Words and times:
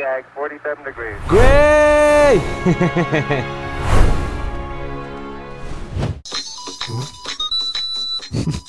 the 0.00 0.06
ag, 0.06 0.24
47 0.34 0.84
degrees. 0.84 1.16
¡Güey! 1.28 2.40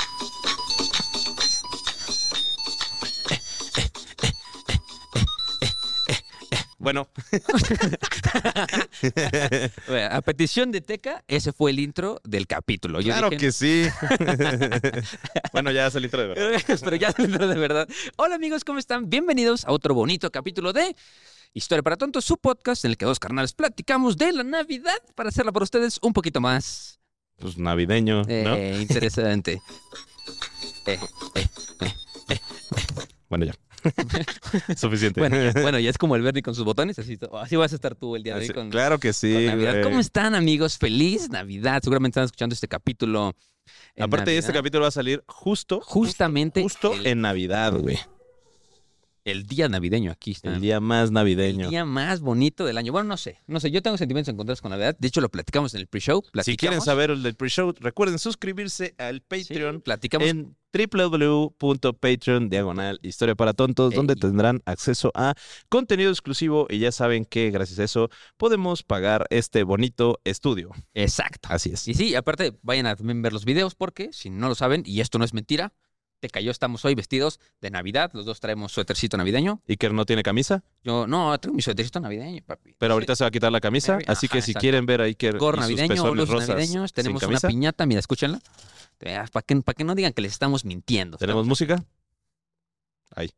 Bueno, 6.82 7.08
Bueno, 9.88 10.08
A 10.16 10.22
petición 10.22 10.72
de 10.72 10.82
Teca, 10.82 11.24
ese 11.28 11.54
fue 11.54 11.70
el 11.70 11.80
intro 11.80 12.20
del 12.24 12.48
capítulo. 12.48 13.02
Yo 13.02 13.14
claro 13.14 13.30
dije- 13.30 13.40
que 13.40 13.52
sí. 13.52 13.86
bueno, 15.54 15.70
ya 15.72 15.86
es 15.88 15.96
el 15.96 16.06
intro 16.06 16.22
de 16.22 16.28
verdad. 16.30 16.62
Pero 16.84 16.96
ya 16.96 17.14
el 17.16 17.26
intro 17.26 17.48
de 17.48 17.56
verdad. 17.56 17.88
Hola 18.18 18.34
amigos, 18.36 18.64
¿cómo 18.64 18.80
están? 18.80 19.08
Bienvenidos 19.10 19.64
a 19.66 19.72
otro 19.72 19.94
bonito 19.94 20.32
capítulo 20.32 20.74
de 20.74 20.96
Historia 21.54 21.84
para 21.84 21.98
Tontos, 21.98 22.26
su 22.26 22.38
podcast 22.38 22.84
en 22.86 22.92
el 22.92 22.98
que 22.98 23.06
dos 23.06 23.20
carnales 23.20 23.54
platicamos 23.54 24.18
de 24.18 24.32
la 24.34 24.44
Navidad 24.44 24.98
para 25.14 25.30
hacerla 25.30 25.52
para 25.52 25.64
ustedes 25.64 26.00
un 26.02 26.14
poquito 26.14 26.42
más 26.42 27.00
Pues 27.38 27.58
navideño, 27.60 28.24
¿no? 28.24 28.28
eh, 28.30 28.76
interesante. 28.82 29.62
Eh, 30.88 30.98
Bueno, 33.30 33.46
ya. 33.46 33.54
Suficiente. 34.78 35.20
bueno, 35.20 35.36
ya, 35.42 35.62
bueno, 35.62 35.80
ya 35.80 35.90
es 35.90 35.98
como 35.98 36.16
el 36.16 36.22
Bernie 36.22 36.42
con 36.42 36.56
sus 36.56 36.64
botones, 36.66 36.98
así, 37.00 37.18
así 37.42 37.56
vas 37.56 37.72
a 37.72 37.76
estar 37.76 37.96
tú 37.96 38.16
el 38.16 38.24
día 38.24 38.36
de 38.36 38.42
hoy 38.42 38.50
con, 38.50 38.70
claro 38.70 39.00
que 39.00 39.10
con 39.10 39.14
sí. 39.14 39.46
Navidad. 39.46 39.72
güey. 39.72 39.84
¿Cómo 39.84 40.00
están 40.00 40.36
amigos? 40.36 40.78
Feliz 40.78 41.30
Navidad. 41.30 41.82
Seguramente 41.84 42.14
están 42.14 42.26
escuchando 42.26 42.54
este 42.54 42.68
capítulo. 42.68 43.34
en 43.96 44.04
Aparte, 44.04 44.38
este 44.38 44.50
Navidad. 44.50 44.60
capítulo 44.60 44.82
va 44.84 44.88
a 44.90 44.92
salir 44.92 45.24
justo, 45.28 45.82
Justamente 45.82 46.62
justo 46.64 46.94
el, 46.94 47.08
en 47.08 47.22
Navidad, 47.22 47.74
güey. 47.74 47.98
El 49.24 49.46
día 49.46 49.70
navideño 49.70 50.12
aquí 50.12 50.32
está. 50.32 50.54
El 50.54 50.62
día 50.62 50.80
más 50.80 51.12
navideño. 51.12 51.66
El 51.66 51.72
día 51.72 51.86
más 51.86 52.22
bonito 52.22 52.66
del 52.66 52.78
año. 52.78 52.92
Bueno, 52.92 53.08
no 53.08 53.18
sé, 53.18 53.40
no 53.48 53.60
sé, 53.60 53.72
yo 53.72 53.82
tengo 53.82 53.98
sentimientos 53.98 54.34
encontrados 54.34 54.62
con 54.62 54.72
Navidad. 54.72 54.96
De 55.00 55.08
hecho, 55.08 55.22
lo 55.22 55.30
platicamos 55.30 55.74
en 55.74 55.82
el 55.82 55.88
pre-show. 55.88 56.24
Si 56.44 56.58
quieren 56.58 56.82
saber 56.82 57.12
el 57.12 57.24
del 57.24 57.36
pre-show, 57.36 57.74
recuerden 57.80 58.20
suscribirse 58.20 58.96
al 58.98 59.22
Sí, 59.22 59.26
Patreon 59.28 59.82
platicamos. 59.82 60.28
en 60.28 60.56
www.patreon 60.74 62.50
diagonal 62.50 63.00
historia 63.04 63.36
para 63.36 63.54
tontos, 63.54 63.94
donde 63.94 64.16
tendrán 64.16 64.62
acceso 64.66 65.12
a 65.16 65.36
contenido 65.70 66.12
exclusivo 66.12 66.68
y 66.70 66.80
ya 66.80 66.92
saben 66.92 67.26
que 67.26 67.52
gracias 67.52 67.80
a 67.80 67.84
eso 67.84 68.10
podemos 68.38 68.84
pagar 68.84 69.26
este 69.30 69.64
bonito 69.64 70.20
estudio. 70.24 70.72
Exacto. 70.94 71.50
Así 71.52 71.72
es. 71.72 71.88
Y 71.88 71.94
sí, 71.94 72.16
aparte, 72.16 72.54
vayan 72.62 72.86
a 72.86 72.96
también 72.96 73.22
ver 73.22 73.34
los 73.34 73.46
videos 73.46 73.76
porque, 73.76 74.10
si 74.14 74.30
no 74.30 74.48
lo 74.48 74.56
saben, 74.56 74.84
y 74.86 75.02
esto 75.02 75.20
no 75.20 75.26
es 75.26 75.34
mentira, 75.34 75.74
te 76.22 76.30
cayó, 76.30 76.52
estamos 76.52 76.86
hoy 76.86 76.96
vestidos 76.96 77.40
de 77.60 77.70
Navidad. 77.72 78.12
Los 78.14 78.26
dos 78.26 78.40
traemos 78.40 78.72
suétercito 78.72 79.18
navideño. 79.18 79.62
Iker 79.68 79.92
no 79.94 80.06
tiene 80.06 80.24
camisa, 80.24 80.64
Yo, 80.84 81.08
no, 81.08 81.38
traigo 81.40 81.56
mi 81.56 81.62
suétercito 81.62 82.00
navideño, 82.00 82.42
papi. 82.46 82.76
pero 82.78 82.94
ahorita 82.94 83.16
se 83.16 83.24
va 83.24 83.28
a 83.30 83.32
quitar 83.32 83.52
la 83.52 83.60
camisa, 83.60 83.98
así 84.08 84.28
que 84.30 84.42
si 84.42 84.52
exacto. 84.52 84.62
quieren 84.62 84.86
ver 84.86 85.02
a 85.02 85.06
Iker 85.06 85.36
y 85.36 85.40
sus 85.40 85.58
navideño, 85.58 86.16
los 86.16 86.30
rosas 86.30 86.50
navideños, 86.50 86.94
tenemos 86.94 87.22
una 87.24 87.40
piñata, 87.40 87.86
mira, 87.86 88.00
escúchenla. 88.00 88.40
Para 89.00 89.42
que, 89.46 89.56
pa' 89.62 89.74
que 89.74 89.84
no 89.84 89.96
digan 89.96 90.14
que 90.14 90.22
les 90.22 90.32
estamos 90.32 90.64
mintiendo. 90.64 91.18
¿Tenemos 91.18 91.46
música? 91.48 91.84
Ay. 93.16 93.32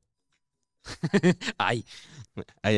Ay, 1.58 1.86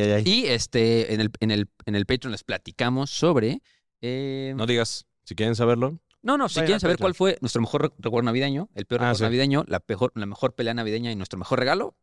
ay. 0.12 0.22
Y 0.24 0.46
este, 0.46 1.12
en 1.14 1.20
el, 1.20 1.30
en 1.40 1.50
el, 1.50 1.68
en 1.86 1.96
el 1.96 2.06
Patreon 2.06 2.30
les 2.32 2.44
platicamos 2.44 3.10
sobre. 3.10 3.60
eh, 4.00 4.54
No 4.56 4.66
digas, 4.66 5.06
si 5.24 5.34
quieren 5.34 5.56
saberlo, 5.56 5.98
No, 6.26 6.36
no, 6.36 6.48
si 6.48 6.56
quieren 6.60 6.80
saber 6.80 6.98
cuál 6.98 7.14
fue 7.14 7.38
nuestro 7.40 7.60
mejor 7.62 7.82
re- 7.82 7.90
recuerdo 7.98 8.24
navideño, 8.26 8.68
el 8.74 8.84
peor 8.86 9.00
Ah, 9.00 9.04
recuerdo 9.04 9.18
sí. 9.18 9.22
navideño, 9.24 9.64
la 9.68 9.80
mejor, 9.86 10.12
la 10.16 10.26
mejor 10.26 10.54
pelea 10.56 10.74
navideña 10.74 11.12
y 11.12 11.16
nuestro 11.16 11.38
mejor 11.38 11.60
regalo, 11.60 11.96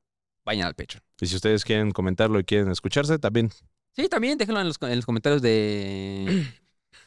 vayan 0.45 0.65
al 0.67 0.75
Patreon. 0.75 1.03
y 1.19 1.27
si 1.27 1.35
ustedes 1.35 1.65
quieren 1.65 1.91
comentarlo 1.91 2.39
y 2.39 2.43
quieren 2.45 2.71
escucharse, 2.71 3.19
también 3.19 3.51
Sí, 3.95 4.07
también 4.07 4.37
déjenlo 4.37 4.61
en 4.61 4.67
los, 4.67 4.81
en 4.81 4.95
los 4.95 5.05
comentarios 5.05 5.41
de, 5.41 6.47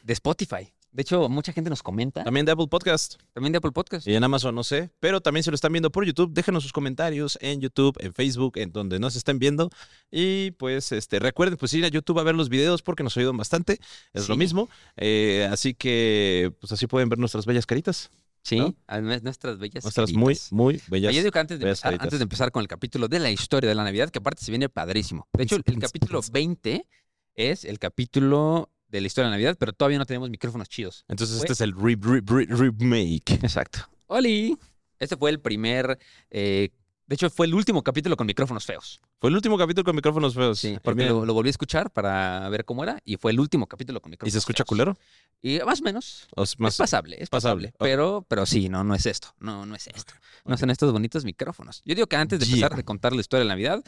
de 0.03 0.13
Spotify. 0.13 0.71
De 0.91 1.01
hecho, 1.01 1.29
mucha 1.29 1.53
gente 1.53 1.69
nos 1.69 1.83
comenta. 1.83 2.23
También 2.23 2.45
de 2.45 2.51
Apple 2.51 2.67
Podcast 2.67 3.15
También 3.33 3.51
de 3.51 3.57
Apple 3.57 3.71
Podcast. 3.71 4.07
y 4.07 4.15
en 4.15 4.23
Amazon, 4.23 4.55
no 4.55 4.63
sé. 4.63 4.89
Pero 4.99 5.21
también 5.21 5.43
si 5.43 5.51
lo 5.51 5.55
están 5.55 5.71
viendo 5.71 5.91
por 5.91 6.05
YouTube, 6.05 6.33
déjenos 6.33 6.63
sus 6.63 6.73
comentarios 6.73 7.37
en 7.41 7.61
YouTube, 7.61 7.95
en 7.99 8.13
Facebook, 8.13 8.57
en 8.57 8.71
donde 8.71 8.99
nos 8.99 9.15
estén 9.15 9.39
viendo. 9.39 9.69
Y 10.11 10.51
pues 10.51 10.91
este 10.91 11.19
recuerden 11.19 11.57
pues 11.57 11.73
ir 11.73 11.85
a 11.85 11.89
YouTube 11.89 12.19
a 12.19 12.23
ver 12.23 12.35
los 12.35 12.49
videos 12.49 12.81
porque 12.81 13.03
nos 13.03 13.15
ayudan 13.17 13.37
bastante. 13.37 13.79
Es 14.13 14.27
lo 14.29 14.35
mismo. 14.37 14.69
Eh, 14.95 15.47
así 15.51 15.73
que 15.73 16.51
pues 16.59 16.71
así 16.71 16.87
pueden 16.87 17.09
ver 17.09 17.19
nuestras 17.19 17.45
bellas 17.45 17.65
caritas. 17.65 18.09
Sí, 18.41 18.57
¿no? 18.57 18.73
nuestras 19.01 19.59
bellas. 19.59 19.83
Nuestras 19.83 20.13
muy, 20.13 20.33
caritas. 20.33 20.51
muy 20.53 20.81
bellas. 20.87 21.13
Yo 21.13 21.19
digo 21.19 21.31
que 21.31 21.39
antes 21.39 21.59
de, 21.59 21.65
empezar, 21.65 21.89
caritas. 21.89 22.05
antes 22.05 22.19
de 22.19 22.23
empezar 22.23 22.51
con 22.51 22.61
el 22.61 22.67
capítulo 22.67 23.09
de 23.09 23.19
la 23.19 23.29
historia 23.29 23.67
de 23.67 23.75
la 23.75 23.83
Navidad, 23.83 24.09
que 24.09 24.19
aparte 24.19 24.45
se 24.45 24.51
viene 24.51 24.69
padrísimo. 24.69 25.27
De 25.33 25.43
hecho, 25.43 25.57
el, 25.57 25.63
el 25.65 25.79
capítulo 25.79 26.21
20 26.31 26.87
es 27.35 27.65
el 27.65 27.77
capítulo 27.77 28.71
de 28.89 29.01
la 29.01 29.07
historia 29.07 29.25
de 29.25 29.31
la 29.31 29.35
Navidad, 29.37 29.57
pero 29.59 29.73
todavía 29.73 29.97
no 29.97 30.05
tenemos 30.05 30.29
micrófonos 30.29 30.69
chidos. 30.69 31.03
Entonces 31.07 31.37
este 31.37 31.53
es 31.53 31.61
el 31.61 31.73
re- 31.73 31.97
re- 31.99 32.21
re- 32.25 32.71
remake. 32.77 33.31
Exacto. 33.43 33.79
¡Oli! 34.07 34.57
Este 34.99 35.15
fue 35.17 35.29
el 35.29 35.39
primer. 35.39 35.99
eh, 36.31 36.69
de 37.05 37.13
hecho, 37.15 37.29
fue 37.29 37.45
el 37.45 37.53
último 37.53 37.83
capítulo 37.83 38.17
con 38.17 38.27
micrófonos 38.27 38.65
feos. 38.65 38.99
Fue 39.21 39.29
el 39.29 39.35
último 39.37 39.57
capítulo 39.57 39.85
con 39.85 39.95
micrófonos 39.95 40.33
feos. 40.33 40.59
Sí, 40.59 40.73
Y 40.73 40.79
porque 40.79 41.05
lo, 41.05 41.25
lo 41.25 41.33
volví 41.33 41.47
a 41.47 41.51
escuchar 41.51 41.89
para 41.89 42.49
ver 42.49 42.65
cómo 42.65 42.83
era 42.83 42.99
y 43.05 43.15
fue 43.15 43.31
el 43.31 43.39
último 43.39 43.65
capítulo 43.65 44.01
con 44.01 44.09
¿Y 44.09 44.11
micrófonos. 44.11 44.33
se 44.33 44.39
escucha 44.39 44.63
feos. 44.65 44.67
culero? 44.67 44.97
Y 45.41 45.59
más 45.59 45.79
o 45.79 45.83
menos. 45.83 46.27
O 46.35 46.43
es 46.43 46.59
más- 46.59 46.73
es 46.73 46.77
pasable, 46.79 47.15
es 47.17 47.29
pasable. 47.29 47.69
pasable. 47.69 47.89
Pero, 47.91 48.25
pero 48.27 48.45
sí, 48.45 48.67
no, 48.67 48.83
no 48.83 48.93
es 48.93 49.05
esto. 49.05 49.33
No, 49.39 49.65
no 49.65 49.75
es 49.75 49.87
esto. 49.87 50.13
No 50.43 50.57
son 50.57 50.69
estos 50.69 50.91
bonitos 50.91 51.23
micrófonos. 51.23 51.81
Yo 51.85 51.95
digo 51.95 52.07
que 52.07 52.17
antes 52.17 52.39
de 52.41 52.45
Yeah. 52.45 52.55
empezar 52.55 52.75
de 52.75 52.83
contar 52.83 53.13
la 53.13 53.21
historia 53.21 53.39
de 53.43 53.45
la 53.45 53.53
Navidad, 53.53 53.83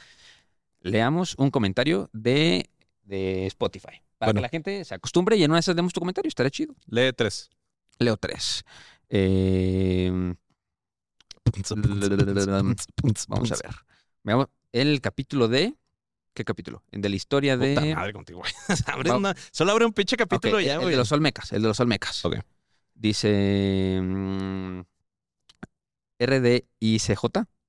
leamos 0.81 1.36
un 1.38 1.52
comentario 1.52 2.10
de, 2.14 2.70
de 3.04 3.48
Spotify. 3.48 4.02
Para 4.19 4.28
Bueno. 4.34 4.40
que 4.40 4.41
la 4.44 4.50
gente 4.50 4.85
se 4.85 4.94
acostumbre 4.94 5.35
y 5.38 5.44
en 5.44 5.50
una 5.50 5.57
de 5.57 5.62
esas 5.62 5.75
leemos 5.75 5.94
tu 5.94 6.02
comentario, 6.02 6.28
estaría 6.28 6.52
chido. 6.52 6.75
Lee 6.88 7.12
tres. 7.16 7.50
Leo 7.97 8.18
tres. 8.18 8.63
Eh, 9.09 10.12
Vamos 13.28 13.52
a 13.52 13.56
ver. 13.56 13.75
Veamos 14.24 14.47
el 14.72 15.02
capítulo 15.02 15.47
de. 15.47 15.75
¿Qué 16.34 16.46
capítulo? 16.46 16.84
El 16.91 17.02
de 17.02 17.09
la 17.09 17.16
historia 17.16 17.57
de. 17.57 17.74
Puta 17.75 17.96
madre 17.96 18.13
contigo, 18.13 18.40
güey. 18.40 18.52
Abre 18.85 19.12
una- 19.12 19.35
Solo 19.52 19.72
abre 19.72 19.85
un 19.85 19.94
pinche 19.94 20.16
capítulo 20.16 20.59
y 20.62 20.66
ya, 20.66 20.74
el, 20.74 20.78
el 20.80 20.84
güey. 20.84 20.91
de 20.91 20.97
los 20.97 21.12
Olmecas. 21.12 21.51
El 21.51 21.62
de 21.63 21.68
los 21.69 21.80
Olmecas. 21.80 22.24
Ok. 22.25 22.36
Dice. 22.94 24.00
mm, 24.01 24.81
RDICJ. 26.19 27.24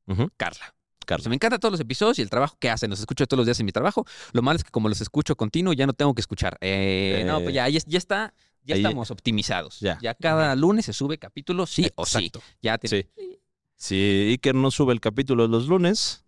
Ujú. 0.07 0.29
Carla. 0.37 0.37
Carla. 0.37 0.75
Sea, 1.07 1.29
me 1.29 1.35
encantan 1.35 1.59
todos 1.61 1.73
los 1.73 1.81
episodios 1.81 2.19
y 2.19 2.23
el 2.23 2.31
trabajo 2.31 2.57
que 2.61 2.71
hacen. 2.71 2.89
Los 2.91 3.01
escucho 3.01 3.27
todos 3.27 3.39
los 3.39 3.47
días 3.47 3.59
en 3.61 3.67
mi 3.67 3.73
trabajo. 3.73 4.07
Lo 4.33 4.43
malo 4.43 4.57
es 4.59 4.65
que 4.65 4.71
como 4.71 4.89
los 4.89 5.01
escucho 5.01 5.35
continuo, 5.37 5.73
ya 5.73 5.87
no 5.87 5.93
tengo 5.93 6.15
que 6.15 6.21
escuchar. 6.21 6.57
Eh, 6.61 7.25
no, 7.27 7.39
Eh, 7.39 7.43
pues 7.43 7.55
ya, 7.55 7.69
ya, 7.69 7.81
ya 7.87 7.99
está. 7.99 8.33
Ya 8.63 8.75
ahí- 8.77 8.83
estamos 8.83 9.11
optimizados. 9.11 9.81
Ya. 9.81 9.99
cada 10.21 10.55
lunes 10.55 10.85
se 10.85 10.93
sube 10.93 11.19
capítulo, 11.19 11.67
sí 11.67 11.91
o 11.97 12.05
sí. 12.07 12.31
Ya 12.63 12.79
tiene- 12.79 13.09
Sí. 13.17 13.39
Si 13.77 14.29
Iker 14.33 14.55
no 14.55 14.71
sube 14.71 14.93
el 14.93 15.01
capítulo 15.01 15.49
los 15.49 15.67
lunes, 15.67 16.25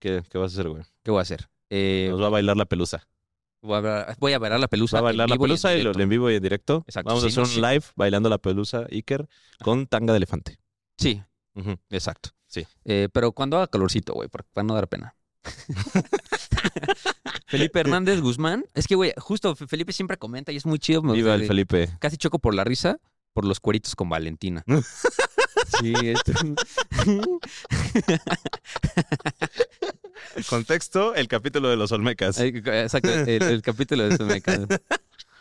¿qué, 0.00 0.22
qué 0.28 0.38
vas 0.38 0.52
a 0.52 0.54
hacer, 0.60 0.68
güey? 0.68 0.82
¿Qué 1.04 1.10
voy 1.12 1.20
a 1.20 1.22
hacer? 1.22 1.48
Eh, 1.70 2.08
Nos 2.10 2.20
va 2.20 2.26
a 2.26 2.30
bailar 2.30 2.56
la 2.56 2.64
pelusa. 2.64 3.06
voy, 3.62 3.76
a, 3.76 3.80
ver- 3.80 4.16
voy 4.18 4.32
a 4.32 4.38
bailar 4.40 4.58
la 4.58 4.66
pelusa. 4.68 4.96
Va 5.00 5.08
a 5.08 5.12
en 5.12 5.16
bailar 5.16 5.28
la 5.30 5.34
y 5.34 5.36
en 5.36 5.40
pelusa 5.42 5.70
y, 5.72 5.76
lo 5.76 5.78
directo. 5.90 6.02
en 6.02 6.08
vivo 6.08 6.30
y 6.30 6.34
en 6.34 6.42
directo. 6.42 6.84
Exacto, 6.88 7.08
Vamos 7.08 7.22
a 7.24 7.28
hacer 7.28 7.38
no, 7.38 7.44
un 7.44 7.48
sí. 7.50 7.60
live 7.60 7.84
bailando 7.94 8.28
la 8.28 8.38
pelusa, 8.38 8.84
Iker, 8.90 9.28
con 9.62 9.86
tanga 9.86 10.12
de 10.12 10.16
elefante. 10.16 10.58
Sí, 10.98 11.22
exacto. 11.90 12.30
Sí. 12.52 12.66
Eh, 12.84 13.08
pero 13.12 13.32
cuando 13.32 13.56
haga 13.56 13.66
calorcito, 13.66 14.12
güey, 14.12 14.28
porque 14.28 14.48
para 14.52 14.64
no 14.66 14.74
dar 14.74 14.86
pena. 14.86 15.16
Felipe 17.46 17.80
Hernández 17.80 18.20
Guzmán. 18.20 18.66
Es 18.74 18.86
que, 18.86 18.94
güey, 18.94 19.14
justo 19.16 19.56
Fe- 19.56 19.66
Felipe 19.66 19.92
siempre 19.94 20.18
comenta 20.18 20.52
y 20.52 20.56
es 20.56 20.66
muy 20.66 20.78
chido. 20.78 21.02
me- 21.02 21.14
Viva 21.14 21.34
el 21.34 21.46
Felipe. 21.46 21.88
Casi 21.98 22.18
choco 22.18 22.38
por 22.38 22.54
la 22.54 22.62
risa 22.64 22.98
por 23.32 23.46
los 23.46 23.58
cueritos 23.58 23.96
con 23.96 24.10
Valentina. 24.10 24.62
sí, 25.80 25.94
esto. 26.02 26.32
Contexto, 30.48 31.14
el 31.14 31.28
capítulo 31.28 31.68
de 31.68 31.76
los 31.76 31.92
Olmecas. 31.92 32.38
Exacto, 32.38 33.10
el, 33.10 33.42
el 33.42 33.62
capítulo 33.62 34.08
de 34.08 34.16
Sumeca. 34.16 34.58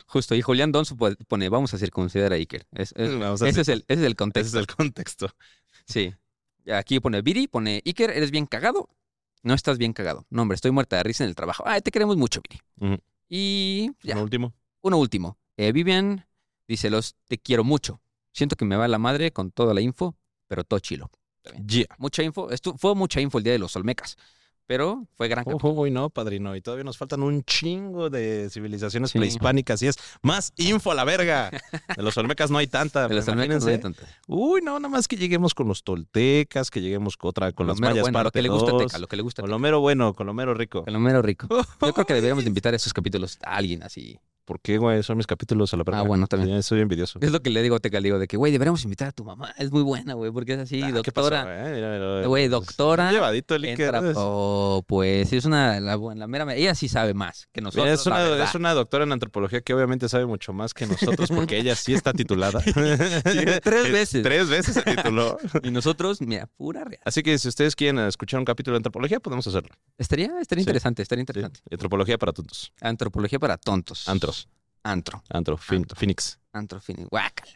Justo, 0.08 0.36
y 0.36 0.42
Julián 0.42 0.72
Donzo 0.72 0.98
po- 0.98 1.16
pone, 1.28 1.50
vamos 1.50 1.74
a 1.74 1.78
circuncidar 1.78 2.34
a 2.34 2.36
Iker. 2.36 2.66
Es- 2.74 2.94
es- 2.98 3.18
Vamos 3.20 3.42
a 3.42 3.48
ese, 3.50 3.62
es 3.62 3.70
el, 3.70 3.80
ese 3.88 3.94
es 3.94 4.00
el 4.00 4.06
Ese 4.08 4.16
contexto. 4.16 4.60
es 4.60 4.62
el 4.62 4.68
contexto. 4.76 5.34
Sí. 5.86 6.14
Aquí 6.74 7.00
pone 7.00 7.22
Viri, 7.22 7.48
pone 7.48 7.82
Iker, 7.86 8.12
¿eres 8.12 8.32
bien 8.32 8.46
cagado? 8.46 8.90
No 9.44 9.54
estás 9.54 9.78
bien 9.78 9.94
cagado. 9.94 10.26
No, 10.30 10.44
hombre, 10.44 10.56
estoy 10.56 10.72
muerta 10.72 10.98
de 10.98 11.04
risa 11.04 11.24
en 11.24 11.30
el 11.30 11.36
trabajo. 11.36 11.64
Ay, 11.66 11.82
te 11.82 11.92
queremos 11.92 12.18
mucho, 12.18 12.42
Viri. 12.48 13.00
Y 13.30 13.92
ya, 14.04 14.14
Uno 14.16 14.24
último. 14.24 14.54
uno 14.82 14.98
último. 14.98 15.38
Eh, 15.58 15.72
Vivian 15.72 16.26
dice, 16.68 16.90
los 16.90 17.16
te 17.28 17.38
quiero 17.38 17.64
mucho. 17.64 18.02
Siento 18.34 18.56
que 18.56 18.66
me 18.66 18.76
va 18.76 18.88
la 18.88 18.98
madre 19.00 19.32
con 19.32 19.52
toda 19.52 19.74
la 19.74 19.82
info, 19.82 20.16
pero 20.48 20.64
todo 20.64 20.80
chilo. 20.80 21.10
Yeah. 21.68 21.88
Mucha 21.98 22.22
info. 22.24 22.52
Esto, 22.52 22.78
fue 22.78 22.94
mucha 22.96 23.20
info 23.20 23.40
el 23.40 23.44
día 23.44 23.54
de 23.54 23.60
los 23.60 23.76
Olmecas, 23.76 24.16
pero 24.68 25.06
fue 25.16 25.28
gran 25.28 25.44
capítulo. 25.44 25.74
Ojo, 25.74 25.88
y 25.88 25.92
no, 25.92 26.10
padrino. 26.10 26.56
Y 26.56 26.62
todavía 26.62 26.84
nos 26.84 26.98
faltan 26.98 27.24
un 27.24 27.44
chingo 27.44 28.10
de 28.10 28.50
civilizaciones 28.50 29.12
Sí. 29.12 29.18
prehispánicas 29.20 29.82
y 29.82 29.88
es 29.88 29.96
más 30.22 30.54
info 30.58 30.92
a 30.92 30.96
la 30.96 31.04
verga. 31.04 31.50
De 31.98 32.04
los 32.04 32.16
Olmecas 32.18 32.52
no 32.52 32.58
hay 32.58 32.68
tanta. 32.68 33.08
De 33.08 33.16
los 33.16 33.28
Olmecas 33.28 33.64
no 33.66 33.70
hay 33.72 33.80
tanto. 33.80 34.02
Uy, 34.28 34.62
no, 34.62 34.80
nada 34.80 34.90
más 34.90 35.08
que 35.08 35.18
lleguemos 35.18 35.54
con 35.54 35.68
los 35.68 35.84
toltecas, 35.84 36.72
que 36.72 36.82
lleguemos 36.82 37.18
con 37.18 37.30
otra, 37.30 37.52
con 37.52 37.68
Lo 37.68 37.74
las 37.74 37.82
mayas 37.82 38.02
bueno, 38.04 38.20
lo 38.20 38.24
parte 38.24 38.40
que 38.40 38.44
le 38.44 38.50
gusta. 38.50 38.78
Teca, 38.78 38.98
lo 39.00 39.08
que 39.08 39.16
le 39.18 39.22
gusta 39.24 39.42
a 39.42 39.44
Con 39.44 39.50
Teca. 39.50 39.56
lo 39.56 39.60
mero 39.60 39.80
bueno, 39.82 40.14
con 40.14 40.28
lo 40.28 40.34
mero 40.34 40.54
rico. 40.54 40.84
Con 40.84 40.94
lo 40.94 41.00
mero 41.00 41.22
rico. 41.22 41.48
Yo 41.82 41.94
creo 41.94 42.06
que 42.06 42.14
deberíamos 42.14 42.44
de 42.44 42.50
invitar 42.50 42.74
a 42.74 42.78
esos 42.78 42.94
capítulos 42.94 43.38
a 43.44 43.56
alguien 43.58 43.84
así. 43.84 44.20
¿Por 44.52 44.60
qué, 44.60 44.78
güey? 44.78 45.02
Son 45.02 45.16
mis 45.16 45.28
capítulos 45.28 45.74
a 45.74 45.78
la 45.78 45.84
verga. 45.86 46.00
Ah, 46.00 46.04
bueno, 46.04 46.28
también. 46.28 46.62
Soy 46.62 46.82
envidioso. 46.82 47.20
Es 47.22 47.32
lo 47.32 47.42
que 47.42 47.50
le 47.50 47.62
digo 47.64 47.78
a 47.78 47.80
Teca, 47.80 48.02
le 48.02 48.08
digo 48.10 48.20
de 48.20 48.28
que, 48.28 48.36
güey, 48.36 48.52
deberíamos 48.52 48.84
invitar 48.84 49.08
a 49.08 49.12
tu 49.14 49.24
mamá. 49.24 49.54
Es 49.58 49.72
muy 49.72 49.82
buena, 49.82 50.14
güey, 50.16 50.30
porque 50.30 50.52
es 50.56 50.60
así, 50.60 50.82
Ah, 50.82 50.92
¿qué 51.02 51.14
pasó, 51.14 51.30
doctora. 51.30 51.44
güey? 51.62 51.74
Mira, 51.76 51.90
mira, 51.94 52.28
Güey, 52.28 52.50
pues, 52.50 52.52
doctora, 52.52 53.10
Llevadito 53.14 53.56
el. 53.56 53.64
Entra, 53.64 54.02
oh, 54.18 54.84
pues 54.86 55.32
es 55.32 55.46
una, 55.46 55.80
la, 55.80 55.96
buena- 55.96 56.20
la 56.20 56.28
mera, 56.28 56.54
ella 56.54 56.76
sí 56.76 56.90
sabe 56.90 57.14
más 57.14 57.48
que 57.54 57.62
nosotros. 57.62 57.88
Es, 58.02 58.06
una, 58.06 58.18
verdad. 58.18 58.44
es 58.50 58.54
una 58.56 58.74
doctora 58.74 59.06
en 59.06 59.14
antropología 59.14 59.62
que 59.62 59.74
obviamente 59.74 60.10
sabe 60.10 60.26
mucho 60.26 60.52
más 60.52 60.74
que 60.74 60.86
nosotros 60.86 61.30
porque 61.30 61.58
ella 61.58 61.74
sí 61.78 61.94
está 61.94 62.12
titulada. 62.12 62.60
tres 63.64 63.92
veces. 63.92 64.22
Tres 64.22 64.50
veces 64.50 64.74
se 64.74 64.82
tituló. 64.84 65.38
Y 65.64 65.72
nosotros, 65.72 66.20
mira, 66.20 66.48
pura 66.58 66.84
real. 66.84 67.00
Así 67.06 67.24
que 67.24 67.38
si 67.38 67.48
ustedes 67.48 67.74
quieren 67.78 68.00
escuchar 68.00 68.40
un 68.40 68.46
capítulo 68.46 68.74
de 68.76 68.80
antropología, 68.80 69.22
podemos 69.22 69.48
hacerlo. 69.48 69.70
Estaría, 69.98 70.28
estaría 70.42 70.64
Sí. 70.66 70.70
interesante, 70.70 71.02
estaría 71.04 71.22
Sí. 71.22 71.24
interesante. 71.24 71.60
Antropología 71.72 72.18
para 72.18 72.34
tontos. 72.34 72.74
Antropología 72.82 73.40
para 73.40 73.56
tontos. 73.58 74.10
Antros. 74.10 74.41
Antro. 74.84 75.24
Antro. 75.30 75.58
Phoenix. 75.58 76.40
Antro 76.54 76.82
fin- 76.82 77.08
Guácala. 77.10 77.52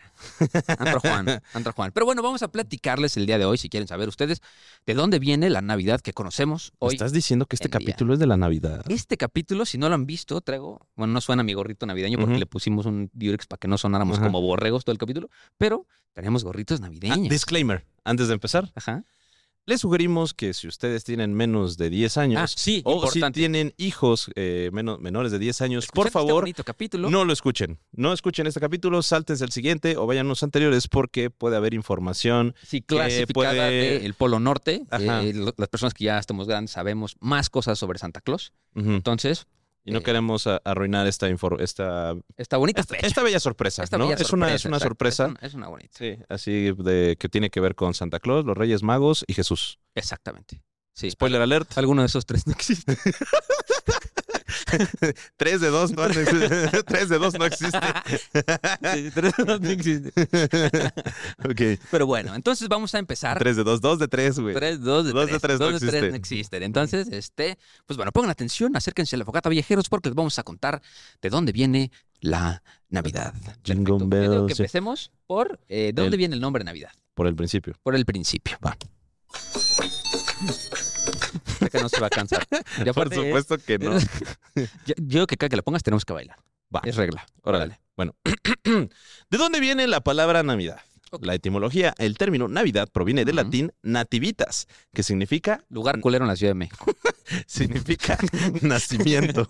Antro 0.78 1.00
Juan. 1.02 1.42
Antro 1.54 1.74
Juan. 1.74 1.92
Pero 1.92 2.06
bueno, 2.06 2.22
vamos 2.22 2.44
a 2.44 2.48
platicarles 2.50 3.18
el 3.18 3.26
día 3.26 3.38
de 3.38 3.46
hoy, 3.46 3.58
si 3.58 3.68
quieren 3.68 3.88
saber 3.88 4.08
ustedes, 4.08 4.42
de 4.86 4.94
dónde 4.94 5.20
viene 5.20 5.50
la 5.50 5.62
Navidad 5.62 6.00
que 6.02 6.14
conocemos 6.14 6.72
hoy. 6.80 6.94
¿Estás 6.94 7.12
diciendo 7.12 7.46
que 7.48 7.56
este 7.58 7.68
día. 7.68 7.80
capítulo 7.80 8.14
es 8.14 8.20
de 8.20 8.28
la 8.28 8.38
Navidad? 8.38 8.86
Este 8.90 9.18
capítulo, 9.18 9.66
si 9.66 9.78
no 9.78 9.90
lo 9.90 9.96
han 9.96 10.06
visto, 10.06 10.40
traigo. 10.40 10.88
Bueno, 10.96 11.14
no 11.14 11.20
suena 11.20 11.44
mi 11.44 11.54
gorrito 11.54 11.86
navideño 11.86 12.18
porque 12.20 12.38
le 12.38 12.46
pusimos 12.46 12.86
un 12.86 13.10
Durex 13.12 13.48
para 13.48 13.58
que 13.60 13.68
no 13.68 13.78
sonáramos 13.78 14.20
como 14.20 14.40
borregos 14.42 14.86
todo 14.86 14.94
el 14.94 15.00
capítulo, 15.00 15.30
pero 15.58 15.88
tenemos 16.14 16.44
gorritos 16.46 16.80
Ah, 16.80 16.84
navideños. 16.84 17.28
disclaimer. 17.30 17.86
Antes 18.06 18.28
de 18.28 18.36
empezar, 18.36 18.72
Ajá. 18.76 19.04
Les 19.68 19.82
sugerimos 19.82 20.34
que 20.34 20.54
si 20.54 20.68
ustedes 20.68 21.04
tienen 21.04 21.34
menos 21.34 21.78
de 21.78 21.90
10 21.90 22.18
años 22.18 22.42
Ah, 22.42 22.48
sí, 22.48 22.82
o 22.86 22.96
importante. 22.96 23.28
si 23.40 23.42
tienen 23.42 23.74
hijos 23.78 24.30
eh, 24.36 24.70
menos, 24.74 25.00
menores 25.00 25.32
de 25.32 25.40
10 25.40 25.62
años, 25.62 25.88
por 25.94 26.08
este 26.08 26.14
favor, 26.14 26.48
capítulo. 26.64 27.10
no 27.10 27.26
lo 27.26 27.34
escuchen. 27.34 27.80
No 27.92 28.14
escuchen 28.14 28.46
este 28.48 28.60
capítulo, 28.60 29.02
sáltense 29.02 29.44
al 29.44 29.52
siguiente 29.52 29.98
o 29.98 30.06
vayan 30.06 30.28
a 30.28 30.30
los 30.30 30.44
anteriores 30.44 30.88
porque 30.88 31.30
puede 31.32 31.56
haber 31.58 31.74
información. 31.74 32.54
Sí, 32.64 32.82
clasificada 32.82 33.54
puede- 33.54 34.00
del 34.00 34.14
Polo 34.14 34.40
Norte. 34.40 34.84
Eh, 34.92 35.34
las 35.58 35.70
personas 35.70 35.94
que 35.94 36.06
ya 36.06 36.20
estamos 36.20 36.48
grandes 36.48 36.72
sabemos 36.72 37.16
más 37.20 37.50
cosas 37.50 37.80
sobre 37.80 37.98
Santa 38.00 38.22
Claus. 38.22 38.54
Entonces, 38.76 39.48
Y 39.88 39.92
no 39.92 40.00
Eh, 40.00 40.04
queremos 40.04 40.48
arruinar 40.48 41.06
esta, 41.08 41.28
esta, 41.60 42.16
esta 42.38 42.58
bonita 42.58 42.82
esta, 42.82 42.96
fecha. 42.96 43.08
esta 43.08 43.22
bella 43.24 43.40
sorpresa, 43.40 43.84
Esta 43.84 43.98
¿no? 44.00 44.08
bella 44.08 44.20
es, 44.22 44.34
una, 44.34 44.54
es 44.54 44.66
una 44.66 44.78
exacto, 44.78 44.90
sorpresa. 44.90 45.26
Es 45.26 45.30
una, 45.30 45.40
es 45.42 45.54
una 45.54 45.68
bonita. 45.68 45.92
Sí, 45.98 46.18
así 46.28 46.72
de 46.76 47.16
que 47.20 47.30
tiene 47.30 47.50
que 47.52 47.60
ver 47.60 47.76
con 47.76 47.94
Santa 47.94 48.20
Claus, 48.20 48.46
los 48.46 48.58
Reyes 48.58 48.82
Magos 48.84 49.24
y 49.28 49.34
Jesús. 49.34 49.80
Exactamente. 49.94 50.62
Sí. 50.94 51.12
Spoiler 51.12 51.42
alert. 51.42 51.78
Alguno 51.78 52.02
de 52.02 52.08
esos 52.08 52.26
tres 52.26 52.48
no 52.48 52.54
existe. 52.54 52.98
Tres 55.38 55.62
de 55.62 55.70
dos 55.70 55.92
no, 55.92 56.08
tres 56.86 57.10
de 57.10 57.18
dos 57.18 57.34
no 57.38 57.46
existe. 57.46 57.78
Sí, 58.94 59.12
tres 59.14 59.34
no 59.46 59.56
existe. 59.70 60.12
ok. 61.44 61.80
Pero 61.92 62.06
bueno, 62.06 62.36
entonces 62.36 62.68
vamos 62.68 62.94
a 62.96 63.00
empezar. 63.00 63.38
Tres 63.40 63.56
de 63.56 63.64
dos, 63.64 63.82
dos 63.82 64.00
de 64.00 64.08
tres, 64.08 64.40
güey. 64.40 64.54
Tres, 64.56 64.82
dos 64.82 65.06
de 65.06 65.12
Dos 65.14 65.26
de 65.28 65.32
tres. 65.40 65.42
tres 65.42 65.60
no 65.60 65.72
dos 65.72 65.74
de 65.74 65.80
tres 65.80 65.94
existen. 65.94 66.10
no 66.12 66.16
existen. 66.18 66.64
Entonces, 66.64 67.08
este, 67.12 67.58
pues 67.86 67.98
bueno, 67.98 68.12
pongan 68.12 68.30
atención, 68.32 68.76
acérquense 68.76 69.16
a 69.16 69.20
la 69.20 69.26
fogata 69.26 69.50
viajeros 69.50 69.90
porque 69.90 70.10
les 70.10 70.16
vamos 70.16 70.38
a 70.40 70.44
contar 70.44 70.82
de 71.22 71.30
dónde 71.30 71.52
viene 71.52 71.92
la 72.22 72.62
Navidad. 72.90 73.34
Jingle 73.64 73.98
que 74.00 74.06
bells, 74.06 74.56
sí. 74.56 74.64
empecemos 74.64 75.12
por 75.28 75.60
eh, 75.70 75.92
¿de 75.94 75.94
dónde 75.94 76.16
El- 76.16 76.18
viene 76.18 76.36
el 76.36 76.42
nombre 76.42 76.64
Navidad? 76.64 76.92
Por 77.14 77.28
el 77.28 77.36
principio. 77.36 77.74
Por 77.84 77.96
el 77.96 78.06
principio. 78.06 78.58
Va. 78.66 78.78
Sé 81.60 81.70
que 81.70 81.80
no 81.82 81.90
se 81.90 82.00
va 82.00 82.08
a 82.08 82.10
cansar. 82.10 82.46
Y 82.86 82.92
Por 82.92 83.08
es- 83.14 83.16
supuesto 83.20 83.58
que 83.58 83.78
no. 83.80 83.98
yo, 84.86 84.94
creo 85.10 85.28
que 85.28 85.38
cada 85.38 85.50
que 85.50 85.56
la 85.58 85.62
pongas 85.62 85.84
tenemos 85.84 86.06
que 86.06 86.14
bailar. 86.14 86.38
Va. 86.76 86.82
Es 86.86 86.96
regla. 86.96 87.26
Órale. 87.44 87.80
Bueno, 87.96 88.16
¿de 88.64 89.38
dónde 89.38 89.60
viene 89.60 89.88
la 89.88 90.02
palabra 90.02 90.44
Navidad? 90.44 90.80
La 91.22 91.34
etimología, 91.34 91.94
el 91.98 92.18
término 92.18 92.50
Navidad 92.50 92.90
proviene 92.92 93.24
del 93.24 93.38
latín 93.38 93.72
nativitas, 93.84 94.68
que 94.94 95.02
significa 95.02 95.64
Lugar 95.70 96.02
culero 96.02 96.26
en 96.26 96.28
la 96.28 96.36
Ciudad 96.36 96.50
de 96.50 96.56
México. 96.56 96.94
significa 97.48 98.18
nacimiento. 98.62 99.48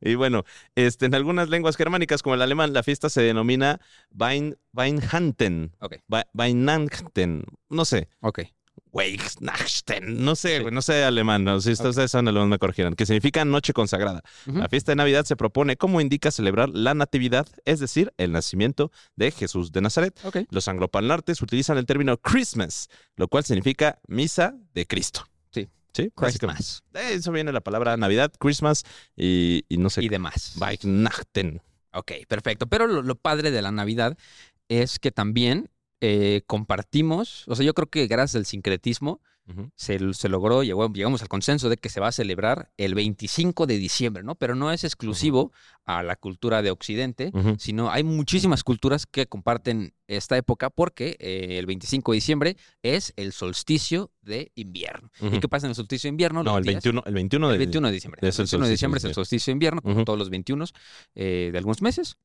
y 0.00 0.14
bueno, 0.14 0.44
este, 0.76 1.06
en 1.06 1.14
algunas 1.16 1.48
lenguas 1.48 1.76
germánicas 1.76 2.22
como 2.22 2.36
el 2.36 2.42
alemán, 2.42 2.72
la 2.72 2.84
fiesta 2.84 3.08
se 3.10 3.22
denomina 3.22 3.80
Wein, 4.16 4.56
Weinhanten. 4.74 5.72
Ok. 5.80 5.96
Wei- 6.08 6.26
Weihnachten. 6.34 7.42
No 7.68 7.84
sé. 7.84 8.08
Ok. 8.20 8.42
Weihnachten. 8.92 10.24
No 10.24 10.36
sé, 10.36 10.70
no 10.70 10.82
sé 10.82 11.04
alemán. 11.04 11.44
No, 11.44 11.60
si 11.60 11.72
ustedes 11.72 12.10
saben 12.10 12.28
alemán 12.28 12.48
me 12.48 12.58
corregirán. 12.58 12.94
Que 12.94 13.06
significa 13.06 13.44
noche 13.44 13.72
consagrada. 13.72 14.22
La 14.46 14.68
fiesta 14.68 14.92
de 14.92 14.96
Navidad 14.96 15.24
se 15.24 15.36
propone 15.36 15.76
como 15.76 16.00
indica 16.00 16.30
celebrar 16.30 16.68
la 16.70 16.94
natividad, 16.94 17.46
es 17.64 17.80
decir, 17.80 18.12
el 18.18 18.32
nacimiento 18.32 18.90
de 19.16 19.30
Jesús 19.30 19.72
de 19.72 19.80
Nazaret. 19.80 20.18
Los 20.50 20.68
angloparlantes 20.68 21.42
utilizan 21.42 21.78
el 21.78 21.86
término 21.86 22.16
Christmas, 22.18 22.88
lo 23.16 23.28
cual 23.28 23.44
significa 23.44 23.98
misa 24.08 24.54
de 24.74 24.86
Cristo. 24.86 25.26
Sí. 25.52 25.68
Sí. 25.92 26.10
Christmas. 26.14 26.82
De 26.92 27.14
eso 27.14 27.32
viene 27.32 27.52
la 27.52 27.60
palabra 27.60 27.96
Navidad, 27.96 28.32
Christmas 28.38 28.84
y, 29.16 29.64
y 29.68 29.76
no 29.76 29.90
sé. 29.90 30.02
Y 30.04 30.08
demás. 30.08 30.56
Weihnachten. 30.58 31.62
Ok, 31.92 32.12
perfecto. 32.28 32.66
Pero 32.68 32.86
lo, 32.86 33.02
lo 33.02 33.16
padre 33.16 33.50
de 33.50 33.62
la 33.62 33.72
Navidad 33.72 34.16
es 34.68 35.00
que 35.00 35.10
también 35.10 35.68
eh, 36.00 36.42
compartimos, 36.46 37.44
o 37.48 37.54
sea, 37.54 37.64
yo 37.64 37.74
creo 37.74 37.88
que 37.88 38.06
gracias 38.06 38.36
al 38.36 38.46
sincretismo 38.46 39.20
se, 39.74 39.98
se 40.14 40.28
logró, 40.28 40.62
llegó- 40.62 40.92
llegamos 40.92 41.22
al 41.22 41.28
consenso 41.28 41.68
de 41.68 41.76
que 41.76 41.88
se 41.88 41.98
va 41.98 42.06
a 42.06 42.12
celebrar 42.12 42.70
el 42.76 42.94
25 42.94 43.66
de 43.66 43.78
diciembre, 43.78 44.22
¿no? 44.22 44.36
Pero 44.36 44.54
no 44.54 44.70
es 44.70 44.84
exclusivo 44.84 45.50
a 45.84 46.04
la 46.04 46.14
cultura 46.14 46.62
de 46.62 46.70
Occidente, 46.70 47.32
sino 47.58 47.90
hay 47.90 48.04
muchísimas 48.04 48.62
culturas 48.62 49.06
que 49.06 49.26
comparten 49.26 49.92
esta 50.06 50.36
época 50.36 50.70
porque 50.70 51.16
eh, 51.18 51.58
el 51.58 51.66
25 51.66 52.12
de 52.12 52.14
diciembre 52.16 52.56
es 52.84 53.12
el 53.16 53.32
solsticio 53.32 54.12
de 54.22 54.52
invierno. 54.54 55.10
¿Y 55.20 55.40
qué 55.40 55.48
pasa 55.48 55.66
en 55.66 55.70
el 55.70 55.74
solsticio 55.76 56.06
de 56.06 56.12
invierno? 56.12 56.44
No, 56.44 56.58
el 56.58 56.62
días- 56.62 56.74
21, 56.84 57.02
el 57.06 57.14
21 57.14 57.48
de 57.48 57.54
el 57.54 57.58
21 57.58 57.88
de 57.88 57.92
diciembre. 57.94 58.20
es 58.28 58.38
el 58.38 58.42
el 58.42 58.46
21 58.46 58.64
de 58.66 58.70
diciembre 58.70 58.98
es 58.98 59.04
el 59.04 59.14
solsticio 59.14 59.50
de 59.50 59.54
invierno, 59.54 59.82
como 59.82 60.04
todos 60.04 60.18
los 60.18 60.30
21 60.30 60.64
eh, 61.16 61.48
de 61.50 61.58
algunos 61.58 61.82
meses. 61.82 62.16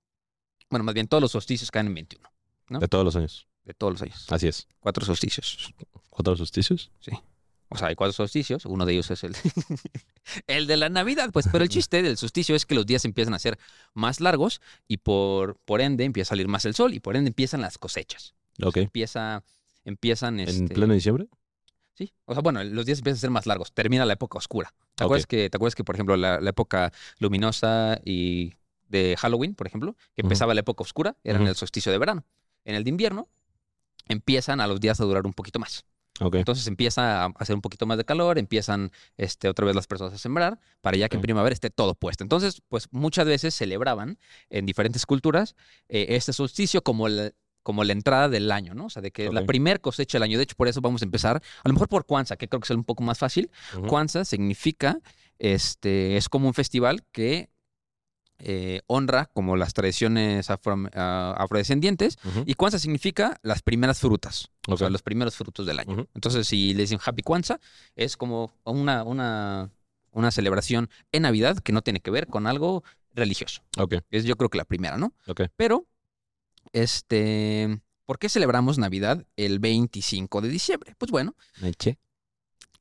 Bueno, 0.69 0.83
más 0.83 0.93
bien 0.93 1.07
todos 1.07 1.21
los 1.21 1.31
solsticios 1.31 1.71
caen 1.71 1.87
en 1.87 1.95
21, 1.95 2.29
¿no? 2.69 2.79
de 2.79 2.87
todos 2.87 3.03
los 3.03 3.15
años. 3.15 3.47
De 3.65 3.73
todos 3.73 3.93
los 3.93 4.01
años. 4.01 4.25
Así 4.29 4.47
es. 4.47 4.67
Cuatro 4.79 5.05
solsticios. 5.05 5.73
¿Cuatro 6.09 6.37
solsticios? 6.37 6.91
O 7.69 7.77
sea, 7.77 7.87
hay 7.89 7.95
cuatro 7.95 8.13
solsticios, 8.13 8.65
uno 8.65 8.85
de 8.85 8.93
ellos 8.93 9.09
es 9.11 9.23
el, 9.23 9.35
el 10.47 10.67
de 10.67 10.77
la 10.77 10.87
Navidad, 10.89 11.31
pues, 11.33 11.47
pero 11.51 11.63
el 11.63 11.69
chiste 11.69 12.03
del 12.03 12.15
solsticio 12.15 12.55
es 12.55 12.65
que 12.65 12.75
los 12.75 12.85
días 12.85 13.03
empiezan 13.05 13.33
a 13.33 13.39
ser 13.39 13.57
más 13.93 14.21
largos 14.21 14.61
y 14.87 14.97
por, 14.97 15.57
por 15.65 15.81
ende 15.81 16.03
empieza 16.05 16.29
a 16.29 16.33
salir 16.35 16.47
más 16.47 16.65
el 16.65 16.75
sol 16.75 16.93
y 16.93 16.99
por 16.99 17.15
ende 17.15 17.29
empiezan 17.29 17.61
las 17.61 17.77
cosechas. 17.77 18.35
Ok. 18.63 18.77
Empieza, 18.77 19.43
empiezan 19.83 20.39
¿En 20.39 20.47
este, 20.47 20.73
pleno 20.75 20.93
diciembre? 20.93 21.27
Sí, 21.95 22.13
o 22.25 22.33
sea, 22.33 22.41
bueno, 22.41 22.63
los 22.63 22.85
días 22.85 22.99
empiezan 22.99 23.17
a 23.17 23.21
ser 23.21 23.29
más 23.31 23.45
largos, 23.45 23.73
termina 23.73 24.05
la 24.05 24.13
época 24.13 24.37
oscura. 24.37 24.73
¿Te 24.95 25.03
acuerdas 25.03 25.25
que, 25.25 25.49
te 25.49 25.57
acuerdas 25.57 25.75
que 25.75 25.83
por 25.83 25.95
ejemplo, 25.95 26.15
la, 26.17 26.39
la 26.39 26.49
época 26.51 26.93
luminosa 27.19 27.99
y 28.05 28.53
de 28.87 29.15
Halloween, 29.17 29.55
por 29.55 29.65
ejemplo, 29.65 29.95
que 30.13 30.21
empezaba 30.21 30.53
la 30.53 30.59
época 30.59 30.83
oscura, 30.83 31.17
era 31.23 31.39
en 31.39 31.47
el 31.47 31.55
solsticio 31.55 31.91
de 31.91 31.97
verano. 31.97 32.25
En 32.63 32.75
el 32.75 32.83
de 32.83 32.89
invierno 32.89 33.29
empiezan 34.07 34.61
a 34.61 34.67
los 34.67 34.79
días 34.79 34.99
a 34.99 35.03
durar 35.03 35.25
un 35.25 35.33
poquito 35.33 35.59
más. 35.59 35.85
Ok. 36.21 36.35
Entonces 36.35 36.65
empieza 36.67 37.25
a 37.25 37.33
hacer 37.37 37.55
un 37.55 37.61
poquito 37.61 37.85
más 37.85 37.97
de 37.97 38.05
calor, 38.05 38.37
empiezan 38.37 38.91
este, 39.17 39.49
otra 39.49 39.65
vez 39.65 39.75
las 39.75 39.85
personas 39.85 40.13
a 40.13 40.17
sembrar 40.17 40.59
para 40.81 40.95
ya 40.95 41.09
que 41.09 41.17
en 41.17 41.21
primavera 41.21 41.53
esté 41.53 41.69
todo 41.69 41.93
puesto. 41.93 42.23
Entonces, 42.23 42.61
pues 42.69 42.87
muchas 42.91 43.25
veces 43.25 43.53
celebraban 43.53 44.17
en 44.49 44.65
diferentes 44.65 45.05
culturas 45.05 45.55
eh, 45.89 46.05
este 46.09 46.31
solsticio 46.31 46.83
como 46.83 47.07
el, 47.07 47.33
como 47.63 47.83
la 47.83 47.93
entrada 47.93 48.29
del 48.29 48.51
año, 48.51 48.75
¿no? 48.75 48.85
O 48.85 48.89
sea, 48.89 49.01
de 49.01 49.11
que 49.11 49.31
la 49.31 49.43
primer 49.43 49.81
cosecha 49.81 50.17
del 50.17 50.23
año. 50.23 50.37
De 50.37 50.43
hecho, 50.43 50.55
por 50.55 50.67
eso 50.67 50.81
vamos 50.81 51.01
a 51.01 51.05
empezar, 51.05 51.37
a 51.63 51.67
lo 51.67 51.73
mejor 51.73 51.89
por 51.89 52.05
Kwanzaa, 52.05 52.37
que 52.37 52.47
creo 52.47 52.59
que 52.61 52.65
es 52.65 52.69
un 52.69 52.83
poco 52.83 53.03
más 53.03 53.17
fácil. 53.17 53.49
Kwanzaa 53.87 54.23
significa, 54.23 54.99
este, 55.39 56.15
es 56.15 56.29
como 56.29 56.47
un 56.47 56.53
festival 56.53 57.03
que 57.11 57.49
eh, 58.39 58.81
honra 58.87 59.25
como 59.33 59.55
las 59.55 59.73
tradiciones 59.73 60.49
afro- 60.49 60.89
ah, 60.93 61.35
afrodescendientes. 61.37 62.17
Y 62.45 62.53
Kwanzaa 62.55 62.79
significa 62.79 63.39
las 63.43 63.61
primeras 63.61 63.99
frutas, 63.99 64.49
o 64.67 64.77
sea, 64.77 64.89
los 64.89 65.01
primeros 65.01 65.35
frutos 65.35 65.65
del 65.65 65.79
año. 65.79 66.07
Entonces, 66.13 66.47
si 66.47 66.73
le 66.73 66.81
dicen 66.83 66.99
Happy 67.03 67.21
Kwanzaa, 67.23 67.59
es 67.95 68.17
como 68.17 68.51
una, 68.65 69.03
una, 69.03 69.69
una 70.11 70.31
celebración 70.31 70.89
en 71.11 71.23
Navidad 71.23 71.57
que 71.59 71.71
no 71.71 71.81
tiene 71.81 71.99
que 72.01 72.11
ver 72.11 72.27
con 72.27 72.45
algo 72.47 72.83
religioso. 73.13 73.61
Es 74.11 74.25
yo 74.25 74.35
creo 74.35 74.49
que 74.49 74.57
la 74.57 74.65
primera, 74.65 74.97
¿no? 74.97 75.13
Pero, 75.55 75.85
este, 76.73 77.79
¿por 78.05 78.19
qué 78.19 78.29
celebramos 78.29 78.77
Navidad 78.77 79.25
el 79.37 79.59
25 79.59 80.41
de 80.41 80.49
diciembre? 80.49 80.93
Pues 80.97 81.11
bueno, 81.11 81.35
Eche. 81.63 81.97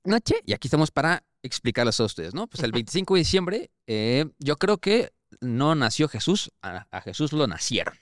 noche, 0.04 0.36
y 0.44 0.52
aquí 0.52 0.66
estamos 0.68 0.90
para 0.90 1.22
explicarles 1.42 2.00
a 2.00 2.04
ustedes, 2.04 2.34
¿no? 2.34 2.46
Pues 2.46 2.62
el 2.62 2.72
25 2.72 3.14
de 3.14 3.18
diciembre, 3.18 3.70
eh, 3.86 4.26
yo 4.38 4.56
creo 4.56 4.78
que 4.78 5.12
no 5.40 5.74
nació 5.74 6.08
Jesús, 6.08 6.52
a, 6.62 6.86
a 6.90 7.00
Jesús 7.00 7.32
lo 7.32 7.46
nacieron. 7.46 7.94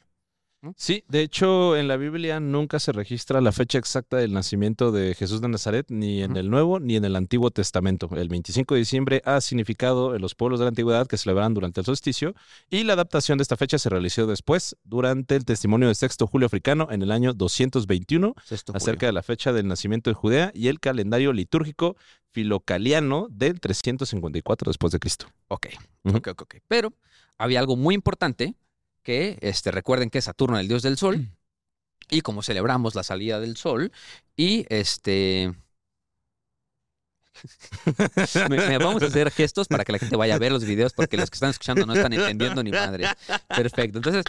Sí, 0.76 1.02
de 1.08 1.22
hecho, 1.22 1.76
en 1.76 1.88
la 1.88 1.96
Biblia 1.96 2.38
nunca 2.38 2.78
se 2.78 2.92
registra 2.92 3.40
la 3.40 3.50
fecha 3.50 3.78
exacta 3.78 4.18
del 4.18 4.32
nacimiento 4.32 4.92
de 4.92 5.14
Jesús 5.14 5.40
de 5.40 5.48
Nazaret, 5.48 5.86
ni 5.88 6.22
en 6.22 6.36
el 6.36 6.50
Nuevo 6.50 6.78
ni 6.78 6.94
en 6.94 7.04
el 7.04 7.16
Antiguo 7.16 7.50
Testamento. 7.50 8.08
El 8.14 8.28
25 8.28 8.74
de 8.74 8.78
diciembre 8.78 9.22
ha 9.24 9.40
significado 9.40 10.14
en 10.14 10.22
los 10.22 10.36
pueblos 10.36 10.60
de 10.60 10.66
la 10.66 10.68
antigüedad 10.68 11.08
que 11.08 11.16
celebraban 11.16 11.52
durante 11.52 11.80
el 11.80 11.86
solsticio, 11.86 12.34
y 12.70 12.84
la 12.84 12.92
adaptación 12.92 13.38
de 13.38 13.42
esta 13.42 13.56
fecha 13.56 13.76
se 13.76 13.88
realizó 13.88 14.28
después, 14.28 14.76
durante 14.84 15.34
el 15.34 15.44
testimonio 15.44 15.88
de 15.88 15.96
Sexto 15.96 16.28
Julio 16.28 16.46
Africano 16.46 16.86
en 16.92 17.02
el 17.02 17.10
año 17.10 17.34
221, 17.34 18.34
Sexto 18.44 18.72
acerca 18.76 19.06
de 19.06 19.12
la 19.12 19.24
fecha 19.24 19.52
del 19.52 19.66
nacimiento 19.66 20.10
de 20.10 20.14
Judea 20.14 20.52
y 20.54 20.68
el 20.68 20.78
calendario 20.78 21.32
litúrgico 21.32 21.96
filocaliano 22.30 23.26
del 23.30 23.60
354 23.60 24.70
después 24.70 24.92
de 24.92 25.00
Cristo. 25.00 25.26
Ok, 25.48 25.66
ok, 26.04 26.28
ok. 26.28 26.54
Pero 26.68 26.92
había 27.42 27.58
algo 27.58 27.74
muy 27.76 27.96
importante 27.96 28.54
que 29.02 29.36
este, 29.40 29.72
recuerden 29.72 30.10
que 30.10 30.18
es 30.18 30.24
Saturno, 30.24 30.60
el 30.60 30.68
dios 30.68 30.82
del 30.82 30.96
sol, 30.96 31.28
y 32.08 32.20
como 32.20 32.42
celebramos 32.42 32.94
la 32.94 33.02
salida 33.02 33.40
del 33.40 33.56
sol, 33.56 33.90
y 34.36 34.64
este. 34.68 35.52
me, 38.48 38.56
me 38.68 38.78
vamos 38.78 39.02
a 39.02 39.06
hacer 39.06 39.32
gestos 39.32 39.66
para 39.66 39.84
que 39.84 39.90
la 39.90 39.98
gente 39.98 40.14
vaya 40.14 40.36
a 40.36 40.38
ver 40.38 40.52
los 40.52 40.64
videos, 40.64 40.92
porque 40.92 41.16
los 41.16 41.30
que 41.30 41.34
están 41.34 41.50
escuchando 41.50 41.84
no 41.84 41.94
están 41.94 42.12
entendiendo 42.12 42.62
ni 42.62 42.70
madre. 42.70 43.08
Perfecto. 43.48 43.98
Entonces, 43.98 44.24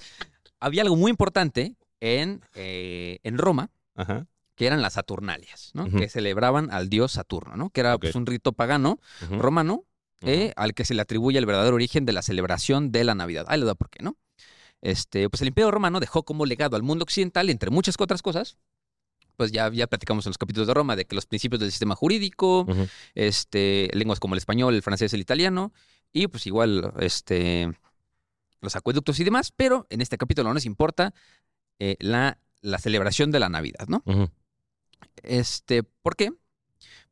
había 0.60 0.82
algo 0.82 0.96
muy 0.96 1.12
importante 1.12 1.76
en, 2.00 2.42
eh, 2.56 3.20
en 3.22 3.38
Roma, 3.38 3.70
Ajá. 3.94 4.26
que 4.56 4.66
eran 4.66 4.82
las 4.82 4.94
Saturnalias, 4.94 5.70
¿no? 5.76 5.88
Que 5.88 6.10
celebraban 6.10 6.72
al 6.72 6.90
dios 6.90 7.12
Saturno, 7.12 7.56
¿no? 7.58 7.70
Que 7.70 7.82
era 7.82 7.96
pues, 8.00 8.16
un 8.16 8.26
rito 8.26 8.54
pagano 8.54 9.00
romano 9.30 9.86
Eh, 10.26 10.54
al 10.56 10.74
que 10.74 10.86
se 10.86 10.94
le 10.94 11.02
atribuye 11.02 11.38
el 11.38 11.46
verdadero 11.46 11.76
origen 11.76 12.06
de 12.06 12.14
la 12.14 12.22
celebración 12.22 12.92
de 12.92 13.04
la 13.04 13.16
Navidad. 13.16 13.46
Ahí 13.50 13.60
le 13.60 13.66
da 13.66 13.76
por 13.76 13.90
qué, 13.90 14.04
¿no? 14.04 14.18
Este, 14.82 15.30
pues 15.30 15.42
el 15.42 15.50
Imperio 15.50 15.72
Romano 15.72 16.00
dejó 16.00 16.24
como 16.24 16.46
legado 16.46 16.76
al 16.76 16.84
mundo 16.84 17.04
occidental, 17.04 17.50
entre 17.50 17.70
muchas 17.70 17.96
otras 18.00 18.22
cosas, 18.22 18.58
pues 19.38 19.52
ya, 19.52 19.72
ya 19.72 19.88
platicamos 19.88 20.26
en 20.26 20.32
los 20.32 20.38
capítulos 20.38 20.68
de 20.68 20.74
Roma 20.74 20.96
de 20.96 21.06
que 21.06 21.16
los 21.16 21.26
principios 21.26 21.60
del 21.60 21.72
sistema 21.72 21.96
jurídico, 21.96 22.68
este, 23.16 23.90
lenguas 23.94 24.20
como 24.20 24.36
el 24.36 24.40
español, 24.40 24.76
el 24.76 24.82
francés, 24.82 25.14
el 25.14 25.22
italiano, 25.22 25.74
y 26.12 26.28
pues 26.28 26.46
igual 26.48 26.94
este, 27.00 27.72
los 28.62 28.76
acueductos 28.76 29.20
y 29.20 29.24
demás, 29.24 29.52
pero 29.56 29.88
en 29.90 30.02
este 30.02 30.18
capítulo 30.18 30.50
no 30.50 30.54
nos 30.54 30.66
importa 30.66 31.14
eh, 31.80 31.96
la, 32.00 32.38
la 32.62 32.78
celebración 32.78 33.32
de 33.32 33.40
la 33.40 33.50
Navidad, 33.50 33.88
¿no? 33.88 34.04
Este, 35.24 35.84
¿por 35.84 36.16
qué? 36.16 36.32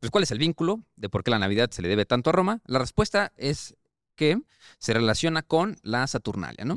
Pues, 0.01 0.10
¿cuál 0.10 0.24
es 0.24 0.31
el 0.31 0.39
vínculo 0.39 0.84
de 0.96 1.10
por 1.10 1.24
qué 1.24 1.29
la 1.29 1.38
Navidad 1.38 1.70
se 1.70 1.84
le 1.84 1.88
debe 1.88 2.05
tanto 2.05 2.31
a 2.31 2.34
Roma? 2.34 2.60
La 2.65 2.79
respuesta 2.79 3.31
es 3.38 3.75
que 4.15 4.41
se 4.79 4.93
relaciona 4.93 5.43
con 5.43 5.77
la 5.84 6.05
Saturnalia, 6.08 6.65
¿no? 6.65 6.75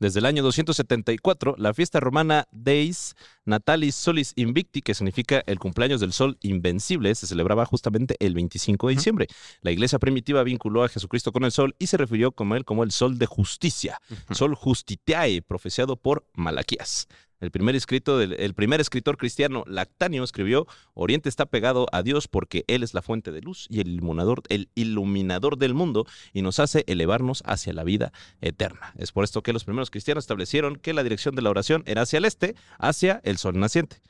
Desde 0.00 0.18
el 0.18 0.26
año 0.26 0.42
274, 0.42 1.54
la 1.56 1.72
fiesta 1.72 2.00
romana 2.00 2.46
Deis 2.50 3.14
Natalis 3.44 3.94
Solis 3.94 4.32
Invicti, 4.34 4.82
que 4.82 4.94
significa 4.94 5.42
el 5.46 5.60
cumpleaños 5.60 6.00
del 6.00 6.12
sol 6.12 6.36
invencible, 6.40 7.14
se 7.14 7.28
celebraba 7.28 7.64
justamente 7.64 8.16
el 8.18 8.34
25 8.34 8.88
de 8.88 8.94
diciembre. 8.94 9.26
La 9.62 9.70
iglesia 9.70 9.98
primitiva 10.00 10.42
vinculó 10.42 10.82
a 10.82 10.88
Jesucristo 10.88 11.32
con 11.32 11.44
el 11.44 11.52
sol 11.52 11.76
y 11.78 11.86
se 11.86 11.96
refirió 11.96 12.32
como 12.32 12.56
él 12.56 12.64
como 12.64 12.82
el 12.82 12.90
sol 12.90 13.18
de 13.18 13.26
justicia, 13.26 14.00
Ujú. 14.10 14.34
sol 14.34 14.54
justitiae, 14.56 15.42
profeciado 15.42 15.96
por 15.96 16.26
Malaquías. 16.34 17.06
El 17.44 17.50
primer, 17.50 17.76
escrito 17.76 18.18
del, 18.18 18.32
el 18.32 18.54
primer 18.54 18.80
escritor 18.80 19.16
cristiano, 19.16 19.64
Lactanio, 19.66 20.24
escribió, 20.24 20.66
Oriente 20.94 21.28
está 21.28 21.46
pegado 21.46 21.86
a 21.92 22.02
Dios 22.02 22.26
porque 22.26 22.64
Él 22.66 22.82
es 22.82 22.94
la 22.94 23.02
fuente 23.02 23.32
de 23.32 23.40
luz 23.42 23.66
y 23.68 23.80
el 23.80 23.88
iluminador, 23.88 24.42
el 24.48 24.70
iluminador 24.74 25.58
del 25.58 25.74
mundo 25.74 26.06
y 26.32 26.42
nos 26.42 26.58
hace 26.58 26.84
elevarnos 26.86 27.42
hacia 27.46 27.72
la 27.72 27.84
vida 27.84 28.12
eterna. 28.40 28.94
Es 28.96 29.12
por 29.12 29.24
esto 29.24 29.42
que 29.42 29.52
los 29.52 29.64
primeros 29.64 29.90
cristianos 29.90 30.24
establecieron 30.24 30.76
que 30.76 30.94
la 30.94 31.02
dirección 31.02 31.34
de 31.34 31.42
la 31.42 31.50
oración 31.50 31.82
era 31.86 32.02
hacia 32.02 32.16
el 32.18 32.24
este, 32.24 32.56
hacia 32.78 33.20
el 33.24 33.36
sol 33.38 33.58
naciente. 33.58 34.00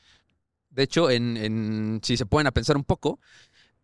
De 0.70 0.82
hecho, 0.84 1.10
en, 1.10 1.36
en- 1.36 2.00
si 2.02 2.16
se 2.16 2.26
pueden 2.26 2.46
a 2.46 2.52
pensar 2.52 2.76
un 2.76 2.84
poco, 2.84 3.20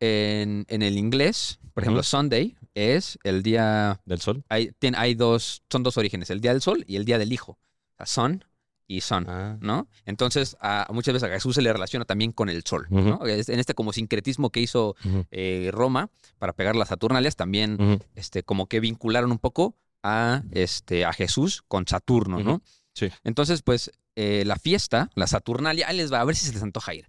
en, 0.00 0.64
en 0.68 0.82
el 0.82 0.96
inglés, 0.96 1.58
por 1.74 1.82
ejemplo. 1.82 2.02
Sunday 2.02 2.56
es 2.74 3.18
el 3.22 3.42
día, 3.42 4.00
¿Del 4.04 4.20
sol? 4.20 4.44
hay, 4.48 4.72
tiene- 4.78 4.96
hay 4.98 5.14
dos, 5.14 5.62
son 5.70 5.82
dos 5.82 5.96
orígenes, 5.98 6.30
el 6.30 6.40
día 6.40 6.52
del 6.52 6.62
sol 6.62 6.84
y 6.86 6.96
el 6.96 7.04
día 7.04 7.18
del 7.18 7.32
hijo. 7.32 7.52
O 7.52 7.96
sea, 7.98 8.06
son 8.06 8.44
y 8.90 9.02
son. 9.02 9.26
Ah. 9.28 9.56
¿no? 9.60 9.86
Entonces, 10.04 10.56
a, 10.60 10.88
muchas 10.90 11.14
veces 11.14 11.28
a 11.28 11.32
Jesús 11.32 11.54
se 11.54 11.62
le 11.62 11.72
relaciona 11.72 12.04
también 12.04 12.32
con 12.32 12.48
el 12.48 12.64
sol. 12.64 12.88
¿no? 12.90 13.20
En 13.24 13.60
este 13.60 13.74
como 13.74 13.92
sincretismo 13.92 14.50
que 14.50 14.60
hizo 14.60 14.96
eh, 15.30 15.70
Roma 15.72 16.10
para 16.38 16.54
pegar 16.54 16.74
las 16.74 16.88
Saturnalias, 16.88 17.36
también 17.36 18.00
este, 18.16 18.42
como 18.42 18.66
que 18.66 18.80
vincularon 18.80 19.30
un 19.30 19.38
poco 19.38 19.76
a, 20.02 20.42
este, 20.50 21.04
a 21.04 21.12
Jesús 21.12 21.62
con 21.68 21.86
Saturno, 21.86 22.40
¿no? 22.40 22.62
Sí. 22.92 23.08
Entonces, 23.22 23.62
pues, 23.62 23.92
eh, 24.16 24.42
la 24.44 24.56
fiesta, 24.56 25.10
la 25.14 25.28
Saturnalia, 25.28 25.86
ahí 25.88 25.96
les 25.96 26.12
va, 26.12 26.20
a 26.20 26.24
ver 26.24 26.34
si 26.34 26.46
se 26.46 26.52
les 26.52 26.62
antoja 26.62 26.92
ir. 26.92 27.08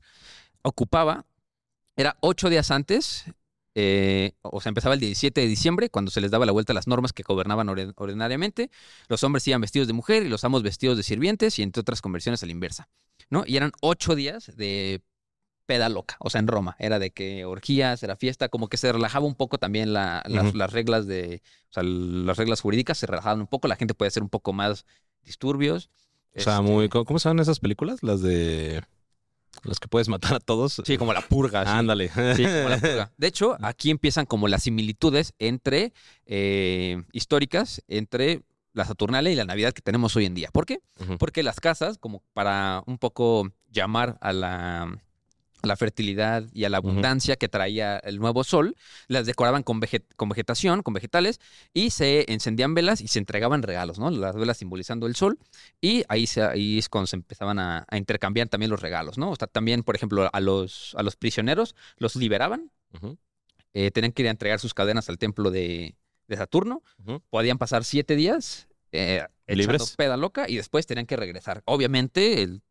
Ocupaba, 0.62 1.26
era 1.96 2.16
ocho 2.20 2.50
días 2.50 2.70
antes, 2.70 3.26
eh, 3.76 4.34
o 4.42 4.60
sea, 4.62 4.70
empezaba 4.70 4.94
el 4.96 5.00
17 5.00 5.42
de 5.42 5.48
diciembre, 5.48 5.90
cuando 5.90 6.12
se 6.12 6.22
les 6.22 6.32
daba 6.32 6.46
la 6.46 6.52
vuelta 6.52 6.74
a 6.74 6.76
las 6.76 6.88
normas 6.88 7.14
que 7.14 7.24
gobernaban 7.24 7.70
ordinariamente. 7.70 8.70
Los 9.08 9.24
hombres 9.24 9.48
iban 9.48 9.62
vestidos 9.62 9.88
de 9.88 9.94
mujer 9.94 10.24
y 10.24 10.30
los 10.30 10.44
amos 10.44 10.64
vestidos 10.64 10.98
de 10.98 11.04
sirvientes, 11.04 11.58
y 11.60 11.64
entre 11.64 11.82
otras 11.82 12.02
conversiones 12.02 12.44
a 12.44 12.46
la 12.46 12.52
inversa, 12.52 12.90
¿no? 13.30 13.44
Y 13.46 13.58
eran 13.58 13.72
ocho 13.82 14.16
días 14.16 14.52
de 14.56 15.02
peda 15.66 15.88
loca, 15.88 16.18
o 16.20 16.30
sea, 16.30 16.40
en 16.40 16.48
Roma. 16.48 16.76
Era 16.80 17.00
de 17.00 17.12
que 17.12 17.46
orgías, 17.46 18.04
era 18.04 18.18
fiesta, 18.18 18.50
como 18.50 18.68
que 18.68 18.76
se 18.78 18.92
relajaba 18.92 19.26
un 19.26 19.36
poco 19.36 19.58
también 19.58 19.94
la- 19.94 20.22
las, 20.28 20.74
reglas 20.74 21.08
de, 21.08 21.42
o 21.70 21.74
sea, 21.74 21.84
las 21.84 22.36
reglas 22.38 22.60
jurídicas 22.62 22.98
se 22.98 23.08
relajaban 23.08 23.40
un 23.40 23.48
poco, 23.48 23.68
la 23.70 23.78
gente 23.78 23.94
podía 23.94 24.10
hacer 24.10 24.24
un 24.24 24.30
poco 24.30 24.52
más 24.54 24.86
disturbios. 25.24 25.90
O 26.36 26.40
sea, 26.42 26.58
Este, 26.60 26.72
muy. 26.72 26.90
¿Cómo 26.90 27.06
cómo 27.06 27.20
se 27.20 27.30
llaman 27.30 27.42
esas 27.44 27.60
películas? 27.60 28.04
Las 28.04 28.22
de. 28.22 28.84
Las 29.64 29.80
que 29.80 29.88
puedes 29.88 30.08
matar 30.08 30.36
a 30.36 30.40
todos. 30.40 30.82
Sí, 30.86 30.98
como 30.98 31.14
la 31.14 31.22
purga. 31.22 31.64
sí. 31.64 31.72
Ándale. 31.72 32.10
Sí, 32.36 32.44
como 32.44 32.70
la 32.70 32.78
purga. 32.78 33.12
De 33.18 33.28
hecho, 33.28 33.58
aquí 33.62 33.90
empiezan 33.90 34.26
como 34.26 34.48
las 34.48 34.64
similitudes 34.64 35.34
entre 35.40 35.94
eh, 36.26 37.04
históricas 37.12 37.84
entre 37.88 38.44
la 38.74 38.86
Saturnalia 38.86 39.32
y 39.32 39.36
la 39.36 39.46
Navidad 39.46 39.74
que 39.74 39.82
tenemos 39.82 40.16
hoy 40.16 40.26
en 40.26 40.34
día. 40.34 40.50
¿Por 40.52 40.66
qué? 40.66 40.80
Porque 41.20 41.44
las 41.44 41.60
casas, 41.60 41.98
como 41.98 42.24
para 42.34 42.84
un 42.88 42.98
poco 42.98 43.52
llamar 43.70 44.18
a 44.22 44.32
la, 44.34 44.98
la 45.64 45.76
fertilidad 45.76 46.46
y 46.54 46.66
a 46.66 46.70
la 46.70 46.78
abundancia 46.78 47.36
que 47.36 47.50
traía 47.50 47.98
el 48.00 48.20
nuevo 48.20 48.44
sol, 48.44 48.76
las 49.08 49.26
decoraban 49.26 49.64
con, 49.64 49.82
veget- 49.82 50.06
con 50.16 50.30
vegetación, 50.30 50.82
con 50.84 50.94
vegetales, 50.94 51.40
y 51.74 51.90
se 51.92 52.32
encendían 52.32 52.74
velas 52.74 53.02
y 53.02 53.08
se 53.08 53.20
entregaban 53.20 53.64
regalos, 53.64 54.00
¿no? 54.00 54.10
Las 54.10 54.36
velas 54.36 54.58
simbolizando 54.58 55.08
el 55.08 55.16
sol, 55.16 55.40
y 55.80 56.04
ahí, 56.08 56.28
se, 56.28 56.42
ahí 56.44 56.78
es 56.80 56.90
cuando 56.90 57.08
se 57.08 57.16
empezaban 57.16 57.60
a, 57.60 57.86
a 57.90 57.98
intercambiar 57.98 58.48
también 58.50 58.70
los 58.70 58.82
regalos, 58.82 59.18
¿no? 59.18 59.32
O 59.32 59.36
sea, 59.36 59.48
también, 59.48 59.84
por 59.84 59.96
ejemplo, 59.96 60.30
a 60.32 60.40
los, 60.40 60.96
a 60.98 61.04
los 61.04 61.16
prisioneros 61.16 61.76
los 61.98 62.16
liberaban, 62.16 62.72
eh, 63.74 63.92
tenían 63.92 64.12
que 64.12 64.24
ir 64.24 64.28
a 64.28 64.32
entregar 64.32 64.60
sus 64.60 64.74
cadenas 64.74 65.08
al 65.10 65.18
templo 65.18 65.52
de, 65.52 65.96
de 66.28 66.38
Saturno, 66.38 66.84
podían 67.30 67.58
pasar 67.58 67.84
siete 67.84 68.16
días 68.16 68.68
eh, 68.92 69.26
echando 69.48 69.74
¿Libres? 69.74 69.96
peda 69.96 70.18
loca 70.18 70.50
y 70.50 70.58
después 70.58 70.86
tenían 70.86 71.06
que 71.06 71.16
regresar. 71.16 71.62
Obviamente, 71.66 72.42
el 72.42 72.62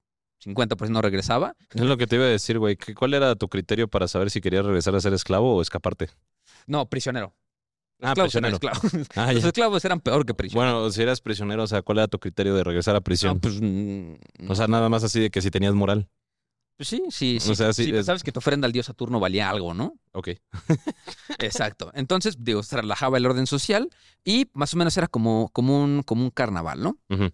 50% 0.40 0.90
no 0.90 1.02
regresaba. 1.02 1.54
Es 1.74 1.82
lo 1.82 1.96
que 1.96 2.06
te 2.06 2.16
iba 2.16 2.24
a 2.24 2.28
decir, 2.28 2.58
güey. 2.58 2.76
¿Cuál 2.76 3.14
era 3.14 3.34
tu 3.36 3.48
criterio 3.48 3.88
para 3.88 4.08
saber 4.08 4.30
si 4.30 4.40
querías 4.40 4.64
regresar 4.64 4.94
a 4.94 5.00
ser 5.00 5.12
esclavo 5.12 5.56
o 5.56 5.62
escaparte? 5.62 6.08
No, 6.66 6.88
prisionero. 6.88 7.34
Ah, 8.02 8.08
Esclavos 8.12 8.34
eran 8.34 8.52
prisionero. 8.52 8.78
esclavos. 8.80 9.08
Ah, 9.16 9.32
Los 9.32 9.44
esclavos 9.44 9.84
eran 9.84 10.00
peor 10.00 10.24
que 10.24 10.32
prisioneros. 10.32 10.72
Bueno, 10.74 10.90
si 10.90 11.02
eras 11.02 11.20
prisionero, 11.20 11.62
o 11.64 11.66
sea, 11.66 11.82
¿cuál 11.82 11.98
era 11.98 12.08
tu 12.08 12.18
criterio 12.18 12.54
de 12.54 12.64
regresar 12.64 12.96
a 12.96 13.00
prisión? 13.02 13.34
No, 13.34 13.40
pues, 13.40 13.58
mm, 13.60 14.14
o 14.50 14.54
sea, 14.54 14.66
nada 14.68 14.88
más 14.88 15.04
así 15.04 15.20
de 15.20 15.30
que 15.30 15.42
si 15.42 15.50
tenías 15.50 15.74
moral. 15.74 16.08
pues 16.78 16.88
sí, 16.88 17.02
sí, 17.10 17.36
o 17.36 17.40
sí. 17.40 17.54
sea, 17.56 17.74
sí, 17.74 17.84
sí, 17.84 17.94
es- 17.94 18.06
Sabes 18.06 18.22
que 18.22 18.32
tu 18.32 18.38
ofrenda 18.38 18.64
al 18.64 18.72
dios 18.72 18.86
Saturno 18.86 19.20
valía 19.20 19.50
algo, 19.50 19.74
¿no? 19.74 19.92
Ok. 20.12 20.30
Exacto. 21.38 21.90
Entonces, 21.94 22.36
digo, 22.42 22.62
se 22.62 22.76
relajaba 22.76 23.18
el 23.18 23.26
orden 23.26 23.46
social 23.46 23.90
y 24.24 24.46
más 24.54 24.72
o 24.74 24.76
menos 24.78 24.96
era 24.96 25.06
como, 25.06 25.50
como, 25.52 25.82
un, 25.82 26.02
como 26.02 26.24
un 26.24 26.30
carnaval, 26.30 26.82
¿no? 26.82 26.96
Ujú. 27.10 27.30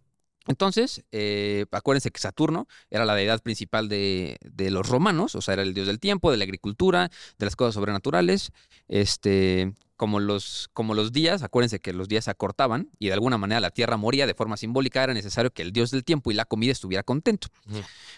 Entonces, 0.48 1.04
eh, 1.12 1.66
acuérdense 1.72 2.10
que 2.10 2.20
Saturno 2.20 2.68
era 2.90 3.04
la 3.04 3.14
deidad 3.14 3.42
principal 3.42 3.88
de, 3.88 4.38
de 4.42 4.70
los 4.70 4.88
romanos, 4.88 5.34
o 5.34 5.40
sea, 5.40 5.54
era 5.54 5.62
el 5.62 5.74
dios 5.74 5.86
del 5.86 5.98
tiempo, 6.00 6.30
de 6.30 6.36
la 6.36 6.44
agricultura, 6.44 7.10
de 7.38 7.44
las 7.46 7.56
cosas 7.56 7.74
sobrenaturales. 7.74 8.52
Este, 8.88 9.72
como 9.96 10.20
los, 10.20 10.68
como 10.74 10.92
los 10.94 11.10
días, 11.12 11.42
acuérdense 11.42 11.80
que 11.80 11.92
los 11.94 12.06
días 12.06 12.26
se 12.26 12.30
acortaban 12.30 12.90
y 12.98 13.06
de 13.06 13.14
alguna 13.14 13.38
manera 13.38 13.60
la 13.60 13.70
tierra 13.70 13.96
moría 13.96 14.26
de 14.26 14.34
forma 14.34 14.56
simbólica, 14.58 15.02
era 15.02 15.14
necesario 15.14 15.50
que 15.52 15.62
el 15.62 15.72
dios 15.72 15.90
del 15.90 16.04
tiempo 16.04 16.30
y 16.30 16.34
la 16.34 16.44
comida 16.44 16.72
estuviera 16.72 17.02
contento. 17.02 17.48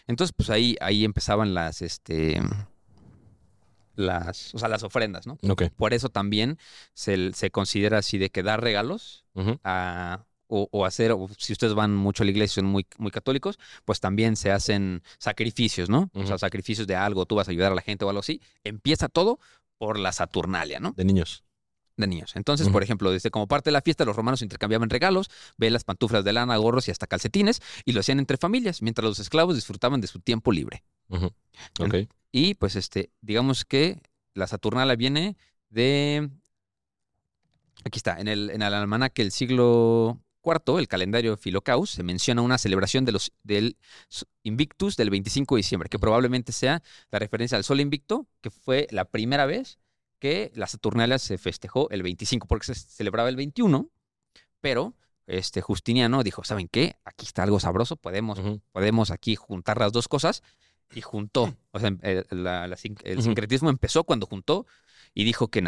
Entonces, 0.09 0.35
pues 0.37 0.51
ahí, 0.51 0.77
ahí 0.81 1.05
empezaban 1.05 1.55
las, 1.55 1.81
este, 1.83 2.41
las, 3.97 4.55
o 4.55 4.59
sea, 4.59 4.69
las 4.69 4.83
ofrendas, 4.85 5.27
¿no? 5.27 5.37
Por 5.77 5.93
eso 5.93 6.09
también 6.09 6.59
se, 6.95 7.33
se 7.33 7.51
considera 7.51 7.99
así 7.99 8.17
de 8.19 8.31
que 8.31 8.43
dar 8.43 8.63
regalos 8.63 9.25
a- 9.65 10.25
o, 10.49 10.69
o 10.73 10.85
hacer, 10.85 11.13
o 11.13 11.29
si 11.39 11.53
ustedes 11.53 11.75
van 11.75 11.95
mucho 11.95 12.23
a 12.23 12.27
la 12.27 12.31
iglesia, 12.33 12.57
son 12.57 12.67
muy, 12.67 12.87
muy 12.99 13.11
católicos, 13.11 13.59
pues 13.85 14.01
también 14.01 14.37
se 14.37 14.51
hacen 14.51 15.03
sacrificios, 15.19 15.89
¿no? 15.89 16.11
O 16.15 16.27
sea, 16.27 16.39
sacrificios 16.39 16.87
de 16.87 16.97
algo, 16.97 17.27
tú 17.27 17.37
vas 17.37 17.49
a 17.49 17.51
ayudar 17.51 17.73
a 17.73 17.75
la 17.75 17.83
gente 17.83 18.05
o 18.05 18.09
algo 18.09 18.21
así. 18.21 18.41
Empieza 18.65 19.09
todo 19.09 19.39
por 19.79 19.99
la 19.99 20.13
Saturnalia, 20.13 20.81
¿no? 20.81 20.93
De 20.97 21.05
niños. 21.05 21.45
De 21.97 22.07
niños. 22.07 22.37
Entonces, 22.37 22.69
por 22.69 22.83
ejemplo, 22.83 23.11
desde 23.11 23.31
como 23.31 23.49
parte 23.49 23.71
de 23.71 23.73
la 23.73 23.81
fiesta, 23.81 24.05
los 24.05 24.15
romanos 24.15 24.43
intercambiaban 24.43 24.89
regalos, 24.89 25.31
velas, 25.57 25.85
pantuflas 25.85 26.25
de 26.25 26.33
lana, 26.33 26.57
gorros 26.57 26.87
y 26.89 26.91
hasta 26.93 27.07
calcetines, 27.07 27.61
y 27.85 27.93
lo 27.93 28.01
hacían 28.01 28.21
entre 28.21 28.37
familias, 28.37 28.83
mientras 28.83 29.05
los 29.05 29.19
esclavos 29.19 29.57
disfrutaban 29.57 30.01
de 30.01 30.07
su 30.07 30.21
tiempo 30.21 30.53
libre. 30.53 30.85
Ujú. 31.09 31.33
Ok. 31.81 31.95
Y 32.31 32.55
pues 32.55 32.77
este, 32.77 33.11
digamos 33.21 33.65
que 33.65 34.01
la 34.35 34.47
Saturnalia 34.47 34.95
viene 34.95 35.37
de. 35.71 36.31
Aquí 37.85 37.99
está, 37.99 38.19
en 38.21 38.29
el, 38.29 38.51
en 38.51 38.63
el 38.63 38.75
almanaque 38.75 39.23
del 39.23 39.33
siglo 39.33 40.21
IV, 40.49 40.79
el 40.79 40.89
calendario 40.89 41.37
Filocaus, 41.37 41.91
se 41.91 42.03
menciona 42.03 42.43
una 42.43 42.59
celebración 42.59 43.05
de 43.05 43.13
los, 43.13 43.33
del 43.43 43.77
Invictus 44.43 44.97
del 44.97 45.11
25 45.11 45.55
de 45.55 45.59
diciembre, 45.61 45.89
que 45.89 45.99
probablemente 45.99 46.53
sea 46.53 46.83
la 47.11 47.19
referencia 47.19 47.57
al 47.59 47.65
Sol 47.65 47.81
Invicto, 47.81 48.27
que 48.41 48.51
fue 48.51 48.87
la 48.91 49.05
primera 49.05 49.47
vez 49.47 49.79
que 50.19 50.51
la 50.55 50.67
Saturnalia 50.67 51.19
se 51.19 51.39
festejó 51.39 51.89
el 51.91 52.03
25, 52.03 52.47
porque 52.49 52.67
se 52.67 52.75
celebraba 52.75 53.29
el 53.29 53.37
21, 53.37 53.89
pero 54.61 54.95
este 55.27 55.61
Justiniano 55.61 56.23
dijo, 56.23 56.43
¿saben 56.45 56.69
qué? 56.69 56.97
Aquí 57.05 57.27
está 57.27 57.43
algo 57.43 57.61
sabroso, 57.61 57.97
podemos 57.97 58.39
podemos 58.73 59.11
aquí 59.11 59.37
juntar 59.37 59.79
las 59.79 59.93
dos 59.93 60.09
cosas 60.09 60.43
y 60.95 61.03
juntó. 61.03 61.55
O 61.73 61.79
sea, 61.79 61.93
el, 62.03 62.25
la- 62.31 62.67
la 62.67 62.77
sin- 62.77 62.97
el 63.05 63.23
sincretismo 63.23 63.69
empezó 63.71 64.05
cuando 64.05 64.27
juntó 64.27 64.67
y 65.19 65.25
dijo 65.25 65.49
que, 65.49 65.61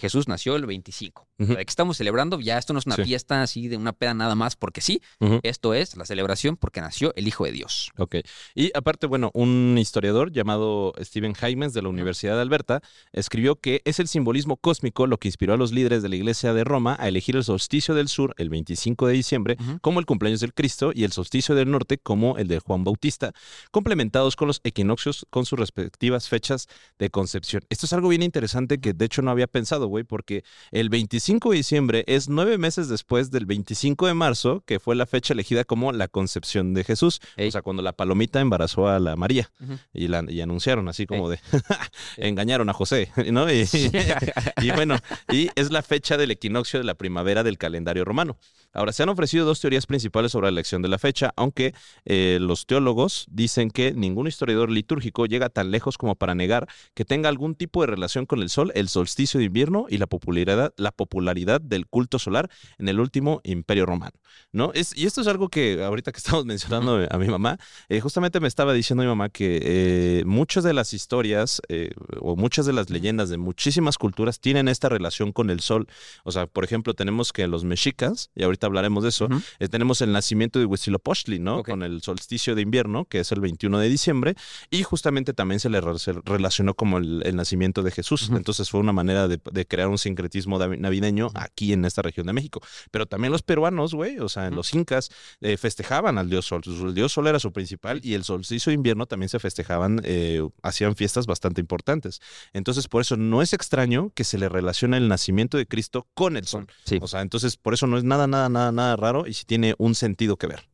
Jesús 0.00 0.26
nació 0.26 0.56
el 0.56 0.64
25. 0.64 1.22
O 1.22 1.26
sea, 1.36 1.44
Ujú. 1.44 1.54
de 1.58 1.64
que 1.66 1.70
estamos 1.70 1.98
celebrando, 1.98 2.40
ya 2.40 2.56
esto 2.56 2.72
no 2.72 2.78
es 2.78 2.86
una 2.86 2.96
Sí. 2.96 3.04
fiesta 3.04 3.42
así 3.42 3.68
de 3.68 3.76
una 3.76 3.92
peda 3.92 4.14
nada 4.14 4.34
más 4.34 4.56
porque 4.56 4.80
sí, 4.80 5.02
esto 5.42 5.74
es 5.74 5.96
la 5.98 6.06
celebración 6.06 6.56
porque 6.56 6.80
nació 6.80 7.12
el 7.14 7.28
Hijo 7.28 7.44
de 7.44 7.52
Dios. 7.52 7.90
Ok. 7.98 8.16
Y 8.54 8.70
aparte, 8.74 9.06
bueno, 9.06 9.30
un 9.34 9.76
historiador 9.78 10.32
llamado 10.32 10.94
Stephen 11.02 11.34
Hymes 11.34 11.74
de 11.74 11.82
la 11.82 11.90
Universidad 11.90 12.36
de 12.36 12.40
Alberta 12.42 12.80
escribió 13.12 13.56
que 13.56 13.82
es 13.84 14.00
el 14.00 14.08
simbolismo 14.08 14.56
cósmico 14.56 15.06
lo 15.06 15.18
que 15.18 15.28
inspiró 15.28 15.52
a 15.52 15.56
los 15.58 15.72
líderes 15.72 16.02
de 16.02 16.08
la 16.08 16.16
Iglesia 16.16 16.54
de 16.54 16.64
Roma 16.64 16.96
a 16.98 17.06
elegir 17.08 17.36
el 17.36 17.44
solsticio 17.44 17.94
del 17.94 18.08
sur, 18.08 18.34
el 18.38 18.48
25 18.48 19.06
de 19.06 19.12
diciembre, 19.12 19.56
como 19.82 20.00
el 20.00 20.06
cumpleaños 20.06 20.40
del 20.40 20.54
Cristo 20.54 20.92
y 20.94 21.04
el 21.04 21.12
solsticio 21.12 21.54
del 21.54 21.70
norte 21.70 21.98
como 21.98 22.38
el 22.38 22.48
de 22.48 22.60
Juan 22.60 22.82
Bautista, 22.84 23.32
complementados 23.70 24.36
con 24.36 24.48
los 24.48 24.62
equinoccios 24.64 25.26
con 25.28 25.44
sus 25.44 25.58
respectivas 25.58 26.28
fechas 26.30 26.66
de 26.98 27.10
concepción. 27.10 27.62
Esto 27.68 27.84
es 27.84 27.92
algo 27.92 28.08
bien 28.08 28.22
interesante 28.22 28.69
que 28.78 28.92
de 28.92 29.04
hecho 29.04 29.22
no 29.22 29.30
había 29.30 29.46
pensado, 29.46 29.86
güey, 29.86 30.04
porque 30.04 30.44
el 30.70 30.88
25 30.88 31.50
de 31.50 31.56
diciembre 31.56 32.04
es 32.06 32.28
nueve 32.28 32.58
meses 32.58 32.88
después 32.88 33.30
del 33.30 33.46
25 33.46 34.06
de 34.06 34.14
marzo, 34.14 34.62
que 34.66 34.78
fue 34.78 34.94
la 34.94 35.06
fecha 35.06 35.34
elegida 35.34 35.64
como 35.64 35.92
la 35.92 36.08
concepción 36.08 36.74
de 36.74 36.84
Jesús. 36.84 37.20
Ey. 37.36 37.48
O 37.48 37.50
sea, 37.50 37.62
cuando 37.62 37.82
la 37.82 37.92
palomita 37.92 38.40
embarazó 38.40 38.88
a 38.88 38.98
la 38.98 39.16
María 39.16 39.50
y, 39.92 40.08
la, 40.08 40.24
y 40.28 40.40
anunciaron 40.40 40.88
así 40.88 41.06
como 41.06 41.28
de 41.28 41.40
engañaron 42.16 42.68
a 42.68 42.72
José, 42.72 43.10
¿no? 43.32 43.50
Y, 43.50 43.66
y 44.62 44.70
bueno, 44.72 44.96
y 45.30 45.50
es 45.54 45.70
la 45.70 45.82
fecha 45.82 46.16
del 46.16 46.30
equinoccio 46.30 46.78
de 46.78 46.84
la 46.84 46.94
primavera 46.94 47.42
del 47.42 47.58
calendario 47.58 48.04
romano. 48.04 48.36
Ahora, 48.72 48.92
se 48.92 49.02
han 49.02 49.08
ofrecido 49.08 49.44
dos 49.44 49.60
teorías 49.60 49.86
principales 49.86 50.32
sobre 50.32 50.44
la 50.44 50.50
elección 50.50 50.80
de 50.80 50.88
la 50.88 50.98
fecha, 50.98 51.32
aunque 51.36 51.74
eh, 52.04 52.38
los 52.40 52.66
teólogos 52.66 53.26
dicen 53.28 53.70
que 53.70 53.92
ningún 53.92 54.28
historiador 54.28 54.70
litúrgico 54.70 55.26
llega 55.26 55.48
tan 55.48 55.70
lejos 55.72 55.98
como 55.98 56.14
para 56.14 56.34
negar 56.34 56.68
que 56.94 57.04
tenga 57.04 57.28
algún 57.28 57.56
tipo 57.56 57.80
de 57.80 57.88
relación 57.88 58.26
con 58.26 58.42
el 58.42 58.48
sol, 58.48 58.59
el 58.74 58.88
solsticio 58.88 59.38
de 59.38 59.44
invierno 59.46 59.86
y 59.88 59.98
la 59.98 60.06
popularidad, 60.06 60.72
la 60.76 60.92
popularidad 60.92 61.60
del 61.60 61.86
culto 61.86 62.18
solar 62.18 62.48
en 62.78 62.88
el 62.88 63.00
último 63.00 63.40
imperio 63.44 63.86
romano, 63.86 64.12
¿no? 64.52 64.72
Es, 64.74 64.96
y 64.96 65.06
esto 65.06 65.20
es 65.20 65.26
algo 65.26 65.48
que 65.48 65.82
ahorita 65.82 66.12
que 66.12 66.18
estamos 66.18 66.44
mencionando 66.46 67.06
a 67.10 67.18
mi 67.18 67.26
mamá, 67.28 67.58
eh, 67.88 68.00
justamente 68.00 68.40
me 68.40 68.48
estaba 68.48 68.72
diciendo 68.72 69.02
mi 69.02 69.08
mamá 69.08 69.28
que 69.28 69.60
eh, 69.62 70.24
muchas 70.26 70.64
de 70.64 70.72
las 70.74 70.92
historias 70.92 71.60
eh, 71.68 71.90
o 72.20 72.36
muchas 72.36 72.66
de 72.66 72.72
las 72.72 72.90
leyendas 72.90 73.28
de 73.28 73.38
muchísimas 73.38 73.98
culturas 73.98 74.40
tienen 74.40 74.68
esta 74.68 74.88
relación 74.88 75.32
con 75.32 75.50
el 75.50 75.60
sol. 75.60 75.86
O 76.24 76.32
sea, 76.32 76.46
por 76.46 76.64
ejemplo, 76.64 76.94
tenemos 76.94 77.32
que 77.32 77.46
los 77.46 77.64
mexicas, 77.64 78.30
y 78.34 78.42
ahorita 78.42 78.66
hablaremos 78.66 79.02
de 79.02 79.08
eso, 79.10 79.28
tenemos 79.70 80.00
el 80.00 80.12
nacimiento 80.12 80.58
de 80.58 80.64
Huitzilopochtli, 80.66 81.38
¿no? 81.38 81.62
Con 81.62 81.82
el 81.82 82.02
solsticio 82.02 82.54
de 82.54 82.62
invierno, 82.62 83.04
que 83.04 83.20
es 83.20 83.32
el 83.32 83.40
21 83.40 83.78
de 83.78 83.88
diciembre, 83.88 84.34
y 84.70 84.82
justamente 84.82 85.32
también 85.32 85.60
se 85.60 85.68
le 85.70 85.80
re- 85.80 85.98
se 85.98 86.12
relacionó 86.24 86.74
como 86.74 86.98
el, 86.98 87.22
el 87.24 87.36
nacimiento 87.36 87.82
de 87.82 87.90
Jesús. 87.90 88.30
Entonces 88.40 88.70
fue 88.70 88.80
una 88.80 88.92
manera 88.92 89.28
de, 89.28 89.38
de 89.52 89.66
crear 89.66 89.88
un 89.88 89.98
sincretismo 89.98 90.58
navideño 90.58 91.30
aquí 91.34 91.72
en 91.72 91.84
esta 91.84 92.00
región 92.02 92.26
de 92.26 92.32
México. 92.32 92.60
Pero 92.90 93.06
también 93.06 93.30
los 93.32 93.42
peruanos, 93.42 93.94
güey, 93.94 94.18
o 94.18 94.28
sea, 94.28 94.50
los 94.50 94.72
incas 94.74 95.10
eh, 95.40 95.56
festejaban 95.58 96.16
al 96.16 96.30
dios 96.30 96.46
sol. 96.46 96.62
El 96.66 96.94
dios 96.94 97.12
sol 97.12 97.26
era 97.26 97.38
su 97.38 97.52
principal 97.52 98.00
y 98.02 98.14
el 98.14 98.24
solsticio 98.24 98.70
de 98.70 98.74
invierno 98.74 99.06
también 99.06 99.28
se 99.28 99.38
festejaban, 99.38 100.00
eh, 100.04 100.40
hacían 100.62 100.96
fiestas 100.96 101.26
bastante 101.26 101.60
importantes. 101.60 102.20
Entonces, 102.52 102.88
por 102.88 103.02
eso 103.02 103.16
no 103.16 103.42
es 103.42 103.52
extraño 103.52 104.10
que 104.14 104.24
se 104.24 104.38
le 104.38 104.48
relacione 104.48 104.96
el 104.96 105.08
nacimiento 105.08 105.58
de 105.58 105.66
Cristo 105.66 106.08
con 106.14 106.36
el 106.36 106.46
sol. 106.46 106.66
Sí, 106.84 106.98
O 107.02 107.06
sea, 107.08 107.20
entonces 107.20 107.56
por 107.58 107.74
eso 107.74 107.86
no 107.86 107.98
es 107.98 108.04
nada, 108.04 108.26
nada, 108.26 108.48
nada, 108.48 108.72
nada 108.72 108.96
raro 108.96 109.26
y 109.26 109.34
sí 109.34 109.44
tiene 109.44 109.74
un 109.78 109.94
sentido 109.94 110.36
que 110.36 110.46
ver. 110.46 110.68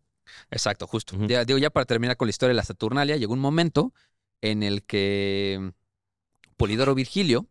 exacto, 0.50 0.87
justo. 0.87 1.16
Ya, 1.26 1.44
digo, 1.44 1.59
ya 1.59 1.70
para 1.70 1.87
terminar 1.87 2.16
con 2.16 2.26
la 2.26 2.31
historia 2.31 2.50
de 2.50 2.57
la 2.57 2.64
Saturnalia, 2.64 3.16
llegó 3.16 3.33
un 3.35 3.40
momento 3.40 3.92
en 4.40 4.62
el 4.62 4.85
que 4.85 5.72
Polidoro 6.57 6.94
Virgilio 6.94 7.48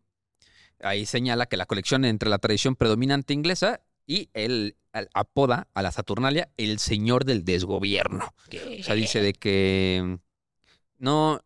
ahí 0.86 1.06
señala 1.06 1.46
que 1.48 1.58
la 1.58 1.66
colección 1.66 2.06
entre 2.06 2.30
la 2.30 2.38
tradición 2.38 2.76
predominante 2.76 3.34
inglesa 3.34 3.82
y 4.08 4.30
él 4.34 4.78
apoda 5.14 5.68
a 5.74 5.82
la 5.82 5.92
Saturnalia 5.92 6.50
el 6.58 6.80
señor 6.80 7.26
del 7.26 7.44
desgobierno. 7.44 8.34
O 8.80 8.84
sea, 8.84 8.96
dice 8.96 9.22
de 9.22 9.34
que 9.34 10.20
no. 10.98 11.42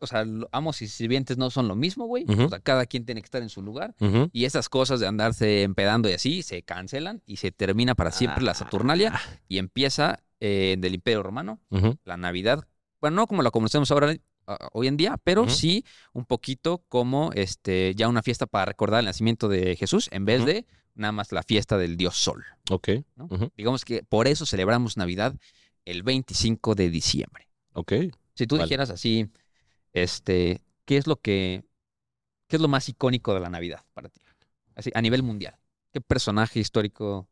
O 0.00 0.06
sea, 0.08 0.24
amos 0.50 0.82
y 0.82 0.88
sirvientes 0.88 1.38
no 1.38 1.48
son 1.50 1.68
lo 1.68 1.76
mismo, 1.76 2.06
güey. 2.06 2.24
O 2.28 2.48
sea, 2.48 2.58
cada 2.58 2.86
quien 2.86 3.04
tiene 3.04 3.20
que 3.20 3.26
estar 3.26 3.42
en 3.42 3.50
su 3.50 3.62
lugar. 3.62 3.94
Y 4.32 4.46
esas 4.46 4.68
cosas 4.68 4.98
de 4.98 5.06
andarse 5.06 5.62
empedando 5.62 6.08
y 6.08 6.14
así 6.14 6.42
se 6.42 6.62
cancelan 6.62 7.22
y 7.24 7.36
se 7.36 7.52
termina 7.52 7.94
para 7.94 8.10
siempre 8.10 8.42
la 8.42 8.54
Saturnalia 8.54 9.20
y 9.48 9.58
empieza 9.58 10.24
eh, 10.40 10.76
del 10.78 10.94
Imperio 10.94 11.22
Romano, 11.22 11.60
la 12.04 12.16
Navidad. 12.16 12.66
Bueno, 13.00 13.16
no 13.16 13.26
como 13.28 13.42
la 13.42 13.50
conocemos 13.50 13.90
ahora 13.92 14.16
hoy 14.72 14.86
en 14.88 14.96
día, 14.96 15.18
pero 15.22 15.48
sí 15.48 15.84
un 16.12 16.24
poquito 16.24 16.84
como 16.88 17.32
este 17.34 17.94
ya 17.94 18.08
una 18.08 18.22
fiesta 18.22 18.46
para 18.46 18.66
recordar 18.66 19.00
el 19.00 19.06
nacimiento 19.06 19.48
de 19.48 19.76
Jesús 19.76 20.08
en 20.12 20.24
vez 20.24 20.44
de 20.44 20.66
nada 20.94 21.12
más 21.12 21.32
la 21.32 21.42
fiesta 21.42 21.78
del 21.78 21.96
Dios 21.96 22.16
Sol. 22.16 22.44
Ok. 22.70 22.88
Digamos 23.56 23.84
que 23.84 24.02
por 24.02 24.26
eso 24.28 24.46
celebramos 24.46 24.96
Navidad 24.96 25.34
el 25.84 26.02
25 26.02 26.74
de 26.74 26.90
diciembre. 26.90 27.48
ok. 27.72 27.92
Si 28.34 28.46
tú 28.46 28.56
Vale. 28.56 28.64
dijeras 28.64 28.88
así, 28.88 29.28
este, 29.92 30.62
¿qué 30.86 30.96
es 30.96 31.06
lo 31.06 31.16
que, 31.16 31.64
qué 32.46 32.56
es 32.56 32.62
lo 32.62 32.68
más 32.68 32.88
icónico 32.88 33.34
de 33.34 33.40
la 33.40 33.50
Navidad 33.50 33.84
para 33.92 34.08
ti? 34.08 34.20
Así, 34.74 34.90
a 34.94 35.02
nivel 35.02 35.22
mundial. 35.22 35.58
¿Qué 35.92 36.00
personaje 36.00 36.58
histórico, 36.58 37.28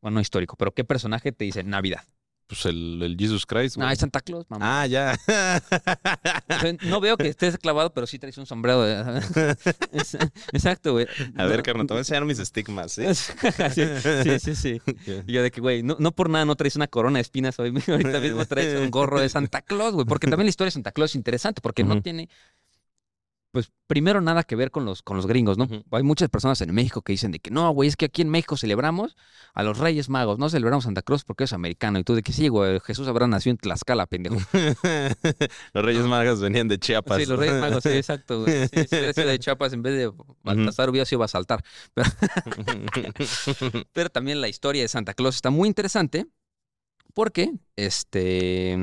bueno, 0.00 0.16
no 0.16 0.20
histórico, 0.20 0.56
pero 0.56 0.74
qué 0.74 0.82
personaje 0.82 1.30
te 1.30 1.44
dice 1.44 1.62
Navidad? 1.62 2.04
Pues 2.46 2.66
el, 2.66 3.00
el 3.02 3.16
Jesus 3.18 3.46
Christ. 3.46 3.78
No, 3.78 3.84
güey. 3.84 3.94
es 3.94 3.98
Santa 3.98 4.20
Claus, 4.20 4.44
mamá. 4.50 4.82
Ah, 4.82 4.86
ya. 4.86 5.16
O 5.26 6.60
sea, 6.60 6.72
no 6.82 7.00
veo 7.00 7.16
que 7.16 7.28
estés 7.28 7.56
clavado, 7.56 7.92
pero 7.94 8.06
sí 8.06 8.18
traes 8.18 8.36
un 8.36 8.44
sombrero. 8.46 8.84
Es- 9.92 10.16
Exacto, 10.52 10.92
güey. 10.92 11.06
A 11.36 11.46
ver, 11.46 11.62
carnal, 11.62 11.86
te 11.86 11.94
voy 11.94 11.98
a 11.98 12.00
enseñar 12.02 12.24
mis 12.26 12.38
estigmas, 12.38 12.98
¿eh? 12.98 13.14
sí, 13.14 13.82
sí, 14.24 14.38
sí, 14.38 14.54
sí. 14.54 14.80
Y 15.26 15.32
yo 15.32 15.42
de 15.42 15.50
que, 15.50 15.60
güey, 15.62 15.82
no, 15.82 15.96
no 15.98 16.12
por 16.12 16.28
nada 16.28 16.44
no 16.44 16.54
traes 16.54 16.76
una 16.76 16.86
corona 16.86 17.16
de 17.18 17.22
espinas 17.22 17.58
hoy. 17.58 17.72
Ahorita 17.88 18.20
mismo 18.20 18.44
traes 18.44 18.78
un 18.78 18.90
gorro 18.90 19.20
de 19.20 19.28
Santa 19.30 19.62
Claus, 19.62 19.94
güey. 19.94 20.06
Porque 20.06 20.26
también 20.26 20.46
la 20.46 20.50
historia 20.50 20.68
de 20.68 20.72
Santa 20.72 20.92
Claus 20.92 21.12
es 21.12 21.16
interesante, 21.16 21.60
porque 21.62 21.82
no 21.82 21.94
Ujú. 21.94 22.02
tiene. 22.02 22.28
Pues 23.54 23.70
primero 23.86 24.20
nada 24.20 24.42
que 24.42 24.56
ver 24.56 24.72
con 24.72 24.84
los, 24.84 25.02
con 25.02 25.16
los 25.16 25.28
gringos, 25.28 25.56
¿no? 25.56 25.68
Hay 25.92 26.02
muchas 26.02 26.28
personas 26.28 26.60
en 26.60 26.74
México 26.74 27.02
que 27.02 27.12
dicen 27.12 27.30
de 27.30 27.38
que 27.38 27.52
no, 27.52 27.70
güey, 27.70 27.88
es 27.88 27.94
que 27.96 28.06
aquí 28.06 28.20
en 28.20 28.28
México 28.28 28.56
celebramos 28.56 29.16
a 29.54 29.62
los 29.62 29.78
Reyes 29.78 30.08
Magos, 30.08 30.40
no 30.40 30.48
celebramos 30.50 30.82
Santa 30.84 31.02
Cruz 31.02 31.22
porque 31.22 31.44
es 31.44 31.52
americano. 31.52 32.00
Y 32.00 32.02
tú 32.02 32.16
de 32.16 32.24
que 32.24 32.32
sí, 32.32 32.48
güey, 32.48 32.80
Jesús 32.80 33.06
habrá 33.06 33.28
nacido 33.28 33.52
en 33.52 33.58
Tlaxcala, 33.58 34.06
pendejo. 34.06 34.34
los 35.72 35.84
Reyes 35.84 36.04
Magos 36.04 36.40
venían 36.40 36.66
de 36.66 36.80
Chiapas. 36.80 37.18
Sí, 37.18 37.26
los 37.26 37.38
Reyes 37.38 37.60
Magos, 37.60 37.84
sí, 37.84 37.90
exacto, 37.90 38.42
güey. 38.42 38.66
Sí, 38.66 38.86
si 38.88 38.96
hubiera 38.96 39.12
sido 39.12 39.28
de 39.28 39.38
Chiapas, 39.44 39.72
en 39.72 39.82
vez 39.82 39.94
de 39.98 40.12
Baltasar 40.42 40.90
hubiera 40.90 41.04
sido 41.06 41.20
Basaltar. 41.20 41.62
Pero, 41.94 42.10
pero 43.92 44.10
también 44.10 44.40
la 44.40 44.48
historia 44.48 44.82
de 44.82 44.88
Santa 44.88 45.14
Claus 45.14 45.36
está 45.36 45.50
muy 45.50 45.68
interesante 45.68 46.26
porque, 47.14 47.52
este, 47.76 48.76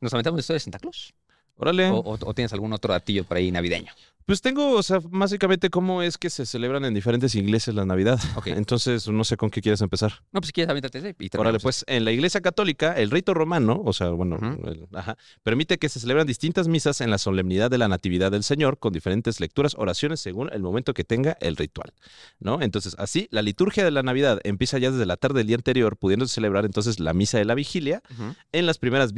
nos 0.00 0.12
aventamos 0.12 0.38
la 0.38 0.40
historia 0.40 0.56
de 0.56 0.60
Santa 0.60 0.78
Claus. 0.80 1.14
Órale. 1.58 1.88
O, 1.88 1.98
o- 2.00 2.18
o 2.20 2.34
tienes 2.34 2.52
algún 2.52 2.72
otro 2.72 2.92
datillo 2.92 3.24
por 3.24 3.36
ahí 3.36 3.50
navideño. 3.50 3.92
Pues 4.26 4.40
tengo, 4.42 4.72
o 4.72 4.82
sea, 4.82 4.98
básicamente 5.04 5.70
cómo 5.70 6.02
es 6.02 6.18
que 6.18 6.30
se 6.30 6.46
celebran 6.46 6.84
en 6.84 6.92
diferentes 6.94 7.32
iglesias 7.36 7.76
la 7.76 7.84
Navidad. 7.84 8.18
Entonces, 8.46 9.06
no 9.06 9.22
sé 9.22 9.36
con 9.36 9.50
qué 9.50 9.60
quieres 9.62 9.80
empezar. 9.82 10.14
No, 10.32 10.40
pues 10.40 10.48
si 10.48 10.52
quieres, 10.52 10.68
aviéntate 10.68 10.98
ese 10.98 11.14
y 11.16 11.30
Órale, 11.38 11.60
pues 11.60 11.84
en 11.86 12.04
la 12.04 12.10
iglesia 12.10 12.40
católica, 12.40 12.94
el 12.94 13.12
rito 13.12 13.34
romano, 13.34 13.80
o 13.84 13.92
sea, 13.92 14.08
bueno, 14.08 14.36
el- 14.64 14.88
ajá, 14.94 15.16
permite 15.44 15.78
que 15.78 15.88
se 15.88 16.00
celebran 16.00 16.26
distintas 16.26 16.66
misas 16.66 17.00
en 17.02 17.10
la 17.12 17.18
solemnidad 17.18 17.70
de 17.70 17.78
la 17.78 17.86
Natividad 17.86 18.32
del 18.32 18.42
Señor 18.42 18.78
con 18.78 18.92
diferentes 18.92 19.38
lecturas, 19.38 19.76
oraciones 19.78 20.18
según 20.18 20.50
el 20.52 20.60
momento 20.60 20.92
que 20.92 21.04
tenga 21.04 21.36
el 21.40 21.56
ritual, 21.56 21.92
¿no? 22.40 22.60
Entonces, 22.62 22.96
así, 22.98 23.28
la 23.30 23.42
liturgia 23.42 23.84
de 23.84 23.92
la 23.92 24.02
Navidad 24.02 24.40
empieza 24.42 24.78
ya 24.78 24.90
desde 24.90 25.06
la 25.06 25.16
tarde 25.16 25.38
del 25.38 25.46
día 25.46 25.56
anterior, 25.56 25.96
pudiendo 25.96 26.26
celebrar 26.26 26.64
entonces 26.64 26.98
la 26.98 27.14
misa 27.14 27.38
de 27.38 27.44
la 27.44 27.54
vigilia 27.54 28.02
en 28.50 28.66
las 28.66 28.78
primeras 28.78 29.12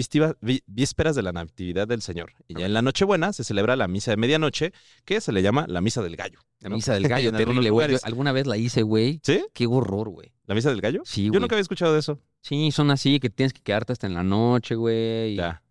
vísperas 0.67 1.17
de 1.17 1.23
la 1.23 1.33
Natividad 1.33 1.89
del 1.89 2.03
Señor. 2.03 2.33
Y 2.47 2.59
ya 2.59 2.67
en 2.67 2.75
la 2.75 2.83
Nochebuena 2.83 3.33
se 3.33 3.43
celebra 3.43 3.75
la 3.75 3.89
misa 3.89 4.11
de 4.11 4.19
medianoche, 4.19 4.75
que 5.09 5.23
se 5.23 5.33
le 5.33 5.41
llama 5.41 5.65
la 5.67 5.81
misa 5.81 6.03
del 6.03 6.17
gallo. 6.17 6.39
La 6.61 6.69
¿no? 6.69 6.77
misa 6.77 6.93
del 6.93 7.09
gallo, 7.09 7.33
terrible, 7.37 7.71
güey. 7.71 7.97
Alguna 8.03 8.31
vez 8.33 8.47
la 8.47 8.59
hice, 8.59 8.83
güey. 8.83 9.21
¿Sí? 9.23 9.43
Qué 9.55 9.67
horror, 9.67 10.11
güey. 10.11 10.35
¿La 10.45 10.55
misa 10.55 10.69
del 10.69 10.83
gallo? 10.83 11.01
Sí, 11.07 11.31
Yo 11.33 11.41
nunca 11.41 11.55
había 11.55 11.63
escuchado 11.63 11.95
de 11.95 12.01
eso. 12.01 12.21
Sí, 12.43 12.71
son 12.73 12.91
así 12.91 13.19
que 13.19 13.31
tienes 13.31 13.55
que 13.55 13.63
quedarte 13.63 13.95
hasta 13.95 14.07
en 14.07 14.13
la 14.13 14.23
noche, 14.23 14.75
güey. 14.75 15.37
Ya. 15.37 15.63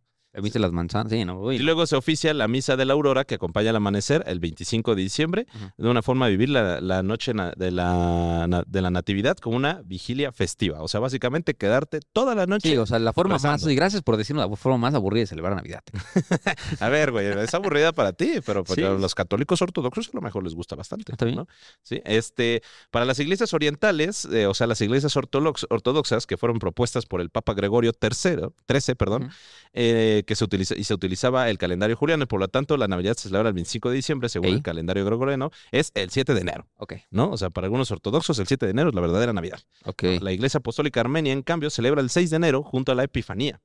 ¿Viste 0.42 0.60
las 0.60 0.72
manzanas? 0.72 1.12
Sí, 1.12 1.26
no, 1.26 1.34
Y 1.34 1.38
güey. 1.38 1.60
luego 1.60 1.86
se 1.88 1.96
oficia 1.96 2.34
la 2.34 2.48
misa 2.48 2.76
de 2.78 2.86
la 2.86 2.94
aurora 2.94 3.26
que 3.26 3.36
acompaña 3.36 3.72
el 3.72 3.76
amanecer 3.76 4.24
el 4.28 4.40
25 4.40 4.96
de 4.96 5.02
diciembre, 5.02 5.48
de 5.78 5.90
una 5.90 6.02
forma 6.02 6.26
de 6.28 6.32
vivir 6.32 6.50
la, 6.50 6.80
la 6.82 7.04
noche 7.04 7.34
de 7.34 7.72
la, 7.72 8.64
de 8.68 8.82
la 8.82 8.90
natividad 8.90 9.38
como 9.38 9.58
una 9.58 9.82
vigilia 9.86 10.32
festiva. 10.32 10.82
O 10.82 10.88
sea, 10.88 11.00
básicamente 11.00 11.56
quedarte 11.56 12.00
toda 12.14 12.36
la 12.36 12.46
noche. 12.46 12.70
Sí, 12.70 12.78
o 12.78 12.86
sea, 12.86 13.00
la 13.00 13.14
forma 13.14 13.38
más, 13.38 13.66
y 13.68 13.76
gracias 13.76 14.02
por 14.02 14.18
decirnos 14.18 14.50
la 14.50 14.56
forma 14.56 14.78
más 14.78 14.94
aburrida 14.94 15.22
de 15.22 15.28
celebrar 15.28 15.56
Navidad. 15.56 15.82
A 16.80 16.90
ver, 16.90 17.12
güey, 17.12 17.28
es 17.28 17.54
aburrida 17.54 17.92
para 17.94 18.14
ti, 18.14 18.36
pero 18.46 18.64
pues, 18.64 18.78
Sí. 18.78 18.84
a 18.84 18.90
los 18.92 19.16
católicos 19.16 19.62
ortodoxos 19.62 20.10
a 20.10 20.12
lo 20.14 20.22
mejor 20.22 20.44
les 20.44 20.54
gusta 20.54 20.76
bastante. 20.76 21.12
Está 21.12 21.26
bien. 21.26 21.38
¿no? 21.38 21.48
Sí, 21.82 22.02
este, 22.06 22.62
para 22.92 23.06
las 23.06 23.20
iglesias 23.20 23.54
orientales, 23.54 24.26
eh, 24.26 24.46
o 24.46 24.54
sea, 24.54 24.68
las 24.68 24.82
iglesias 24.82 25.16
ortodox- 25.16 25.66
ortodoxas 25.70 26.28
que 26.28 26.38
fueron 26.38 26.60
propuestas 26.60 27.06
por 27.06 27.22
el 27.22 27.30
Papa 27.30 27.54
Gregorio 27.54 27.92
III, 28.00 28.50
13, 28.66 28.96
perdón, 28.96 29.30
eh, 29.74 30.24
que 30.28 30.36
se 30.36 30.44
utiliza 30.44 30.76
y 30.78 30.84
se 30.84 30.94
utilizaba 30.94 31.50
el 31.50 31.58
calendario 31.58 31.96
juliano, 31.96 32.26
y 32.26 32.28
por 32.28 32.40
lo 32.40 32.50
tanto 32.50 32.78
la 32.78 32.88
Navidad 32.88 33.16
se 33.16 33.30
celebra 33.30 33.48
el 33.48 33.56
25 33.56 33.90
de 33.90 33.96
diciembre, 33.96 34.30
según 34.30 34.50
el 34.50 34.62
calendario 34.62 35.04
gregoriano, 35.06 35.52
es 35.72 35.92
el 35.96 36.12
7 36.12 36.36
de 36.36 36.42
enero, 36.42 36.68
Ok, 36.78 36.94
¿no? 37.10 37.32
O 37.32 37.38
sea, 37.38 37.50
para 37.50 37.66
algunos 37.66 37.90
ortodoxos 37.90 38.38
el 38.38 38.46
7 38.46 38.68
de 38.68 38.72
enero 38.72 38.90
es 38.90 38.96
la 38.96 39.02
verdadera 39.02 39.34
Navidad. 39.34 39.60
La 40.22 40.32
Iglesia 40.32 40.60
Apostólica 40.60 41.00
Armenia, 41.00 41.34
en 41.34 41.42
cambio, 41.42 41.70
celebra 41.70 42.02
el 42.02 42.10
6 42.10 42.30
de 42.30 42.36
enero 42.36 42.62
junto 42.62 42.92
a 42.92 42.96
la 42.96 43.04
Epifanía. 43.04 43.62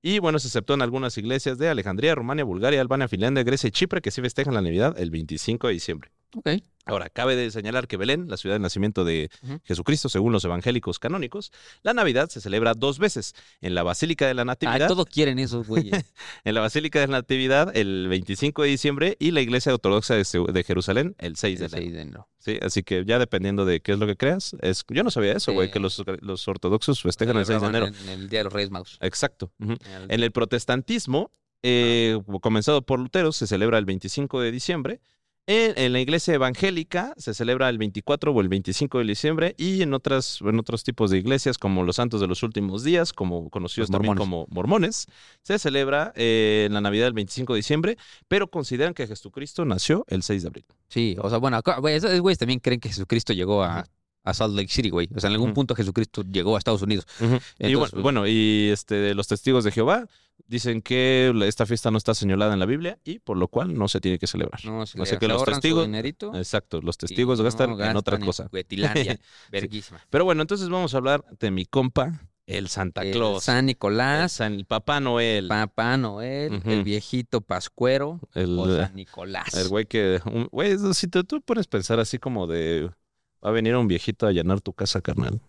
Y 0.00 0.18
bueno, 0.18 0.38
se 0.38 0.48
aceptó 0.48 0.74
en 0.74 0.82
algunas 0.82 1.18
iglesias 1.18 1.58
de 1.58 1.68
Alejandría, 1.68 2.14
Rumania, 2.14 2.44
Bulgaria, 2.44 2.80
Albania, 2.80 3.08
Finlandia, 3.08 3.42
Grecia 3.42 3.68
y 3.68 3.70
Chipre 3.70 4.00
que 4.00 4.10
sí 4.10 4.20
festejan 4.20 4.54
la 4.54 4.62
Navidad 4.62 4.94
el 4.98 5.10
25 5.10 5.66
de 5.66 5.72
diciembre. 5.72 6.10
Ahora, 6.86 7.08
cabe 7.08 7.34
de 7.34 7.50
señalar 7.50 7.86
que 7.88 7.96
Belén, 7.96 8.28
la 8.28 8.36
ciudad 8.36 8.56
de 8.56 8.58
nacimiento 8.60 9.04
de. 9.04 9.30
Jesucristo, 9.64 10.08
según 10.10 10.32
los 10.32 10.44
evangélicos 10.44 10.98
canónicos, 10.98 11.50
la 11.82 11.94
Navidad 11.94 12.28
se 12.28 12.40
celebra 12.42 12.74
dos 12.74 12.98
veces, 12.98 13.34
en 13.62 13.74
la 13.74 13.82
Basílica 13.82 14.26
de 14.26 14.34
la 14.34 14.42
Ah, 14.42 14.44
Natividad, 14.44 14.88
todo 14.88 15.06
quieren 15.06 15.38
esos, 15.38 15.66
güey. 15.66 15.90
en 16.44 16.54
la 16.54 16.60
Basílica 16.60 17.00
de 17.00 17.06
la 17.06 17.18
Natividad 17.18 17.74
el 17.74 18.06
25 18.08 18.62
de 18.64 18.68
diciembre 18.68 19.16
y 19.18 19.30
la 19.30 19.40
Iglesia 19.40 19.72
Ortodoxa 19.72 20.14
de, 20.14 20.64
Jerusalén 20.66 21.14
el 21.18 21.36
6 21.36 21.58
de 21.60 21.66
El 21.66 21.72
enero. 21.72 21.82
6 21.84 21.92
de 21.94 22.00
enero. 22.02 22.28
Sí, 22.38 22.58
así 22.60 22.82
que 22.82 23.04
ya 23.06 23.18
dependiendo 23.18 23.64
de 23.64 23.80
qué 23.80 23.92
es 23.92 23.98
lo 23.98 24.06
que 24.06 24.16
creas, 24.16 24.54
es, 24.60 24.84
yo 24.88 25.02
no 25.02 25.10
sabía 25.10 25.32
eso, 25.32 25.52
güey, 25.54 25.68
Sí. 25.68 25.72
que 25.72 25.80
los, 25.80 26.02
los 26.20 26.46
ortodoxos 26.46 27.00
festejan 27.00 27.38
el 27.38 27.46
6 27.46 27.62
de 27.62 27.66
enero. 27.66 27.86
En, 27.86 27.94
en 27.94 28.08
el 28.10 28.28
Día 28.28 28.40
de 28.40 28.44
los 28.44 28.52
Reyes 28.52 28.70
Magos. 28.70 28.98
Exacto. 29.00 29.50
El- 29.58 29.78
En 30.08 30.22
el 30.22 30.30
protestantismo, 30.32 31.30
eh, 31.62 32.20
comenzado 32.42 32.82
por 32.82 32.98
Lutero, 33.00 33.32
se 33.32 33.46
celebra 33.46 33.78
el 33.78 33.86
25 33.86 34.40
de 34.42 34.52
diciembre. 34.52 35.00
En, 35.46 35.74
en 35.76 35.92
la 35.92 36.00
iglesia 36.00 36.32
evangélica 36.32 37.12
se 37.18 37.34
celebra 37.34 37.68
el 37.68 37.76
24 37.76 38.32
o 38.32 38.40
el 38.40 38.48
25 38.48 38.98
de 39.00 39.04
diciembre 39.04 39.54
y 39.58 39.82
en 39.82 39.92
otras 39.92 40.40
en 40.40 40.58
otros 40.58 40.84
tipos 40.84 41.10
de 41.10 41.18
iglesias 41.18 41.58
como 41.58 41.82
los 41.84 41.96
santos 41.96 42.22
de 42.22 42.26
los 42.26 42.42
últimos 42.42 42.82
días, 42.82 43.12
como 43.12 43.50
conocidos 43.50 43.90
Los 43.90 43.92
también 43.92 44.14
mormones. 44.16 44.24
como 44.30 44.46
mormones, 44.48 45.06
se 45.42 45.58
celebra 45.58 46.14
eh, 46.16 46.68
la 46.70 46.80
Navidad 46.80 47.08
el 47.08 47.12
25 47.12 47.52
de 47.52 47.58
diciembre, 47.58 47.98
pero 48.26 48.48
consideran 48.48 48.94
que 48.94 49.06
Jesucristo 49.06 49.66
nació 49.66 50.06
el 50.08 50.22
6 50.22 50.42
de 50.42 50.48
abril. 50.48 50.64
Sí, 50.88 51.14
o 51.20 51.28
sea, 51.28 51.36
bueno, 51.38 51.58
acá- 51.58 51.78
güey, 51.78 51.96
esos 51.96 52.18
güeyes 52.20 52.38
también 52.38 52.60
creen 52.60 52.80
que 52.80 52.88
Jesucristo 52.88 53.34
llegó 53.34 53.62
a, 53.62 53.84
a 54.24 54.34
Salt 54.34 54.54
Lake 54.56 54.68
City, 54.68 54.90
güey. 54.90 55.08
O 55.14 55.20
sea, 55.20 55.28
en 55.28 55.34
algún 55.34 55.52
punto 55.54 55.74
Jesucristo 55.74 56.22
llegó 56.22 56.56
a 56.56 56.58
Estados 56.58 56.82
Unidos. 56.82 57.06
y 57.20 57.24
Entonces, 57.66 57.92
bueno, 57.92 58.02
bueno, 58.02 58.26
y 58.26 58.70
este, 58.72 59.14
los 59.14 59.28
testigos 59.28 59.64
de 59.64 59.70
Jehová 59.70 60.08
dicen 60.46 60.82
que 60.82 61.32
esta 61.44 61.64
fiesta 61.66 61.90
no 61.90 61.98
está 61.98 62.12
señalada 62.14 62.54
en 62.54 62.58
la 62.60 62.66
Biblia 62.66 62.98
y 63.04 63.18
por 63.20 63.36
lo 63.36 63.48
cual 63.48 63.74
no 63.78 63.86
se 63.86 64.00
tiene 64.00 64.18
que 64.18 64.26
celebrar. 64.26 64.64
No, 64.64 64.84
se 64.86 65.00
O 65.00 65.06
sea 65.06 65.18
que 65.18 65.28
los 65.28 65.44
testigos- 65.44 65.84
dinerito 65.84 66.34
Exacto, 66.34 66.80
los 66.82 66.96
testigos 66.98 67.38
no 67.38 67.44
gastan, 67.44 67.70
en 67.80 67.96
otra 67.96 68.16
gastan 68.18 68.20
cosa. 68.26 68.48
Verguísima. 69.50 70.00
Pero 70.10 70.24
bueno, 70.24 70.42
entonces 70.42 70.68
vamos 70.68 70.94
a 70.94 70.96
hablar 70.98 71.24
de 71.38 71.50
mi 71.50 71.66
compa, 71.66 72.20
el 72.46 72.68
Santa 72.68 73.02
El 73.02 73.12
Claus. 73.12 73.44
San 73.44 73.58
el, 73.58 73.66
Nicolás, 73.66 74.32
San- 74.32 74.54
el 74.54 74.64
Papá 74.66 75.00
Noel. 75.00 75.48
Papá 75.48 75.96
Noel, 75.96 76.60
el 76.64 76.82
viejito 76.84 77.40
Pascuero 77.40 78.20
el, 78.34 78.58
o 78.58 78.66
San 78.66 78.94
Nicolás. 78.94 79.54
el 79.54 79.68
güey 79.68 79.86
que. 79.86 80.20
Güey, 80.50 80.76
si 80.94 81.08
te, 81.08 81.24
tú 81.24 81.40
pones 81.40 81.66
pensar 81.66 82.00
así 82.00 82.18
como 82.18 82.46
de. 82.46 82.90
Va 83.44 83.50
a 83.50 83.52
venir 83.52 83.76
un 83.76 83.86
viejito 83.88 84.26
a 84.26 84.32
llenar 84.32 84.60
tu 84.60 84.72
casa, 84.72 85.00
carnal. 85.00 85.40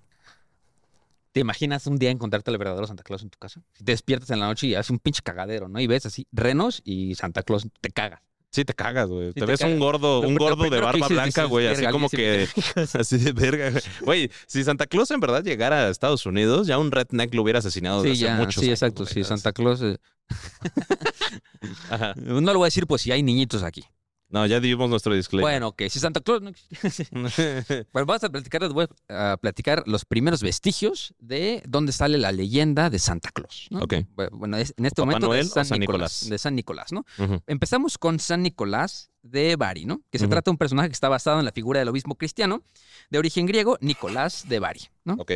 ¿Te 1.32 1.42
imaginas 1.42 1.86
un 1.88 1.98
día 1.98 2.12
encontrarte 2.12 2.50
al 2.52 2.58
verdadero 2.58 2.88
Santa 2.88 3.04
Claus 3.04 3.22
en 3.24 3.30
tu 3.30 3.38
casa? 3.38 3.62
Te 3.78 3.84
despiertas 3.84 4.30
en 4.30 4.40
la 4.40 4.48
noche 4.48 4.68
y 4.68 4.76
haces 4.76 4.90
un 4.90 5.00
pinche 5.00 5.22
cagadero, 5.22 5.68
¿no? 5.68 5.80
Y 5.82 5.88
ves 5.88 6.06
así 6.06 6.26
renos 6.32 6.82
y 6.86 7.16
Santa 7.16 7.44
Claus 7.44 7.68
te 7.82 7.90
caga. 7.90 8.22
Sí, 8.52 8.64
te 8.64 8.74
cagas, 8.74 9.10
güey. 9.10 9.28
Sí 9.30 9.34
te, 9.34 9.40
te 9.42 9.46
ves 9.48 9.60
cagas. 9.60 9.74
un 9.74 9.80
gordo, 9.82 10.22
un 10.22 10.36
gordo 10.36 10.64
de 10.70 10.80
barba 10.80 10.94
dices, 10.94 11.10
blanca, 11.10 11.44
güey. 11.44 11.68
Así 11.68 11.82
"Verga, 11.82 11.92
como 11.92 12.08
que. 12.10 12.48
Así 12.94 13.18
de 13.18 13.34
verga, 13.34 13.70
güey. 13.70 13.82
Güey, 14.02 14.32
si 14.48 14.64
Santa 14.64 14.86
Claus 14.88 15.12
en 15.12 15.20
verdad 15.20 15.44
llegara 15.44 15.88
a 15.88 15.90
Estados 15.90 16.26
Unidos, 16.26 16.66
ya 16.68 16.78
un 16.78 16.90
redneck 16.90 17.34
lo 17.34 17.42
hubiera 17.42 17.60
asesinado 17.60 18.02
Sí, 18.04 18.10
desde 18.10 18.28
hace 18.30 18.34
ya, 18.38 18.40
muchos 18.42 18.62
sí, 18.62 18.68
años, 18.68 18.82
exacto. 18.82 19.04
güey. 19.04 19.14
Sí, 19.14 19.24
Santa 19.26 19.52
Claus. 19.52 19.82
eh, 19.82 19.98
Ajá. 21.90 22.14
No 22.16 22.40
lo 22.40 22.60
voy 22.60 22.66
a 22.66 22.68
decir, 22.68 22.88
pues 22.88 23.02
si 23.02 23.12
hay 23.12 23.24
niñitos 23.24 23.62
aquí. 23.64 23.84
No, 24.30 24.46
ya 24.48 24.60
dimos 24.60 24.90
nuestro 24.90 25.14
disclaimer. 25.14 25.44
Bueno, 25.52 25.76
que 25.76 25.90
si 25.90 26.00
Santa 26.00 26.20
Claus 26.20 26.42
no 26.42 26.50
existe. 26.50 27.08
Pues 27.92 28.06
vamos 28.06 28.24
a 28.24 28.30
platicar, 28.30 28.62
les 28.64 28.74
voy 28.74 28.88
a 29.08 29.38
platicar 29.40 29.84
los 29.86 30.04
primeros 30.04 30.42
vestigios 30.42 31.14
de 31.20 31.62
dónde 31.68 31.92
sale 31.92 32.18
la 32.18 32.32
leyenda 32.32 32.90
de 32.90 32.98
Santa 33.00 33.30
Claus. 33.32 33.68
¿no? 33.70 33.80
Ok. 33.80 33.94
Bueno, 34.32 34.58
es- 34.58 34.74
en 34.78 34.86
este 34.86 35.02
¿Papá 35.02 35.06
momento 35.12 35.28
de 35.28 35.38
Noel 35.38 35.46
o 35.48 35.50
San, 35.50 35.66
San 35.66 35.80
Nicolás, 35.80 36.22
Nicolás? 36.24 36.30
De 36.30 36.38
San 36.40 36.56
Nicolás, 36.56 36.92
¿no? 36.92 37.06
Empezamos 37.48 37.98
con 37.98 38.20
San 38.20 38.42
Nicolás 38.42 39.12
de 39.22 39.56
Bari, 39.56 39.86
¿no? 39.86 40.02
Que 40.12 40.20
se 40.20 40.28
trata 40.28 40.50
de 40.50 40.54
un 40.54 40.58
personaje 40.58 40.90
que 40.90 40.94
está 40.94 41.08
basado 41.10 41.40
en 41.40 41.46
la 41.46 41.52
figura 41.52 41.80
del 41.80 41.90
obispo 41.90 42.16
cristiano 42.16 42.64
de 43.12 43.20
origen 43.20 43.46
griego, 43.46 43.78
Nicolás 43.82 44.50
de 44.50 44.60
Bari, 44.60 44.82
¿no? 45.04 45.14
Ok. 45.20 45.32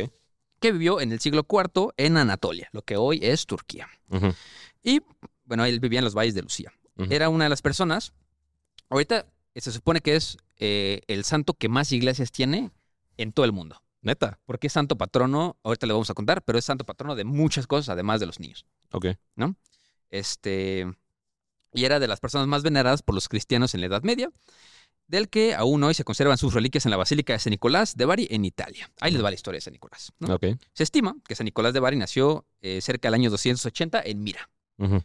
Que 0.60 0.72
vivió 0.72 1.00
en 1.00 1.12
el 1.12 1.20
siglo 1.20 1.46
IV 1.48 1.92
en 1.96 2.16
Anatolia, 2.18 2.68
lo 2.72 2.82
que 2.82 2.96
hoy 2.96 3.20
es 3.22 3.46
Turquía. 3.46 3.88
Y, 4.82 5.00
bueno, 5.44 5.64
él 5.64 5.80
vivía 5.80 6.00
en 6.00 6.04
los 6.04 6.14
valles 6.14 6.34
de 6.34 6.42
Lucía. 6.42 6.72
Era 7.08 7.30
una 7.30 7.44
de 7.44 7.50
las 7.50 7.62
personas, 7.62 8.12
ahorita 8.90 9.26
eh, 9.54 9.60
se 9.60 9.72
supone 9.72 10.00
que 10.00 10.16
es 10.16 10.36
eh, 10.58 11.00
el 11.06 11.24
santo 11.24 11.54
que 11.54 11.68
más 11.68 11.90
iglesias 11.92 12.30
tiene 12.30 12.70
en 13.16 13.32
todo 13.32 13.46
el 13.46 13.52
mundo. 13.52 13.82
Neta. 14.02 14.38
Porque 14.46 14.66
es 14.68 14.72
santo 14.72 14.96
patrono, 14.96 15.56
ahorita 15.62 15.86
le 15.86 15.92
vamos 15.92 16.10
a 16.10 16.14
contar, 16.14 16.42
pero 16.42 16.58
es 16.58 16.64
santo 16.64 16.84
patrono 16.84 17.14
de 17.16 17.24
muchas 17.24 17.66
cosas, 17.66 17.90
además 17.90 18.20
de 18.20 18.26
los 18.26 18.40
niños. 18.40 18.64
Ok. 18.92 19.06
Este, 20.10 20.86
y 21.72 21.84
era 21.84 22.00
de 22.00 22.08
las 22.08 22.20
personas 22.20 22.48
más 22.48 22.62
veneradas 22.62 23.02
por 23.02 23.14
los 23.14 23.28
cristianos 23.28 23.74
en 23.74 23.80
la 23.80 23.86
Edad 23.86 24.02
Media, 24.02 24.30
del 25.06 25.28
que 25.28 25.54
aún 25.54 25.82
hoy 25.82 25.94
se 25.94 26.04
conservan 26.04 26.38
sus 26.38 26.54
reliquias 26.54 26.86
en 26.86 26.92
la 26.92 26.96
Basílica 26.96 27.32
de 27.32 27.38
San 27.40 27.50
Nicolás 27.50 27.96
de 27.96 28.04
Bari, 28.04 28.28
en 28.30 28.44
Italia. 28.44 28.90
Ahí 29.00 29.12
les 29.12 29.22
va 29.22 29.30
la 29.30 29.34
historia 29.34 29.56
de 29.56 29.62
San 29.62 29.72
Nicolás. 29.72 30.12
¿no? 30.18 30.34
Ok. 30.34 30.46
Se 30.72 30.82
estima 30.82 31.16
que 31.26 31.34
San 31.34 31.44
Nicolás 31.44 31.74
de 31.74 31.80
Bari 31.80 31.96
nació 31.96 32.46
eh, 32.60 32.80
cerca 32.80 33.08
del 33.08 33.14
año 33.14 33.30
280 33.30 34.02
en 34.04 34.22
Mira. 34.22 34.48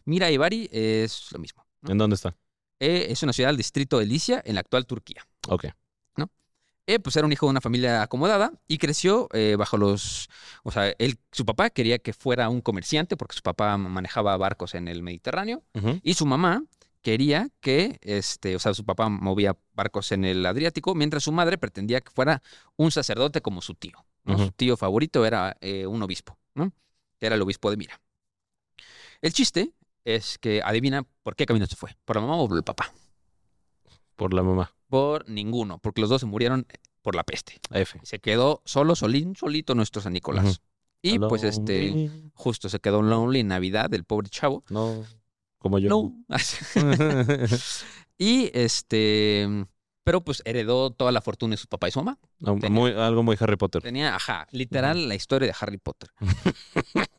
Mira 0.06 0.32
y 0.32 0.38
Bari 0.38 0.70
es 0.72 1.34
lo 1.34 1.40
mismo. 1.40 1.66
¿no? 1.82 1.92
¿En 1.92 1.98
dónde 1.98 2.16
está? 2.16 2.38
Eh, 2.80 3.08
es 3.10 3.24
una 3.24 3.34
ciudad 3.34 3.50
del 3.50 3.58
distrito 3.58 4.00
de 4.00 4.06
Licia, 4.06 4.42
en 4.46 4.56
la 4.56 4.62
actual 4.62 4.86
Turquía. 4.86 5.26
Ok. 5.48 5.66
Eh, 6.88 7.00
pues 7.00 7.16
era 7.16 7.26
un 7.26 7.34
hijo 7.34 7.48
de 7.48 7.50
una 7.50 7.62
familia 7.62 8.04
acomodada 8.04 8.54
y 8.68 8.78
creció 8.78 9.28
eh, 9.34 9.56
bajo 9.58 9.78
los... 9.78 10.30
O 10.64 10.72
sea, 10.72 10.94
él, 11.00 11.18
su 11.32 11.44
papá 11.44 11.72
quería 11.72 11.98
que 11.98 12.14
fuera 12.14 12.48
un 12.50 12.62
comerciante 12.62 13.18
porque 13.18 13.36
su 13.36 13.42
papá 13.42 13.76
manejaba 13.78 14.38
barcos 14.38 14.76
en 14.76 14.88
el 14.88 15.02
Mediterráneo 15.02 15.64
y 16.04 16.14
su 16.14 16.28
mamá 16.28 16.64
quería 17.02 17.50
que, 17.60 17.98
este, 18.02 18.56
o 18.56 18.60
sea, 18.60 18.76
su 18.76 18.86
papá 18.86 19.10
movía 19.10 19.58
barcos 19.74 20.12
en 20.12 20.26
el 20.26 20.46
Adriático, 20.46 20.94
mientras 20.94 21.24
su 21.24 21.32
madre 21.32 21.58
pretendía 21.58 22.02
que 22.02 22.12
fuera 22.12 22.44
un 22.78 22.92
sacerdote 22.92 23.42
como 23.42 23.62
su 23.62 23.74
tío. 23.74 24.06
¿no? 24.24 24.38
Su 24.38 24.52
tío 24.52 24.78
favorito 24.78 25.26
era 25.26 25.58
eh, 25.62 25.88
un 25.88 26.02
obispo, 26.04 26.38
¿no? 26.54 26.72
Que 27.20 27.28
era 27.28 27.36
el 27.36 27.42
obispo 27.42 27.70
de 27.72 27.78
Mira. 27.78 28.00
El 29.22 29.34
chiste 29.34 29.72
es 30.06 30.38
que 30.38 30.62
adivina 30.64 31.04
por 31.24 31.36
qué 31.36 31.46
camino 31.46 31.66
se 31.66 31.76
fue, 31.76 31.98
por 32.06 32.16
la 32.16 32.22
mamá 32.22 32.36
o 32.38 32.48
por 32.48 32.58
el 32.58 32.64
papá. 32.64 32.94
Por 34.16 34.34
la 34.34 34.44
mamá. 34.44 34.72
Por 34.88 35.28
ninguno, 35.30 35.80
porque 35.80 36.00
los 36.00 36.10
dos 36.10 36.22
se 36.22 36.28
murieron 36.28 36.66
por 37.02 37.16
la 37.16 37.24
peste. 37.24 37.60
F. 37.72 38.00
Se 38.04 38.20
quedó 38.20 38.62
solo, 38.66 38.96
solín, 38.96 39.36
solito 39.36 39.76
nuestro 39.76 40.02
San 40.02 40.14
Nicolás. 40.14 40.62
Y 41.02 41.20
pues 41.20 41.44
este, 41.44 42.10
justo 42.34 42.70
se 42.70 42.80
quedó 42.80 43.02
lonely 43.02 43.42
en 43.42 43.50
Navidad, 43.50 43.94
el 43.94 44.06
pobre 44.06 44.30
chavo. 44.30 44.64
No, 44.70 45.04
como 45.60 45.78
yo. 45.80 45.90
No. 45.90 46.16
y 48.18 48.50
este, 48.58 49.48
pero 50.04 50.22
pues 50.24 50.42
heredó 50.46 50.90
toda 50.92 51.12
la 51.12 51.22
fortuna 51.22 51.52
de 51.54 51.58
su 51.58 51.68
papá 51.68 51.88
y 51.90 51.92
su 51.92 52.00
mamá. 52.00 52.18
No, 52.40 52.56
Tenía- 52.56 52.70
muy- 52.70 52.92
algo 52.94 53.22
muy 53.24 53.38
Harry 53.40 53.56
Potter. 53.58 53.82
Tenía, 53.82 54.16
ajá, 54.16 54.48
literal 54.52 55.08
la 55.08 55.16
historia 55.16 55.48
de 55.48 55.56
Harry 55.60 55.78
Potter. 55.78 56.10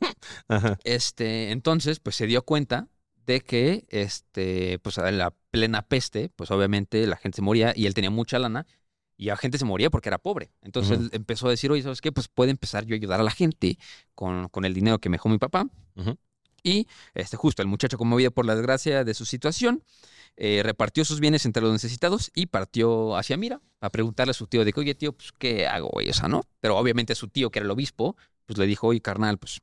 Ajá. 0.47 0.77
Este, 0.83 1.51
entonces, 1.51 1.99
pues 1.99 2.15
se 2.15 2.27
dio 2.27 2.43
cuenta 2.43 2.87
de 3.25 3.41
que, 3.41 3.85
este, 3.89 4.79
pues 4.79 4.97
en 4.97 5.17
la 5.17 5.33
plena 5.51 5.81
peste, 5.81 6.29
pues 6.29 6.49
obviamente 6.49 7.05
la 7.07 7.17
gente 7.17 7.37
se 7.37 7.41
moría 7.41 7.73
y 7.75 7.85
él 7.85 7.93
tenía 7.93 8.09
mucha 8.09 8.39
lana 8.39 8.65
y 9.17 9.25
la 9.25 9.37
gente 9.37 9.57
se 9.57 9.65
moría 9.65 9.89
porque 9.89 10.09
era 10.09 10.17
pobre. 10.17 10.51
Entonces 10.61 10.99
él 10.99 11.09
empezó 11.11 11.47
a 11.47 11.49
decir, 11.49 11.71
oye, 11.71 11.81
¿sabes 11.81 12.01
qué? 12.01 12.11
Pues 12.11 12.27
puede 12.27 12.51
empezar 12.51 12.85
yo 12.85 12.95
a 12.95 12.97
ayudar 12.97 13.19
a 13.19 13.23
la 13.23 13.31
gente 13.31 13.77
con, 14.15 14.47
con 14.49 14.63
el 14.63 14.73
dinero 14.73 14.99
que 14.99 15.09
me 15.09 15.15
dejó 15.15 15.29
mi 15.29 15.39
papá. 15.39 15.67
Y 16.63 16.87
este, 17.13 17.37
justo 17.37 17.61
el 17.61 17.67
muchacho, 17.67 17.97
conmovido 17.97 18.31
por 18.31 18.45
la 18.45 18.55
desgracia 18.55 19.03
de 19.03 19.13
su 19.13 19.25
situación, 19.25 19.83
eh, 20.35 20.61
repartió 20.63 21.03
sus 21.03 21.19
bienes 21.19 21.45
entre 21.45 21.63
los 21.63 21.71
necesitados 21.71 22.31
y 22.35 22.47
partió 22.47 23.15
hacia 23.15 23.37
Mira 23.37 23.61
a 23.79 23.89
preguntarle 23.89 24.31
a 24.31 24.33
su 24.33 24.47
tío 24.47 24.63
de 24.63 24.73
que, 24.73 24.79
oye, 24.79 24.95
tío, 24.95 25.13
pues, 25.13 25.31
¿qué 25.31 25.65
hago, 25.65 25.89
güey? 25.89 26.09
O 26.09 26.13
sea, 26.13 26.27
¿no? 26.27 26.43
Pero 26.59 26.77
obviamente 26.77 27.15
su 27.15 27.27
tío, 27.27 27.49
que 27.49 27.59
era 27.59 27.65
el 27.65 27.71
obispo, 27.71 28.15
pues 28.45 28.59
le 28.59 28.67
dijo, 28.67 28.87
oye, 28.87 29.01
carnal, 29.01 29.37
pues, 29.37 29.61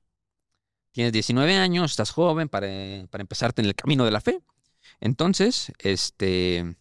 tienes 0.94 1.12
19 1.12 1.56
años, 1.56 1.90
estás 1.90 2.12
joven 2.12 2.48
para, 2.48 2.68
para 3.10 3.20
empezarte 3.20 3.60
en 3.60 3.66
el 3.66 3.74
camino 3.74 4.04
de 4.04 4.12
la 4.12 4.20
fe. 4.20 4.40
Entonces, 5.00 5.72
este, 5.80 6.76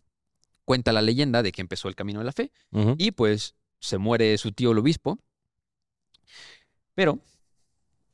cuenta 0.66 0.94
la 0.94 1.02
leyenda 1.02 1.42
de 1.42 1.52
que 1.52 1.62
empezó 1.62 1.88
el 1.90 1.96
camino 1.96 2.20
de 2.20 2.26
la 2.26 2.32
fe 2.32 2.52
y 2.98 3.12
pues 3.12 3.56
se 3.80 3.98
muere 3.98 4.38
su 4.38 4.52
tío 4.52 4.72
el 4.72 4.78
obispo. 4.78 5.18
Pero 6.94 7.20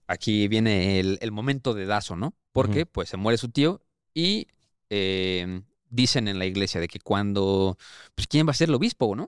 aquí 0.08 0.48
viene 0.48 1.02
el, 1.02 1.20
el 1.22 1.32
momento 1.34 1.74
de 1.74 1.86
Dazo, 1.86 2.16
¿no? 2.16 2.34
Porque 2.54 2.86
pues 2.86 3.10
se 3.10 3.18
muere 3.18 3.38
su 3.38 3.50
tío 3.50 3.82
y 4.14 4.48
eh, 4.90 5.62
dicen 5.90 6.30
en 6.30 6.40
la 6.40 6.46
iglesia 6.46 6.80
de 6.80 6.88
que 6.88 7.00
cuando, 7.00 7.78
pues 8.16 8.26
quién 8.28 8.48
va 8.48 8.52
a 8.52 8.56
ser 8.56 8.70
el 8.70 8.76
obispo, 8.76 9.16
¿no? 9.18 9.28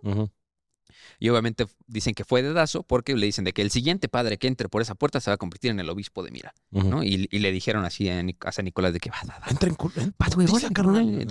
Y 1.21 1.29
obviamente 1.29 1.67
dicen 1.85 2.15
que 2.15 2.25
fue 2.25 2.41
de 2.41 2.51
Dazo 2.51 2.81
porque 2.81 3.15
le 3.15 3.27
dicen 3.27 3.45
de 3.45 3.53
que 3.53 3.61
el 3.61 3.69
siguiente 3.69 4.09
padre 4.09 4.39
que 4.39 4.47
entre 4.47 4.69
por 4.69 4.81
esa 4.81 4.95
puerta 4.95 5.21
se 5.21 5.29
va 5.29 5.35
a 5.35 5.37
convertir 5.37 5.69
en 5.69 5.79
el 5.79 5.87
obispo 5.87 6.23
de 6.23 6.31
Mira. 6.31 6.55
¿no? 6.71 7.03
Y, 7.03 7.29
y 7.29 7.39
le 7.39 7.51
dijeron 7.51 7.85
así 7.85 8.09
a, 8.09 8.23
a 8.39 8.51
San 8.51 8.65
Nicolás 8.65 8.91
de 8.91 8.99
que 8.99 9.11
va, 9.11 9.17
va, 9.29 9.39
Entra 9.47 9.69
en 9.69 9.75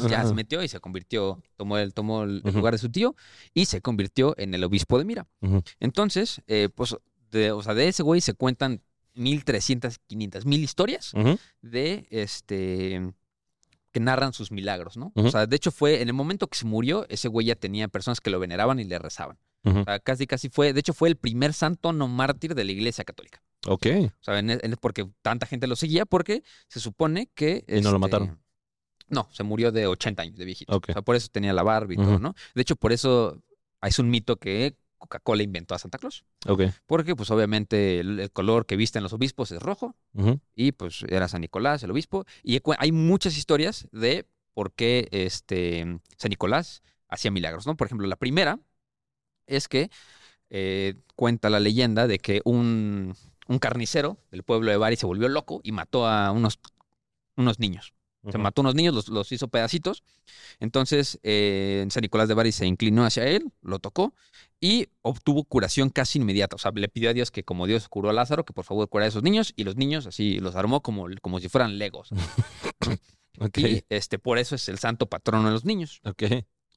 ya 0.08 0.24
se 0.24 0.32
metió 0.32 0.62
y 0.62 0.68
se 0.68 0.78
convirtió, 0.78 1.42
tomó 1.56 1.76
el, 1.76 1.92
tomó 1.92 2.22
el, 2.22 2.38
lugar 2.38 2.74
de 2.74 2.78
su 2.78 2.88
tío 2.88 3.16
y 3.52 3.64
se 3.64 3.80
convirtió 3.80 4.36
en 4.38 4.54
el 4.54 4.62
obispo 4.62 4.96
de 4.96 5.04
Mira. 5.04 5.26
Entonces, 5.80 6.40
eh, 6.46 6.68
pues, 6.72 6.96
de, 7.32 7.50
o 7.50 7.60
sea, 7.60 7.74
de 7.74 7.88
ese 7.88 8.04
güey 8.04 8.20
se 8.20 8.34
cuentan 8.34 8.82
1300, 9.14 9.98
500 10.06 10.46
mil 10.46 10.62
historias 10.62 11.12
de 11.62 12.06
este 12.10 13.12
que 13.90 13.98
narran 13.98 14.32
sus 14.32 14.52
milagros, 14.52 14.96
¿no? 14.96 15.10
O 15.16 15.30
sea, 15.32 15.48
de 15.48 15.56
hecho 15.56 15.72
fue 15.72 16.00
en 16.00 16.06
el 16.06 16.14
momento 16.14 16.46
que 16.46 16.56
se 16.56 16.64
murió, 16.64 17.06
ese 17.08 17.26
güey 17.26 17.48
ya 17.48 17.56
tenía 17.56 17.88
personas 17.88 18.20
que 18.20 18.30
lo 18.30 18.38
veneraban 18.38 18.78
y 18.78 18.84
le 18.84 18.96
rezaban. 18.96 19.36
O 19.62 19.84
sea, 19.84 19.98
casi, 20.00 20.26
casi 20.26 20.48
fue, 20.48 20.72
de 20.72 20.80
hecho 20.80 20.94
fue 20.94 21.08
el 21.08 21.16
primer 21.16 21.52
santo 21.52 21.92
no 21.92 22.08
mártir 22.08 22.54
de 22.54 22.64
la 22.64 22.72
Iglesia 22.72 23.04
Católica. 23.04 23.42
Ok. 23.66 23.86
O 24.04 24.24
sea, 24.24 24.38
en- 24.38 24.50
en- 24.50 24.76
porque 24.80 25.06
tanta 25.22 25.46
gente 25.46 25.66
lo 25.66 25.76
seguía, 25.76 26.06
porque 26.06 26.42
se 26.68 26.80
supone 26.80 27.30
que... 27.34 27.64
¿Y 27.68 27.80
no 27.82 27.90
lo 27.90 27.96
este, 27.96 27.98
mataron? 27.98 28.40
No, 29.08 29.28
se 29.32 29.42
murió 29.42 29.70
de 29.72 29.86
80 29.86 30.22
años 30.22 30.36
de 30.36 30.44
viejito. 30.44 30.74
Ok. 30.74 30.86
O 30.90 30.92
sea, 30.94 31.02
por 31.02 31.16
eso 31.16 31.28
tenía 31.30 31.52
la 31.52 31.62
barba 31.62 31.92
y 31.92 31.96
todo. 31.96 32.18
¿no? 32.18 32.34
De 32.54 32.62
hecho, 32.62 32.76
por 32.76 32.92
eso 32.92 33.42
es 33.82 33.98
un 33.98 34.08
mito 34.08 34.36
que 34.36 34.76
Coca-Cola 34.98 35.42
inventó 35.42 35.74
a 35.74 35.78
Santa 35.78 35.98
Claus. 35.98 36.24
Ok. 36.46 36.62
Porque, 36.86 37.16
pues, 37.16 37.30
obviamente, 37.30 38.00
el, 38.00 38.20
el 38.20 38.30
color 38.30 38.66
que 38.66 38.76
visten 38.76 39.02
los 39.02 39.12
obispos 39.12 39.50
es 39.50 39.60
rojo. 39.60 39.96
Y, 40.54 40.72
pues, 40.72 41.04
era 41.08 41.26
San 41.28 41.40
Nicolás, 41.40 41.82
el 41.82 41.90
obispo. 41.90 42.24
Y 42.42 42.60
hay 42.78 42.92
muchas 42.92 43.36
historias 43.36 43.88
de 43.92 44.26
por 44.54 44.72
qué 44.72 45.08
este, 45.10 46.00
San 46.16 46.28
Nicolás 46.30 46.82
hacía 47.08 47.30
milagros, 47.30 47.66
¿no? 47.66 47.76
Por 47.76 47.86
ejemplo, 47.88 48.06
la 48.06 48.16
primera 48.16 48.60
es 49.50 49.68
que 49.68 49.90
eh, 50.48 50.94
cuenta 51.16 51.50
la 51.50 51.60
leyenda 51.60 52.06
de 52.06 52.18
que 52.18 52.40
un, 52.44 53.14
un 53.46 53.58
carnicero 53.58 54.18
del 54.30 54.42
pueblo 54.42 54.70
de 54.70 54.76
Bari 54.76 54.96
se 54.96 55.06
volvió 55.06 55.28
loco 55.28 55.60
y 55.62 55.72
mató 55.72 56.06
a 56.06 56.30
unos, 56.32 56.58
unos 57.36 57.58
niños. 57.58 57.92
Se 58.30 58.36
mató 58.36 58.60
a 58.60 58.64
unos 58.64 58.74
niños, 58.74 58.94
los, 58.94 59.08
los 59.08 59.32
hizo 59.32 59.48
pedacitos. 59.48 60.04
Entonces, 60.58 61.18
eh, 61.22 61.86
San 61.88 62.02
Nicolás 62.02 62.28
de 62.28 62.34
Bari 62.34 62.52
se 62.52 62.66
inclinó 62.66 63.06
hacia 63.06 63.26
él, 63.26 63.50
lo 63.62 63.78
tocó 63.78 64.14
y 64.60 64.88
obtuvo 65.00 65.44
curación 65.44 65.88
casi 65.88 66.18
inmediata. 66.18 66.56
O 66.56 66.58
sea, 66.58 66.70
le 66.74 66.88
pidió 66.88 67.08
a 67.08 67.12
Dios 67.14 67.30
que, 67.30 67.44
como 67.44 67.66
Dios 67.66 67.88
curó 67.88 68.10
a 68.10 68.12
Lázaro, 68.12 68.44
que 68.44 68.52
por 68.52 68.66
favor 68.66 68.86
curara 68.90 69.06
a 69.06 69.08
esos 69.08 69.22
niños. 69.22 69.54
Y 69.56 69.64
los 69.64 69.76
niños 69.76 70.06
así 70.06 70.38
los 70.38 70.54
armó 70.54 70.82
como, 70.82 71.06
como 71.22 71.40
si 71.40 71.48
fueran 71.48 71.78
legos. 71.78 72.10
Y 73.56 73.84
este, 73.88 74.18
por 74.18 74.36
eso 74.36 74.54
es 74.54 74.68
el 74.68 74.78
santo 74.78 75.06
patrono 75.06 75.46
de 75.46 75.52
los 75.52 75.64
niños. 75.64 76.02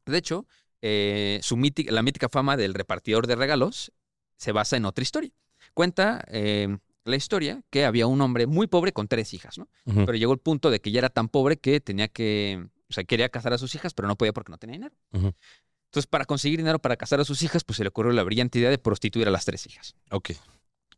De 0.06 0.18
hecho, 0.18 0.46
eh, 0.86 1.39
su 1.41 1.56
mítica- 1.56 1.91
la 1.91 2.02
mítica 2.04 2.28
fama 2.30 2.58
del 2.58 2.74
repartidor 2.74 3.26
de 3.26 3.36
regalos 3.38 3.93
se 4.38 4.52
basa 4.52 4.76
en 4.76 4.84
otra 4.86 5.02
historia. 5.02 5.32
Cuenta 5.74 6.24
eh, 6.28 6.78
la 7.06 7.15
historia 7.15 7.63
que 7.69 7.86
había 7.86 8.06
un 8.06 8.19
hombre 8.22 8.48
muy 8.48 8.67
pobre 8.67 8.91
con 8.91 9.08
tres 9.08 9.34
hijas, 9.34 9.58
¿no? 9.58 9.69
Pero 9.86 10.13
llegó 10.13 10.34
el 10.34 10.39
punto 10.39 10.69
de 10.69 10.82
que 10.82 10.91
ya 10.91 11.00
era 11.00 11.08
tan 11.10 11.30
pobre 11.30 11.56
que 11.58 11.80
tenía 11.80 12.10
que, 12.10 12.67
o 12.89 12.93
sea, 12.93 13.06
quería 13.06 13.30
casar 13.30 13.54
a 13.54 13.58
sus 13.58 13.74
hijas, 13.76 13.93
pero 13.93 14.08
no 14.10 14.17
podía 14.17 14.34
porque 14.34 14.52
no 14.52 14.58
tenía 14.58 14.74
dinero. 14.76 14.96
Entonces, 15.13 16.08
para 16.10 16.26
conseguir 16.26 16.60
dinero 16.60 16.80
para 16.80 16.98
casar 16.98 17.19
a 17.22 17.26
sus 17.26 17.41
hijas, 17.43 17.63
pues 17.63 17.78
se 17.78 17.84
le 17.84 17.89
ocurrió 17.89 18.12
la 18.12 18.24
brillante 18.24 18.60
idea 18.60 18.69
de 18.69 18.78
prostituir 18.78 19.28
a 19.28 19.32
las 19.32 19.46
tres 19.46 19.65
hijas. 19.67 19.96
Ok. 20.12 20.32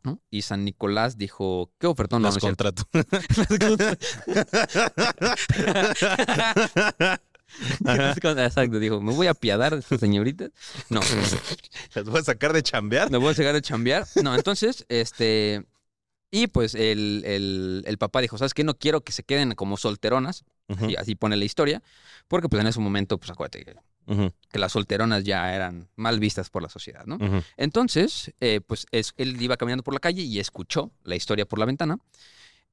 ¿no? 0.04 0.20
Y 0.30 0.42
San 0.44 0.64
Nicolás 0.66 1.18
dijo, 1.18 1.72
¿qué 1.80 1.88
ofertón? 1.88 2.22
No, 2.22 2.28
Las 2.30 2.36
no 2.36 2.42
contrato. 2.42 2.84
Exacto, 8.46 8.80
dijo, 8.80 9.02
me 9.02 9.14
voy 9.14 9.28
a 9.28 9.32
apiadar 9.32 9.74
de 9.74 9.80
estas 9.80 10.00
señoritas. 10.00 10.52
No, 10.90 11.00
Las 11.96 12.06
voy 12.06 12.20
a 12.20 12.24
sacar 12.24 12.54
de 12.54 12.64
chambear. 12.64 13.10
me 13.12 13.18
voy 13.18 13.30
a 13.30 13.34
llegar 13.34 13.56
a 13.56 13.62
chambear. 13.62 14.06
No, 14.24 14.36
entonces, 14.36 14.86
este... 14.90 15.66
Y 16.32 16.48
pues 16.48 16.76
el, 16.76 17.24
el- 17.26 17.84
el 17.88 17.98
papá 17.98 18.20
dijo, 18.20 18.38
¿sabes 18.38 18.54
qué? 18.54 18.64
No 18.66 18.74
quiero 18.74 19.02
que 19.02 19.14
se 19.14 19.24
queden 19.24 19.54
como 19.54 19.78
solteronas. 19.78 20.44
Y 20.90 20.96
así 20.96 21.16
pone 21.16 21.38
la 21.38 21.46
historia. 21.46 21.82
Porque 22.28 22.50
pues 22.50 22.60
en 22.62 22.68
ese 22.68 22.80
momento, 22.80 23.18
pues 23.20 23.30
acuérdate 23.30 23.64
que, 23.64 23.76
las 24.60 24.72
solteronas 24.74 25.24
ya 25.24 25.56
eran 25.56 25.88
mal 25.96 26.20
vistas 26.20 26.50
por 26.50 26.62
la 26.62 26.70
sociedad, 26.70 27.06
¿no? 27.06 27.18
Entonces, 27.56 28.34
eh, 28.42 28.60
pues 28.66 28.86
es- 28.92 29.14
él 29.18 29.40
iba 29.42 29.56
caminando 29.58 29.84
por 29.84 29.94
la 29.94 30.00
calle 30.00 30.24
y 30.24 30.40
escuchó 30.40 30.92
la 31.04 31.16
historia 31.16 31.46
por 31.46 31.60
la 31.60 31.66
ventana. 31.66 31.98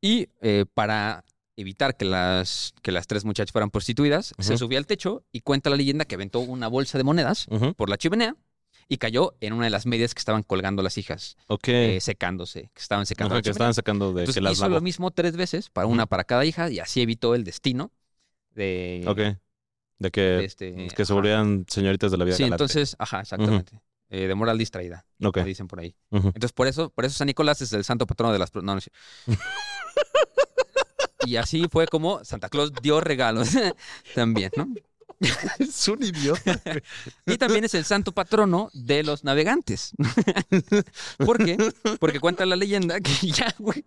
Y 0.01 0.29
eh, 0.41 0.65
para 0.75 1.25
evitar 1.57 1.97
que 1.97 2.05
las, 2.05 2.75
que 2.83 2.93
las 2.93 3.07
tres 3.07 3.25
muchachas 3.25 3.53
fueran 3.53 3.71
prostituidas, 3.71 4.33
se 4.39 4.57
subió 4.57 4.79
al 4.79 4.87
techo 4.87 5.25
y 5.33 5.41
cuenta 5.41 5.71
la 5.71 5.77
leyenda 5.77 6.05
que 6.05 6.15
aventó 6.15 6.41
una 6.41 6.69
bolsa 6.69 6.99
de 6.99 7.05
monedas 7.05 7.47
por 7.77 7.89
la 7.91 7.97
chimenea 7.99 8.35
y 8.89 8.97
cayó 8.99 9.35
en 9.41 9.53
una 9.53 9.65
de 9.65 9.71
las 9.71 9.87
medias 9.87 10.13
que 10.15 10.19
estaban 10.19 10.43
colgando 10.43 10.83
las 10.83 10.99
hijas, 10.99 11.37
Ok. 11.47 11.69
eh, 11.69 11.99
secándose, 12.01 12.71
que 12.75 12.81
estaban 12.83 13.07
secando. 13.07 13.35
Ajá, 13.35 13.43
que 13.43 13.51
estaban 13.51 13.75
sacando 13.75 14.13
de 14.13 14.23
Entonces 14.23 14.35
que 14.35 14.41
las 14.43 14.53
hizo 14.55 14.69
lo 14.69 14.81
mismo 14.81 15.11
tres 15.13 15.37
veces, 15.37 15.71
para 15.71 15.87
una 15.87 16.07
para 16.07 16.25
cada 16.25 16.45
hija, 16.45 16.71
y 16.71 16.79
así 16.81 17.01
evitó 17.01 17.35
el 17.35 17.45
destino 17.45 17.93
de, 18.55 19.05
Ok. 19.07 19.19
De 19.19 19.39
de 19.99 20.11
que, 20.11 20.45
este... 20.45 20.89
que 20.97 21.05
se 21.05 21.13
volvían 21.13 21.65
señoritas 21.69 22.11
de 22.11 22.19
la 22.19 22.25
vida 22.25 22.37
Sí, 22.37 22.43
galante. 22.43 22.65
entonces, 22.65 22.97
ajá, 22.99 23.21
exactamente. 23.21 23.81
Eh, 24.11 24.27
de 24.27 24.35
moral 24.35 24.59
distraída, 24.59 25.07
Ok. 25.23 25.35
como 25.35 25.47
dicen 25.47 25.69
por 25.69 25.79
ahí. 25.81 25.95
Entonces, 26.11 26.53
por 26.53 26.67
eso, 26.67 26.91
por 26.91 27.05
eso 27.05 27.17
San 27.17 27.27
Nicolás 27.29 27.63
es 27.63 27.73
el 27.73 27.85
santo 27.85 28.07
patrono 28.07 28.33
de 28.33 28.39
las... 28.41 28.53
No, 28.55 28.63
no. 28.63 28.81
y 31.27 31.37
así 31.37 31.67
fue 31.71 31.87
como 31.87 32.25
Santa 32.25 32.49
Claus 32.49 32.73
dio 32.83 33.01
regalos 33.01 33.49
también, 34.15 34.51
¿no? 34.57 34.69
Es 35.59 35.87
un 35.89 36.03
idiota. 36.03 36.61
Y 37.27 37.39
también 37.39 37.65
es 37.65 37.75
el 37.75 37.85
santo 37.85 38.13
patrono 38.13 38.71
de 38.73 39.03
los 39.05 39.23
navegantes. 39.23 39.93
¿Por 41.19 41.39
qué? 41.45 41.57
Porque 42.01 42.19
cuenta 42.21 42.45
la 42.45 42.57
leyenda 42.57 43.01
que 43.01 43.13
ya, 43.31 43.55
güey. 43.59 43.85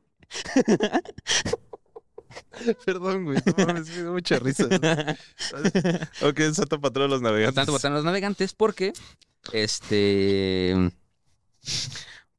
Perdón, 2.86 3.26
güey. 3.26 3.38
No 3.58 3.74
me 3.74 3.82
dio 3.82 4.14
mucha 4.14 4.40
risa. 4.40 4.66
ok, 6.22 6.40
el 6.40 6.56
santo 6.56 6.80
patrón 6.80 7.10
de 7.10 7.16
los 7.16 7.22
navegantes. 7.22 7.56
Santo 7.56 7.74
patrono 7.74 7.96
de 7.96 8.00
los 8.00 8.06
navegantes 8.06 8.54
porque, 8.54 8.94
este... 9.52 10.92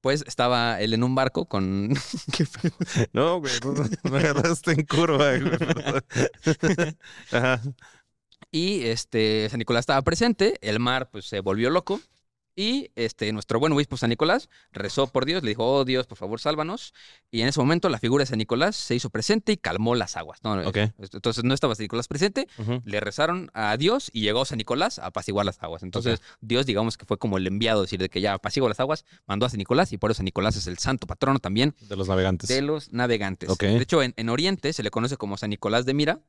pues 0.07 0.23
estaba 0.29 0.81
él 0.81 0.95
en 0.95 1.03
un 1.03 1.17
barco 1.17 1.47
con... 1.47 1.93
No, 3.13 3.41
güey, 3.41 3.53
no, 3.65 4.11
me 4.13 4.19
agarraste 4.19 4.71
en 4.71 4.87
curva, 4.87 5.37
güey. 5.37 5.51
Ajá. 7.33 7.61
y 8.53 8.85
este, 8.85 9.49
San 9.51 9.59
Nicolás 9.59 9.81
estaba 9.81 10.01
presente, 10.03 10.61
el 10.61 10.79
mar 10.79 11.09
pues 11.11 11.25
se 11.25 11.41
volvió 11.41 11.71
loco 11.71 12.01
y 12.57 12.91
este, 12.97 13.31
nuestro 13.33 13.61
buen 13.61 13.73
obispo 13.75 13.97
San 13.99 14.09
Nicolás 14.11 14.49
rezó 14.73 15.07
por 15.07 15.27
Dios, 15.27 15.43
le 15.43 15.51
dijo, 15.51 15.65
oh 15.65 15.85
Dios, 15.85 16.07
por 16.07 16.17
favor, 16.17 16.41
sálvanos. 16.41 16.95
Y 17.31 17.43
en 17.43 17.49
ese 17.49 17.61
momento 17.61 17.89
la 17.91 17.99
figura 17.99 18.23
de 18.23 18.27
San 18.27 18.39
Nicolás 18.39 18.75
se 18.77 18.95
hizo 18.95 19.11
presente 19.11 19.53
y 19.53 19.57
calmó 19.59 19.95
las 19.95 20.17
aguas. 20.17 20.41
¿no? 20.43 20.55
Ok. 20.67 20.79
Entonces 20.99 21.45
no 21.45 21.53
estaba 21.55 21.75
San 21.75 21.85
Nicolás 21.85 22.09
presente, 22.09 22.49
le 22.85 23.01
rezaron 23.01 23.51
a 23.53 23.77
Dios 23.77 24.11
y 24.13 24.23
llegó 24.23 24.45
San 24.47 24.59
Nicolás 24.59 24.99
a 24.99 25.07
apaciguar 25.07 25.45
las 25.45 25.63
aguas. 25.63 25.83
Entonces, 25.83 26.21
Dios, 26.41 26.65
digamos 26.67 26.97
que 26.97 27.05
fue 27.05 27.19
como 27.19 27.37
el 27.37 27.47
enviado, 27.47 27.83
decir, 27.83 28.01
de 28.01 28.09
que 28.09 28.21
ya 28.23 28.33
apaciguó 28.33 28.69
las 28.69 28.81
aguas, 28.81 29.05
mandó 29.27 29.45
a 29.45 29.51
San 29.51 29.59
Nicolás 29.59 29.93
y 29.93 29.99
por 29.99 30.11
eso 30.11 30.17
San 30.19 30.25
Nicolás 30.25 30.57
es 30.57 30.67
el 30.67 30.79
santo 30.79 31.07
patrono 31.07 31.39
también 31.39 31.75
De 31.83 31.97
los 31.97 32.09
navegantes. 32.09 32.49
de 32.49 32.63
los 32.63 32.93
navegantes. 32.93 33.51
De 33.77 33.83
hecho, 33.83 34.03
en, 34.03 34.15
en 34.17 34.31
Oriente 34.31 34.73
se 34.73 34.83
le 34.83 34.91
conoce 34.91 35.17
como 35.19 35.37
San 35.37 35.51
Nicolás 35.51 35.85
de 35.85 35.93
Mira. 35.95 36.21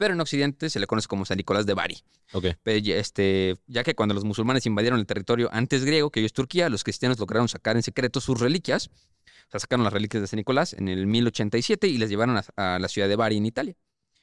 Pero 0.00 0.14
en 0.14 0.20
Occidente 0.22 0.70
se 0.70 0.80
le 0.80 0.86
conoce 0.86 1.06
como 1.08 1.26
San 1.26 1.36
Nicolás 1.36 1.66
de 1.66 1.74
Bari. 1.74 1.98
Ok. 2.32 2.46
Pe- 2.62 2.78
y, 2.78 2.92
Este, 2.92 3.58
ya 3.66 3.82
que 3.84 3.94
cuando 3.94 4.14
los 4.14 4.24
musulmanes 4.24 4.64
invadieron 4.64 4.98
el 4.98 5.04
territorio 5.04 5.50
antes 5.52 5.84
griego, 5.84 6.10
que 6.10 6.20
hoy 6.20 6.26
es 6.26 6.32
Turquía, 6.32 6.70
los 6.70 6.84
cristianos 6.84 7.18
lograron 7.18 7.48
sacar 7.48 7.76
en 7.76 7.82
secreto 7.82 8.18
sus 8.22 8.40
reliquias. 8.40 8.88
O 8.88 9.50
sea, 9.50 9.60
sacaron 9.60 9.84
las 9.84 9.92
reliquias 9.92 10.22
de 10.22 10.26
San 10.26 10.38
Nicolás 10.38 10.72
en 10.72 10.88
el 10.88 11.06
1087 11.06 11.86
y 11.86 11.98
las 11.98 12.08
llevaron 12.08 12.38
a, 12.38 12.44
a 12.74 12.78
la 12.78 12.88
ciudad 12.88 13.08
de 13.08 13.16
Bari, 13.16 13.36
en 13.36 13.44
Italia. 13.44 13.76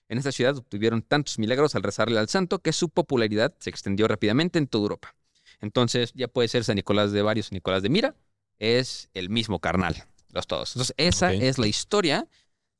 En 0.09 0.17
esta 0.17 0.31
ciudad 0.31 0.57
obtuvieron 0.57 1.03
tantos 1.03 1.37
milagros 1.37 1.75
al 1.75 1.83
rezarle 1.83 2.17
al 2.17 2.27
santo 2.27 2.57
que 2.59 2.73
su 2.73 2.89
popularidad 2.89 3.53
se 3.59 3.69
extendió 3.69 4.07
rápidamente 4.07 4.57
en 4.57 4.65
toda 4.65 4.81
Europa. 4.83 5.15
Entonces, 5.61 6.11
ya 6.15 6.27
puede 6.27 6.47
ser 6.47 6.63
San 6.63 6.75
Nicolás 6.77 7.11
de 7.11 7.21
Bari 7.21 7.41
o 7.41 7.43
San 7.43 7.55
Nicolás 7.55 7.83
de 7.83 7.89
Mira, 7.89 8.15
es 8.57 9.09
el 9.13 9.29
mismo 9.29 9.59
carnal, 9.59 10.05
los 10.31 10.47
todos. 10.47 10.75
Entonces, 10.75 10.95
esa 10.97 11.27
Ok. 11.29 11.35
es 11.41 11.59
la 11.59 11.67
historia 11.67 12.27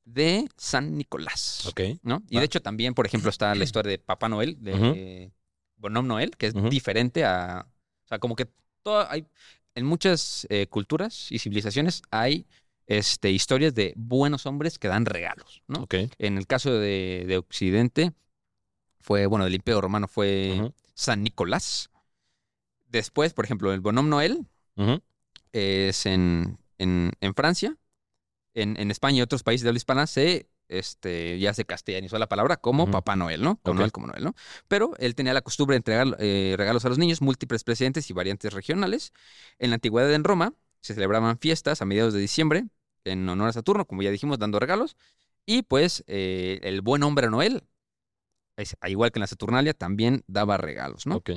de 0.07 0.47
San 0.55 0.97
Nicolás. 0.97 1.65
Ok. 1.67 1.81
¿no? 2.01 2.23
Y 2.29 2.39
de 2.39 2.45
hecho 2.45 2.61
también, 2.61 2.93
por 2.93 3.05
ejemplo, 3.05 3.29
está 3.29 3.53
la 3.53 3.63
historia 3.63 3.91
de 3.91 3.99
Papá 3.99 4.29
Noel, 4.29 4.57
de. 4.61 5.31
Bonhomme 5.75 6.07
Noel, 6.07 6.35
que 6.37 6.47
es 6.47 6.53
diferente 6.71 7.23
a... 7.23 7.67
O 8.05 8.07
sea, 8.07 8.19
como 8.19 8.35
que 8.35 8.47
todo 8.81 9.07
hay... 9.09 9.27
En 9.75 9.85
muchas 9.85 10.47
eh, 10.49 10.65
culturas 10.65 11.31
y 11.31 11.37
civilizaciones 11.37 12.01
hay 12.09 12.47
este, 12.87 13.29
historias 13.29 13.75
de 13.75 13.93
buenos 13.95 14.47
hombres 14.47 14.79
que 14.79 14.87
dan 14.87 15.05
regalos, 15.05 15.61
¿no? 15.67 15.85
En 16.17 16.39
el 16.39 16.47
caso 16.47 16.73
de, 16.73 17.25
de 17.27 17.37
Occidente, 17.37 18.13
fue, 18.99 19.27
bueno, 19.27 19.45
del 19.45 19.53
Imperio 19.53 19.81
Romano 19.81 20.07
fue. 20.07 20.71
San 20.95 21.21
Nicolás. 21.21 21.91
Después, 22.89 23.33
por 23.33 23.45
ejemplo, 23.45 23.71
el 23.71 23.81
Bonhomme 23.81 24.09
Noel 24.09 24.47
es 25.51 26.05
en, 26.07 26.57
en, 26.79 27.11
en 27.21 27.35
Francia, 27.35 27.77
en, 28.61 28.79
en 28.79 28.91
España 28.91 29.19
y 29.19 29.21
otros 29.21 29.43
países 29.43 29.63
de 29.63 29.69
habla 29.69 29.77
hispana 29.77 30.07
se 30.07 30.49
este, 30.69 31.39
ya 31.39 31.53
se 31.53 31.63
castellanizó 31.65 32.17
la 32.19 32.27
palabra 32.27 32.57
como. 32.57 32.91
Papá 32.91 33.15
Noel, 33.15 33.41
¿no? 33.41 33.57
Con 33.63 33.73
Ok. 33.73 33.79
Noel 33.79 33.91
como 33.91 34.07
Noel, 34.07 34.23
¿no? 34.23 34.35
Pero 34.67 34.93
él 34.99 35.15
tenía 35.15 35.33
la 35.33 35.41
costumbre 35.41 35.75
de 35.75 35.77
entregar 35.77 36.17
eh, 36.19 36.55
regalos 36.57 36.83
a 36.85 36.89
los 36.89 36.97
niños, 36.97 37.21
múltiples 37.21 37.63
presentes 37.63 38.09
y 38.09 38.13
variantes 38.13 38.51
regionales. 38.53 39.13
En 39.59 39.69
la 39.69 39.75
antigüedad 39.75 40.13
en 40.13 40.23
Roma 40.25 40.53
se 40.81 40.93
celebraban 40.93 41.37
fiestas 41.39 41.81
a 41.81 41.85
mediados 41.85 42.13
de 42.13 42.19
diciembre 42.19 42.65
en 43.05 43.27
honor 43.29 43.49
a 43.49 43.53
Saturno, 43.53 43.85
como 43.85 44.01
ya 44.01 44.11
dijimos, 44.11 44.39
dando 44.39 44.59
regalos. 44.59 44.97
Y 45.45 45.61
pues 45.63 46.03
eh, 46.07 46.59
el 46.63 46.81
buen 46.81 47.03
hombre 47.03 47.29
Noel, 47.29 47.63
es- 48.57 48.75
al 48.81 48.91
igual 48.91 49.11
que 49.11 49.19
en 49.19 49.21
la 49.21 49.27
Saturnalia, 49.27 49.73
también 49.73 50.23
daba 50.27 50.57
regalos, 50.57 51.05
¿no? 51.05 51.15
Ok. 51.15 51.31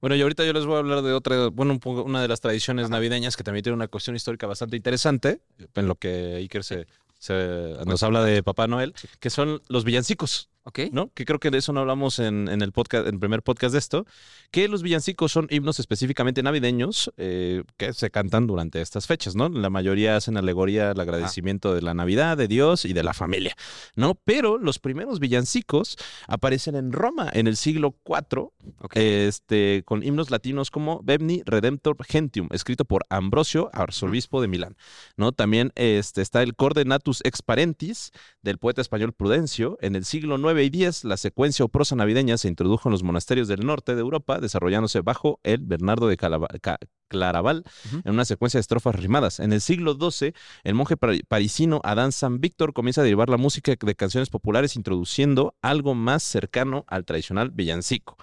Bueno, 0.00 0.16
y 0.16 0.22
ahorita 0.22 0.44
yo 0.44 0.52
les 0.52 0.64
voy 0.66 0.76
a 0.76 0.78
hablar 0.78 1.02
de 1.02 1.12
otra, 1.12 1.48
bueno, 1.48 1.72
un 1.72 1.80
poco- 1.80 2.02
una 2.02 2.20
de 2.22 2.28
las 2.28 2.40
tradiciones 2.40 2.90
navideñas 2.90 3.36
que 3.36 3.44
también 3.44 3.62
tiene 3.62 3.74
una 3.76 3.88
cuestión 3.88 4.16
histórica 4.16 4.46
bastante 4.46 4.76
interesante, 4.76 5.40
en 5.74 5.86
lo 5.88 5.94
que 5.96 6.36
Iker 6.36 6.64
se, 6.64 6.86
se- 7.18 7.76
nos 7.86 8.02
habla 8.02 8.22
de 8.24 8.42
Papá 8.42 8.66
Noel, 8.66 8.94
que 9.20 9.30
son 9.30 9.62
los 9.68 9.84
villancicos. 9.84 10.48
¿Ok? 10.64 10.80
¿no? 10.92 11.10
Que 11.12 11.24
creo 11.24 11.40
que 11.40 11.50
de 11.50 11.58
eso 11.58 11.72
no 11.72 11.80
hablamos 11.80 12.20
en, 12.20 12.48
en 12.48 12.62
el 12.62 12.70
podcast, 12.70 13.08
en 13.08 13.14
el 13.14 13.20
primer 13.20 13.42
podcast 13.42 13.72
de 13.72 13.78
esto, 13.80 14.06
que 14.52 14.68
los 14.68 14.82
villancicos 14.82 15.32
son 15.32 15.48
himnos 15.50 15.80
específicamente 15.80 16.42
navideños 16.42 17.12
eh, 17.16 17.64
que 17.76 17.92
se 17.92 18.10
cantan 18.10 18.46
durante 18.46 18.80
estas 18.80 19.08
fechas, 19.08 19.34
¿no? 19.34 19.48
La 19.48 19.70
mayoría 19.70 20.16
hacen 20.16 20.36
alegoría 20.36 20.92
al 20.92 21.00
agradecimiento 21.00 21.74
de 21.74 21.82
la 21.82 21.94
Navidad, 21.94 22.36
de 22.36 22.46
Dios 22.46 22.84
y 22.84 22.92
de 22.92 23.02
la 23.02 23.12
familia, 23.12 23.56
¿no? 23.96 24.14
Pero 24.24 24.56
los 24.58 24.78
primeros 24.78 25.18
villancicos 25.18 25.96
aparecen 26.28 26.76
en 26.76 26.92
Roma 26.92 27.28
en 27.32 27.48
el 27.48 27.56
siglo 27.56 27.96
IV, 28.06 28.50
este, 28.92 29.82
con 29.84 30.04
himnos 30.04 30.30
latinos 30.30 30.70
como 30.70 31.00
Bebni 31.02 31.42
Redemptor 31.44 31.96
Gentium, 32.04 32.48
escrito 32.52 32.84
por 32.84 33.04
Ambrosio, 33.08 33.68
arzobispo 33.72 34.40
de 34.40 34.46
Milán, 34.46 34.76
¿no? 35.16 35.32
También 35.32 35.72
este, 35.74 36.22
está 36.22 36.42
el 36.42 36.54
Cordenatus 36.54 37.20
ex 37.24 37.42
parentis 37.42 38.12
del 38.42 38.58
poeta 38.58 38.80
español 38.80 39.12
Prudencio. 39.12 39.76
En 39.80 39.96
el 39.96 40.04
siglo 40.04 40.36
IX 40.36 40.51
y 40.60 40.66
X, 40.66 41.04
la 41.04 41.16
secuencia 41.16 41.64
o 41.64 41.68
prosa 41.68 41.96
navideña 41.96 42.36
se 42.38 42.48
introdujo 42.48 42.88
en 42.88 42.92
los 42.92 43.02
monasterios 43.02 43.48
del 43.48 43.64
norte 43.66 43.94
de 43.94 44.00
Europa, 44.00 44.38
desarrollándose 44.40 45.00
bajo 45.00 45.40
el 45.42 45.58
Bernardo 45.58 46.06
de 46.08 46.16
Ca- 46.16 46.78
Claraval 47.08 47.62
en 48.04 48.12
una 48.14 48.24
secuencia 48.24 48.56
de 48.58 48.62
estrofas 48.62 48.94
rimadas. 48.96 49.38
En 49.38 49.52
el 49.52 49.60
siglo 49.60 49.94
XII, 50.00 50.32
el 50.64 50.74
monje 50.74 50.96
pari- 50.96 51.22
parisino 51.28 51.80
Adán 51.84 52.10
San 52.12 52.40
Víctor 52.40 52.72
comienza 52.72 53.02
a 53.02 53.04
derivar 53.04 53.28
la 53.28 53.36
música 53.36 53.74
de 53.78 53.94
canciones 53.94 54.30
populares 54.30 54.76
introduciendo 54.76 55.54
algo 55.60 55.94
más 55.94 56.22
cercano 56.22 56.84
al 56.88 57.04
tradicional 57.04 57.50
villancico. 57.50 58.16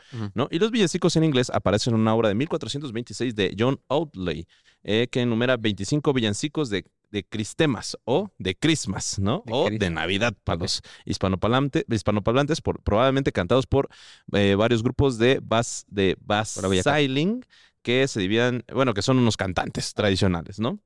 Y 0.50 0.58
los 0.60 0.72
villancicos 0.72 1.16
en 1.18 1.24
inglés 1.24 1.52
aparecen 1.54 1.94
en 1.94 2.00
una 2.02 2.16
obra 2.16 2.30
de 2.30 2.36
1426 2.36 3.36
de 3.36 3.56
John 3.58 3.80
Outley, 3.90 4.48
eh, 4.84 5.08
que 5.12 5.22
enumera 5.22 5.58
25 5.58 6.12
villancicos 6.14 6.70
de, 6.70 6.86
de 7.12 7.24
Cristemas 7.24 7.98
o 8.06 8.32
de 8.38 8.56
Christmas, 8.56 9.20
¿no? 9.20 9.44
De 9.46 9.54
o 9.54 9.70
de 9.70 9.90
Navidad 9.90 10.34
para 10.44 10.56
Ok. 10.58 10.62
los 10.64 10.84
hispanoparlante- 11.06 11.86
hispanoparlantes, 11.90 12.62
por, 12.62 12.82
probablemente 12.82 13.32
cantados 13.32 13.68
por 13.68 13.90
eh, 14.34 14.56
varios 14.56 14.84
grupos 14.84 15.18
de 15.18 15.40
bass, 15.42 15.86
de 15.90 16.18
sailing 16.84 17.46
que 17.82 18.08
se 18.08 18.20
dividían, 18.20 18.64
bueno, 18.74 18.94
que 18.94 19.02
son 19.02 19.18
unos 19.18 19.38
cantantes 19.38 19.94
tradicionales, 19.94 20.60
¿no? 20.60 20.80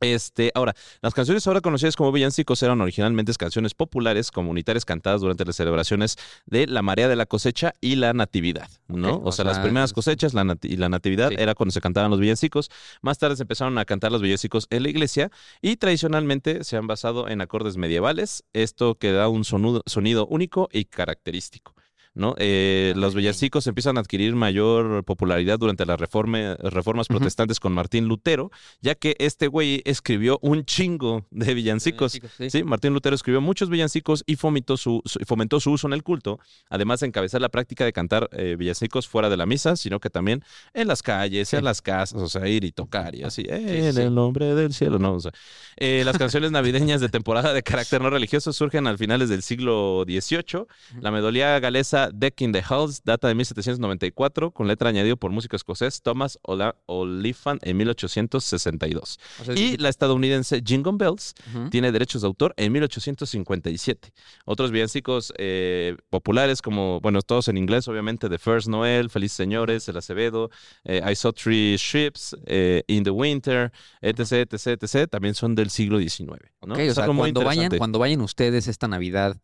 Este, 0.00 0.52
ahora, 0.54 0.74
las 1.00 1.14
canciones 1.14 1.46
ahora 1.46 1.62
conocidas 1.62 1.96
como 1.96 2.12
villancicos 2.12 2.62
eran 2.62 2.80
originalmente 2.82 3.32
canciones 3.38 3.72
populares 3.72 4.30
comunitarias 4.30 4.84
cantadas 4.84 5.22
durante 5.22 5.44
las 5.46 5.56
celebraciones 5.56 6.16
de 6.44 6.66
la 6.66 6.82
marea 6.82 7.08
de 7.08 7.16
la 7.16 7.24
cosecha 7.24 7.72
y 7.80 7.96
la 7.96 8.12
natividad, 8.12 8.68
¿no? 8.88 9.14
O, 9.14 9.28
o 9.28 9.32
sea, 9.32 9.44
las 9.46 9.58
primeras 9.58 9.90
es- 9.90 9.94
cosechas 9.94 10.34
la 10.34 10.56
y 10.62 10.76
la 10.76 10.88
natividad 10.90 11.30
Sí. 11.30 11.36
era 11.38 11.54
cuando 11.54 11.72
se 11.72 11.80
cantaban 11.80 12.10
los 12.10 12.20
villancicos. 12.20 12.70
Más 13.00 13.18
tarde 13.18 13.36
se 13.36 13.42
empezaron 13.44 13.78
a 13.78 13.84
cantar 13.86 14.12
los 14.12 14.20
villancicos 14.20 14.66
en 14.70 14.82
la 14.82 14.90
iglesia 14.90 15.30
y 15.62 15.76
tradicionalmente 15.76 16.62
se 16.64 16.76
han 16.76 16.86
basado 16.86 17.28
en 17.28 17.40
acordes 17.40 17.76
medievales, 17.78 18.44
esto 18.52 18.96
que 18.96 19.12
da 19.12 19.28
un 19.28 19.44
sonido 19.44 20.26
único 20.26 20.68
y 20.72 20.84
característico. 20.84 21.74
¿No? 22.16 22.34
Eh, 22.38 22.92
los 22.96 23.14
villancicos 23.14 23.66
empiezan 23.68 23.96
a 23.96 24.00
adquirir 24.00 24.34
mayor 24.34 25.04
popularidad 25.04 25.58
durante 25.58 25.86
las 25.86 26.00
reformas 26.00 27.06
protestantes 27.06 27.60
con 27.60 27.72
Martín 27.72 28.08
Lutero, 28.08 28.50
ya 28.80 28.94
que 28.94 29.14
este 29.18 29.46
güey 29.46 29.82
escribió 29.84 30.38
un 30.42 30.64
chingo 30.64 31.24
de 31.30 31.54
villancicos. 31.54 32.12
Sí. 32.38 32.50
Sí, 32.50 32.64
Martín 32.64 32.92
Lutero 32.94 33.14
escribió 33.14 33.40
muchos 33.40 33.68
villancicos 33.70 34.24
y 34.26 34.36
fomentó 34.36 34.76
su, 34.76 35.02
su- 35.04 35.20
fomentó 35.26 35.60
su 35.60 35.70
uso 35.72 35.86
en 35.86 35.92
el 35.92 36.02
culto, 36.02 36.40
además 36.70 37.00
de 37.00 37.06
encabezar 37.06 37.40
la 37.40 37.50
práctica 37.50 37.84
de 37.84 37.92
cantar 37.92 38.28
eh, 38.32 38.56
villancicos 38.58 39.06
fuera 39.06 39.28
de 39.28 39.36
la 39.36 39.46
misa, 39.46 39.76
sino 39.76 40.00
que 40.00 40.10
también 40.10 40.42
en 40.74 40.88
las 40.88 41.02
calles, 41.02 41.50
Sí. 41.50 41.56
en 41.56 41.64
las 41.64 41.82
casas, 41.82 42.20
o 42.20 42.28
sea, 42.28 42.48
ir 42.48 42.64
y 42.64 42.72
tocar 42.72 43.14
y 43.14 43.22
así, 43.22 43.42
"Eh, 43.48 43.88
en 43.90 43.98
el 43.98 44.14
nombre 44.14 44.54
del 44.54 44.72
cielo, 44.72 44.98
no, 44.98 45.12
o 45.14 45.20
sea, 45.20 45.32
eh, 45.76 46.02
las 46.04 46.16
canciones 46.18 46.50
navideñas 46.50 47.00
de 47.02 47.08
temporada 47.10 47.52
de 47.52 47.62
carácter 47.62 48.00
no 48.00 48.08
religioso 48.10 48.52
surgen 48.52 48.86
al 48.86 48.96
finales 48.96 49.28
del 49.28 49.42
siglo 49.42 50.04
XVIII. 50.06 50.66
La 51.00 51.10
melodía 51.10 51.58
galesa 51.60 52.05
Deck 52.12 52.40
in 52.40 52.52
the 52.52 52.62
Halls 52.62 53.02
data 53.04 53.28
de 53.28 53.34
1794, 53.34 54.50
con 54.50 54.68
letra 54.68 54.88
añadido 54.88 55.16
por 55.16 55.30
músico 55.30 55.56
escocés 55.56 56.02
Thomas 56.02 56.38
Oliphant 56.86 57.66
en 57.66 57.76
1862. 57.76 59.18
O 59.40 59.44
sea, 59.44 59.54
Y 59.54 59.76
la 59.76 59.88
estadounidense 59.88 60.62
Jingle 60.64 60.94
Bells 60.96 61.34
tiene 61.70 61.92
derechos 61.92 62.22
de 62.22 62.28
autor 62.28 62.54
en 62.56 62.72
1857. 62.72 64.12
Otros 64.44 64.70
villancicos 64.70 65.32
eh, 65.38 65.96
populares, 66.10 66.62
como, 66.62 67.00
bueno, 67.00 67.22
todos 67.22 67.48
en 67.48 67.56
inglés, 67.56 67.88
obviamente, 67.88 68.28
The 68.28 68.38
First 68.38 68.68
Noel, 68.68 69.10
Feliz 69.10 69.32
Señores, 69.32 69.88
El 69.88 69.96
Acevedo, 69.96 70.50
eh, 70.84 71.02
I 71.10 71.14
Saw 71.14 71.32
Three 71.32 71.76
Ships, 71.76 72.36
eh, 72.46 72.82
In 72.86 73.04
the 73.04 73.10
Winter, 73.10 73.72
etc., 74.00 74.52
etc., 74.52 74.82
etc., 74.82 75.08
también 75.10 75.34
son 75.34 75.54
del 75.54 75.70
siglo 75.70 75.98
XIX. 75.98 76.40
¿no? 76.66 76.74
Ok, 76.74 76.78
Es 76.80 76.92
o 76.92 76.94
sea, 76.94 77.06
cuando 77.06 77.42
vayan, 77.42 77.76
cuando 77.76 77.98
vayan 77.98 78.20
ustedes 78.20 78.68
esta 78.68 78.88
Navidad 78.88 79.36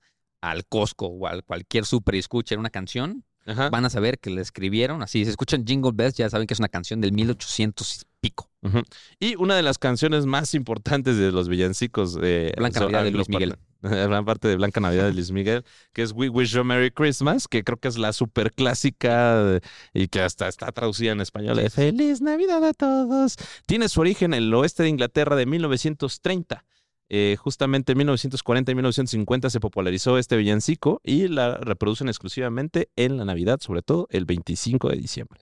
al 0.43 0.67
Costco 0.67 1.07
o 1.07 1.27
a 1.27 1.41
cualquier 1.41 1.87
súper 1.87 2.17
y 2.17 2.19
escuchen 2.19 2.59
una 2.59 2.69
canción, 2.69 3.25
Ajá. 3.47 3.71
van 3.71 3.85
a 3.85 3.91
saber 3.91 4.19
que 4.19 4.29
la 4.31 4.43
escribieron. 4.43 5.03
Así, 5.03 5.25
si 5.25 5.31
escuchan 5.31 5.65
Jingle 5.67 5.93
Bells, 5.95 6.17
ya 6.17 6.29
saben 6.29 6.47
que 6.47 6.55
es 6.55 6.61
una 6.61 6.69
canción 6.69 7.01
del 7.01 7.13
1800 7.13 8.07
pico. 8.21 8.51
Ujú. 8.63 8.83
Y 9.19 9.35
una 9.37 9.57
de 9.57 9.63
las 9.63 9.79
canciones 9.79 10.27
más 10.27 10.55
importantes 10.55 11.17
de 11.17 11.33
los 11.33 11.49
villancicos 11.49 12.15
de 12.15 12.53
Blanca 12.57 12.81
Navidad 12.81 13.05
de 13.05 13.11
Luis 13.11 13.29
Miguel. 13.29 13.57
Gran 13.83 14.25
parte 14.25 14.47
de 14.47 14.55
Blanca 14.55 14.81
Navidad 14.81 15.07
de 15.07 15.13
Luis 15.13 15.33
Miguel, 15.33 15.65
que 15.93 16.03
es 16.03 16.13
We 16.13 16.29
Wish 16.29 16.53
You 16.53 16.61
a 16.61 16.65
Merry 16.65 16.93
Christmas, 16.93 17.49
que 17.49 17.65
creo 17.65 17.79
que 17.79 17.89
es 17.89 17.99
la 17.99 18.13
super 18.13 18.53
clásica 18.53 19.61
y 19.93 20.07
que 20.07 20.21
hasta 20.21 20.47
está 20.47 20.71
traducida 20.71 21.11
en 21.11 21.21
español. 21.21 21.57
de 21.57 21.69
Feliz 21.69 22.21
Navidad 22.21 22.65
a 22.65 22.75
todos. 22.75 23.37
Tiene 23.67 23.89
su 23.89 24.01
origen 24.01 24.35
en 24.35 24.45
el 24.45 24.55
oeste 24.55 24.85
de 24.85 24.89
Inglaterra 24.89 25.35
de 25.35 25.47
1930. 25.47 26.65
Eh, 27.15 27.37
justamente 27.39 27.93
en 27.93 27.99
1940 27.99 28.73
y 28.73 28.75
1950 28.75 29.51
se 29.51 29.61
popularizó 29.61 30.17
este 30.17 30.35
villancico 30.35 31.03
y 31.05 31.29
la 31.29 31.59
reproducen 31.59 32.09
exclusivamente 32.09 32.89
en 32.97 33.19
la 33.19 33.27
Navidad, 33.27 33.61
sobre 33.61 33.83
todo 33.83 34.09
el 34.11 34.25
25 34.25 34.89
de 34.89 34.97
diciembre. 34.97 35.39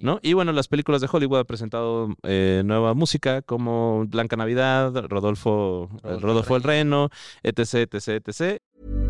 ¿no? 0.00 0.18
Y 0.20 0.32
bueno, 0.32 0.50
las 0.50 0.66
películas 0.66 1.00
de 1.00 1.08
Hollywood 1.12 1.38
han 1.38 1.46
presentado 1.46 2.08
eh, 2.24 2.62
nueva 2.64 2.94
música 2.94 3.40
como 3.40 4.04
Blanca 4.08 4.34
Navidad, 4.34 4.92
Rodolfo, 5.08 5.90
eh, 6.02 6.16
Rodolfo 6.20 6.56
el 6.56 6.64
Reno, 6.64 7.08
etc, 7.44 7.94
etc, 7.94 8.26
etc. 8.26 9.01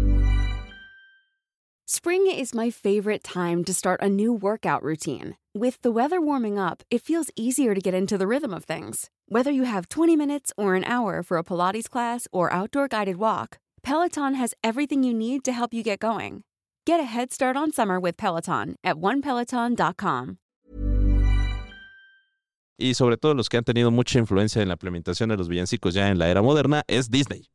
Spring 1.94 2.26
is 2.26 2.54
my 2.54 2.70
favorite 2.70 3.22
time 3.22 3.62
to 3.64 3.74
start 3.74 4.00
a 4.00 4.08
new 4.08 4.32
workout 4.32 4.82
routine. 4.82 5.36
With 5.52 5.76
the 5.82 5.90
weather 5.90 6.22
warming 6.22 6.58
up, 6.58 6.82
it 6.90 7.02
feels 7.02 7.30
easier 7.36 7.74
to 7.74 7.82
get 7.82 7.92
into 7.92 8.16
the 8.16 8.26
rhythm 8.26 8.54
of 8.54 8.64
things. 8.64 9.10
Whether 9.28 9.50
you 9.50 9.64
have 9.64 9.90
20 9.90 10.16
minutes 10.16 10.54
or 10.56 10.74
an 10.74 10.84
hour 10.84 11.22
for 11.22 11.36
a 11.36 11.44
Pilates 11.44 11.90
class 11.90 12.26
or 12.32 12.50
outdoor 12.50 12.88
guided 12.88 13.16
walk, 13.16 13.58
Peloton 13.82 14.36
has 14.36 14.54
everything 14.64 15.04
you 15.04 15.12
need 15.12 15.44
to 15.44 15.52
help 15.52 15.74
you 15.74 15.82
get 15.82 15.98
going. 16.00 16.44
Get 16.86 16.98
a 16.98 17.02
head 17.02 17.30
start 17.30 17.58
on 17.58 17.72
summer 17.72 18.00
with 18.00 18.16
Peloton 18.16 18.76
at 18.82 18.96
onepeloton.com. 18.96 20.38
Y 22.78 22.94
sobre 22.94 23.18
todo 23.18 23.34
los 23.34 23.50
que 23.50 23.58
han 23.58 23.64
tenido 23.64 23.90
mucha 23.90 24.18
influencia 24.18 24.62
en 24.62 24.68
la 24.68 24.76
implementación 24.76 25.28
de 25.28 25.36
los 25.36 25.46
villancicos 25.46 25.92
ya 25.92 26.08
en 26.08 26.18
la 26.18 26.30
era 26.30 26.40
moderna 26.40 26.84
es 26.86 27.10
Disney. 27.10 27.50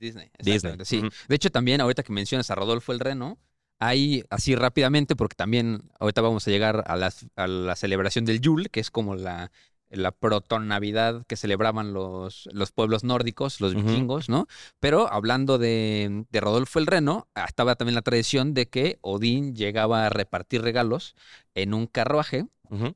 Disney. 0.00 0.32
Disney. 0.36 0.56
exactamente, 0.56 0.84
Sí. 0.84 0.98
Ujú. 0.98 1.10
De 1.28 1.36
hecho, 1.36 1.50
también 1.50 1.80
ahorita 1.80 2.02
que 2.02 2.12
mencionas 2.12 2.50
a 2.50 2.56
Rodolfo 2.56 2.90
el 2.92 2.98
Reno, 2.98 3.38
hay 3.78 4.24
así 4.30 4.54
rápidamente, 4.54 5.16
porque 5.16 5.36
también 5.36 5.82
ahorita 6.00 6.20
vamos 6.20 6.46
a 6.46 6.50
llegar 6.50 6.84
a, 6.86 6.96
las- 6.96 7.26
a 7.36 7.46
la 7.46 7.76
celebración 7.76 8.24
del 8.24 8.40
Yule, 8.40 8.68
que 8.70 8.80
es 8.80 8.90
como 8.90 9.14
la, 9.14 9.50
la 9.90 10.12
proto-navidad 10.12 11.24
que 11.26 11.36
celebraban 11.36 11.92
los, 11.92 12.48
los 12.52 12.72
pueblos 12.72 13.04
nórdicos, 13.04 13.60
los 13.60 13.74
vikingos, 13.74 14.28
¿no? 14.28 14.46
Pero 14.80 15.10
hablando 15.12 15.58
de, 15.58 16.24
de 16.30 16.40
Rodolfo 16.40 16.78
el 16.78 16.86
Reno, 16.86 17.28
ah, 17.34 17.44
estaba 17.48 17.76
también 17.76 17.94
la 17.94 18.02
tradición 18.02 18.52
de 18.54 18.68
que 18.68 18.98
Odín 19.00 19.54
llegaba 19.54 20.06
a 20.06 20.10
repartir 20.10 20.62
regalos 20.62 21.14
en 21.54 21.72
un 21.74 21.86
carruaje 21.86 22.46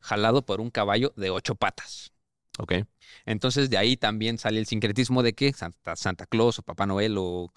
jalado 0.03 0.45
por 0.45 0.61
un 0.61 0.71
caballo 0.71 1.15
de 1.17 1.31
ocho 1.31 1.55
patas. 1.55 2.13
Ok. 2.59 2.75
Entonces 3.25 3.71
de 3.71 3.79
ahí 3.79 3.97
también 3.97 4.37
sale 4.37 4.59
el 4.59 4.67
sincretismo 4.67 5.23
de 5.23 5.33
que 5.33 5.53
Santa, 5.55 5.97
Santa 5.97 6.27
Claus 6.27 6.59
o 6.59 6.63
Papá 6.63 6.85
Noel 6.87 7.17
o, 7.19 7.53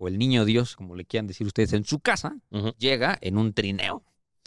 o 0.00 0.08
el 0.08 0.16
Niño 0.18 0.44
Dios, 0.44 0.76
como 0.76 0.94
le 0.94 1.04
quieran 1.04 1.26
decir 1.26 1.46
ustedes, 1.46 1.72
en 1.72 1.84
su 1.84 1.98
casa, 2.00 2.36
llega 2.78 3.18
en 3.20 3.36
un 3.36 3.52
trineo. 3.52 4.04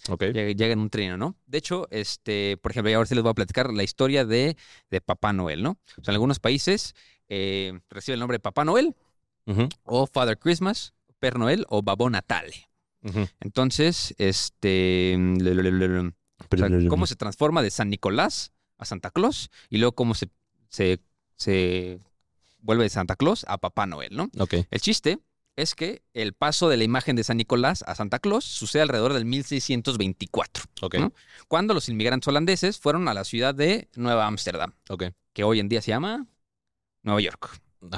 Ok. 0.09 0.23
Llega, 0.23 0.51
llega 0.51 0.73
en 0.73 0.79
un 0.79 0.89
trineo, 0.89 1.17
¿no? 1.17 1.35
De 1.45 1.57
hecho, 1.57 1.87
este, 1.91 2.57
por 2.57 2.71
ejemplo, 2.71 2.95
ahora 2.95 3.05
sí 3.05 3.13
les 3.15 3.21
voy 3.23 3.31
a 3.31 3.35
platicar 3.35 3.71
la 3.71 3.83
historia 3.83 4.25
de, 4.25 4.55
de 4.89 5.01
Papá 5.01 5.33
Noel, 5.33 5.61
¿no? 5.61 5.71
O 5.71 6.03
sea, 6.03 6.11
en 6.11 6.15
algunos 6.15 6.39
países 6.39 6.95
eh, 7.29 7.79
recibe 7.89 8.13
el 8.15 8.19
nombre 8.19 8.35
de 8.35 8.39
Papá 8.39 8.65
Noel 8.65 8.95
Ujú, 9.45 9.69
o 9.83 10.07
Father 10.07 10.37
Christmas, 10.39 10.93
Per 11.19 11.37
Noel 11.37 11.65
o 11.69 11.81
Babó 11.81 12.09
Natale. 12.09 12.69
Entonces, 13.39 14.13
este, 14.17 15.15
le- 15.17 15.55
le- 15.55 15.71
le- 15.71 15.87
le- 15.87 15.99
o 15.99 16.13
sea, 16.57 16.69
cómo 16.89 17.05
se 17.07 17.15
transforma 17.15 17.61
de 17.61 17.71
San 17.71 17.89
Nicolás 17.89 18.51
a 18.77 18.85
Santa 18.85 19.11
Claus 19.11 19.49
y 19.69 19.77
luego 19.77 19.93
cómo 19.93 20.13
se, 20.15 20.29
se, 20.69 20.99
se 21.35 21.99
vuelve 22.59 22.83
de 22.83 22.89
Santa 22.89 23.15
Claus 23.15 23.45
a 23.47 23.57
Papá 23.57 23.85
Noel, 23.85 24.15
¿no? 24.15 24.29
Ok. 24.39 24.55
El 24.69 24.81
chiste 24.81 25.19
es 25.61 25.75
que 25.75 26.03
el 26.13 26.33
paso 26.33 26.69
de 26.69 26.77
la 26.77 26.83
imagen 26.83 27.15
de 27.15 27.23
San 27.23 27.37
Nicolás 27.37 27.83
a 27.87 27.95
Santa 27.95 28.19
Claus 28.19 28.43
sucede 28.45 28.81
alrededor 28.81 29.13
del 29.13 29.25
1624, 29.25 30.63
Ok. 30.81 30.95
¿no? 30.95 31.13
cuando 31.47 31.73
los 31.73 31.87
inmigrantes 31.89 32.27
holandeses 32.27 32.79
fueron 32.79 33.07
a 33.07 33.13
la 33.13 33.23
ciudad 33.23 33.53
de 33.55 33.89
Nueva 33.95 34.27
Ámsterdam, 34.27 34.73
Ok. 34.89 35.05
que 35.33 35.43
hoy 35.43 35.59
en 35.59 35.69
día 35.69 35.81
se 35.81 35.91
llama 35.91 36.25
Nueva 37.03 37.21
York. 37.21 37.59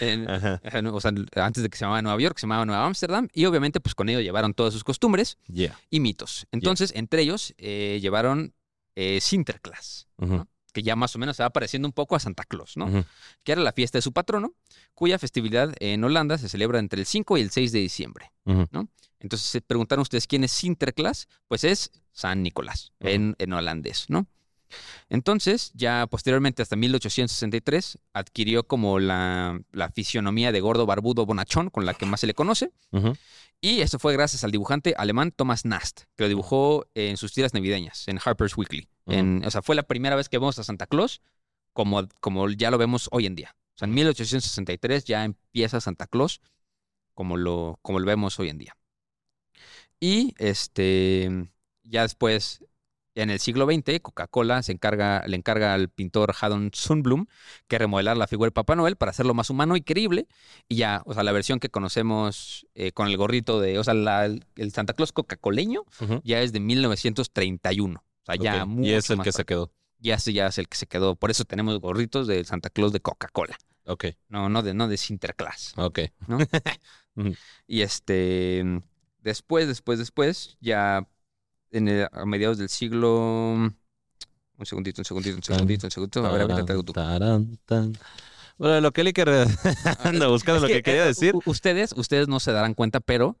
En- 0.00 0.26
eh, 0.28 0.82
no, 0.82 0.94
o 0.94 1.00
sea, 1.00 1.12
antes 1.36 1.62
de 1.62 1.68
que 1.68 1.76
se 1.76 1.84
llamaba 1.84 2.00
Nueva 2.02 2.20
York, 2.20 2.38
se 2.38 2.42
llamaba 2.46 2.64
Nueva 2.64 2.86
Ámsterdam 2.86 3.28
y 3.34 3.44
obviamente 3.44 3.80
pues 3.80 3.94
con 3.94 4.08
ello 4.08 4.20
llevaron 4.20 4.54
todas 4.54 4.72
sus 4.72 4.84
costumbres 4.84 5.36
Yeah. 5.48 5.78
y 5.90 6.00
mitos. 6.00 6.46
Entonces, 6.52 6.92
entre 6.94 7.22
ellos 7.22 7.54
eh, 7.58 7.98
llevaron 8.00 8.54
eh, 8.96 9.20
Sinterklaas, 9.20 10.08
Ujú, 10.16 10.46
que 10.78 10.84
ya 10.84 10.94
más 10.94 11.16
o 11.16 11.18
menos 11.18 11.36
se 11.36 11.42
va 11.42 11.50
pareciendo 11.50 11.88
un 11.88 11.92
poco 11.92 12.14
a 12.14 12.20
Santa 12.20 12.44
Claus, 12.44 12.76
¿no? 12.76 13.04
Que 13.42 13.50
era 13.50 13.60
la 13.62 13.72
fiesta 13.72 13.98
de 13.98 14.02
su 14.02 14.12
patrono, 14.12 14.54
cuya 14.94 15.18
festividad 15.18 15.74
en 15.80 16.04
Holanda 16.04 16.38
se 16.38 16.48
celebra 16.48 16.78
entre 16.78 17.00
el 17.00 17.06
5 17.06 17.36
y 17.36 17.40
el 17.40 17.50
6 17.50 17.72
de 17.72 17.78
diciembre. 17.80 18.30
Ujú. 18.44 18.88
Entonces, 19.18 19.48
se 19.48 19.60
preguntaron 19.60 20.02
ustedes 20.02 20.28
quién 20.28 20.44
es 20.44 20.52
Sinterklaas, 20.52 21.26
pues 21.48 21.64
es 21.64 21.90
San 22.12 22.44
Nicolás, 22.44 22.92
en 23.00 23.52
holandés, 23.52 24.06
¿no? 24.08 24.28
Entonces, 25.08 25.70
ya 25.74 26.06
posteriormente, 26.08 26.62
hasta 26.62 26.76
1863, 26.76 27.98
adquirió 28.12 28.66
como 28.66 28.98
la, 28.98 29.60
la 29.72 29.90
fisionomía 29.90 30.52
de 30.52 30.60
gordo 30.60 30.86
barbudo 30.86 31.26
bonachón, 31.26 31.70
con 31.70 31.86
la 31.86 31.94
que 31.94 32.06
más 32.06 32.20
se 32.20 32.26
le 32.26 32.34
conoce. 32.34 32.70
Y 33.60 33.80
esto 33.80 33.98
fue 33.98 34.12
gracias 34.12 34.44
al 34.44 34.52
dibujante 34.52 34.94
alemán 34.96 35.32
Thomas 35.32 35.64
Nast, 35.64 36.02
que 36.16 36.24
lo 36.24 36.28
dibujó 36.28 36.86
en 36.94 37.16
sus 37.16 37.32
tiras 37.32 37.54
navideñas, 37.54 38.06
en 38.06 38.20
Harper's 38.24 38.56
Weekly. 38.56 38.88
En- 39.06 39.42
o 39.44 39.50
sea, 39.50 39.62
fue 39.62 39.74
la 39.74 39.82
primera 39.84 40.14
vez 40.16 40.28
que 40.28 40.38
vemos 40.38 40.58
a 40.58 40.64
Santa 40.64 40.86
Claus 40.86 41.22
como, 41.72 42.06
como 42.20 42.48
ya 42.50 42.70
lo 42.70 42.78
vemos 42.78 43.08
hoy 43.10 43.26
en 43.26 43.34
día. 43.34 43.56
O 43.74 43.78
sea, 43.78 43.86
en 43.88 43.94
1863 43.94 45.04
ya 45.04 45.24
empieza 45.24 45.80
Santa 45.80 46.06
Claus 46.06 46.40
como 47.14 47.36
lo, 47.36 47.78
como 47.82 47.98
lo 48.00 48.06
vemos 48.06 48.38
hoy 48.38 48.48
en 48.48 48.58
día. 48.58 48.76
Y 50.00 50.34
este, 50.38 51.48
ya 51.82 52.02
después, 52.02 52.64
en 53.22 53.30
el 53.30 53.40
siglo 53.40 53.66
XX, 53.66 54.00
Coca-Cola 54.00 54.62
se 54.62 54.72
encarga, 54.72 55.24
le 55.26 55.36
encarga 55.36 55.74
al 55.74 55.88
pintor 55.88 56.34
Haddon 56.40 56.70
Sundblom 56.72 57.26
que 57.66 57.78
remodelar 57.78 58.16
la 58.16 58.26
figura 58.26 58.48
de 58.48 58.52
Papá 58.52 58.76
Noel 58.76 58.96
para 58.96 59.10
hacerlo 59.10 59.34
más 59.34 59.50
humano 59.50 59.76
y 59.76 59.82
creíble. 59.82 60.26
Y 60.68 60.76
ya, 60.76 61.02
o 61.04 61.14
sea, 61.14 61.22
la 61.24 61.32
versión 61.32 61.58
que 61.60 61.68
conocemos 61.68 62.66
eh, 62.74 62.92
con 62.92 63.08
el 63.08 63.16
gorrito 63.16 63.60
de, 63.60 63.78
o 63.78 63.84
sea, 63.84 63.94
la- 63.94 64.26
el 64.26 64.72
Santa 64.72 64.92
Claus 64.94 65.12
coca-coleño 65.12 65.84
ya 66.24 66.40
es 66.42 66.52
de 66.52 66.60
1931. 66.60 68.00
O 68.22 68.24
sea, 68.26 68.36
ya 68.36 68.64
mucho 68.64 68.88
Y 68.88 68.92
es 68.92 69.10
el 69.10 69.16
más 69.16 69.24
que 69.24 69.32
se 69.32 69.44
quedó. 69.44 69.72
Ya 70.00 70.14
ese 70.14 70.32
ya 70.32 70.46
es 70.46 70.58
el 70.58 70.68
que 70.68 70.76
se 70.76 70.86
quedó. 70.86 71.16
Por 71.16 71.30
eso 71.30 71.44
tenemos 71.44 71.80
gorritos 71.80 72.26
del 72.26 72.46
Santa 72.46 72.70
Claus 72.70 72.92
de 72.92 73.00
Coca-Cola. 73.00 73.56
Ok. 73.84 74.04
No, 74.28 74.48
no 74.48 74.62
de, 74.62 74.74
no 74.74 74.86
de 74.86 74.96
Sinterklaas. 74.96 75.72
Ok. 75.76 76.00
¿no? 76.26 76.38
y 77.66 77.80
este, 77.82 78.64
después, 79.22 79.66
después, 79.66 79.98
después, 79.98 80.56
ya 80.60 81.08
en 81.70 81.88
el- 81.88 82.08
a 82.12 82.24
mediados 82.24 82.58
del 82.58 82.68
siglo... 82.68 83.72
Un 84.58 84.66
segundito, 84.66 85.00
un 85.00 85.04
segundito, 85.04 85.36
un 85.36 85.42
segundito, 85.42 85.86
un 85.86 85.90
segundito. 85.90 86.26
A 86.26 86.32
ver, 86.32 86.42
aviéntate 86.42 86.72
algo 86.72 86.82
tú. 86.82 86.92
Bueno, 88.58 88.80
lo 88.80 88.92
que 88.92 89.02
él 89.02 89.12
anda 90.02 90.26
buscando 90.26 90.56
Es 90.56 90.62
lo 90.62 90.68
que, 90.68 90.82
quería 90.82 91.04
eh, 91.04 91.08
decir. 91.08 91.32
Ustedes, 91.44 91.92
ustedes 91.96 92.26
no 92.26 92.40
se 92.40 92.50
darán 92.50 92.74
cuenta, 92.74 92.98
pero 92.98 93.38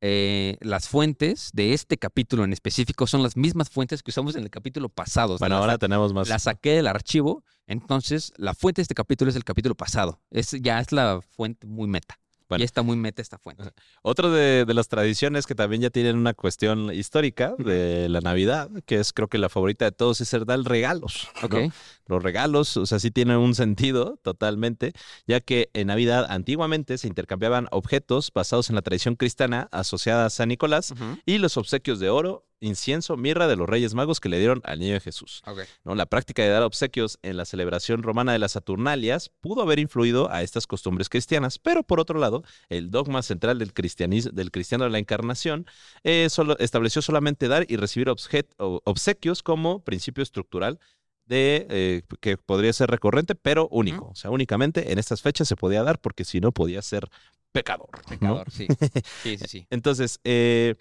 eh, 0.00 0.58
las 0.60 0.88
fuentes 0.88 1.50
de 1.54 1.72
este 1.72 1.96
capítulo 1.96 2.44
en 2.44 2.52
específico 2.52 3.06
son 3.06 3.22
las 3.22 3.36
mismas 3.36 3.70
fuentes 3.70 4.02
que 4.02 4.10
usamos 4.10 4.36
en 4.36 4.42
el 4.44 4.50
capítulo 4.50 4.90
pasado. 4.90 5.38
Bueno, 5.38 5.56
ahora 5.56 5.78
tenemos 5.78 6.12
más. 6.12 6.28
la 6.28 6.38
saqué 6.38 6.72
del 6.76 6.86
archivo, 6.86 7.42
entonces 7.66 8.32
la 8.36 8.54
fuente 8.54 8.80
de 8.80 8.84
este 8.84 8.94
capítulo 8.94 9.30
es 9.30 9.36
el 9.36 9.44
capítulo 9.44 9.74
pasado. 9.74 10.20
Es, 10.30 10.50
ya 10.50 10.80
es 10.80 10.92
la 10.92 11.20
fuente 11.30 11.66
muy 11.66 11.88
meta. 11.88 12.20
Bueno. 12.48 12.60
Ya 12.60 12.64
está 12.64 12.82
muy 12.82 12.96
meta 12.96 13.20
esta 13.20 13.38
fuente. 13.38 13.64
Otro 14.02 14.30
de, 14.30 14.64
de 14.64 14.74
las 14.74 14.88
tradiciones 14.88 15.46
que 15.46 15.54
también 15.54 15.82
ya 15.82 15.90
tienen 15.90 16.16
una 16.16 16.34
cuestión 16.34 16.92
histórica 16.92 17.54
de 17.58 18.08
la 18.08 18.20
Navidad, 18.20 18.70
que 18.86 18.96
es 18.96 19.12
creo 19.12 19.28
que 19.28 19.38
la 19.38 19.48
favorita 19.48 19.84
de 19.84 19.92
todos, 19.92 20.20
es 20.20 20.32
el 20.32 20.44
dar 20.44 20.60
regalos. 20.60 21.28
¿no? 21.42 21.72
Los 22.08 22.22
regalos, 22.22 22.76
o 22.76 22.86
sea, 22.86 22.98
sí 22.98 23.10
tienen 23.10 23.36
un 23.36 23.54
sentido 23.54 24.18
totalmente, 24.22 24.92
ya 25.26 25.40
que 25.40 25.70
en 25.74 25.88
Navidad 25.88 26.26
antiguamente 26.28 26.98
se 26.98 27.06
intercambiaban 27.06 27.68
objetos 27.70 28.32
basados 28.34 28.70
en 28.70 28.76
la 28.76 28.82
tradición 28.82 29.14
cristiana 29.14 29.68
asociada 29.70 30.26
a 30.26 30.30
San 30.30 30.48
Nicolás 30.48 30.94
y 31.26 31.38
los 31.38 31.56
obsequios 31.56 32.00
de 32.00 32.08
oro, 32.08 32.46
incienso, 32.60 33.16
mirra 33.16 33.46
de 33.46 33.56
los 33.56 33.68
Reyes 33.68 33.94
Magos 33.94 34.20
que 34.20 34.28
le 34.28 34.38
dieron 34.38 34.60
al 34.64 34.80
niño 34.80 34.98
Jesús. 35.00 35.42
¿no? 35.84 35.94
La 35.94 36.06
práctica 36.06 36.42
de 36.42 36.48
dar 36.48 36.62
obsequios 36.62 37.18
en 37.22 37.36
la 37.36 37.44
celebración 37.44 38.02
romana 38.02 38.32
de 38.32 38.38
las 38.38 38.52
Saturnalias 38.52 39.30
pudo 39.40 39.62
haber 39.62 39.78
influido 39.78 40.30
a 40.30 40.42
estas 40.42 40.66
costumbres 40.66 41.08
cristianas, 41.08 41.58
pero 41.58 41.82
por 41.82 42.00
otro 42.00 42.18
lado, 42.18 42.42
el 42.68 42.90
dogma 42.90 43.22
central 43.22 43.58
del, 43.58 43.72
cristianismo, 43.72 44.32
del 44.32 44.50
cristiano 44.50 44.84
de 44.84 44.90
la 44.90 44.98
encarnación 44.98 45.66
eh, 46.02 46.28
solo, 46.30 46.58
estableció 46.58 47.02
solamente 47.02 47.48
dar 47.48 47.64
y 47.68 47.76
recibir 47.76 48.08
obsequios 48.08 49.42
como 49.42 49.84
principio 49.84 50.22
estructural 50.22 50.80
de 51.28 51.66
eh, 51.70 52.02
que 52.20 52.36
podría 52.36 52.72
ser 52.72 52.90
recurrente, 52.90 53.34
pero 53.34 53.68
único. 53.70 54.08
O 54.10 54.14
sea, 54.14 54.30
únicamente 54.30 54.92
en 54.92 54.98
estas 54.98 55.22
fechas 55.22 55.46
se 55.48 55.56
podía 55.56 55.82
dar 55.82 56.00
porque 56.00 56.24
si 56.24 56.40
no 56.40 56.52
podía 56.52 56.82
ser 56.82 57.08
pecador. 57.52 57.88
¿no? 57.92 58.08
Pecador, 58.08 58.50
sí. 58.50 58.66
Sí, 59.22 59.36
sí, 59.38 59.44
sí. 59.46 59.66
Entonces, 59.70 60.20
eh, 60.24 60.74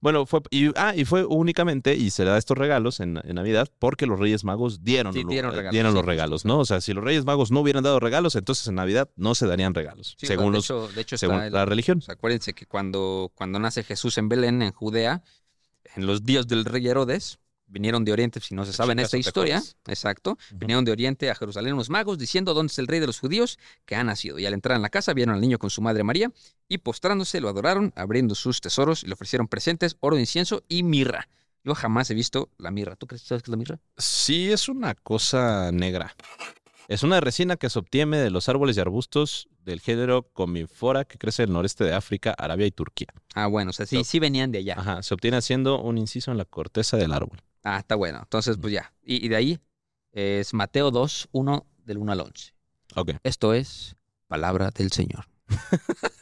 Bueno, 0.00 0.26
fue 0.26 0.40
y, 0.50 0.70
ah, 0.76 0.94
y 0.94 1.04
fue 1.04 1.24
únicamente, 1.24 1.94
y 1.96 2.10
se 2.10 2.24
le 2.24 2.30
da 2.30 2.38
estos 2.38 2.56
regalos 2.56 3.00
en, 3.00 3.18
en 3.24 3.34
Navidad, 3.34 3.68
porque 3.80 4.06
los 4.06 4.18
Reyes 4.20 4.44
Magos 4.44 4.84
dieron, 4.84 5.12
Sí, 5.12 5.24
dieron 5.28 5.52
eh, 5.52 5.56
regalos, 5.56 5.72
dieron 5.72 5.92
sí, 5.92 5.96
los 5.96 6.04
regalos. 6.04 6.44
¿no? 6.44 6.58
O 6.60 6.64
sea, 6.64 6.80
si 6.80 6.92
los 6.92 7.02
Reyes 7.02 7.24
Magos 7.24 7.50
no 7.50 7.60
hubieran 7.60 7.82
dado 7.82 7.98
regalos, 7.98 8.36
entonces 8.36 8.66
en 8.68 8.76
Navidad 8.76 9.08
no 9.16 9.34
se 9.34 9.46
darían 9.46 9.74
regalos, 9.74 10.14
Sí, 10.18 10.26
según, 10.28 10.52
de 10.52 10.58
los, 10.58 10.64
hecho, 10.66 10.88
de 10.88 11.00
hecho 11.00 11.18
según 11.18 11.40
el- 11.40 11.52
la 11.52 11.64
religión. 11.64 12.00
Acuérdense 12.06 12.52
que 12.52 12.66
cuando, 12.66 13.32
cuando 13.34 13.58
nace 13.58 13.82
Jesús 13.82 14.18
en 14.18 14.28
Belén, 14.28 14.62
en 14.62 14.72
Judea, 14.72 15.22
en 15.96 16.06
los 16.06 16.22
días 16.24 16.46
del 16.46 16.64
rey 16.64 16.86
Herodes, 16.86 17.38
vinieron 17.68 18.04
de 18.04 18.12
Oriente, 18.12 18.40
si 18.40 18.54
no 18.54 18.64
se 18.64 18.72
sabe 18.72 18.92
en 18.92 18.98
esta 18.98 19.16
¿o 19.16 19.20
te 19.20 19.28
historia, 19.28 19.62
exacto, 19.86 20.38
vinieron 20.52 20.84
de 20.84 20.92
Oriente 20.92 21.30
a 21.30 21.34
Jerusalén 21.34 21.74
unos 21.74 21.90
magos 21.90 22.18
diciendo 22.18 22.54
dónde 22.54 22.70
es 22.72 22.78
el 22.78 22.86
rey 22.86 22.98
de 23.00 23.06
los 23.06 23.18
judíos 23.20 23.58
que 23.84 23.94
ha 23.94 24.02
nacido. 24.04 24.38
Y 24.38 24.46
al 24.46 24.54
entrar 24.54 24.76
en 24.76 24.82
la 24.82 24.88
casa 24.88 25.12
vieron 25.14 25.34
al 25.34 25.40
niño 25.40 25.58
con 25.58 25.70
su 25.70 25.82
madre 25.82 26.02
María 26.02 26.32
y 26.68 26.78
postrándose 26.78 27.40
lo 27.40 27.48
adoraron, 27.48 27.92
abriendo 27.96 28.34
sus 28.34 28.60
tesoros 28.60 29.04
y 29.04 29.06
le 29.06 29.12
ofrecieron 29.14 29.48
presentes, 29.48 29.96
oro, 30.00 30.18
incienso 30.18 30.64
y 30.68 30.82
mirra. 30.82 31.28
Yo 31.64 31.74
jamás 31.74 32.10
he 32.10 32.14
visto 32.14 32.50
la 32.58 32.70
mirra. 32.70 32.96
¿Tú 32.96 33.06
crees 33.06 33.22
que 33.22 33.28
sabes 33.28 33.42
qué 33.42 33.50
es 33.50 33.52
la 33.52 33.56
mirra? 33.58 33.80
Sí, 33.98 34.50
es 34.50 34.68
una 34.68 34.94
cosa 34.94 35.70
negra. 35.72 36.14
Es 36.86 37.02
una 37.02 37.20
resina 37.20 37.56
que 37.56 37.68
se 37.68 37.78
obtiene 37.78 38.16
de 38.16 38.30
los 38.30 38.48
árboles 38.48 38.76
y 38.76 38.80
arbustos 38.80 39.48
del 39.62 39.80
género 39.80 40.22
Comifora 40.32 41.04
que 41.04 41.18
crece 41.18 41.42
en 41.42 41.50
el 41.50 41.52
noreste 41.54 41.84
de 41.84 41.92
África, 41.92 42.34
Arabia 42.38 42.66
y 42.66 42.70
Turquía. 42.70 43.08
Ah, 43.34 43.46
bueno, 43.46 43.70
o 43.70 43.72
sea, 43.74 43.84
sí, 43.84 43.96
So- 43.96 44.04
sí 44.04 44.18
venían 44.18 44.50
de 44.52 44.58
allá. 44.60 44.76
Ajá, 44.78 45.02
se 45.02 45.12
obtiene 45.12 45.36
haciendo 45.36 45.82
un 45.82 45.98
inciso 45.98 46.30
en 46.30 46.38
la 46.38 46.46
corteza 46.46 46.96
del 46.96 47.12
árbol. 47.12 47.42
Ah, 47.70 47.78
está 47.80 47.96
bueno. 47.96 48.20
Entonces, 48.22 48.56
pues 48.58 48.72
ya. 48.72 48.94
Y, 49.02 49.26
y 49.26 49.28
de 49.28 49.36
ahí 49.36 49.60
es 50.12 50.54
Mateo 50.54 50.90
2, 50.90 51.28
1 51.32 51.66
del 51.84 51.98
1 51.98 52.12
al 52.12 52.20
11. 52.20 52.54
Ok. 52.94 53.10
Esto 53.22 53.52
es 53.52 53.94
palabra 54.26 54.70
del 54.70 54.90
Señor. 54.90 55.26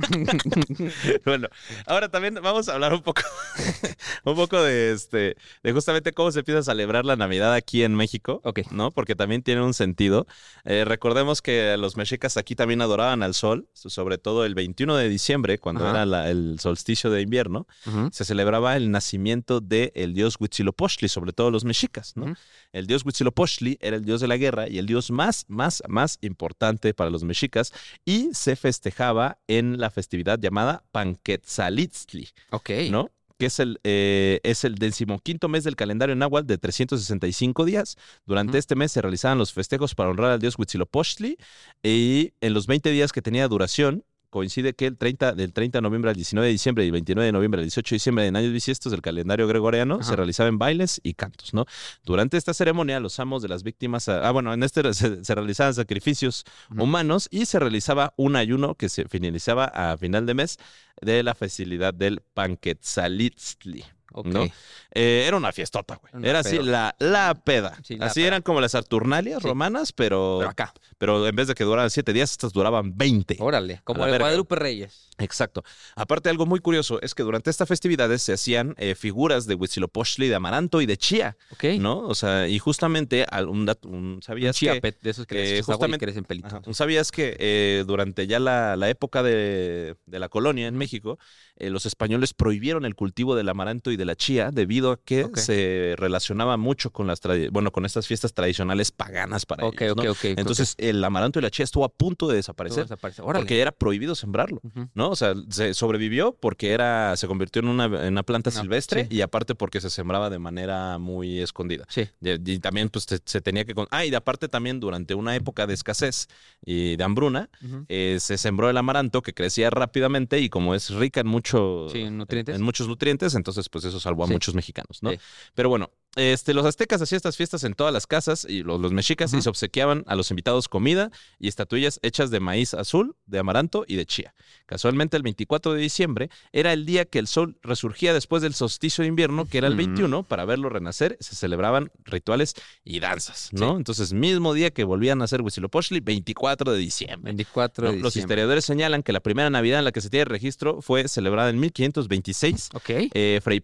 bueno, 1.24 1.48
ahora 1.86 2.08
también 2.08 2.34
vamos 2.42 2.68
a 2.68 2.74
hablar 2.74 2.92
un 2.94 3.02
poco, 3.02 3.22
un 4.24 4.34
poco 4.36 4.62
de 4.62 4.92
este, 4.92 5.36
de 5.62 5.72
justamente 5.72 6.12
cómo 6.12 6.30
se 6.32 6.40
empieza 6.40 6.60
a 6.60 6.62
celebrar 6.62 7.04
la 7.04 7.16
Navidad 7.16 7.52
aquí 7.54 7.82
en 7.82 7.94
México, 7.94 8.40
Ok. 8.44 8.60
¿no? 8.70 8.90
Porque 8.90 9.14
también 9.14 9.42
tiene 9.42 9.62
un 9.62 9.74
sentido. 9.74 10.26
Eh, 10.64 10.84
recordemos 10.84 11.42
que 11.42 11.76
los 11.78 11.96
mexicas 11.96 12.36
aquí 12.36 12.54
también 12.54 12.82
adoraban 12.82 13.22
al 13.22 13.34
sol, 13.34 13.68
sobre 13.72 14.18
todo 14.18 14.44
el 14.44 14.54
21 14.54 14.96
de 14.96 15.08
diciembre, 15.08 15.58
cuando 15.58 15.82
Ajá. 15.84 15.90
era 15.90 16.06
la- 16.06 16.30
el 16.30 16.58
solsticio 16.60 17.10
de 17.10 17.22
invierno, 17.22 17.66
se 18.12 18.24
celebraba 18.24 18.76
el 18.76 18.90
nacimiento 18.90 19.60
del 19.60 20.14
dios 20.14 20.36
Huitzilopochtli, 20.38 21.08
sobre 21.08 21.32
todo 21.32 21.50
los 21.50 21.64
mexicas, 21.64 22.12
¿no? 22.16 22.34
El 22.72 22.86
dios 22.86 23.04
Huitzilopochtli 23.04 23.78
era 23.80 23.96
el 23.96 24.04
dios 24.04 24.20
de 24.20 24.28
la 24.28 24.36
guerra 24.36 24.68
y 24.68 24.78
el 24.78 24.86
dios 24.86 25.10
más, 25.10 25.44
más, 25.48 25.82
más 25.88 26.18
importante 26.20 26.94
para 26.94 27.10
los 27.10 27.24
mexicas 27.24 27.72
y 28.04 28.30
se 28.32 28.56
festejaba 28.56 29.38
en 29.48 29.78
la 29.80 29.89
festividad 29.90 30.38
llamada 30.38 30.82
Panquetzalitztli, 30.92 32.28
Ok. 32.50 32.70
¿no? 32.90 33.10
que 33.38 33.46
es 33.46 33.58
el, 33.58 33.80
eh, 33.84 34.38
es 34.42 34.64
el 34.64 34.74
decimoquinto 34.74 35.48
mes 35.48 35.64
del 35.64 35.74
calendario 35.74 36.14
náhuatl 36.14 36.46
de 36.46 36.58
365 36.58 37.64
días. 37.64 37.96
Durante 38.26 38.58
este 38.58 38.74
mes 38.76 38.92
se 38.92 39.00
realizaban 39.00 39.38
los 39.38 39.54
festejos 39.54 39.94
para 39.94 40.10
honrar 40.10 40.32
al 40.32 40.40
dios 40.40 40.56
Huitzilopochtli 40.58 41.38
y 41.82 42.34
en 42.42 42.52
los 42.52 42.66
20 42.66 42.90
días 42.90 43.12
que 43.12 43.22
tenía 43.22 43.48
duración, 43.48 44.04
coincide 44.30 44.74
que 44.74 44.86
el 44.86 44.96
30, 44.96 45.32
del 45.32 45.52
30 45.52 45.78
de 45.78 45.82
noviembre 45.82 46.10
al 46.10 46.16
19 46.16 46.46
de 46.46 46.52
diciembre 46.52 46.84
y 46.84 46.86
el 46.86 46.92
29 46.92 47.26
de 47.26 47.32
noviembre 47.32 47.60
al 47.60 47.64
18 47.64 47.90
de 47.90 47.96
diciembre 47.96 48.26
en 48.26 48.36
años 48.36 48.52
bisiestos 48.52 48.92
del 48.92 49.02
calendario 49.02 49.46
gregoriano 49.46 50.02
se 50.02 50.16
realizaban 50.16 50.58
bailes 50.58 51.00
y 51.02 51.14
cantos, 51.14 51.52
¿no? 51.52 51.66
Durante 52.04 52.36
esta 52.36 52.54
ceremonia, 52.54 53.00
los 53.00 53.18
amos 53.20 53.42
de 53.42 53.48
las 53.48 53.62
víctimas, 53.62 54.08
ah, 54.08 54.30
bueno, 54.30 54.54
en 54.54 54.62
este 54.62 54.94
se, 54.94 55.24
se 55.24 55.34
realizaban 55.34 55.74
sacrificios 55.74 56.44
humanos 56.76 57.28
y 57.30 57.46
se 57.46 57.58
realizaba 57.58 58.14
un 58.16 58.36
ayuno 58.36 58.74
que 58.74 58.88
se 58.88 59.06
finalizaba 59.08 59.64
a 59.64 59.96
final 59.98 60.26
de 60.26 60.34
mes 60.34 60.58
de 61.00 61.22
la 61.22 61.34
festividad 61.34 61.92
del 61.92 62.22
Panquetzalitztli. 62.34 63.84
Ok. 64.12 64.26
¿no? 64.26 64.44
Eh, 64.92 65.24
era 65.26 65.36
una 65.36 65.52
fiestota, 65.52 65.96
güey. 65.96 66.12
Una 66.14 66.28
Era 66.28 66.38
así 66.40 66.58
la, 66.58 66.94
la 66.98 67.34
peda. 67.34 67.78
Sí, 67.84 67.96
la 67.96 68.06
así 68.06 68.20
peda. 68.20 68.26
eran 68.28 68.42
como 68.42 68.60
las 68.60 68.72
Saturnalias 68.72 69.42
Sí. 69.42 69.48
romanas, 69.48 69.92
pero, 69.92 70.36
Pero 70.40 70.50
acá. 70.50 70.72
pero 70.98 71.26
en 71.26 71.36
vez 71.36 71.46
de 71.46 71.54
que 71.54 71.64
duraran 71.64 71.90
siete 71.90 72.12
días, 72.12 72.30
estas 72.32 72.52
duraban 72.52 72.96
20. 72.96 73.36
Órale. 73.40 73.80
Como 73.84 74.04
el 74.04 74.10
verga. 74.10 74.24
Guadalupe 74.26 74.56
Reyes. 74.56 75.08
Exacto. 75.18 75.62
Aparte, 75.96 76.28
algo 76.30 76.46
muy 76.46 76.60
curioso 76.60 77.00
es 77.02 77.14
que 77.14 77.22
durante 77.22 77.50
estas 77.50 77.68
festividades 77.68 78.22
se 78.22 78.32
hacían 78.32 78.74
eh, 78.78 78.94
figuras 78.94 79.46
de 79.46 79.54
Huitzilopochtli, 79.54 80.28
de 80.28 80.34
Amaranto 80.34 80.80
y 80.80 80.86
de 80.86 80.96
Chía, 80.96 81.36
Ok. 81.52 81.64
¿no? 81.78 81.98
O 82.00 82.14
sea, 82.14 82.48
y 82.48 82.58
justamente 82.58 83.26
un 83.46 83.66
dato, 83.66 83.88
un- 83.88 84.00
Un 84.00 84.22
¿sabías 84.22 84.56
que, 84.58 84.66
chiapet 84.66 84.98
de 85.02 85.10
esos 85.10 85.26
que 85.26 85.34
que 85.36 85.58
y 85.58 85.62
justamente- 85.62 85.98
crecen 86.04 86.24
pelitos. 86.24 86.52
Ajá. 86.54 86.62
¿Sabías 86.72 87.12
que 87.12 87.36
eh, 87.38 87.84
durante 87.86 88.26
ya 88.26 88.40
la, 88.40 88.76
la 88.76 88.88
época 88.88 89.22
de, 89.22 89.94
de 90.06 90.18
la 90.18 90.28
colonia 90.30 90.66
en 90.66 90.76
México, 90.76 91.18
eh, 91.56 91.68
los 91.70 91.84
españoles 91.86 92.32
prohibieron 92.32 92.84
el 92.86 92.94
cultivo 92.94 93.36
del 93.36 93.48
amaranto 93.50 93.90
y 93.90 93.96
de 94.00 94.04
la 94.06 94.16
chía 94.16 94.50
debido 94.50 94.90
a 94.90 94.96
que 95.00 95.28
se 95.34 95.94
relacionaba 95.96 96.56
mucho 96.56 96.90
con 96.90 97.06
las 97.06 97.20
bueno, 97.52 97.70
con 97.70 97.84
estas 97.84 98.08
fiestas 98.08 98.34
tradicionales 98.34 98.90
paganas 98.90 99.46
para 99.46 99.64
Ok, 99.66 99.82
ellos, 99.82 99.96
¿no? 99.96 100.10
ok. 100.10 100.24
Entonces, 100.24 100.74
el 100.78 101.04
amaranto 101.04 101.38
y 101.38 101.42
la 101.42 101.50
chía 101.50 101.62
estuvo 101.64 101.84
a 101.84 101.88
punto 101.88 102.26
de 102.26 102.36
desaparecer 102.36 102.84
desaparece. 102.84 103.22
Órale. 103.22 103.40
porque 103.42 103.60
era 103.60 103.70
prohibido 103.72 104.14
sembrarlo. 104.16 104.60
¿no? 104.94 105.10
O 105.10 105.16
sea, 105.16 105.34
se 105.50 105.74
sobrevivió 105.74 106.32
porque 106.32 106.72
era, 106.72 107.14
se 107.16 107.26
convirtió 107.28 107.60
en 107.60 107.68
una, 107.68 107.84
en 107.84 108.12
una 108.14 108.22
planta 108.24 108.50
silvestre 108.50 109.06
sí. 109.08 109.16
y 109.16 109.20
aparte 109.20 109.54
porque 109.54 109.80
se 109.80 109.90
sembraba 109.90 110.30
de 110.30 110.38
manera 110.38 110.98
muy 110.98 111.40
escondida. 111.40 111.84
Sí. 111.88 112.08
Y, 112.20 112.52
y 112.52 112.58
también 112.58 112.88
pues 112.88 113.06
te- 113.06 113.20
se 113.24 113.40
tenía 113.40 113.64
que... 113.64 113.74
con- 113.74 113.86
Ah, 113.90 114.04
y 114.06 114.14
aparte 114.14 114.48
también 114.48 114.80
durante 114.80 115.14
una 115.14 115.36
época 115.36 115.66
de 115.66 115.74
escasez 115.74 116.26
y 116.64 116.96
de 116.96 117.04
hambruna, 117.04 117.50
eh, 117.88 118.16
se 118.20 118.38
sembró 118.38 118.70
el 118.70 118.76
amaranto 118.78 119.20
que 119.22 119.34
crecía 119.34 119.68
rápidamente 119.70 120.38
y 120.40 120.48
como 120.48 120.74
es 120.74 120.90
rica 120.90 121.20
en 121.20 121.26
mucho 121.26 121.88
Sí, 121.92 122.00
en 122.00 122.16
nutrientes. 122.18 122.56
en 122.56 122.62
muchos 122.62 122.88
nutrientes, 122.88 123.34
entonces 123.34 123.68
pues 123.68 123.84
eso 123.90 124.00
salvó 124.00 124.24
a 124.24 124.26
Sí. 124.26 124.32
muchos 124.32 124.54
mexicanos, 124.54 125.02
¿no? 125.02 125.10
Sí. 125.10 125.18
Pero 125.54 125.68
bueno, 125.68 125.90
este, 126.16 126.54
los 126.54 126.66
aztecas 126.66 127.00
hacían 127.00 127.18
estas 127.18 127.36
fiestas 127.36 127.64
en 127.64 127.74
todas 127.74 127.92
las 127.92 128.06
casas 128.06 128.44
y 128.48 128.62
los, 128.62 128.80
los 128.80 128.92
mexicas 128.92 129.32
y 129.32 129.36
Ujú. 129.36 129.42
se 129.44 129.48
obsequiaban 129.50 130.04
a 130.06 130.14
los 130.16 130.30
invitados 130.30 130.68
comida 130.68 131.10
y 131.38 131.48
estatuillas 131.48 132.00
hechas 132.02 132.30
de 132.30 132.40
maíz 132.40 132.74
azul, 132.74 133.14
de 133.26 133.38
amaranto 133.38 133.84
y 133.86 133.96
de 133.96 134.06
chía. 134.06 134.34
Casualmente 134.66 135.16
el 135.16 135.22
24 135.22 135.74
de 135.74 135.80
diciembre 135.80 136.30
era 136.52 136.72
el 136.72 136.84
día 136.86 137.04
que 137.04 137.18
el 137.18 137.26
sol 137.26 137.56
resurgía 137.62 138.12
después 138.12 138.42
del 138.42 138.54
solsticio 138.54 139.02
de 139.02 139.08
invierno, 139.08 139.46
que 139.46 139.58
era 139.58 139.66
el 139.68 139.74
Ujú. 139.74 139.78
21, 139.86 140.22
para 140.24 140.44
verlo 140.44 140.68
renacer, 140.68 141.16
se 141.20 141.36
celebraban 141.36 141.90
rituales 142.04 142.54
y 142.84 143.00
danzas, 143.00 143.50
¿no? 143.52 143.76
Entonces, 143.76 144.12
mismo 144.12 144.52
día 144.54 144.70
que 144.70 144.84
volvían 144.84 145.20
a 145.22 145.24
hacer 145.24 145.42
Huitzilopochtli, 145.42 146.00
24 146.00 146.72
de 146.72 146.78
diciembre. 146.78 147.20
24 147.32 147.84
¿no? 147.84 147.90
de 147.92 147.96
Los 147.98 148.12
diciembre. 148.14 148.20
historiadores 148.34 148.64
señalan 148.64 149.02
que 149.02 149.12
la 149.12 149.20
primera 149.20 149.50
Navidad 149.50 149.78
en 149.78 149.84
la 149.84 149.92
que 149.92 150.00
se 150.00 150.10
tiene 150.10 150.24
registro 150.24 150.82
fue 150.82 151.06
celebrada 151.08 151.50
en 151.50 151.60
1526 151.60 152.70
Ok. 152.74 152.90
eh, 153.14 153.40
Fray, 153.42 153.62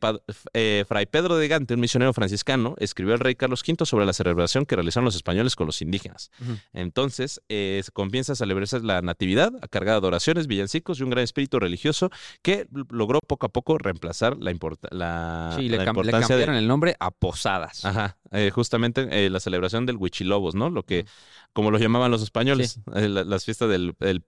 eh, 0.55 0.85
Fray 0.89 1.07
Pedro 1.07 1.37
de 1.37 1.49
Gante, 1.49 1.75
un 1.75 1.81
misionero 1.81 2.13
franciscano, 2.37 2.75
escribió 2.79 3.15
al 3.15 3.21
rey 3.21 3.35
Carlos 3.35 3.63
V 3.67 3.87
sobre 3.87 4.05
la 4.05 4.13
celebración 4.13 4.67
que 4.67 4.77
realizaron 4.77 5.05
los 5.07 5.15
españoles 5.17 5.57
con 5.57 5.67
los 5.67 5.81
indígenas. 5.81 6.31
Entonces, 6.73 7.41
eh, 7.49 7.83
comienza 7.93 8.33
a 8.33 8.37
celebrarse 8.37 8.81
la 8.81 9.01
Natividad, 9.03 9.53
a 9.63 9.69
cargada 9.69 10.01
de 10.01 10.07
oraciones, 10.07 10.47
villancicos 10.47 11.01
y 11.01 11.03
un 11.03 11.11
gran 11.11 11.25
espíritu 11.25 11.59
religioso 11.59 12.11
que 12.43 12.67
logró 12.91 13.21
poco 13.21 13.47
a 13.47 13.49
poco 13.49 13.79
reemplazar 13.79 14.37
la, 14.39 14.51
importa- 14.51 14.89
la, 14.91 15.53
Sí, 15.57 15.69
le, 15.69 15.79
la 15.79 15.85
le 15.85 15.89
importancia 15.91 16.29
cambiaron 16.29 16.55
de... 16.57 16.61
el 16.61 16.69
nombre 16.69 16.97
a 17.01 17.11
Posadas. 17.11 17.85
Ajá, 17.85 18.17
eh, 18.37 18.51
justamente 18.51 19.09
eh, 19.11 19.31
la 19.31 19.41
celebración 19.41 19.87
del 19.87 19.97
Huichilobos, 19.97 20.55
¿no? 20.55 20.71
Lo 20.71 20.85
que, 20.85 21.07
como 21.53 21.71
lo 21.71 21.79
llamaban 21.79 22.11
los 22.11 22.23
españoles, 22.23 22.81
eh, 22.95 23.09
la- 23.09 23.25
las 23.25 23.45
fiestas 23.45 23.69
del 23.69 23.95
el 24.01 24.21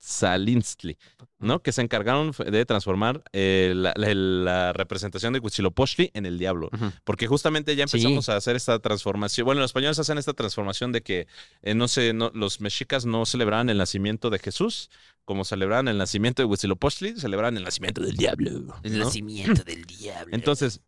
Paquetzalintzli, 0.00 0.96
¿no? 1.38 1.62
Que 1.62 1.72
se 1.72 1.82
encargaron 1.82 2.32
de 2.50 2.64
transformar 2.66 3.22
la, 3.32 3.92
la- 3.96 4.14
la 4.14 4.72
representación 4.72 5.32
de 5.32 5.38
Huitzilopochtli 5.40 6.10
en 6.14 6.26
el 6.26 6.38
diablo. 6.38 6.70
Porque 7.04 7.26
justamente 7.26 7.74
ya 7.76 7.86
Sí. 7.86 7.96
empezamos 7.98 8.28
a 8.28 8.36
hacer 8.36 8.56
esta 8.56 8.78
transformación. 8.78 9.44
Bueno, 9.44 9.60
los 9.60 9.70
españoles 9.70 9.98
hacen 9.98 10.18
esta 10.18 10.32
transformación 10.32 10.92
de 10.92 11.02
que 11.02 11.26
no 11.74 11.88
sé, 11.88 12.12
no, 12.12 12.30
los 12.34 12.60
mexicas 12.60 13.06
no 13.06 13.26
celebraban 13.26 13.70
el 13.70 13.78
nacimiento 13.78 14.30
de 14.30 14.38
Jesús, 14.38 14.90
como 15.24 15.44
celebraban 15.44 15.88
el 15.88 15.98
nacimiento 15.98 16.42
de 16.42 16.46
Huitzilopochtli, 16.46 17.16
celebraban 17.18 17.56
el 17.56 17.64
nacimiento 17.64 18.00
del 18.00 18.16
diablo. 18.16 18.74
El 18.82 18.98
nacimiento 18.98 19.62
del 19.64 19.84
diablo. 19.84 20.34
Entonces, 20.34 20.80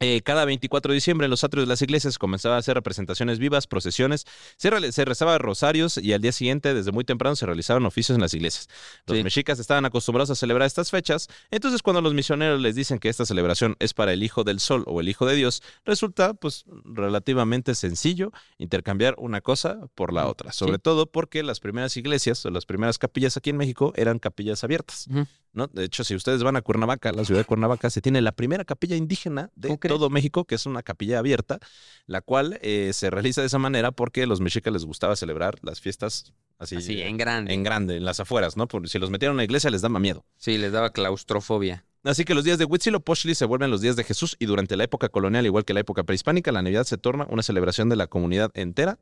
eh, 0.00 0.20
cada 0.22 0.44
24 0.44 0.90
de 0.92 0.94
diciembre 0.94 1.24
en 1.26 1.30
los 1.30 1.44
atrios 1.44 1.66
de 1.66 1.68
las 1.68 1.80
iglesias 1.82 2.18
comenzaban 2.18 2.56
a 2.56 2.58
hacer 2.60 2.74
representaciones 2.74 3.38
vivas, 3.38 3.66
procesiones, 3.66 4.26
se, 4.56 4.70
rezaba 5.04 5.38
rosarios 5.38 5.98
y 5.98 6.12
al 6.12 6.20
día 6.20 6.32
siguiente, 6.32 6.74
desde 6.74 6.92
muy 6.92 7.04
temprano, 7.04 7.36
se 7.36 7.46
realizaban 7.46 7.86
oficios 7.86 8.16
en 8.16 8.20
las 8.22 8.34
iglesias. 8.34 8.68
Los 9.06 9.16
Sí. 9.18 9.24
mexicas 9.24 9.58
estaban 9.58 9.84
acostumbrados 9.84 10.30
a 10.30 10.34
celebrar 10.34 10.66
estas 10.66 10.90
fechas, 10.90 11.28
entonces 11.50 11.82
cuando 11.82 12.00
los 12.00 12.14
misioneros 12.14 12.60
les 12.60 12.74
dicen 12.74 12.98
que 12.98 13.08
esta 13.08 13.24
celebración 13.24 13.76
es 13.78 13.94
para 13.94 14.12
el 14.12 14.22
Hijo 14.22 14.44
del 14.44 14.60
Sol 14.60 14.84
o 14.86 15.00
el 15.00 15.08
Hijo 15.08 15.26
de 15.26 15.36
Dios, 15.36 15.62
resulta 15.84 16.34
pues 16.34 16.64
relativamente 16.84 17.74
sencillo 17.74 18.32
intercambiar 18.58 19.14
una 19.18 19.40
cosa 19.40 19.78
por 19.94 20.12
la 20.12 20.22
Ujú. 20.22 20.30
otra, 20.32 20.52
sobre 20.52 20.78
todo 20.78 21.06
porque 21.06 21.42
las 21.42 21.60
primeras 21.60 21.96
iglesias 21.96 22.44
o 22.46 22.50
las 22.50 22.66
primeras 22.66 22.98
capillas 22.98 23.36
aquí 23.36 23.50
en 23.50 23.56
México 23.56 23.92
eran 23.96 24.18
capillas 24.18 24.64
abiertas. 24.64 25.06
¿no? 25.52 25.68
De 25.68 25.84
hecho, 25.84 26.02
si 26.02 26.16
ustedes 26.16 26.42
van 26.42 26.56
a 26.56 26.62
Cuernavaca, 26.62 27.12
la 27.12 27.24
ciudad 27.24 27.40
de 27.42 27.44
Cuernavaca, 27.44 27.88
se 27.88 28.00
tiene 28.00 28.20
la 28.20 28.32
primera 28.32 28.64
capilla 28.64 28.96
indígena 28.96 29.50
de 29.54 29.68
¿Cómo 29.68 29.78
crees? 29.88 29.98
todo 29.98 30.10
México, 30.10 30.44
que 30.44 30.54
es 30.54 30.66
una 30.66 30.82
capilla 30.82 31.18
abierta, 31.18 31.58
la 32.06 32.20
cual 32.20 32.58
eh, 32.62 32.90
se 32.92 33.10
realiza 33.10 33.40
de 33.40 33.46
esa 33.48 33.58
manera 33.58 33.92
porque 33.92 34.22
a 34.22 34.26
los 34.26 34.40
mexicas 34.40 34.72
les 34.72 34.84
gustaba 34.84 35.16
celebrar 35.16 35.58
las 35.62 35.80
fiestas 35.80 36.32
así, 36.58 36.76
Así, 36.76 37.00
eh, 37.00 37.08
en 37.08 37.16
grande. 37.16 37.52
en 37.52 37.62
grande, 37.62 37.96
en 37.96 38.04
las 38.04 38.20
afueras, 38.20 38.56
¿no? 38.56 38.66
Porque 38.68 38.88
si 38.88 38.98
los 38.98 39.10
metieron 39.10 39.34
a 39.34 39.36
una 39.36 39.44
iglesia 39.44 39.70
les 39.70 39.82
daba 39.82 39.98
miedo. 39.98 40.24
Sí, 40.36 40.58
les 40.58 40.72
daba 40.72 40.90
claustrofobia. 40.90 41.84
Así 42.04 42.24
que 42.24 42.34
los 42.34 42.44
días 42.44 42.58
de 42.58 42.66
Huitzilopochtli 42.66 43.34
se 43.34 43.46
vuelven 43.46 43.70
los 43.70 43.80
días 43.80 43.96
de 43.96 44.04
Jesús 44.04 44.36
y 44.38 44.44
durante 44.44 44.76
la 44.76 44.84
época 44.84 45.08
colonial, 45.08 45.46
igual 45.46 45.64
que 45.64 45.72
la 45.72 45.80
época 45.80 46.04
prehispánica, 46.04 46.52
la 46.52 46.60
Navidad 46.60 46.84
se 46.84 46.98
torna 46.98 47.26
una 47.30 47.42
celebración 47.42 47.88
de 47.88 47.96
la 47.96 48.08
comunidad 48.08 48.50
entera, 48.54 48.98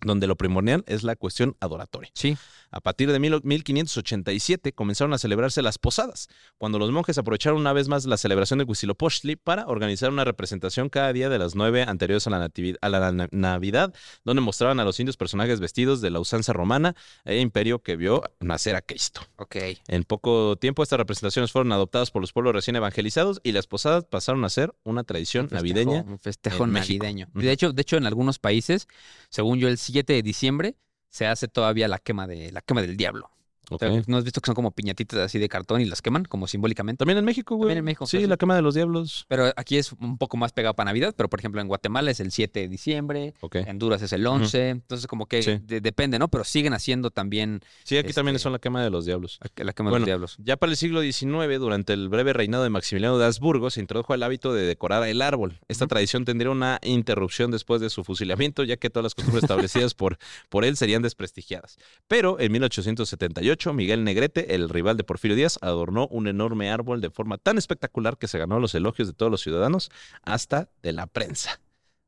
donde 0.00 0.26
lo 0.26 0.36
primordial 0.36 0.82
es 0.86 1.02
la 1.02 1.14
cuestión 1.14 1.56
adoratoria. 1.60 2.10
Sí. 2.14 2.36
A 2.72 2.80
partir 2.80 3.12
de 3.12 3.18
mil- 3.20 3.40
1587 3.44 4.72
comenzaron 4.72 5.12
a 5.12 5.18
celebrarse 5.18 5.60
las 5.62 5.78
posadas, 5.78 6.28
cuando 6.58 6.78
los 6.78 6.90
monjes 6.90 7.18
aprovecharon 7.18 7.60
una 7.60 7.72
vez 7.72 7.88
más 7.88 8.06
la 8.06 8.16
celebración 8.16 8.58
de 8.58 8.64
Huitzilopochtli 8.64 9.36
para 9.36 9.66
organizar 9.66 10.10
una 10.10 10.24
representación 10.24 10.88
cada 10.88 11.12
día 11.12 11.28
de 11.28 11.38
las 11.38 11.54
nueve 11.54 11.82
anteriores 11.82 12.26
a 12.26 12.30
la, 12.30 12.48
nativi- 12.48 12.76
a 12.80 12.88
la 12.88 13.12
na- 13.12 13.28
Navidad, 13.30 13.94
donde 14.24 14.40
mostraban 14.40 14.80
a 14.80 14.84
los 14.84 14.98
indios 15.00 15.16
personajes 15.16 15.60
vestidos 15.60 16.00
de 16.00 16.10
la 16.10 16.18
usanza 16.20 16.52
romana 16.52 16.96
e 17.24 17.38
imperio 17.40 17.80
que 17.82 17.96
vio 17.96 18.22
nacer 18.40 18.74
a 18.74 18.80
Cristo. 18.82 19.20
Ok. 19.36 19.56
En 19.88 20.04
poco 20.04 20.56
tiempo 20.56 20.82
estas 20.82 20.98
representaciones 20.98 21.52
fueron 21.52 21.72
adoptadas 21.72 22.10
por 22.10 22.22
los 22.22 22.32
pueblos 22.32 22.54
recién 22.54 22.76
evangelizados 22.76 23.40
y 23.44 23.52
las 23.52 23.66
posadas 23.66 24.04
pasaron 24.04 24.44
a 24.44 24.48
ser 24.48 24.74
una 24.82 25.04
tradición 25.04 25.44
Un 25.44 25.50
festejo- 25.50 25.56
navideña. 25.58 26.04
Un 26.08 26.18
festejo 26.18 26.66
navideño. 26.66 27.28
De 27.34 27.52
hecho, 27.52 27.72
de 27.72 27.82
hecho, 27.82 27.96
en 27.98 28.06
algunos 28.06 28.38
países, 28.38 28.88
según 29.28 29.58
yo, 29.58 29.68
el 29.68 29.76
7 29.78 30.12
de 30.14 30.22
diciembre 30.22 30.76
se 31.12 31.26
hace 31.26 31.46
todavía 31.46 31.88
la 31.88 31.98
quema 31.98 32.26
de 32.26 32.50
la 32.50 32.62
quema 32.62 32.80
del 32.80 32.96
diablo. 32.96 33.30
O 33.70 33.78
sea, 33.78 33.90
Ok. 33.92 34.04
¿No 34.08 34.16
has 34.18 34.24
visto 34.24 34.40
que 34.40 34.46
son 34.46 34.54
como 34.54 34.72
piñatitas 34.72 35.20
así 35.20 35.38
de 35.38 35.48
cartón 35.48 35.80
y 35.80 35.84
las 35.86 36.02
queman 36.02 36.24
como 36.24 36.46
simbólicamente? 36.46 36.98
También 36.98 37.18
en 37.18 37.24
México, 37.24 37.54
güey. 37.56 37.68
También 37.68 37.78
en 37.78 37.84
México, 37.84 38.06
Sí, 38.06 38.18
pues, 38.18 38.28
la 38.28 38.36
quema 38.36 38.56
de 38.56 38.62
los 38.62 38.74
diablos. 38.74 39.24
Pero 39.28 39.52
aquí 39.56 39.76
es 39.78 39.92
un 39.92 40.18
poco 40.18 40.36
más 40.36 40.52
pegado 40.52 40.74
para 40.74 40.90
Navidad, 40.90 41.14
pero 41.16 41.28
por 41.30 41.38
ejemplo 41.38 41.60
en 41.60 41.68
Guatemala 41.68 42.10
es 42.10 42.20
el 42.20 42.32
7 42.32 42.60
de 42.60 42.68
diciembre, 42.68 43.34
en 43.52 43.68
Honduras 43.70 44.02
es 44.02 44.12
el 44.12 44.26
11, 44.26 44.68
entonces 44.70 45.06
como 45.06 45.26
que 45.26 45.42
Sí. 45.42 45.58
de- 45.62 45.80
depende, 45.80 46.18
¿no? 46.18 46.28
Pero 46.28 46.44
siguen 46.44 46.74
haciendo 46.74 47.10
también 47.10 47.60
Sí, 47.84 47.96
aquí 47.96 48.12
también 48.12 48.36
Este- 48.36 48.42
son 48.44 48.52
la 48.52 48.58
quema 48.58 48.82
de 48.82 48.90
los 48.90 49.06
diablos. 49.06 49.38
la 49.56 49.72
quema 49.72 49.88
de 49.88 49.92
Bueno, 49.92 49.98
los 50.00 50.06
diablos. 50.06 50.36
Ya 50.38 50.56
para 50.56 50.70
el 50.72 50.76
siglo 50.76 51.00
XIX, 51.00 51.58
durante 51.58 51.92
el 51.92 52.08
breve 52.08 52.32
reinado 52.32 52.64
de 52.64 52.70
Maximiliano 52.70 53.16
de 53.18 53.24
Habsburgo, 53.26 53.70
se 53.70 53.80
introdujo 53.80 54.12
el 54.14 54.22
hábito 54.22 54.52
de 54.52 54.62
decorar 54.66 55.06
el 55.06 55.22
árbol. 55.22 55.60
Esta 55.68 55.86
tradición 55.86 56.24
tendría 56.24 56.50
una 56.50 56.78
interrupción 56.82 57.50
después 57.50 57.80
de 57.80 57.90
su 57.90 58.04
fusilamiento, 58.04 58.64
ya 58.64 58.76
que 58.76 58.90
todas 58.90 59.04
las 59.04 59.14
costumbres 59.14 59.44
establecidas 59.44 59.94
por, 59.94 60.18
por 60.48 60.64
él 60.64 60.76
serían 60.76 61.02
desprestigiadas. 61.02 61.78
Pero 62.08 62.38
en 62.40 62.52
1878, 62.52 63.51
Miguel 63.72 64.04
Negrete, 64.04 64.54
el 64.54 64.68
rival 64.68 64.96
de 64.96 65.04
Porfirio 65.04 65.36
Díaz, 65.36 65.58
adornó 65.62 66.06
un 66.08 66.26
enorme 66.26 66.70
árbol 66.70 67.00
de 67.00 67.10
forma 67.10 67.38
tan 67.38 67.58
espectacular 67.58 68.18
que 68.18 68.28
se 68.28 68.38
ganó 68.38 68.60
los 68.60 68.74
elogios 68.74 69.08
de 69.08 69.14
todos 69.14 69.30
los 69.30 69.40
ciudadanos, 69.40 69.90
hasta 70.22 70.70
de 70.82 70.92
la 70.92 71.06
prensa. 71.06 71.60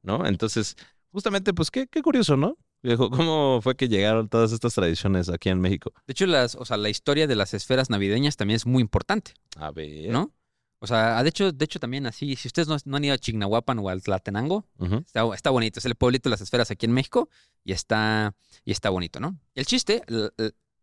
¿No? 0.02 0.26
Entonces, 0.26 0.76
justamente, 1.12 1.54
pues 1.54 1.70
qué, 1.70 1.86
qué 1.86 2.02
curioso, 2.02 2.36
¿no? 2.36 2.58
¿Cómo 2.96 3.60
fue 3.62 3.76
que 3.76 3.88
llegaron 3.88 4.28
todas 4.28 4.52
estas 4.52 4.74
tradiciones 4.74 5.30
aquí 5.30 5.48
en 5.48 5.60
México? 5.60 5.92
De 6.06 6.12
hecho, 6.12 6.26
las, 6.26 6.54
o 6.54 6.66
sea, 6.66 6.76
la 6.76 6.90
historia 6.90 7.26
de 7.26 7.34
las 7.34 7.54
esferas 7.54 7.88
navideñas 7.88 8.36
también 8.36 8.56
es 8.56 8.66
muy 8.66 8.82
importante, 8.82 9.32
A 9.56 9.70
ver. 9.70 10.10
¿no? 10.10 10.34
O 10.80 10.86
sea, 10.86 11.22
de 11.22 11.30
hecho, 11.30 11.50
de 11.50 11.64
hecho 11.64 11.80
también 11.80 12.06
así, 12.06 12.36
si 12.36 12.46
ustedes 12.46 12.68
no, 12.68 12.76
no 12.84 12.98
han 12.98 13.04
ido 13.04 13.14
a 13.14 13.18
Chignahuapan 13.18 13.78
o 13.78 13.88
al 13.88 14.02
Tlatenango. 14.02 14.66
Está, 15.06 15.24
está 15.34 15.48
bonito, 15.48 15.78
es 15.78 15.86
el 15.86 15.94
pueblito 15.94 16.28
de 16.28 16.32
las 16.32 16.42
esferas 16.42 16.70
aquí 16.70 16.84
en 16.84 16.92
México 16.92 17.30
y 17.64 17.72
está, 17.72 18.34
y 18.66 18.72
está 18.72 18.90
bonito, 18.90 19.18
¿no? 19.18 19.38
El 19.54 19.64
chiste, 19.64 20.02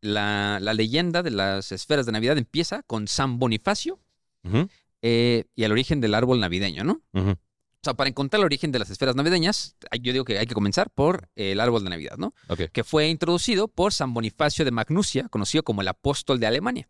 la, 0.02 0.60
la 0.62 0.74
leyenda 0.74 1.24
de 1.24 1.32
las 1.32 1.72
esferas 1.72 2.06
de 2.06 2.12
Navidad 2.12 2.38
empieza 2.38 2.84
con 2.84 3.08
San 3.08 3.40
Bonifacio 3.40 4.00
eh, 5.02 5.46
y 5.56 5.64
el 5.64 5.72
origen 5.72 6.02
del 6.02 6.16
árbol 6.16 6.40
navideño, 6.40 6.84
¿no? 6.84 7.02
O 7.14 7.84
sea, 7.84 7.96
para 7.96 8.10
encontrar 8.10 8.42
el 8.42 8.46
origen 8.46 8.72
de 8.72 8.78
las 8.78 8.92
esferas 8.92 9.16
navideñas, 9.16 9.76
yo 10.02 10.14
digo 10.14 10.24
que 10.24 10.38
hay 10.38 10.46
que 10.46 10.54
comenzar 10.54 10.92
por 10.92 11.30
el 11.36 11.60
árbol 11.60 11.84
de 11.84 11.90
Navidad, 11.90 12.18
¿no? 12.18 12.36
Que 12.72 12.84
fue 12.84 13.10
introducido 13.10 13.68
por 13.68 13.94
San 13.94 14.14
Bonifacio 14.14 14.66
de 14.66 14.72
Magnusia, 14.72 15.28
conocido 15.30 15.64
como 15.64 15.82
el 15.82 15.88
apóstol 15.88 16.40
de 16.40 16.46
Alemania. 16.46 16.90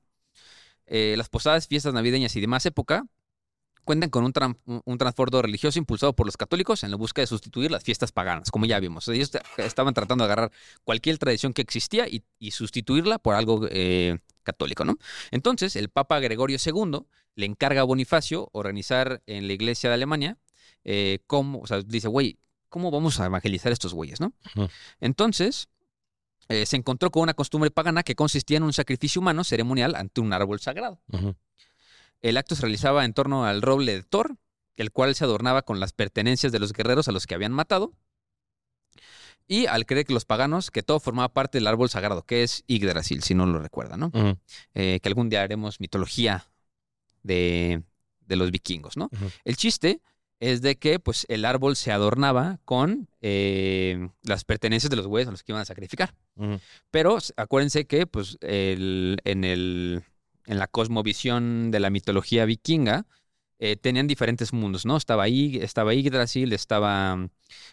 Eh, 0.88 1.16
las 1.18 1.30
posadas, 1.30 1.68
fiestas 1.68 1.94
navideñas 1.94 2.36
y 2.36 2.42
demás 2.42 2.66
época 2.66 3.06
cuentan 3.84 4.10
con 4.10 4.24
un, 4.24 4.34
tran- 4.34 4.58
un- 4.66 5.00
religioso 5.42 5.80
impulsado 5.80 6.14
por 6.14 6.26
los 6.26 6.38
católicos 6.38 6.84
en 6.84 6.92
la 6.92 6.98
búsqueda 6.98 7.24
de 7.24 7.28
sustituir 7.28 7.72
las 7.72 7.84
fiestas 7.84 8.12
paganas, 8.12 8.52
como 8.52 8.66
ya 8.66 8.80
vimos. 8.80 9.08
Ellos 9.08 9.32
estaban 9.58 9.94
tratando 9.94 10.24
de 10.24 10.32
agarrar 10.32 10.52
cualquier 10.84 11.18
tradición 11.18 11.54
que 11.54 11.62
existía 11.62 12.08
y, 12.08 12.24
y 12.40 12.52
sustituirla 12.52 13.20
por 13.20 13.36
algo 13.36 13.68
eh, 13.70 14.20
católico, 14.44 14.86
¿no? 14.86 14.98
Entonces, 15.32 15.76
el 15.76 15.90
Papa 15.90 16.20
Gregorio 16.20 16.58
II 16.64 17.06
le 17.36 17.46
encarga 17.46 17.82
a 17.82 17.84
Bonifacio 17.86 18.50
organizar 18.54 19.22
en 19.26 19.48
la 19.48 19.54
iglesia 19.54 19.90
de 19.90 19.96
Alemania 19.96 20.38
eh, 20.84 21.20
cómo, 21.28 21.60
o 21.60 21.68
sea, 21.68 21.82
dice, 21.82 22.08
güey, 22.08 22.38
¿cómo 22.70 22.92
vamos 22.92 23.20
a 23.20 23.26
evangelizar 23.26 23.72
a 23.72 23.74
estos 23.74 23.94
güeyes, 23.94 24.20
no? 24.20 24.34
Entonces, 25.00 25.70
eh, 26.50 26.66
se 26.66 26.76
encontró 26.76 27.12
con 27.12 27.24
una 27.24 27.34
costumbre 27.34 27.72
pagana 27.72 28.04
que 28.04 28.16
consistía 28.16 28.58
en 28.58 28.64
un 28.64 28.74
sacrificio 28.74 29.22
humano 29.22 29.44
ceremonial 29.44 29.96
ante 29.96 30.22
un 30.22 30.34
árbol 30.34 30.60
sagrado. 30.60 31.00
El 32.22 32.38
acto 32.38 32.56
se 32.56 32.62
realizaba 32.62 33.06
en 33.06 33.14
torno 33.14 33.46
al 33.46 33.62
roble 33.62 33.94
de 33.94 34.04
Thor, 34.04 34.38
el 34.76 34.92
cual 34.92 35.16
se 35.16 35.24
adornaba 35.24 35.62
con 35.64 35.80
las 35.80 35.94
pertenencias 35.94 36.52
de 36.52 36.60
los 36.60 36.74
guerreros 36.74 37.08
a 37.08 37.12
los 37.12 37.28
que 37.28 37.36
habían 37.36 37.52
matado. 37.52 37.94
Y 39.48 39.66
al 39.66 39.86
creer 39.86 40.06
que 40.06 40.14
los 40.14 40.26
paganos, 40.26 40.72
que 40.72 40.84
todo 40.84 41.00
formaba 41.00 41.34
parte 41.34 41.58
del 41.58 41.68
árbol 41.68 41.90
sagrado, 41.90 42.24
que 42.24 42.44
es 42.44 42.64
Yggdrasil, 42.68 43.22
si 43.24 43.34
no 43.34 43.46
lo 43.46 43.60
recuerdan, 43.60 44.00
¿no? 44.00 44.12
Eh, 44.74 45.00
que 45.02 45.10
algún 45.10 45.30
día 45.30 45.42
haremos 45.42 45.80
mitología 45.82 46.48
de, 47.24 47.84
de 48.22 48.36
los 48.36 48.52
vikingos, 48.52 48.96
¿no? 48.98 49.10
El 49.44 49.58
chiste 49.58 50.02
es 50.40 50.62
de 50.62 50.78
que 50.78 51.00
pues 51.00 51.26
el 51.30 51.46
árbol 51.46 51.76
se 51.76 51.92
adornaba 51.92 52.60
con 52.66 53.08
eh, 53.22 54.10
las 54.24 54.44
pertenencias 54.44 54.90
de 54.90 54.96
los 54.96 55.06
güeyes 55.06 55.28
a 55.28 55.32
los 55.32 55.44
que 55.44 55.52
iban 55.52 55.62
a 55.62 55.66
sacrificar. 55.66 56.16
Pero 56.90 57.20
acuérdense 57.38 57.86
que 57.86 58.08
pues 58.08 58.38
el, 58.42 59.20
en, 59.24 59.44
el, 59.44 60.04
en 60.46 60.60
la 60.60 60.68
cosmovisión 60.68 61.72
de 61.72 61.80
la 61.80 61.90
mitología 61.90 62.46
vikinga 62.46 63.06
eh, 63.60 63.76
tenían 63.76 64.08
diferentes 64.08 64.54
mundos, 64.54 64.86
¿no? 64.86 64.98
Estaba, 64.98 65.28
Ig- 65.28 65.62
estaba 65.62 65.94
Yggdrasil, 65.94 66.52
estaba 66.54 67.16
mm, 67.16 67.30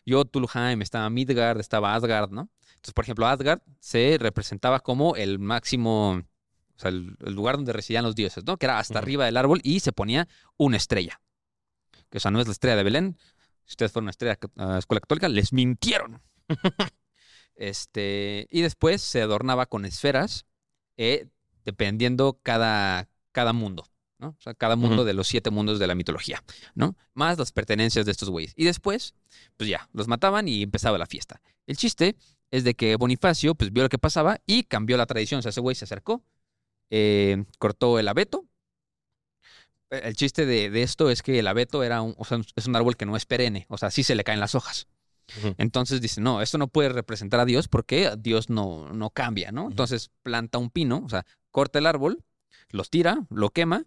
Jotunheim, 0.07 0.83
estaba 0.83 1.09
Midgard, 1.11 1.61
estaba 1.61 1.95
Asgard, 1.95 2.31
¿no? 2.31 2.51
Entonces, 2.71 2.95
por 2.95 3.05
ejemplo, 3.05 3.27
Asgard 3.27 3.61
se 3.81 4.19
representaba 4.21 4.81
como 4.81 5.17
el 5.17 5.39
máximo, 5.39 6.11
o 6.17 6.79
sea, 6.79 6.91
el, 6.91 7.17
el 7.25 7.35
lugar 7.35 7.57
donde 7.57 7.73
residían 7.73 8.05
los 8.05 8.15
dioses, 8.15 8.45
¿no? 8.45 8.57
Que 8.59 8.67
era 8.67 8.79
hasta 8.79 8.99
arriba 8.99 9.25
del 9.25 9.37
árbol 9.37 9.61
y 9.65 9.81
se 9.81 9.93
ponía 9.93 10.29
una 10.59 10.77
estrella. 10.77 11.21
Que, 12.11 12.19
o 12.19 12.21
sea, 12.21 12.31
no 12.31 12.41
es 12.41 12.47
la 12.47 12.53
estrella 12.53 12.77
de 12.77 12.85
Belén. 12.85 13.19
Si 13.65 13.73
ustedes 13.73 13.93
fueron 13.93 14.05
a 14.05 14.07
una 14.07 14.11
estrella 14.13 14.39
a 14.57 14.79
escuela 14.79 15.01
católica, 15.01 15.29
les 15.29 15.53
mintieron. 15.53 16.23
Este, 17.55 18.47
y 18.51 18.63
después 18.63 19.03
se 19.03 19.21
adornaba 19.23 19.67
con 19.67 19.85
esferas, 19.85 20.47
eh, 20.97 21.27
dependiendo 21.69 22.41
cada, 22.43 23.11
cada 23.31 23.53
mundo, 23.53 23.85
¿no? 24.19 24.29
O 24.29 24.41
sea, 24.41 24.55
cada 24.55 24.75
mundo 24.75 25.05
de 25.05 25.13
los 25.13 25.29
siete 25.29 25.51
mundos 25.51 25.79
de 25.79 25.87
la 25.87 25.95
mitología, 25.95 26.43
¿no? 26.75 26.97
Más 27.13 27.37
las 27.39 27.53
pertenencias 27.53 28.07
de 28.07 28.13
estos 28.13 28.31
güeyes. 28.31 28.55
Y 28.57 28.65
después, 28.65 29.15
pues 29.59 29.69
ya, 29.69 29.87
los 29.93 30.09
mataban 30.09 30.49
y 30.49 30.63
empezaba 30.63 30.97
la 30.97 31.05
fiesta. 31.05 31.43
El 31.67 31.77
chiste 31.77 32.17
es 32.51 32.65
de 32.65 32.73
que 32.73 32.97
Bonifacio, 32.97 33.55
pues 33.55 33.71
vio 33.71 33.83
lo 33.83 33.91
que 33.91 33.99
pasaba 33.99 34.41
y 34.47 34.63
cambió 34.63 34.97
la 34.97 35.05
tradición. 35.05 35.41
O 35.41 35.43
sea, 35.43 35.51
ese 35.51 35.61
güey 35.61 35.77
se 35.77 35.85
acercó, 35.85 36.23
eh, 36.89 37.45
cortó 37.59 37.99
el 37.99 38.09
abeto. 38.09 38.47
Eh, 39.91 40.01
El 40.05 40.17
chiste 40.17 40.47
de, 40.47 40.71
de 40.71 40.83
esto 40.83 41.11
es 41.11 41.23
que 41.23 41.39
el 41.39 41.47
abeto 41.47 41.83
era 41.83 42.01
un, 42.01 42.15
o 42.17 42.25
sea, 42.25 42.41
es 42.57 42.67
un 42.67 42.77
árbol 42.77 42.97
que 42.97 43.05
no 43.05 43.15
es 43.15 43.27
perenne, 43.27 43.67
o 43.69 43.77
sea, 43.77 43.91
sí 43.91 44.03
se 44.05 44.15
le 44.15 44.25
caen 44.25 44.41
las 44.41 44.55
hojas. 44.55 44.87
Entonces 45.59 46.01
dice, 46.01 46.23
no, 46.23 46.41
esto 46.41 46.57
no 46.57 46.69
puede 46.69 46.89
representar 46.89 47.39
a 47.41 47.45
Dios 47.45 47.69
porque 47.69 48.11
Dios 48.19 48.49
no, 48.49 48.89
no 48.95 49.11
cambia, 49.11 49.53
¿no? 49.53 49.69
Entonces 49.69 50.11
planta 50.23 50.57
un 50.57 50.71
pino, 50.71 51.03
o 51.05 51.09
sea, 51.11 51.27
corta 51.59 51.81
el 51.81 51.87
árbol, 51.87 52.23
los 52.71 52.89
tira, 52.89 53.27
lo 53.31 53.51
quema 53.51 53.85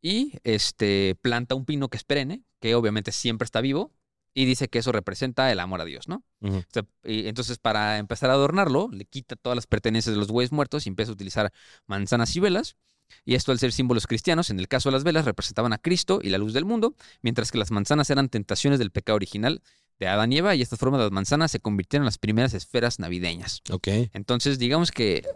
y 0.00 0.34
este, 0.44 1.16
planta 1.20 1.56
un 1.56 1.64
pino 1.64 1.88
que 1.88 1.96
es 1.96 2.04
perenne, 2.04 2.44
que 2.60 2.76
obviamente 2.76 3.10
siempre 3.10 3.44
está 3.44 3.60
vivo, 3.60 3.92
y 4.34 4.44
dice 4.44 4.68
que 4.68 4.78
eso 4.78 4.92
representa 4.92 5.50
el 5.50 5.58
amor 5.58 5.80
a 5.80 5.84
Dios, 5.84 6.06
¿no? 6.06 6.22
Ujú. 6.42 6.58
O 6.58 6.64
sea, 6.72 6.84
y 7.02 7.26
entonces, 7.26 7.58
para 7.58 7.98
empezar 7.98 8.30
a 8.30 8.34
adornarlo, 8.34 8.88
le 8.92 9.04
quita 9.04 9.34
todas 9.34 9.56
las 9.56 9.66
pertenencias 9.66 10.14
de 10.14 10.20
los 10.20 10.28
bueyes 10.28 10.52
muertos 10.52 10.86
y 10.86 10.90
empieza 10.90 11.10
a 11.10 11.14
utilizar 11.14 11.52
manzanas 11.88 12.36
y 12.36 12.38
velas. 12.38 12.76
Y 13.24 13.34
esto, 13.34 13.50
al 13.50 13.58
ser 13.58 13.72
símbolos 13.72 14.06
cristianos, 14.06 14.50
en 14.50 14.60
el 14.60 14.68
caso 14.68 14.90
de 14.90 14.92
las 14.92 15.02
velas, 15.02 15.24
representaban 15.24 15.72
a 15.72 15.78
Cristo 15.78 16.20
y 16.22 16.28
la 16.28 16.38
luz 16.38 16.52
del 16.52 16.64
mundo, 16.64 16.94
mientras 17.20 17.50
que 17.50 17.58
las 17.58 17.72
manzanas 17.72 18.10
eran 18.10 18.28
tentaciones 18.28 18.78
del 18.78 18.92
pecado 18.92 19.16
original 19.16 19.60
de 19.98 20.06
Adán 20.06 20.32
y 20.32 20.38
Eva, 20.38 20.54
y 20.54 20.62
estas 20.62 20.78
formas 20.78 21.00
de 21.00 21.06
las 21.06 21.12
manzanas 21.12 21.50
se 21.50 21.58
convirtieron 21.58 22.04
en 22.04 22.06
las 22.06 22.18
primeras 22.18 22.54
esferas 22.54 23.00
navideñas. 23.00 23.62
Ok. 23.72 23.88
Entonces, 24.12 24.60
digamos 24.60 24.92
que, 24.92 25.26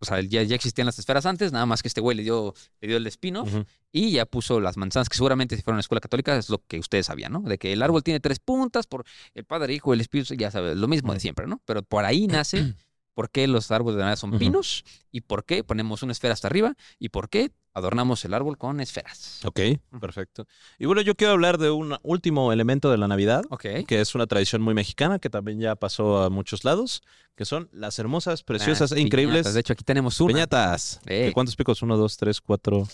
o 0.00 0.04
sea, 0.04 0.20
ya, 0.22 0.42
ya 0.42 0.56
existían 0.56 0.86
las 0.86 0.98
esferas 0.98 1.26
antes, 1.26 1.52
nada 1.52 1.66
más 1.66 1.82
que 1.82 1.88
este 1.88 2.00
güey 2.00 2.16
le 2.16 2.22
dio, 2.22 2.54
le 2.80 2.88
dio 2.88 2.96
el 2.96 3.06
espino 3.06 3.42
Ujú. 3.42 3.64
y 3.92 4.12
ya 4.12 4.26
puso 4.26 4.58
las 4.58 4.76
manzanas, 4.76 5.08
que 5.08 5.16
seguramente 5.16 5.56
si 5.56 5.62
fueron 5.62 5.76
a 5.76 5.78
la 5.78 5.82
escuela 5.82 6.00
católica 6.00 6.36
es 6.36 6.48
lo 6.48 6.62
que 6.66 6.78
ustedes 6.78 7.06
sabían, 7.06 7.32
¿no? 7.32 7.40
De 7.42 7.58
que 7.58 7.72
el 7.72 7.82
árbol 7.82 8.02
tiene 8.02 8.18
tres 8.20 8.38
puntas 8.38 8.86
por 8.86 9.04
el 9.34 9.44
Padre, 9.44 9.74
Hijo 9.74 9.92
el 9.92 10.00
Espíritu, 10.00 10.34
ya 10.34 10.50
sabes, 10.50 10.76
lo 10.76 10.88
mismo 10.88 11.12
de 11.12 11.20
siempre, 11.20 11.46
¿no? 11.46 11.60
Pero 11.66 11.82
por 11.82 12.04
ahí 12.04 12.26
nace 12.26 12.74
por 13.14 13.30
qué 13.30 13.46
los 13.46 13.70
árboles 13.70 13.96
de 13.96 14.02
Navidad 14.02 14.16
son 14.16 14.38
pinos 14.38 14.84
y 15.10 15.20
por 15.22 15.44
qué 15.44 15.64
ponemos 15.64 16.02
una 16.02 16.12
esfera 16.12 16.34
hasta 16.34 16.48
arriba 16.48 16.74
y 16.98 17.08
por 17.10 17.28
qué 17.28 17.50
adornamos 17.72 18.24
el 18.24 18.34
árbol 18.34 18.58
con 18.58 18.80
esferas. 18.80 19.40
Ok, 19.44 19.60
perfecto. 20.00 20.46
Y 20.78 20.86
bueno, 20.86 21.02
yo 21.02 21.14
quiero 21.14 21.32
hablar 21.32 21.58
de 21.58 21.70
un 21.70 21.96
último 22.02 22.52
elemento 22.52 22.90
de 22.90 22.98
la 22.98 23.06
Navidad, 23.08 23.44
que 23.86 24.00
es 24.00 24.14
una 24.14 24.26
tradición 24.26 24.60
muy 24.62 24.74
mexicana, 24.74 25.18
que 25.18 25.30
también 25.30 25.60
ya 25.60 25.76
pasó 25.76 26.22
a 26.22 26.30
muchos 26.30 26.64
lados, 26.64 27.02
que 27.36 27.44
son 27.44 27.68
las 27.72 27.98
hermosas, 27.98 28.42
preciosas 28.42 28.92
Ah, 28.92 28.96
e 28.96 29.00
increíbles 29.00 29.38
piñatas. 29.38 29.54
De 29.54 29.60
hecho, 29.60 29.72
aquí 29.72 29.84
tenemos 29.84 30.20
una. 30.20 30.32
piñatas. 30.34 31.00
Eh. 31.06 31.26
¿De 31.26 31.32
¿Cuántos 31.32 31.54
picos? 31.56 31.80
Uno, 31.82 31.96
dos, 31.96 32.16
tres, 32.16 32.40
cuatro, 32.40 32.86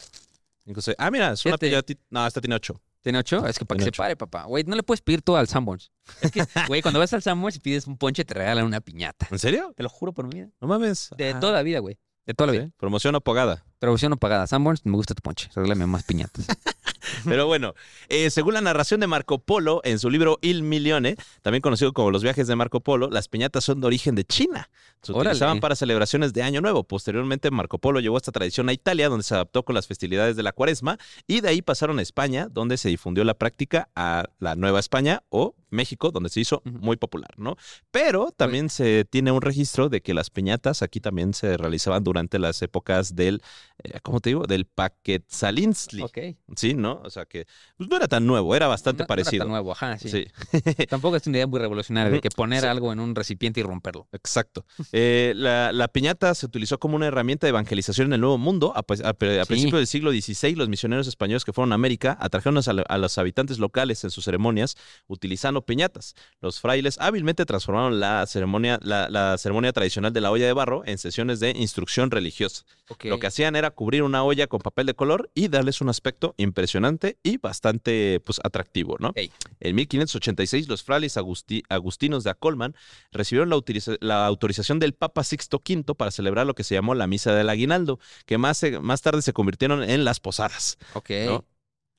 Cinco, 0.64 0.80
seis. 0.82 0.96
Ah, 0.98 1.10
mira, 1.10 1.32
es 1.32 1.44
una 1.46 1.56
piñatita. 1.58 2.02
No, 2.10 2.26
esta 2.26 2.40
tiene 2.40 2.56
ocho. 2.56 2.80
¿Tiene 3.06 3.20
ocho? 3.20 3.46
Es 3.46 3.56
que 3.56 3.64
para 3.64 3.78
que 3.78 3.84
se 3.84 3.92
pare, 3.92 4.16
papá. 4.16 4.46
Güey, 4.46 4.64
no 4.64 4.74
le 4.74 4.82
puedes 4.82 5.00
pedir 5.00 5.22
todo 5.22 5.36
al 5.36 5.46
Sanborns. 5.46 5.92
Es 6.22 6.32
que, 6.32 6.42
güey, 6.66 6.82
cuando 6.82 6.98
vas 6.98 7.12
al 7.12 7.22
Sanborns 7.22 7.54
y 7.54 7.60
pides 7.60 7.86
un 7.86 7.96
ponche, 7.98 8.24
te 8.24 8.34
regalan 8.34 8.64
una 8.66 8.80
piñata. 8.80 9.28
¿En 9.30 9.38
serio? 9.38 9.72
Te 9.76 9.84
lo 9.84 9.88
juro 9.88 10.12
por 10.12 10.26
mi 10.26 10.34
vida. 10.40 10.48
No 10.60 10.66
mames. 10.66 11.10
De 11.16 11.30
Ah, 11.30 11.38
toda 11.38 11.52
la 11.52 11.62
vida, 11.62 11.78
güey. 11.78 12.00
De 12.26 12.34
toda 12.34 12.48
la 12.48 12.52
vida. 12.54 12.70
Promoción 12.76 13.14
o 13.14 13.20
pagada. 13.20 13.64
Traducción 13.78 14.10
no 14.10 14.16
pagada. 14.16 14.48
Sanborns, 14.48 14.84
me 14.84 14.96
gusta 14.96 15.14
tu 15.14 15.22
ponche. 15.22 15.48
Regálame 15.54 15.86
más 15.86 16.02
piñatas. 16.02 16.46
Pero 17.24 17.46
bueno, 17.46 17.74
eh, 18.08 18.30
según 18.30 18.54
la 18.54 18.60
narración 18.60 19.00
de 19.00 19.06
Marco 19.06 19.38
Polo 19.38 19.80
en 19.84 19.98
su 19.98 20.10
libro 20.10 20.38
Il 20.42 20.62
Milione, 20.62 21.16
también 21.42 21.62
conocido 21.62 21.92
como 21.92 22.10
Los 22.10 22.22
viajes 22.22 22.46
de 22.46 22.56
Marco 22.56 22.80
Polo, 22.80 23.08
las 23.10 23.28
piñatas 23.28 23.64
son 23.64 23.80
de 23.80 23.86
origen 23.86 24.14
de 24.14 24.24
China. 24.24 24.70
Se 25.02 25.12
Órale. 25.12 25.30
utilizaban 25.30 25.60
para 25.60 25.76
celebraciones 25.76 26.32
de 26.32 26.42
Año 26.42 26.60
Nuevo. 26.60 26.84
Posteriormente, 26.84 27.50
Marco 27.50 27.78
Polo 27.78 28.00
llevó 28.00 28.16
esta 28.16 28.32
tradición 28.32 28.68
a 28.68 28.72
Italia, 28.72 29.08
donde 29.08 29.22
se 29.22 29.34
adaptó 29.34 29.62
con 29.62 29.74
las 29.74 29.86
festividades 29.86 30.36
de 30.36 30.42
la 30.42 30.52
Cuaresma, 30.52 30.98
y 31.26 31.40
de 31.40 31.48
ahí 31.48 31.62
pasaron 31.62 31.98
a 31.98 32.02
España, 32.02 32.48
donde 32.50 32.76
se 32.76 32.88
difundió 32.88 33.24
la 33.24 33.34
práctica 33.34 33.88
a 33.94 34.24
la 34.38 34.56
Nueva 34.56 34.80
España 34.80 35.22
o 35.28 35.54
México, 35.76 36.10
donde 36.10 36.28
se 36.30 36.40
hizo 36.40 36.62
muy 36.64 36.96
popular, 36.96 37.30
¿no? 37.36 37.56
Pero 37.92 38.32
también 38.36 38.68
se 38.70 39.04
tiene 39.04 39.30
un 39.30 39.42
registro 39.42 39.88
de 39.88 40.00
que 40.00 40.14
las 40.14 40.30
piñatas 40.30 40.82
aquí 40.82 40.98
también 41.00 41.34
se 41.34 41.56
realizaban 41.56 42.02
durante 42.02 42.38
las 42.38 42.60
épocas 42.62 43.14
del, 43.14 43.42
eh, 43.84 44.00
¿cómo 44.02 44.20
te 44.20 44.30
digo? 44.30 44.46
Del 44.46 44.64
Paquetzalinstli. 44.66 46.02
ok. 46.02 46.18
Sí, 46.56 46.74
¿no? 46.74 47.00
O 47.04 47.10
sea 47.10 47.24
que 47.26 47.46
pues, 47.76 47.88
no 47.88 47.96
era 47.96 48.08
tan 48.08 48.26
nuevo, 48.26 48.54
era 48.56 48.66
bastante 48.66 49.02
No- 49.02 49.06
no 49.08 49.14
era 49.14 49.22
parecido. 49.24 49.44
tan 49.44 49.50
nuevo, 49.50 49.72
ajá, 49.72 49.98
sí. 49.98 50.08
Sí, 50.08 50.26
Tampoco 50.88 51.16
es 51.16 51.26
una 51.26 51.38
idea 51.38 51.46
muy 51.46 51.60
revolucionaria 51.60 52.10
de 52.10 52.20
que 52.20 52.30
poner 52.30 52.62
Sí. 52.62 52.66
algo 52.66 52.92
en 52.92 53.00
un 53.00 53.14
recipiente 53.14 53.60
y 53.60 53.62
romperlo. 53.62 54.08
exacto. 54.12 54.64
Eh, 54.92 55.32
la, 55.36 55.72
la 55.72 55.88
piñata 55.88 56.34
se 56.34 56.46
utilizó 56.46 56.78
como 56.78 56.96
una 56.96 57.06
herramienta 57.06 57.46
de 57.46 57.50
evangelización 57.50 58.06
en 58.08 58.14
el 58.14 58.20
Nuevo 58.20 58.38
Mundo. 58.38 58.72
A, 58.76 58.82
pues, 58.82 59.02
a- 59.02 59.10
a 59.10 59.14
Sí. 59.14 59.46
principios 59.46 59.80
del 59.80 59.86
siglo 59.86 60.10
XVI, 60.10 60.54
los 60.54 60.68
misioneros 60.68 61.06
españoles 61.06 61.44
que 61.44 61.52
fueron 61.52 61.72
a 61.72 61.74
América 61.74 62.16
atrajeron 62.20 62.58
a, 62.58 62.82
a 62.88 62.98
los 62.98 63.18
habitantes 63.18 63.58
locales 63.58 64.02
en 64.04 64.10
sus 64.10 64.24
ceremonias 64.24 64.76
utilizando 65.06 65.62
piñatas. 65.66 66.14
Los 66.40 66.60
frailes 66.60 66.96
hábilmente 66.98 67.44
transformaron 67.44 68.00
la 68.00 68.24
ceremonia, 68.26 68.78
la, 68.82 69.10
la 69.10 69.36
ceremonia 69.36 69.72
tradicional 69.74 70.12
de 70.14 70.20
la 70.22 70.30
olla 70.30 70.46
de 70.46 70.52
barro 70.54 70.82
en 70.86 70.96
sesiones 70.96 71.40
de 71.40 71.50
instrucción 71.50 72.10
religiosa. 72.10 72.64
Lo 73.10 73.18
que 73.18 73.26
hacían 73.26 73.56
era 73.56 73.70
cubrir 73.72 74.02
una 74.04 74.22
olla 74.24 74.46
con 74.46 74.60
papel 74.60 74.86
de 74.86 74.94
color 74.94 75.30
y 75.34 75.48
darles 75.48 75.80
un 75.82 75.88
aspecto 75.90 76.34
impresionante 76.38 77.18
y 77.22 77.36
bastante 77.36 78.20
pues, 78.24 78.40
atractivo, 78.44 78.96
¿no? 79.00 79.12
En 79.60 79.74
1586, 79.74 80.68
los 80.68 80.82
frailes 80.82 81.16
agusti- 81.16 81.64
agustinos 81.68 82.24
de 82.24 82.30
Acolman 82.30 82.74
recibieron 83.12 83.50
la, 83.50 84.26
autorización 84.26 84.78
del 84.78 84.94
Papa 84.94 85.24
Sixto 85.24 85.60
V 85.68 85.94
para 85.96 86.10
celebrar 86.10 86.46
lo 86.46 86.54
que 86.54 86.64
se 86.64 86.74
llamó 86.74 86.94
la 86.94 87.06
Misa 87.06 87.34
del 87.34 87.48
Aguinaldo, 87.50 87.98
que 88.24 88.38
más, 88.38 88.58
se- 88.58 88.78
más 88.78 89.02
tarde 89.02 89.20
se 89.22 89.32
convirtieron 89.32 89.82
en 89.82 90.04
las 90.04 90.20
posadas. 90.20 90.78
Ok. 90.94 91.10
¿no? 91.26 91.44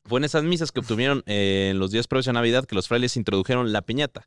Fue 0.07 0.19
en 0.19 0.23
esas 0.23 0.43
misas 0.43 0.71
que 0.71 0.79
obtuvieron 0.79 1.21
eh, 1.25 1.69
en 1.71 1.79
los 1.79 1.91
días 1.91 2.07
previos 2.07 2.29
a 2.29 2.33
Navidad 2.33 2.65
que 2.65 2.75
los 2.75 2.87
frailes 2.87 3.17
introdujeron 3.17 3.73
la 3.73 3.81
piñata. 3.81 4.25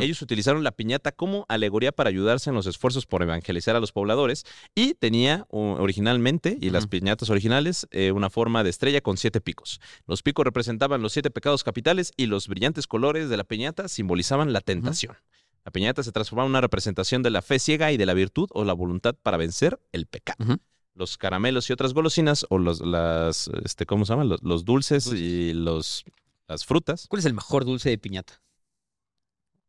Ellos 0.00 0.20
utilizaron 0.20 0.64
la 0.64 0.72
piñata 0.72 1.12
como 1.12 1.46
alegoría 1.48 1.92
para 1.92 2.10
ayudarse 2.10 2.50
en 2.50 2.56
los 2.56 2.66
esfuerzos 2.66 3.06
por 3.06 3.22
evangelizar 3.22 3.76
a 3.76 3.80
los 3.80 3.92
pobladores 3.92 4.44
y 4.74 4.94
tenía 4.94 5.46
originalmente, 5.50 6.58
y 6.60 6.70
las 6.70 6.88
piñatas 6.88 7.30
originales, 7.30 7.86
eh, 7.92 8.10
una 8.10 8.28
forma 8.28 8.64
de 8.64 8.70
estrella 8.70 9.00
con 9.00 9.16
siete 9.16 9.40
picos. 9.40 9.80
Los 10.08 10.22
picos 10.22 10.44
representaban 10.44 11.02
los 11.02 11.12
siete 11.12 11.30
pecados 11.30 11.62
capitales 11.62 12.12
y 12.16 12.26
los 12.26 12.48
brillantes 12.48 12.88
colores 12.88 13.28
de 13.28 13.36
la 13.36 13.44
piñata 13.44 13.86
simbolizaban 13.86 14.52
la 14.52 14.60
tentación. 14.60 15.16
La 15.64 15.70
piñata 15.70 16.02
se 16.02 16.12
transformaba 16.12 16.46
en 16.46 16.50
una 16.50 16.60
representación 16.60 17.22
de 17.22 17.30
la 17.30 17.42
fe 17.42 17.60
ciega 17.60 17.92
y 17.92 17.96
de 17.96 18.06
la 18.06 18.14
virtud 18.14 18.48
o 18.52 18.64
la 18.64 18.72
voluntad 18.72 19.14
para 19.20 19.36
vencer 19.36 19.78
el 19.92 20.06
pecado. 20.06 20.58
Los 20.96 21.16
caramelos 21.18 21.68
y 21.70 21.72
otras 21.74 21.92
golosinas, 21.94 22.44
o 22.50 22.58
los, 22.58 22.80
las, 22.80 23.48
este, 23.64 23.86
¿cómo 23.86 24.04
se 24.06 24.12
llaman? 24.14 24.28
Los, 24.30 24.42
los 24.42 24.64
dulces 24.64 25.06
y 25.12 25.52
los, 25.52 26.04
las 26.48 26.64
frutas. 26.64 27.06
¿Cuál 27.08 27.20
es 27.20 27.26
el 27.26 27.34
mejor 27.34 27.64
dulce 27.66 27.90
de 27.90 27.98
piñata? 27.98 28.40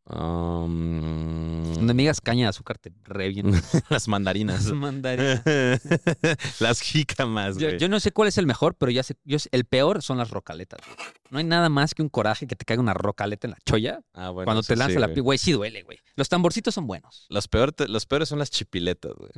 um, 0.05 1.73
Donde 1.73 1.93
me 1.93 2.03
digas 2.03 2.21
caña 2.21 2.43
de 2.45 2.49
azúcar 2.49 2.77
te 2.77 2.91
reviento. 3.03 3.57
las 3.89 4.07
mandarinas. 4.07 4.71
Mandarina. 4.71 5.43
las 6.59 6.81
jícamas, 6.81 7.57
Yo, 7.57 7.67
güey. 7.67 7.79
yo 7.79 7.89
no 7.89 7.99
sé 7.99 8.11
cuál 8.11 8.29
es 8.29 8.37
el 8.37 8.45
mejor, 8.45 8.75
pero 8.75 8.91
ya 8.91 9.03
sé, 9.03 9.15
yo 9.25 9.37
sé- 9.39 9.49
el 9.51 9.65
peor 9.65 10.01
son 10.01 10.17
las 10.17 10.29
rocaletas. 10.29 10.79
güey. 10.85 10.97
No 11.29 11.37
hay 11.39 11.43
nada 11.43 11.69
más 11.69 11.93
que 11.93 12.01
un 12.01 12.09
coraje 12.09 12.47
que 12.47 12.55
te 12.55 12.63
caiga 12.65 12.81
una 12.81 12.93
rocaleta 12.93 13.47
en 13.47 13.51
la 13.51 13.57
cholla 13.65 14.01
Ah, 14.13 14.29
bueno, 14.29 14.45
cuando 14.45 14.63
te 14.63 14.75
lanza 14.75 14.93
sí, 14.93 14.99
la 14.99 15.07
güey. 15.07 15.15
pi- 15.15 15.21
Güey, 15.21 15.37
sí 15.37 15.51
duele, 15.51 15.83
güey. 15.83 15.99
Los 16.15 16.29
tamborcitos 16.29 16.73
son 16.73 16.87
buenos. 16.87 17.25
Los, 17.29 17.47
peor 17.47 17.73
te- 17.73 17.87
los 17.89 18.05
peores 18.05 18.29
son 18.29 18.39
las 18.39 18.49
chipiletas, 18.49 19.11
güey. 19.13 19.31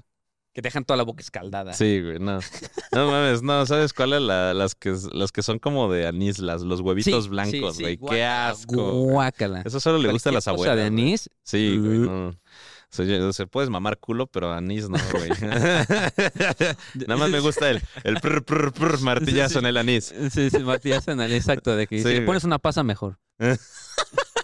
Que 0.54 0.62
te 0.64 0.68
dejan 0.68 0.84
toda 0.84 0.98
la 0.98 1.04
boca 1.04 1.22
escaldada. 1.22 1.74
Sí, 1.74 2.02
güey, 2.02 2.20
no. 2.20 2.40
No 2.92 3.12
mames, 3.12 3.44
no, 3.44 3.66
¿sabes 3.68 3.94
cuáles? 3.94 4.22
La- 4.22 4.54
las, 4.54 4.74
que, 4.76 4.96
las 5.14 5.32
que 5.32 5.44
son 5.44 5.60
como 5.60 5.92
de 5.92 6.08
anís, 6.08 6.40
las, 6.40 6.62
los 6.64 6.82
huevitos 6.82 7.26
sí, 7.26 7.30
blancos, 7.30 7.76
sí, 7.76 7.84
güey. 7.84 7.98
Qué 7.98 8.24
asco. 8.26 8.92
Guácala. 9.04 9.62
Eso 9.62 9.80
solo 9.80 10.00
le 10.00 10.12
gusta 10.12 10.30
a 10.32 10.34
las 10.34 10.48
abuelas. 10.48 10.76
de 10.76 10.90
güey. 10.90 11.04
anís. 11.04 11.30
Sí, 11.44 11.78
güey, 11.78 11.98
Uh. 12.00 12.06
no. 12.06 12.28
O 12.30 12.36
sea, 12.92 13.34
se 13.34 13.46
puedes 13.46 13.70
mamar 13.70 14.00
culo, 14.00 14.26
pero 14.26 14.52
anís 14.52 14.90
no, 14.90 14.98
güey. 15.12 15.30
Nada 17.08 17.18
más 17.18 17.30
me 17.30 17.40
gusta 17.40 17.70
el, 17.70 17.82
el 18.04 18.20
prr, 18.20 18.44
prr, 18.44 18.72
prr, 18.74 19.00
martillazo 19.02 19.60
en 19.60 19.68
el 19.68 19.78
anís. 19.78 20.12
Sí, 20.32 20.50
sí, 20.50 20.60
Matías 20.60 21.08
Anal, 21.08 21.32
exacto. 21.32 21.76
De 21.76 21.86
que 21.86 22.02
si 22.02 22.08
le 22.10 22.22
pones 22.22 22.44
una 22.44 22.58
pasa 22.58 22.82
mejor. 22.84 23.20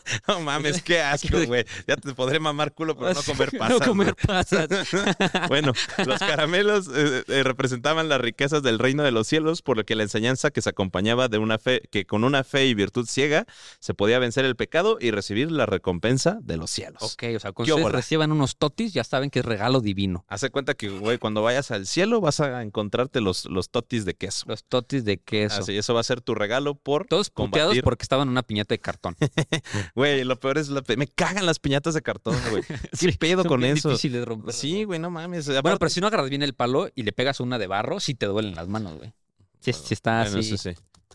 No 0.27 0.39
mames, 0.39 0.81
qué 0.81 1.01
asco, 1.01 1.45
güey. 1.45 1.65
Ya 1.87 1.95
te 1.97 2.13
podré 2.13 2.39
mamar 2.39 2.73
culo, 2.73 2.95
pero 2.97 3.13
no 3.13 3.23
comer 3.23 3.51
pasas. 3.57 3.79
No 3.79 3.85
comer 3.85 4.15
pasas. 4.15 4.67
Bueno, 5.47 5.73
los 6.05 6.19
caramelos 6.19 6.87
eh, 6.93 7.23
eh, 7.27 7.43
representaban 7.43 8.09
las 8.09 8.21
riquezas 8.21 8.63
del 8.63 8.79
reino 8.79 9.03
de 9.03 9.11
los 9.11 9.27
cielos, 9.27 9.61
por 9.61 9.77
lo 9.77 9.85
que 9.85 9.95
la 9.95 10.03
enseñanza 10.03 10.51
que 10.51 10.61
se 10.61 10.69
acompañaba 10.69 11.27
de 11.27 11.37
una 11.37 11.57
fe, 11.57 11.81
que 11.91 12.05
con 12.05 12.23
una 12.23 12.43
fe 12.43 12.65
y 12.65 12.73
virtud 12.73 13.05
ciega 13.07 13.45
se 13.79 13.93
podía 13.93 14.19
vencer 14.19 14.45
el 14.45 14.55
pecado 14.55 14.97
y 14.99 15.11
recibir 15.11 15.51
la 15.51 15.65
recompensa 15.65 16.37
de 16.41 16.57
los 16.57 16.69
cielos. 16.71 17.01
ok, 17.01 17.23
o 17.35 17.39
sea, 17.39 17.51
cuando 17.51 17.75
¿Qué 17.75 17.81
ustedes 17.81 17.91
reciban 17.91 18.31
unos 18.31 18.57
totis, 18.57 18.93
ya 18.93 19.03
saben 19.03 19.29
que 19.29 19.39
es 19.39 19.45
regalo 19.45 19.81
divino. 19.81 20.25
Hace 20.27 20.49
cuenta 20.49 20.73
que, 20.73 20.89
güey, 20.89 21.17
cuando 21.17 21.41
vayas 21.41 21.71
al 21.71 21.85
cielo 21.85 22.21
vas 22.21 22.39
a 22.39 22.61
encontrarte 22.61 23.21
los, 23.21 23.45
los 23.45 23.69
totis 23.69 24.05
de 24.05 24.15
queso. 24.15 24.45
Los 24.47 24.63
totis 24.63 25.05
de 25.05 25.17
queso. 25.17 25.61
Así, 25.61 25.77
eso 25.77 25.93
va 25.93 26.01
a 26.01 26.03
ser 26.03 26.21
tu 26.21 26.35
regalo 26.35 26.75
por 26.75 27.07
Todos 27.07 27.29
puteados 27.29 27.77
porque 27.83 28.03
estaban 28.03 28.27
en 28.27 28.31
una 28.31 28.43
piñata 28.43 28.73
de 28.73 28.79
cartón. 28.79 29.15
Güey, 29.95 30.23
lo 30.23 30.39
peor 30.39 30.57
es 30.57 30.69
la... 30.69 30.81
pe- 30.81 30.97
Me 30.97 31.07
cagan 31.07 31.45
las 31.45 31.59
piñatas 31.59 31.93
de 31.93 32.01
cartón, 32.01 32.35
güey. 32.51 32.63
¿Qué 32.99 33.11
pedo 33.13 33.43
Son 33.43 33.49
con 33.49 33.59
bien 33.61 33.77
eso? 33.77 33.89
difíciles 33.89 34.19
de 34.21 34.25
romper. 34.25 34.53
Sí, 34.53 34.83
güey, 34.83 34.99
no 34.99 35.09
mames. 35.09 35.47
Bueno, 35.61 35.77
pero 35.79 35.89
si 35.89 36.01
no 36.01 36.07
agarras 36.07 36.29
bien 36.29 36.43
el 36.43 36.53
palo 36.53 36.89
y 36.95 37.03
le 37.03 37.11
pegas 37.11 37.39
una 37.39 37.57
de 37.57 37.67
barro, 37.67 37.99
sí 37.99 38.13
te 38.15 38.25
duelen 38.25 38.55
las 38.55 38.67
manos, 38.67 38.97
güey. 38.97 39.13
Sí, 39.59 39.73
sí 39.73 39.93
está 39.93 40.23
Bueno, 40.23 40.39
así. 40.39 40.57
sí. 40.57 40.71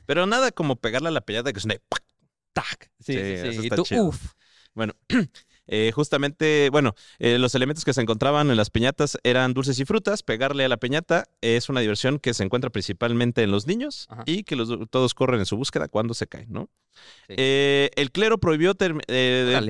Pero 0.07 0.27
nada 0.27 0.51
como 0.51 0.77
pegarle 0.77 1.09
a 1.09 1.13
la 1.13 1.21
piñata 1.21 1.53
que 1.53 1.59
es 1.59 1.65
de... 1.67 1.81
¡pac! 1.89 2.03
Tac. 2.53 2.91
Sí, 2.99 3.15
Sí, 3.15 3.53
sí. 3.61 3.67
Y 3.67 3.71
tú, 3.71 3.83
chido. 3.85 4.05
uf. 4.05 4.33
Bueno, 4.75 4.95
eh, 5.73 5.93
justamente, 5.95 6.69
bueno, 6.71 6.95
eh, 7.19 7.39
los 7.39 7.55
elementos 7.55 7.85
que 7.85 7.95
se 7.95 8.03
encontraban 8.03 8.51
en 8.51 8.57
las 8.59 8.69
piñatas 8.69 9.17
eran 9.23 9.55
dulces 9.55 9.79
y 9.79 9.85
frutas. 9.87 10.23
Pegarle 10.23 10.65
a 10.65 10.69
la 10.69 10.77
piñata 10.77 11.25
es 11.41 11.69
una 11.71 11.81
diversión 11.81 12.19
que 12.19 12.35
se 12.35 12.43
encuentra 12.45 12.69
principalmente 12.71 13.43
en 13.43 13.51
los 13.53 13.67
niños 13.67 14.07
Ajá. 14.11 14.25
y 14.27 14.43
que 14.43 14.57
los, 14.57 14.69
todos 14.91 15.15
corren 15.15 15.41
en 15.41 15.47
su 15.47 15.57
búsqueda 15.57 15.89
cuando 15.89 16.13
se 16.13 16.27
caen, 16.27 16.49
¿no? 16.51 16.69
Sí. 17.29 17.35
Eh, 17.39 17.91
el 17.95 18.11
clero 18.11 18.39
prohibió 18.39 18.75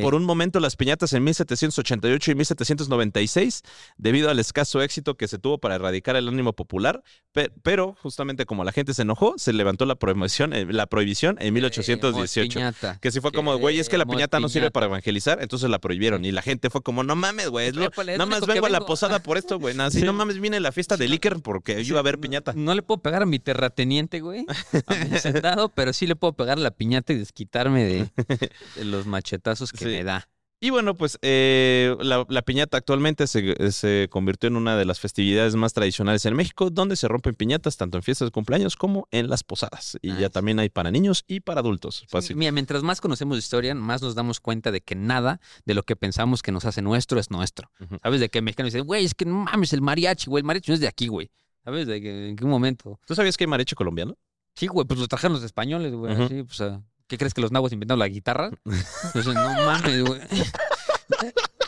por 0.02 0.14
un 0.14 0.24
momento 0.24 0.58
las 0.58 0.74
piñatas 0.74 1.12
en 1.12 1.22
1788 1.22 2.30
y 2.30 2.34
1796 2.34 3.62
debido 3.98 4.30
al 4.30 4.38
escaso 4.38 4.82
éxito 4.82 5.16
que 5.16 5.28
se 5.28 5.38
tuvo 5.38 5.58
para 5.58 5.74
erradicar 5.76 6.16
el 6.16 6.28
ánimo 6.28 6.54
popular, 6.54 7.02
pe- 7.32 7.50
pero 7.62 7.94
justamente 8.02 8.46
como 8.46 8.64
la 8.64 8.72
gente 8.72 8.94
se 8.94 9.02
enojó, 9.02 9.34
se 9.36 9.52
levantó 9.52 9.84
la 9.86 9.96
prohibición, 9.96 10.52
eh, 10.54 10.66
la 10.70 10.86
prohibición 10.86 11.36
en 11.40 11.54
1818. 11.54 12.54
Queremos 12.54 12.74
piñata. 12.78 12.98
Que 13.00 13.10
sí 13.10 13.20
fue 13.20 13.32
como, 13.32 13.56
güey, 13.58 13.78
es 13.78 13.88
que 13.88 13.98
la 13.98 14.06
piñata 14.06 14.40
no 14.40 14.48
sirve 14.48 14.70
para 14.70 14.86
evangelizar, 14.86 15.42
entonces 15.42 15.68
la 15.70 15.78
prohibieron. 15.90 16.24
Y 16.24 16.30
la 16.30 16.40
gente 16.42 16.70
fue 16.70 16.82
como, 16.82 17.02
no 17.02 17.16
mames, 17.16 17.48
güey, 17.48 17.72
nada 17.72 17.90
lo 18.16 18.26
más 18.28 18.40
que 18.40 18.46
vengo 18.46 18.66
a 18.66 18.70
la 18.70 18.78
vengo". 18.78 18.86
posada 18.86 19.18
por 19.22 19.36
esto, 19.38 19.58
güey. 19.58 19.74
Nada, 19.74 19.90
sí, 19.90 19.98
Sí. 20.00 20.04
no 20.06 20.12
mames, 20.12 20.38
vine 20.40 20.58
a 20.58 20.60
la 20.60 20.70
fiesta 20.72 20.96
de 20.96 21.06
Iker 21.06 21.40
porque 21.42 21.82
yo 21.84 21.94
iba 21.94 22.00
a 22.00 22.02
ver 22.04 22.18
piñata. 22.20 22.52
No 22.54 22.74
le 22.74 22.82
puedo 22.82 23.00
pegar 23.02 23.22
a 23.22 23.26
mi 23.26 23.38
terrateniente, 23.40 24.20
güey. 24.20 24.46
A 24.86 24.94
mi 24.94 25.16
hacendado, 25.16 25.68
pero 25.70 25.92
sí 25.92 26.06
le 26.06 26.14
puedo 26.14 26.32
pegar 26.34 26.58
a 26.58 26.60
la 26.60 26.70
piñata 26.70 27.12
y 27.12 27.18
desquitarme 27.18 27.84
de, 27.84 28.08
de 28.76 28.84
los 28.84 29.06
machetazos 29.06 29.72
que 29.72 29.78
Sí. 29.78 29.84
me 29.86 30.04
da. 30.04 30.28
Y 30.62 30.68
bueno, 30.68 30.94
pues 30.94 31.18
eh, 31.22 31.96
la, 32.00 32.26
la 32.28 32.42
piñata 32.42 32.76
actualmente 32.76 33.26
se, 33.26 33.72
se 33.72 34.08
convirtió 34.10 34.48
en 34.48 34.56
una 34.56 34.76
de 34.76 34.84
las 34.84 35.00
festividades 35.00 35.56
más 35.56 35.72
tradicionales 35.72 36.26
en 36.26 36.36
México, 36.36 36.68
donde 36.68 36.96
se 36.96 37.08
rompen 37.08 37.34
piñatas 37.34 37.78
tanto 37.78 37.96
en 37.96 38.02
fiestas 38.02 38.28
de 38.28 38.32
cumpleaños 38.32 38.76
como 38.76 39.08
en 39.10 39.30
las 39.30 39.42
posadas. 39.42 39.96
Y 40.02 40.14
ya 40.16 40.28
también 40.28 40.58
hay 40.58 40.68
para 40.68 40.90
niños 40.90 41.24
y 41.26 41.40
para 41.40 41.60
adultos. 41.60 42.04
Mira, 42.34 42.52
mientras 42.52 42.82
más 42.82 43.00
conocemos 43.00 43.36
de 43.36 43.38
historia, 43.38 43.74
más 43.74 44.02
nos 44.02 44.14
damos 44.14 44.38
cuenta 44.40 44.70
de 44.70 44.82
que 44.82 44.94
nada 44.94 45.40
de 45.64 45.72
lo 45.72 45.82
que 45.82 45.96
pensamos 45.96 46.42
que 46.42 46.52
nos 46.52 46.66
hace 46.66 46.82
nuestro 46.82 47.18
es 47.18 47.30
nuestro. 47.30 47.70
¿Sabes? 48.02 48.20
De 48.20 48.28
que 48.28 48.42
mexicanos 48.42 48.74
dicen, 48.74 48.86
güey, 48.86 49.06
es 49.06 49.14
que 49.14 49.24
no 49.24 49.36
mames, 49.36 49.72
el 49.72 49.80
mariachi, 49.80 50.28
güey, 50.28 50.42
el 50.42 50.46
mariachi 50.46 50.72
no 50.72 50.74
es 50.74 50.80
de 50.80 50.88
aquí, 50.88 51.06
güey. 51.06 51.30
¿Sabes? 51.64 51.86
De 51.86 52.02
que 52.02 52.28
en 52.28 52.36
qué 52.36 52.44
momento. 52.44 53.00
¿Tú 53.06 53.14
sabías 53.14 53.38
que 53.38 53.44
hay 53.44 53.48
mariachi 53.48 53.74
colombiano? 53.74 54.14
Sí, 54.54 54.66
güey, 54.66 54.86
pues 54.86 55.00
lo 55.00 55.08
trajeron 55.08 55.34
los 55.34 55.42
españoles, 55.42 55.94
güey. 55.94 56.12
Ujú. 56.12 56.22
así, 56.24 56.42
pues, 56.42 56.60
ah, 56.60 56.82
¿Qué 57.10 57.18
crees 57.18 57.34
que 57.34 57.40
los 57.40 57.50
nahuas 57.50 57.72
inventaron 57.72 57.98
la 57.98 58.06
guitarra? 58.06 58.50
Entonces, 58.64 59.34
no 59.34 59.52
mames, 59.64 60.04
güey. 60.04 60.20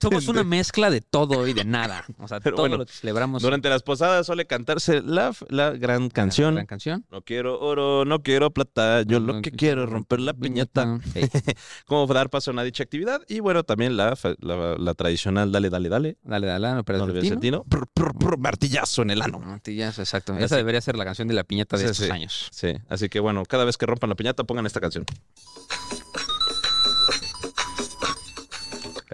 Somos 0.00 0.28
una 0.28 0.42
mezcla 0.44 0.90
de 0.90 1.00
todo 1.00 1.46
y 1.46 1.52
de 1.52 1.64
nada. 1.64 2.04
O 2.18 2.28
sea, 2.28 2.40
Pero 2.40 2.56
todo 2.56 2.62
bueno, 2.64 2.76
lo 2.78 2.86
que 2.86 2.92
celebramos. 2.92 3.42
Durante 3.42 3.68
las 3.68 3.82
posadas 3.82 4.26
suele 4.26 4.46
cantarse 4.46 5.02
la, 5.02 5.34
la 5.48 5.70
gran 5.70 6.08
canción. 6.10 6.54
Gran 6.54 6.66
canción. 6.66 7.04
No 7.10 7.22
quiero 7.22 7.60
oro, 7.60 8.04
no 8.04 8.22
quiero 8.22 8.50
plata, 8.50 9.02
yo 9.02 9.20
lo 9.20 9.40
que 9.42 9.50
quiero 9.50 9.84
es 9.84 9.90
romper 9.90 10.20
la 10.20 10.34
piñata. 10.34 10.98
Sí. 11.12 11.20
Cómo 11.86 12.06
dar 12.12 12.30
paso 12.30 12.50
a 12.50 12.52
una 12.52 12.62
dicha 12.62 12.82
actividad. 12.82 13.20
Y 13.28 13.40
bueno, 13.40 13.64
también 13.64 13.96
la, 13.96 14.16
la, 14.38 14.76
la 14.78 14.94
tradicional 14.94 15.52
dale, 15.52 15.70
dale, 15.70 15.88
dale. 15.88 16.16
Dale, 16.22 16.46
dale, 16.46 16.72
no, 16.74 16.84
pero 16.84 16.98
No 16.98 17.04
el 17.06 17.12
ves 17.12 17.24
el 17.24 17.30
tino. 17.30 17.40
tino. 17.40 17.64
Prr, 17.64 17.86
prr, 17.92 18.14
prr, 18.18 18.38
martillazo 18.38 19.02
en 19.02 19.10
el 19.10 19.22
ano. 19.22 19.38
Martillazo, 19.40 20.02
exacto. 20.02 20.32
Así. 20.34 20.44
Esa 20.44 20.56
debería 20.56 20.80
ser 20.80 20.96
la 20.96 21.04
canción 21.04 21.28
de 21.28 21.34
la 21.34 21.44
piñata 21.44 21.76
de 21.76 21.84
Sí, 21.84 21.90
estos 21.90 22.06
sí. 22.06 22.12
años. 22.12 22.48
Sí, 22.52 22.68
así 22.88 23.08
que 23.08 23.20
bueno, 23.20 23.42
cada 23.44 23.64
vez 23.64 23.76
que 23.76 23.86
rompan 23.86 24.10
la 24.10 24.16
piñata 24.16 24.44
pongan 24.44 24.66
esta 24.66 24.80
canción. 24.80 25.04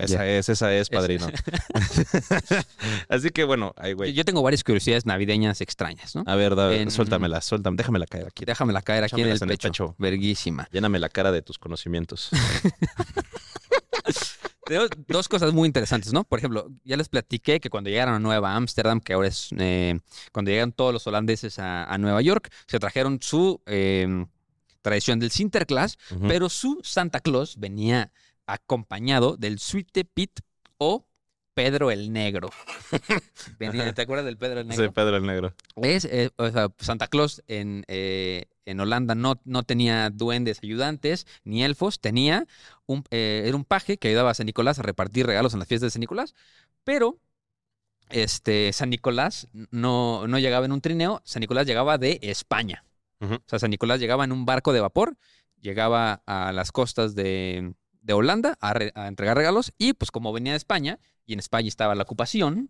Esa 0.04 0.26
es, 0.26 0.48
esa 0.48 0.74
es, 0.74 0.88
padrino. 0.90 1.28
así 3.08 3.30
que 3.30 3.44
bueno, 3.44 3.74
ay, 3.76 3.92
güey. 3.94 4.12
Yo 4.12 4.24
tengo 4.24 4.42
varias 4.42 4.64
curiosidades 4.64 5.06
navideñas 5.06 5.60
extrañas, 5.60 6.14
¿no? 6.14 6.24
A 6.26 6.34
ver, 6.36 6.54
da- 6.56 6.74
En- 6.74 6.90
suéltamela, 6.90 7.40
suéltame, 7.40 7.76
déjamela 7.76 8.06
caer 8.06 8.26
aquí. 8.26 8.44
Déjamela 8.44 8.82
caer 8.82 9.04
aquí 9.04 9.20
en 9.20 9.28
el, 9.28 9.42
en 9.42 9.50
el 9.50 9.58
pecho. 9.58 9.94
Verguísima. 9.98 10.68
Lléname 10.72 10.98
la 10.98 11.08
cara 11.08 11.32
de 11.32 11.42
tus 11.42 11.58
conocimientos. 11.58 12.30
Tengo 14.64 14.84
dos 15.08 15.28
cosas 15.28 15.52
muy 15.52 15.66
interesantes, 15.66 16.12
¿no? 16.12 16.24
Por 16.24 16.38
ejemplo, 16.38 16.68
ya 16.84 16.96
les 16.96 17.08
platiqué 17.08 17.58
que 17.60 17.68
cuando 17.68 17.90
llegaron 17.90 18.14
a 18.14 18.18
Nueva 18.20 18.54
Ámsterdam, 18.54 19.00
que 19.00 19.12
ahora 19.12 19.28
es 19.28 19.48
eh, 19.58 19.98
cuando 20.30 20.50
llegaron 20.50 20.72
todos 20.72 20.92
los 20.92 21.06
holandeses 21.06 21.58
a, 21.58 21.84
a 21.84 21.98
Nueva 21.98 22.22
York, 22.22 22.50
se 22.66 22.78
trajeron 22.78 23.18
su 23.20 23.60
eh, 23.66 24.24
tradición 24.80 25.18
del 25.18 25.30
Sinterklaas, 25.30 25.98
pero 26.28 26.48
su 26.48 26.80
Santa 26.84 27.20
Claus 27.20 27.56
venía 27.58 28.12
acompañado 28.46 29.36
del 29.36 29.58
Suite 29.58 30.04
Pit 30.04 30.40
o 30.78 31.06
Pedro 31.54 31.90
el 31.90 32.12
Negro. 32.12 32.50
¿Te 33.58 34.02
acuerdas 34.02 34.24
del 34.24 34.38
Pedro 34.38 34.60
el 34.60 34.68
Negro? 34.68 34.84
Sí, 34.84 34.90
Pedro 34.90 35.16
el 35.16 35.26
Negro. 35.26 35.54
Es, 35.76 36.04
eh, 36.06 36.30
o 36.36 36.50
sea, 36.50 36.68
Santa 36.78 37.08
Claus 37.08 37.42
en, 37.46 37.84
eh, 37.88 38.46
en 38.64 38.80
Holanda 38.80 39.14
no, 39.14 39.40
no 39.44 39.62
tenía 39.62 40.10
duendes 40.10 40.60
ayudantes 40.62 41.26
ni 41.44 41.62
elfos, 41.62 42.00
tenía 42.00 42.46
un, 42.86 43.04
eh, 43.10 43.44
era 43.46 43.56
un 43.56 43.64
paje 43.64 43.98
que 43.98 44.08
ayudaba 44.08 44.30
a 44.30 44.34
San 44.34 44.46
Nicolás 44.46 44.78
a 44.78 44.82
repartir 44.82 45.26
regalos 45.26 45.52
en 45.52 45.58
las 45.58 45.68
fiestas 45.68 45.88
de 45.88 45.90
San 45.90 46.00
Nicolás, 46.00 46.34
pero 46.84 47.18
este, 48.08 48.72
San 48.72 48.90
Nicolás 48.90 49.48
no, 49.70 50.26
no 50.26 50.38
llegaba 50.38 50.64
en 50.64 50.72
un 50.72 50.80
trineo, 50.80 51.20
San 51.24 51.40
Nicolás 51.40 51.66
llegaba 51.66 51.98
de 51.98 52.18
España. 52.22 52.84
O 53.20 53.40
sea, 53.46 53.60
San 53.60 53.70
Nicolás 53.70 54.00
llegaba 54.00 54.24
en 54.24 54.32
un 54.32 54.44
barco 54.44 54.72
de 54.72 54.80
vapor, 54.80 55.16
llegaba 55.60 56.24
a 56.26 56.50
las 56.50 56.72
costas 56.72 57.14
de, 57.14 57.72
de 58.02 58.12
Holanda 58.12 58.58
a, 58.60 58.74
re- 58.74 58.92
a 58.94 59.06
entregar 59.08 59.36
regalos 59.36 59.72
y 59.78 59.94
pues 59.94 60.10
como 60.10 60.32
venía 60.32 60.52
de 60.52 60.58
España 60.58 60.98
y 61.24 61.32
en 61.32 61.38
España 61.38 61.68
estaba 61.68 61.94
la 61.94 62.02
ocupación, 62.02 62.68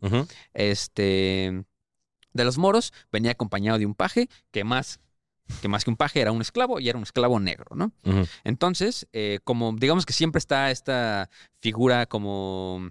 este, 0.72 1.64
de 2.32 2.44
los 2.44 2.58
moros, 2.58 2.92
venía 3.10 3.32
acompañado 3.32 3.78
de 3.78 3.86
un 3.86 3.94
paje 3.94 4.28
que 4.50 4.64
más 4.64 5.00
que 5.60 5.68
más 5.68 5.84
que 5.84 5.90
un 5.90 5.96
paje 5.96 6.20
era 6.20 6.32
un 6.32 6.40
esclavo 6.40 6.78
y 6.80 6.88
era 6.88 6.96
un 6.96 7.02
esclavo 7.02 7.38
negro, 7.40 7.74
¿no? 7.74 7.92
Entonces, 8.44 9.06
eh, 9.12 9.40
como 9.44 9.74
digamos 9.76 10.06
que 10.06 10.12
siempre 10.12 10.38
está 10.38 10.70
esta 10.70 11.28
figura 11.58 12.06
como 12.06 12.90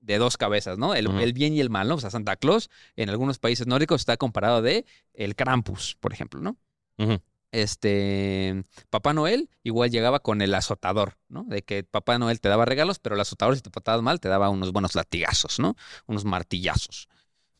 de 0.00 0.18
dos 0.18 0.36
cabezas, 0.36 0.78
¿no? 0.78 0.94
El, 0.94 1.08
bien 1.32 1.54
y 1.54 1.60
el 1.60 1.70
mal, 1.70 1.88
¿no? 1.88 1.94
O 1.94 2.00
sea, 2.00 2.10
Santa 2.10 2.36
Claus 2.36 2.70
en 2.96 3.08
algunos 3.08 3.38
países 3.38 3.66
nórdicos 3.66 4.02
está 4.02 4.16
comparado 4.16 4.62
de 4.62 4.84
el 5.14 5.36
Krampus, 5.36 5.96
por 6.00 6.12
ejemplo, 6.12 6.40
¿no? 6.40 6.56
Ujú. 6.98 7.20
Este, 7.56 8.64
Papá 8.90 9.14
Noel 9.14 9.48
igual 9.62 9.90
llegaba 9.90 10.20
con 10.20 10.42
el 10.42 10.54
azotador, 10.54 11.16
¿no? 11.28 11.44
De 11.44 11.62
que 11.62 11.84
Papá 11.84 12.18
Noel 12.18 12.38
te 12.38 12.50
daba 12.50 12.66
regalos, 12.66 12.98
pero 12.98 13.14
el 13.14 13.20
azotador 13.22 13.56
si 13.56 13.62
te 13.62 13.70
portabas 13.70 14.02
mal 14.02 14.20
te 14.20 14.28
daba 14.28 14.50
unos 14.50 14.72
buenos 14.72 14.94
latigazos, 14.94 15.58
¿no? 15.58 15.74
Unos 16.06 16.26
martillazos. 16.26 17.08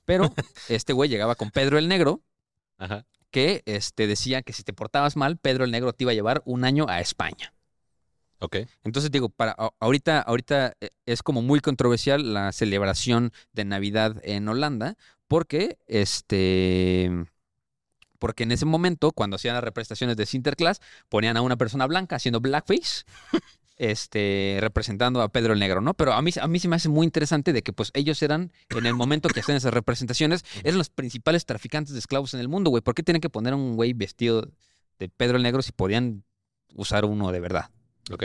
Pero 0.05 0.35
este 0.69 0.93
güey 0.93 1.09
llegaba 1.09 1.35
con 1.35 1.51
Pedro 1.51 1.79
el 1.79 1.89
Negro, 1.89 2.21
Ajá. 2.77 3.07
que 3.31 3.63
este, 3.65 4.07
decía 4.07 4.43
que 4.43 4.53
si 4.53 4.65
te 4.65 4.75
portabas 4.75 5.17
mal, 5.17 5.39
Pedro 5.39 5.65
el 5.65 5.71
Negro 5.71 5.95
te 5.95 6.05
iba 6.05 6.11
a 6.11 6.15
llevar 6.15 6.43
un 6.45 6.67
año 6.67 6.85
a 6.91 7.01
España. 7.01 7.55
Ok. 8.41 8.57
Entonces 8.85 9.11
digo, 9.11 9.31
para 9.31 9.57
ahorita, 9.81 10.21
ahorita 10.21 10.75
eh, 10.83 10.91
es 11.07 11.23
como 11.23 11.41
muy 11.41 11.61
controversial 11.61 12.35
la 12.35 12.53
celebración 12.53 13.33
de 13.55 13.65
Navidad 13.65 14.21
en 14.25 14.47
Holanda, 14.47 14.99
porque 15.27 15.79
este 15.87 17.27
porque 18.19 18.45
en 18.45 18.53
ese 18.53 18.65
momento, 18.65 19.13
cuando 19.13 19.37
hacían 19.37 19.55
las 19.55 19.65
representaciones 19.65 20.17
de 20.17 20.27
Sinterklaas, 20.27 20.81
ponían 21.09 21.37
a 21.37 21.43
una 21.43 21.57
persona 21.57 21.87
blanca 21.87 22.17
haciendo 22.17 22.41
blackface, 22.41 23.05
este, 23.77 24.59
representando 24.61 25.23
a 25.23 25.29
Pedro 25.29 25.53
el 25.53 25.59
Negro, 25.59 25.81
¿no? 25.81 25.95
Pero 25.95 26.13
a 26.13 26.23
mí, 26.23 26.31
a 26.41 26.47
mí 26.47 26.59
se 26.59 26.69
me 26.69 26.77
hace 26.77 26.89
muy 26.89 27.05
interesante 27.05 27.53
de 27.53 27.63
que 27.63 27.73
pues 27.73 27.91
ellos 27.95 28.23
eran, 28.23 28.53
en 28.71 28.87
el 28.87 28.95
momento 28.95 29.29
que 29.29 29.41
hacían 29.41 29.57
esas 29.57 29.75
representaciones, 29.75 30.45
eran 30.65 30.79
los 30.79 30.91
principales 30.91 31.45
traficantes 31.47 31.93
de 31.93 31.99
esclavos 31.99 32.35
en 32.35 32.41
el 32.41 32.49
mundo, 32.49 32.71
güey. 32.71 32.83
¿Por 32.83 32.95
qué 32.95 33.03
tienen 33.03 33.21
que 33.21 33.31
poner 33.31 33.53
a 33.53 33.57
un 33.57 33.77
güey 33.77 33.93
vestido 33.93 34.49
de 34.99 35.09
Pedro 35.09 35.37
el 35.37 35.43
Negro 35.43 35.63
si 35.63 35.73
podían 35.73 36.25
usar 36.75 37.05
uno 37.05 37.33
de 37.33 37.41
verdad? 37.41 37.71
Ok. 38.11 38.25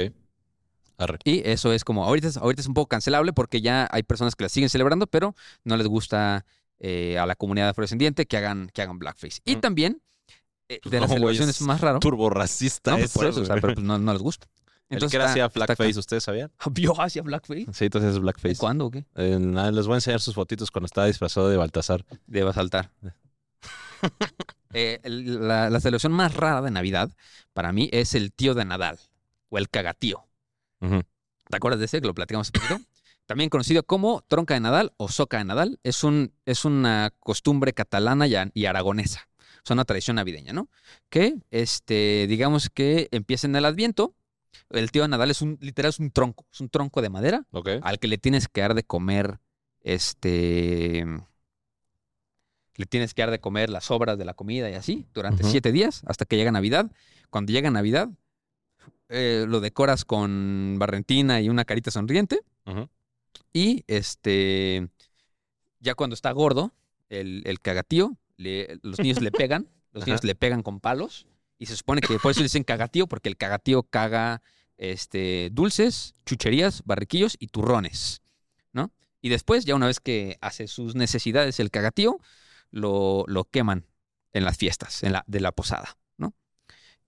Arre. 0.98 1.18
Y 1.24 1.42
eso 1.50 1.74
es 1.74 1.84
como, 1.84 2.06
ahorita 2.06 2.28
es, 2.28 2.38
ahorita 2.38 2.62
es 2.62 2.68
un 2.68 2.76
poco 2.76 2.88
cancelable 2.88 3.34
porque 3.34 3.60
ya 3.60 3.88
hay 3.92 4.04
personas 4.04 4.36
que 4.36 4.44
la 4.44 4.50
siguen 4.50 4.70
celebrando, 4.70 5.08
pero 5.08 5.36
no 5.64 5.76
les 5.76 5.88
gusta 5.88 6.46
eh, 6.84 7.18
a 7.20 7.26
la 7.26 7.36
comunidad 7.36 7.70
afrodescendiente 7.70 8.26
que 8.26 8.36
hagan, 8.38 8.70
que 8.74 8.82
hagan 8.82 8.98
blackface. 9.00 9.40
Y 9.46 9.56
Mm. 9.58 9.62
también, 9.62 10.02
eh, 10.68 10.80
Pues 10.84 10.92
de 10.92 11.00
las 11.00 11.10
no, 11.10 11.14
güey, 11.16 11.20
celebraciones 11.36 11.56
es 11.56 11.62
más 11.62 11.80
raro. 11.80 12.00
Turbo 12.00 12.30
racista 12.30 12.92
No, 12.92 12.98
pues 12.98 13.12
por 13.14 13.26
eso, 13.28 13.42
o 13.42 13.46
sea, 13.46 13.54
güey. 13.56 13.62
pero 13.62 13.74
pues 13.76 13.86
no, 13.86 13.98
no 14.00 14.12
les 14.14 14.22
gusta. 14.22 14.48
El 14.90 15.10
que 15.10 15.16
era 15.16 15.30
hacía 15.30 15.48
blackface, 15.48 15.98
¿ustedes 16.00 16.24
sabían? 16.24 16.52
¿Vio 16.72 17.00
hacia 17.00 17.22
blackface? 17.22 17.68
Sí, 17.72 17.86
entonces 17.86 18.12
es 18.16 18.20
blackface. 18.20 18.58
¿Cuándo 18.58 18.88
o 18.88 18.92
qué? 18.92 19.06
Eh, 19.16 19.40
les 19.40 19.86
voy 19.86 19.94
a 19.94 19.98
enseñar 19.98 20.20
sus 20.20 20.34
fotitos 20.36 20.70
cuando 20.72 20.88
estaba 20.88 21.08
disfrazado 21.08 21.48
de 21.50 21.56
Baltasar. 21.58 22.04
Deba 22.28 22.52
saltar. 22.54 22.92
Eh, 24.74 25.00
el- 25.04 25.48
la, 25.48 25.70
la 25.70 25.80
celebración 25.82 26.14
más 26.14 26.34
rara 26.34 26.62
de 26.62 26.72
Navidad 26.72 27.12
para 27.54 27.72
mí 27.74 27.90
es 27.92 28.16
el 28.16 28.32
tío 28.32 28.54
de 28.54 28.64
Nadal 28.66 28.98
o 29.50 29.58
el 29.58 29.70
cagatío. 29.70 30.26
¿Te 30.80 31.58
acuerdas 31.58 31.80
de 31.80 31.86
ese 31.86 32.00
que 32.02 32.08
lo 32.08 32.14
platicamos 32.14 32.48
hace 32.50 32.54
poquito? 32.54 32.80
También 33.32 33.50
conocido 33.50 33.84
como 33.84 34.26
tronca 34.28 34.56
de 34.56 34.60
Nadal 34.60 34.92
o 34.98 35.08
soca 35.08 35.38
de 35.38 35.46
Nadal. 35.46 35.80
Es, 35.84 36.04
un, 36.04 36.34
es 36.46 36.66
una 36.66 37.14
costumbre 37.22 37.72
catalana 37.72 38.28
y, 38.28 38.36
y 38.54 38.66
aragonesa. 38.66 39.30
Es 39.64 39.72
una 39.72 39.86
tradición 39.86 40.16
navideña, 40.18 40.52
¿no? 40.52 40.70
Que, 41.10 41.36
este, 41.50 42.26
digamos 42.28 42.70
que 42.70 43.08
empieza 43.12 43.48
en 43.48 43.56
el 43.56 43.64
Adviento. 43.64 44.16
El 44.70 44.92
tío 44.92 45.04
de 45.04 45.08
Nadal 45.08 45.32
es 45.32 45.42
un, 45.42 45.58
literal, 45.62 45.92
es 45.92 46.00
un 46.00 46.12
tronco. 46.12 46.46
Es 46.52 46.60
un 46.60 46.68
tronco 46.68 47.02
de 47.02 47.10
madera 47.10 47.46
al 47.84 48.00
que 48.00 48.10
le 48.10 48.18
tienes 48.18 48.50
que 48.50 48.60
dar 48.60 48.74
de 48.74 48.84
comer, 48.84 49.40
este... 49.80 51.06
Le 52.76 52.86
tienes 52.86 53.14
que 53.14 53.22
dar 53.22 53.32
de 53.32 53.40
comer 53.40 53.70
las 53.70 53.86
sobras 53.86 54.18
de 54.18 54.26
la 54.26 54.34
comida 54.34 54.70
y 54.70 54.74
así 54.74 55.08
durante 55.14 55.46
siete 55.46 55.72
días 55.72 56.02
hasta 56.06 56.26
que 56.26 56.36
llega 56.36 56.52
Navidad. 56.52 56.92
Cuando 57.30 57.54
llega 57.54 57.72
Navidad, 57.72 58.10
eh, 59.08 59.46
lo 59.48 59.62
decoras 59.62 60.04
con 60.04 60.76
barrentina 60.80 61.40
y 61.40 61.48
una 61.48 61.64
carita 61.64 61.92
sonriente. 61.92 62.42
Ujú. 62.66 62.90
Y 63.54 63.84
este, 63.88 64.88
ya 65.80 65.96
cuando 65.96 66.14
está 66.14 66.32
gordo, 66.32 66.74
el, 67.10 67.44
el 67.46 67.60
cagatío, 67.60 68.18
le- 68.38 68.80
los 68.82 69.00
niños 69.00 69.22
le 69.22 69.32
pegan, 69.32 69.68
los 69.92 70.06
niños 70.06 70.20
Ajá. 70.22 70.28
le 70.28 70.36
pegan 70.36 70.64
con 70.64 70.80
palos. 70.80 71.28
Y 71.58 71.68
se 71.68 71.76
supone 71.76 72.02
que 72.02 72.18
por 72.18 72.32
eso 72.32 72.40
le 72.40 72.46
dicen 72.46 72.64
cagatío, 72.64 73.08
porque 73.08 73.30
el 73.30 73.38
cagatío 73.38 73.84
caga 73.84 74.42
este, 74.78 75.50
dulces, 75.52 76.16
chucherías, 76.26 76.82
barriquillos 76.86 77.36
y 77.40 77.48
turrones, 77.48 78.22
¿no? 78.74 78.92
Y 79.22 79.30
después, 79.30 79.64
ya 79.66 79.76
una 79.76 79.86
vez 79.86 80.00
que 80.00 80.38
hace 80.42 80.68
sus 80.68 80.96
necesidades 80.96 81.60
el 81.60 81.70
cagatío, 81.70 82.20
lo, 82.72 83.26
lo 83.28 83.44
queman 83.44 83.86
en 84.34 84.44
las 84.44 84.58
fiestas, 84.58 85.04
en 85.04 85.12
la, 85.12 85.24
de 85.28 85.40
la 85.40 85.52
posada, 85.52 85.98
¿no? 86.18 86.34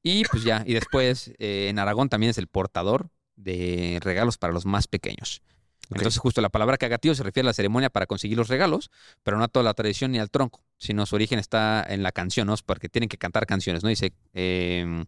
Y 0.03 0.23
pues 0.25 0.43
ya, 0.43 0.63
y 0.67 0.73
después 0.73 1.33
eh, 1.39 1.69
en 1.69 1.79
Aragón 1.79 2.09
también 2.09 2.29
es 2.29 2.37
el 2.37 2.47
portador 2.47 3.09
de 3.35 3.97
regalos 4.03 4.37
para 4.37 4.53
los 4.53 4.65
más 4.67 4.87
pequeños. 4.87 5.41
Entonces, 5.89 6.17
justo 6.19 6.41
la 6.41 6.49
palabra 6.49 6.77
cagatío 6.77 7.13
se 7.13 7.23
refiere 7.23 7.45
a 7.47 7.49
la 7.49 7.53
ceremonia 7.53 7.89
para 7.89 8.05
conseguir 8.07 8.37
los 8.37 8.47
regalos, 8.47 8.89
pero 9.21 9.37
no 9.37 9.43
a 9.43 9.47
toda 9.47 9.63
la 9.63 9.73
tradición 9.73 10.11
ni 10.11 10.19
al 10.19 10.31
tronco, 10.31 10.63
sino 10.77 11.05
su 11.05 11.15
origen 11.15 11.39
está 11.39 11.85
en 11.87 12.01
la 12.03 12.11
canción, 12.11 12.47
¿no? 12.47 12.55
Porque 12.65 12.89
tienen 12.89 13.09
que 13.09 13.17
cantar 13.17 13.45
canciones, 13.45 13.83
¿no? 13.83 13.89
Dice, 13.89 14.13
em, 14.33 15.05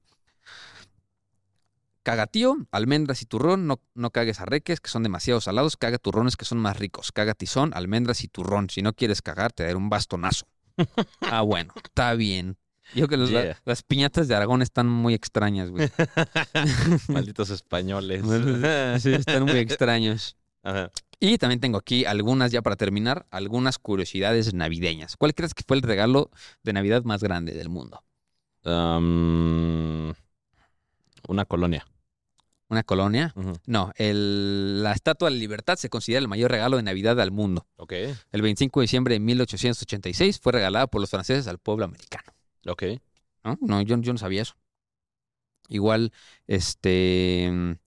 cagatío, 2.03 2.57
almendras 2.71 3.21
y 3.21 3.25
turrón, 3.25 3.65
no, 3.67 3.79
no 3.95 4.11
cagues 4.11 4.39
arreques, 4.39 4.79
que 4.79 4.89
son 4.89 5.01
demasiado 5.03 5.41
salados, 5.41 5.75
caga 5.77 5.97
turrones 5.97 6.37
que 6.37 6.45
son 6.45 6.59
más 6.59 6.77
ricos, 6.77 7.11
caga 7.11 7.33
tizón, 7.33 7.71
almendras 7.73 8.23
y 8.23 8.27
turrón. 8.27 8.69
Si 8.69 8.81
no 8.81 8.93
quieres 8.93 9.21
cagar, 9.21 9.51
te 9.53 9.63
daré 9.63 9.75
un 9.75 9.89
bastonazo. 9.89 10.45
ah, 11.21 11.41
bueno, 11.41 11.73
está 11.83 12.13
bien. 12.13 12.57
Yo 12.93 13.07
creo 13.07 13.07
que 13.07 13.17
los- 13.17 13.31
la- 13.31 13.43
Yeah. 13.43 13.61
las 13.65 13.81
piñatas 13.81 14.27
de 14.27 14.35
Aragón 14.35 14.61
están 14.61 14.87
muy 14.87 15.15
extrañas, 15.15 15.71
güey. 15.71 15.89
Malditos 17.07 17.49
españoles. 17.49 18.21
Sí, 19.01 19.13
están 19.13 19.43
muy 19.43 19.57
extraños. 19.57 20.37
Ajá. 20.65 20.91
Y 21.19 21.37
también 21.37 21.61
tengo 21.61 21.77
aquí 21.77 22.03
algunas, 22.05 22.51
ya 22.51 22.61
para 22.61 22.75
terminar, 22.75 23.25
algunas 23.31 23.79
curiosidades 23.79 24.53
navideñas. 24.53 25.15
¿Cuál 25.15 25.33
crees 25.33 25.53
que 25.53 25.63
fue 25.65 25.77
el 25.77 25.83
regalo 25.83 26.29
de 26.63 26.73
Navidad 26.73 27.03
más 27.05 27.23
grande 27.23 27.53
del 27.53 27.69
mundo? 27.69 28.03
Um, 28.65 30.09
una 31.27 31.45
colonia. 31.45 31.87
una 32.67 32.81
colonia. 32.83 33.33
No, 33.67 33.91
el- 33.95 34.81
la 34.83 34.91
Estatua 34.91 35.29
de 35.29 35.35
la 35.35 35.39
Libertad 35.39 35.75
se 35.77 35.87
considera 35.89 36.19
el 36.19 36.27
mayor 36.27 36.49
regalo 36.51 36.77
de 36.77 36.83
Navidad 36.83 37.19
al 37.21 37.31
mundo. 37.31 37.67
Ok, 37.77 37.93
El 38.31 38.41
25 38.41 38.79
de 38.79 38.83
diciembre 38.85 39.13
de 39.13 39.19
1886 39.19 40.39
fue 40.39 40.51
regalada 40.53 40.87
por 40.87 40.99
los 40.99 41.11
franceses 41.11 41.47
al 41.47 41.59
pueblo 41.59 41.85
americano. 41.85 42.33
ok. 42.67 42.83
¿no? 43.43 43.57
No, 43.61 43.81
yo, 43.83 43.95
yo 43.99 44.11
no 44.13 44.17
sabía 44.17 44.41
eso. 44.41 44.55
Igual, 45.69 46.11
este... 46.47 47.77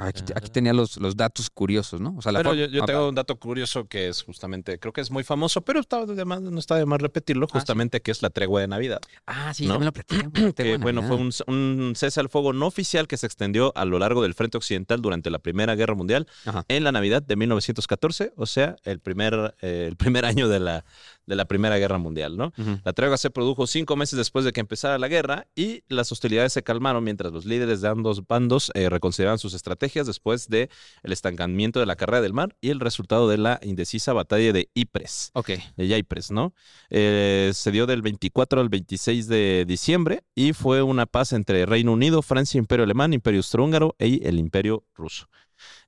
Aquí, 0.00 0.22
te- 0.22 0.32
aquí 0.36 0.48
tenía 0.50 0.72
los, 0.72 0.96
los 0.98 1.16
datos 1.16 1.50
curiosos, 1.50 2.00
¿no? 2.00 2.14
O 2.16 2.22
sea, 2.22 2.32
la 2.32 2.38
Pero 2.40 2.54
yo, 2.54 2.66
yo 2.66 2.82
ah, 2.84 2.86
tengo 2.86 3.08
un 3.08 3.14
dato 3.14 3.36
curioso 3.36 3.86
que 3.88 4.08
es 4.08 4.22
justamente, 4.22 4.78
creo 4.78 4.92
que 4.92 5.00
es 5.00 5.10
muy 5.10 5.24
famoso, 5.24 5.60
pero 5.62 5.80
está 5.80 6.06
de 6.06 6.24
más- 6.24 6.40
no 6.40 6.58
está 6.58 6.76
de 6.76 6.86
más 6.86 7.00
repetirlo, 7.00 7.46
sí. 7.46 7.52
justamente 7.54 8.00
que 8.00 8.10
es 8.10 8.22
la 8.22 8.30
tregua 8.30 8.60
de 8.60 8.68
Navidad. 8.68 9.00
Ah, 9.26 9.52
sí, 9.54 9.66
¿no? 9.66 9.74
también 9.74 9.86
lo 9.86 9.92
platicamos. 9.92 10.32
que 10.54 10.76
bueno, 10.78 11.02
fue 11.02 11.16
un, 11.16 11.30
un 11.48 11.92
cese 11.96 12.20
al 12.20 12.28
fuego 12.28 12.52
no 12.52 12.66
oficial 12.66 13.06
que 13.08 13.16
se 13.16 13.26
extendió 13.26 13.72
a 13.76 13.84
lo 13.84 13.98
largo 13.98 14.22
del 14.22 14.34
frente 14.34 14.56
occidental 14.56 15.00
durante 15.02 15.30
la 15.30 15.38
Primera 15.40 15.74
Guerra 15.74 15.94
Mundial 15.94 16.26
Ajá. 16.46 16.64
en 16.68 16.84
la 16.84 16.92
Navidad 16.92 17.22
de 17.22 17.36
1914, 17.36 18.32
o 18.36 18.46
sea, 18.46 18.76
el 18.84 19.00
primer, 19.00 19.54
eh, 19.62 19.86
el 19.88 19.96
primer 19.96 20.24
año 20.24 20.48
de 20.48 20.60
la, 20.60 20.84
de 21.28 21.36
la 21.36 21.44
Primera 21.44 21.78
Guerra 21.78 21.98
Mundial, 21.98 22.36
¿no? 22.36 22.52
La 22.84 22.92
tregua 22.92 23.16
se 23.18 23.30
produjo 23.30 23.66
cinco 23.66 23.94
meses 23.96 24.16
después 24.16 24.44
de 24.44 24.52
que 24.52 24.60
empezara 24.60 24.98
la 24.98 25.08
guerra 25.08 25.46
y 25.54 25.82
las 25.88 26.10
hostilidades 26.10 26.52
se 26.54 26.62
calmaron 26.62 27.04
mientras 27.04 27.32
los 27.32 27.44
líderes 27.44 27.80
de 27.82 27.88
ambos 27.88 28.26
bandos 28.26 28.72
eh, 28.74 28.88
reconsideraban 28.88 29.38
sus 29.38 29.54
estrategias 29.54 30.06
después 30.06 30.48
de 30.48 30.70
el 31.02 31.12
estancamiento 31.12 31.80
de 31.80 31.86
la 31.86 31.96
carrera 31.96 32.22
del 32.22 32.32
mar 32.32 32.56
y 32.60 32.70
el 32.70 32.80
resultado 32.80 33.28
de 33.28 33.38
la 33.38 33.60
indecisa 33.62 34.12
batalla 34.12 34.52
de 34.52 34.70
Ypres 34.74 35.30
Ok. 35.34 35.50
de 35.76 35.98
Ypres, 35.98 36.30
¿no? 36.30 36.54
Eh, 36.90 37.50
se 37.54 37.70
dio 37.70 37.86
del 37.86 38.00
24 38.02 38.60
al 38.60 38.68
26 38.70 39.28
de 39.28 39.64
diciembre 39.68 40.24
y 40.34 40.54
fue 40.54 40.82
una 40.82 41.04
paz 41.06 41.32
entre 41.34 41.66
Reino 41.66 41.92
Unido, 41.92 42.22
Francia, 42.22 42.58
Imperio 42.58 42.84
Alemán, 42.84 43.12
Imperio 43.12 43.40
Austrohúngaro 43.40 43.94
y 43.98 44.26
el 44.26 44.38
Imperio 44.38 44.84
Ruso. 44.94 45.28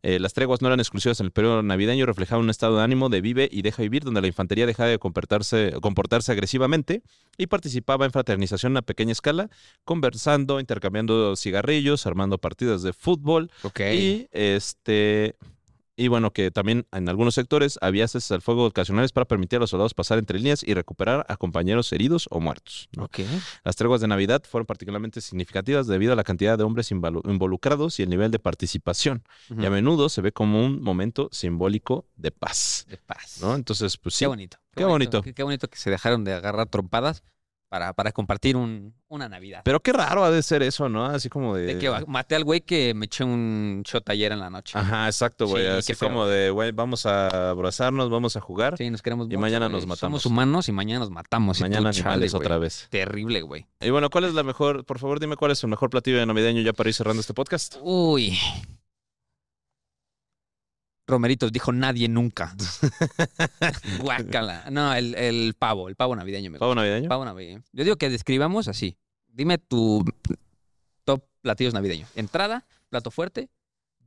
Eh, 0.02 0.18
las 0.18 0.32
treguas 0.32 0.62
no 0.62 0.68
eran 0.68 0.80
exclusivas 0.80 1.20
en 1.20 1.26
el 1.26 1.32
periodo 1.32 1.62
navideño, 1.62 2.06
reflejaban 2.06 2.44
un 2.44 2.50
estado 2.50 2.76
de 2.78 2.82
ánimo 2.84 3.08
de 3.08 3.20
vive 3.20 3.48
y 3.50 3.62
deja 3.62 3.82
vivir, 3.82 4.04
donde 4.04 4.20
la 4.20 4.26
infantería 4.26 4.66
dejaba 4.66 4.88
de 4.88 4.98
comportarse, 4.98 5.72
comportarse 5.80 6.32
agresivamente 6.32 7.02
y 7.36 7.46
participaba 7.46 8.04
en 8.04 8.12
fraternización 8.12 8.76
a 8.76 8.82
pequeña 8.82 9.12
escala, 9.12 9.48
conversando, 9.84 10.60
intercambiando 10.60 11.36
cigarrillos, 11.36 12.06
armando 12.06 12.38
partidas 12.38 12.82
de 12.82 12.92
fútbol, 12.92 13.50
Ok. 13.62 13.80
y 13.92 14.28
este 14.32 15.36
y 16.00 16.08
bueno, 16.08 16.32
que 16.32 16.50
también 16.50 16.86
en 16.92 17.10
algunos 17.10 17.34
sectores 17.34 17.78
había 17.82 18.08
ceses 18.08 18.32
al 18.32 18.40
fuego 18.40 18.64
ocasionales 18.64 19.12
para 19.12 19.26
permitir 19.26 19.58
a 19.58 19.60
los 19.60 19.68
soldados 19.68 19.92
pasar 19.92 20.18
entre 20.18 20.38
líneas 20.38 20.62
y 20.66 20.72
recuperar 20.72 21.26
a 21.28 21.36
compañeros 21.36 21.92
heridos 21.92 22.26
o 22.30 22.40
muertos. 22.40 22.88
¿no? 22.96 23.10
Las 23.64 23.76
treguas 23.76 24.00
de 24.00 24.08
Navidad 24.08 24.42
fueron 24.48 24.64
particularmente 24.64 25.20
significativas 25.20 25.86
debido 25.86 26.14
a 26.14 26.16
la 26.16 26.24
cantidad 26.24 26.56
de 26.56 26.64
hombres 26.64 26.90
involucrados 26.90 28.00
y 28.00 28.02
el 28.02 28.08
nivel 28.08 28.30
de 28.30 28.38
participación. 28.38 29.24
Y 29.50 29.66
a 29.66 29.70
menudo 29.70 30.08
se 30.08 30.22
ve 30.22 30.32
como 30.32 30.64
un 30.64 30.80
momento 30.80 31.28
simbólico 31.32 32.06
de 32.16 32.30
paz. 32.30 32.86
De 32.88 32.96
paz. 32.96 33.40
¿no? 33.42 33.54
Entonces, 33.54 33.98
pues 33.98 34.14
sí. 34.14 34.24
Qué 34.24 34.28
bonito. 34.28 34.56
Qué 34.74 34.84
bonito. 34.84 35.20
Qué, 35.20 35.34
qué 35.34 35.42
bonito 35.42 35.68
que 35.68 35.76
se 35.76 35.90
dejaron 35.90 36.24
de 36.24 36.32
agarrar 36.32 36.68
trompadas 36.68 37.24
para, 37.70 37.92
para 37.92 38.10
compartir 38.10 38.56
un, 38.56 38.92
una 39.08 39.28
Navidad. 39.28 39.62
Pero 39.64 39.78
qué 39.80 39.92
raro 39.92 40.24
ha 40.24 40.30
de 40.32 40.42
ser 40.42 40.60
eso, 40.64 40.88
¿no? 40.88 41.06
Así 41.06 41.28
como 41.28 41.54
de. 41.54 41.74
de 41.74 41.78
que 41.78 41.88
maté 42.08 42.34
al 42.34 42.42
güey 42.42 42.60
que 42.62 42.94
me 42.94 43.06
eché 43.06 43.22
un 43.22 43.82
shot 43.86 44.10
ayer 44.10 44.32
en 44.32 44.40
la 44.40 44.50
noche. 44.50 44.76
Ajá, 44.76 45.06
exacto, 45.06 45.46
güey. 45.46 45.62
Sí, 45.62 45.92
Así 45.92 45.94
como 45.94 46.26
de, 46.26 46.50
güey, 46.50 46.72
vamos 46.72 47.06
a 47.06 47.50
abrazarnos, 47.50 48.10
vamos 48.10 48.36
a 48.36 48.40
jugar. 48.40 48.76
Sí, 48.76 48.90
nos 48.90 49.02
queremos 49.02 49.26
Y 49.26 49.28
mucho, 49.28 49.38
mañana 49.40 49.66
güey. 49.66 49.76
nos 49.76 49.86
matamos. 49.86 50.22
Somos 50.22 50.26
humanos 50.26 50.68
y 50.68 50.72
mañana 50.72 50.98
nos 50.98 51.10
matamos. 51.10 51.58
Y 51.58 51.60
tú, 51.60 51.64
Mañana 51.70 51.92
chale, 51.92 52.08
animales 52.08 52.34
otra 52.34 52.58
vez. 52.58 52.88
Terrible, 52.90 53.40
güey. 53.42 53.66
Y 53.80 53.90
bueno, 53.90 54.10
¿cuál 54.10 54.24
es 54.24 54.34
la 54.34 54.42
mejor? 54.42 54.84
Por 54.84 54.98
favor, 54.98 55.20
dime 55.20 55.36
cuál 55.36 55.52
es 55.52 55.62
el 55.62 55.70
mejor 55.70 55.90
platillo 55.90 56.18
de 56.18 56.26
navideño 56.26 56.62
ya 56.62 56.72
para 56.72 56.88
ir 56.90 56.94
cerrando 56.94 57.20
este 57.20 57.34
podcast. 57.34 57.76
Uy. 57.82 58.36
Romeritos 61.10 61.52
dijo 61.52 61.72
nadie 61.72 62.08
nunca. 62.08 62.54
Guácala. 64.00 64.64
No, 64.70 64.94
el, 64.94 65.14
el 65.14 65.54
pavo, 65.58 65.88
el 65.88 65.96
pavo 65.96 66.16
navideño 66.16 66.50
me. 66.50 66.58
¿Pavo 66.58 66.74
navideño? 66.74 67.08
Pavo 67.08 67.24
navideño. 67.24 67.62
Yo 67.72 67.84
digo 67.84 67.96
que 67.96 68.08
describamos 68.10 68.68
así. 68.68 68.96
Dime 69.28 69.58
tu 69.58 70.04
top 71.04 71.24
platillos 71.42 71.74
navideños. 71.74 72.08
Entrada, 72.14 72.66
plato 72.88 73.10
fuerte, 73.10 73.50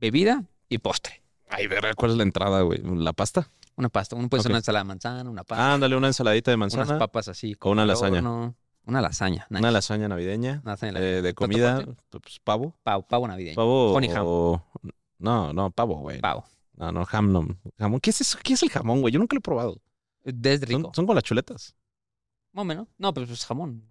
bebida 0.00 0.44
y 0.68 0.78
postre. 0.78 1.22
Ay, 1.48 1.66
verga, 1.66 1.94
¿cuál 1.94 2.12
es 2.12 2.16
la 2.16 2.22
entrada, 2.24 2.62
güey? 2.62 2.80
¿La 2.82 3.12
pasta? 3.12 3.50
Una 3.76 3.88
pasta. 3.88 4.16
Uno 4.16 4.28
puede 4.28 4.42
ser 4.42 4.50
Ok. 4.50 4.54
una 4.54 4.58
ensalada 4.58 4.84
de 4.84 4.88
manzana, 4.88 5.30
una 5.30 5.44
pasta, 5.44 5.74
Ándale, 5.74 5.96
una 5.96 6.06
ensaladita 6.08 6.50
de 6.50 6.56
unas 6.56 6.74
manzana. 6.76 6.98
papas 6.98 7.28
así. 7.28 7.56
o 7.60 7.70
una 7.70 7.84
lasaña. 7.86 8.18
horno. 8.18 8.54
Una 8.86 9.00
lasaña. 9.00 9.46
Una 9.50 9.70
lasaña 9.70 10.08
navideña. 10.08 10.60
Una 10.62 10.72
lasaña 10.72 10.90
eh, 10.90 10.94
navideña. 10.94 11.16
de 11.22 11.34
¿Plato 11.34 11.34
comida, 11.34 11.84
pues, 12.10 12.38
pavo. 12.44 12.74
Pavo, 12.82 13.02
pavo 13.06 13.26
navideño. 13.28 13.56
Pavo 13.56 13.94
o... 13.94 14.62
No, 15.18 15.52
no, 15.54 15.70
pavo, 15.70 15.96
güey. 16.00 16.20
Pavo. 16.20 16.44
No, 16.76 16.90
no, 16.92 17.00
no. 17.00 17.04
Jamón. 17.06 17.58
¿Qué 18.00 18.10
es 18.10 18.20
eso? 18.20 18.38
¿Qué 18.42 18.54
es 18.54 18.62
el 18.62 18.70
jamón, 18.70 19.00
güey? 19.00 19.12
Yo 19.12 19.18
nunca 19.20 19.34
lo 19.34 19.38
he 19.38 19.42
probado. 19.42 19.80
Es 20.24 20.60
rico. 20.62 20.80
Son, 20.82 20.94
son 20.94 21.06
con 21.06 21.14
las 21.14 21.24
chuletas. 21.24 21.74
Más 22.52 22.62
o 22.62 22.64
menos. 22.64 22.88
No, 22.98 23.12
pero 23.14 23.26
es 23.32 23.44
jamón. 23.46 23.84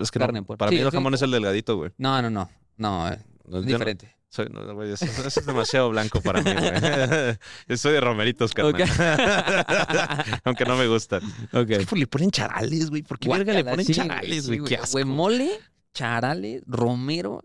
Es 0.00 0.10
que 0.10 0.18
Carne, 0.18 0.40
no, 0.40 0.46
pues. 0.46 0.58
para 0.58 0.70
Sí, 0.70 0.76
mí 0.76 0.82
el 0.82 0.90
sí. 0.90 0.96
jamón 0.96 1.14
es 1.14 1.22
el 1.22 1.30
delgadito, 1.30 1.76
güey. 1.76 1.90
No, 1.98 2.20
no, 2.22 2.30
no. 2.30 2.48
No, 2.76 3.08
eh, 3.08 3.18
No, 3.44 3.58
es 3.58 3.64
no- 3.64 3.72
diferente. 3.72 4.16
soy- 4.28 4.48
no, 4.50 4.74
güey, 4.74 4.92
eso, 4.92 5.04
eso 5.04 5.40
es 5.40 5.46
demasiado 5.46 5.90
blanco 5.90 6.20
para 6.20 6.42
mí, 6.42 6.50
güey. 6.52 6.62
Yo 7.68 7.76
soy 7.76 7.92
de 7.92 8.00
romeritos, 8.00 8.52
carnal. 8.54 8.74
Aunque 10.44 10.64
no 10.64 10.76
me 10.76 10.86
gustan. 10.88 11.22
Ok. 11.52 11.68
¿Por 11.68 11.86
qué 11.86 11.96
le 11.96 12.06
ponen 12.06 12.30
charales, 12.30 12.90
güey? 12.90 13.02
¿Por 13.02 13.18
qué 13.18 13.28
verga 13.28 13.52
le 13.52 13.62
Guácala, 13.62 13.70
ponen 13.72 13.86
sí, 13.86 13.94
charales, 13.94 14.44
sí, 14.46 14.58
güey? 14.58 14.68
Qué 14.68 14.76
asco. 14.76 14.92
Güey, 14.92 15.04
mole, 15.04 15.50
charales, 15.92 16.62
romero. 16.66 17.42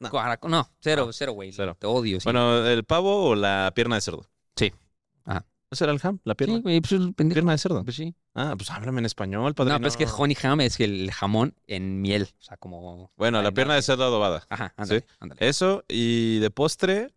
No. 0.00 0.08
No, 0.48 0.70
cero, 0.80 1.06
No, 1.06 1.12
cero, 1.12 1.32
güey. 1.32 1.52
cero. 1.52 1.76
Te 1.78 1.86
odio. 1.86 2.18
Sí. 2.20 2.24
Bueno, 2.24 2.66
¿el 2.66 2.84
pavo 2.84 3.28
o 3.28 3.34
la 3.34 3.70
pierna 3.74 3.96
de 3.96 4.00
cerdo? 4.00 4.26
Sí. 4.56 4.72
Ajá. 5.24 5.44
¿Ese 5.70 5.84
era 5.84 5.92
el 5.92 6.00
ham? 6.02 6.18
¿La 6.24 6.34
pierna? 6.34 6.56
sí, 6.56 6.62
güey, 6.62 6.80
pues 6.80 6.92
el 6.92 7.14
pendejo. 7.14 7.34
¿Pierna 7.36 7.52
de 7.52 7.58
cerdo? 7.58 7.84
Pues 7.84 7.94
sí. 7.96 8.14
Ah, 8.34 8.54
pues 8.56 8.70
háblame 8.70 9.00
en 9.00 9.04
español, 9.06 9.54
padrino. 9.54 9.74
No, 9.74 9.78
pero 9.80 9.88
es 9.88 9.96
que 9.96 10.06
honey 10.06 10.36
ham 10.42 10.60
es 10.62 10.80
el 10.80 11.10
jamón 11.12 11.54
en 11.66 12.00
miel. 12.00 12.28
O 12.38 12.42
sea, 12.42 12.56
como. 12.56 13.12
Bueno, 13.16 13.40
la 13.42 13.52
pierna 13.52 13.74
de 13.74 13.82
cerdo 13.82 14.04
adobada. 14.04 14.44
Ajá, 14.48 14.72
ándale, 14.76 15.00
Sí. 15.00 15.06
ándale. 15.20 15.46
Eso, 15.48 15.84
y 15.86 16.38
de 16.40 16.50
postre, 16.50 17.12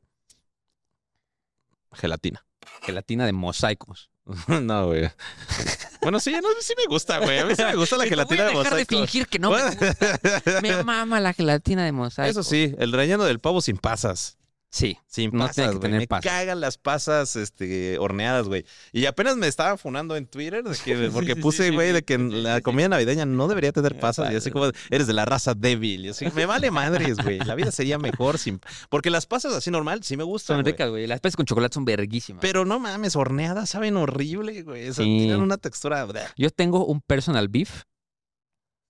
gelatina. 1.93 2.45
Gelatina 2.81 3.25
de 3.25 3.34
mosaicos. 3.34 4.09
no, 4.47 4.88
güey. 4.88 5.09
Bueno, 6.01 6.19
sí, 6.19 6.32
no, 6.32 6.47
sí 6.61 6.74
me 6.78 6.86
gusta, 6.86 7.19
güey. 7.19 7.39
A 7.39 7.45
mí 7.45 7.55
sí 7.55 7.63
me 7.63 7.76
gusta 7.76 7.97
la 7.97 8.05
gelatina 8.05 8.43
voy 8.43 8.51
a 8.51 8.51
de 8.51 8.57
dejar 8.57 8.74
de 8.76 8.84
mosaico. 8.84 8.95
fingir 8.95 9.28
que 9.28 9.39
no 9.39 9.51
me 9.51 9.61
gusta. 9.63 9.95
Me 10.61 10.84
mama 10.84 11.19
la 11.19 11.34
gelatina 11.34 11.84
de 11.86 11.91
mosaico. 11.91 12.30
Eso 12.32 12.43
sí, 12.43 12.74
el 12.78 12.91
relleno 12.93 13.24
del 13.26 13.39
pavo 13.39 13.61
sin 13.61 13.78
pasas. 13.78 14.38
Sí. 14.74 14.97
Sin 15.05 15.30
No 15.32 15.45
pasas, 15.45 15.55
tiene 15.55 15.74
que 15.74 15.80
tener 15.80 15.99
Me 15.99 16.07
pasas. 16.07 16.32
cagan 16.32 16.59
las 16.59 16.80
pasas 16.80 17.36
este, 17.36 17.99
horneadas, 17.99 18.47
güey. 18.47 18.65
Y 18.91 19.05
apenas 19.05 19.38
me 19.38 19.47
estaban 19.47 19.78
funando 19.78 20.15
en 20.15 20.26
Twitter 20.26 20.63
de 20.63 20.76
que, 20.76 21.09
porque 21.13 21.36
sí, 21.36 21.41
puse, 21.41 21.69
güey, 21.69 21.89
sí, 21.89 21.93
de 21.93 22.03
que 22.03 22.17
la 22.17 22.59
comida 22.61 22.89
navideña 22.89 23.28
no 23.28 23.47
debería 23.47 23.71
tener 23.71 23.99
pasas. 23.99 24.34
Y 24.34 24.36
así 24.36 24.49
como, 24.49 24.71
eres 24.89 25.05
de 25.05 25.13
la 25.13 25.26
raza 25.26 25.53
débil. 25.53 26.07
Y 26.07 26.09
así, 26.09 26.26
me 26.34 26.47
vale 26.47 26.71
madres, 26.71 27.17
güey. 27.17 27.38
La 27.38 27.53
vida 27.53 27.71
sería 27.71 27.99
mejor 27.99 28.39
sin... 28.39 28.59
Porque 28.89 29.11
las 29.11 29.28
pasas 29.28 29.53
así 29.53 29.69
normal 29.69 30.01
sí 30.03 30.17
me 30.17 30.24
gustan, 30.24 30.57
Son 30.57 30.65
ricas, 30.65 30.89
güey. 30.89 31.05
Las 31.05 31.17
especias 31.17 31.38
con 31.38 31.45
chocolate 31.45 31.76
son 31.76 31.86
verguísimas. 31.86 32.41
Pero 32.41 32.65
no 32.65 32.80
mames, 32.80 33.15
horneadas 33.15 33.69
saben 33.69 33.95
horrible, 33.95 34.63
güey. 34.63 34.89
O 34.89 34.93
sea, 34.95 35.05
tienen 35.05 35.39
una 35.39 35.57
textura... 35.57 36.07
Yo 36.36 36.49
tengo 36.49 36.84
un 36.88 37.01
personal 37.01 37.47
beef. 37.47 37.84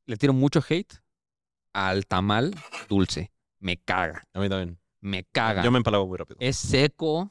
Le 0.06 0.16
tiro 0.16 0.32
mucho 0.32 0.64
hate 0.68 0.94
al 1.74 2.06
tamal 2.06 2.56
dulce. 2.88 3.34
Me 3.60 3.76
caga. 3.76 4.24
A 4.34 4.40
mí 4.40 4.48
también. 4.48 4.80
Me 5.04 5.26
caga. 5.26 5.62
Yo 5.64 5.70
me 5.70 5.78
empalago 5.78 6.08
muy 6.08 6.18
rápido. 6.18 6.38
Es 6.39 6.56
seco. 6.56 7.30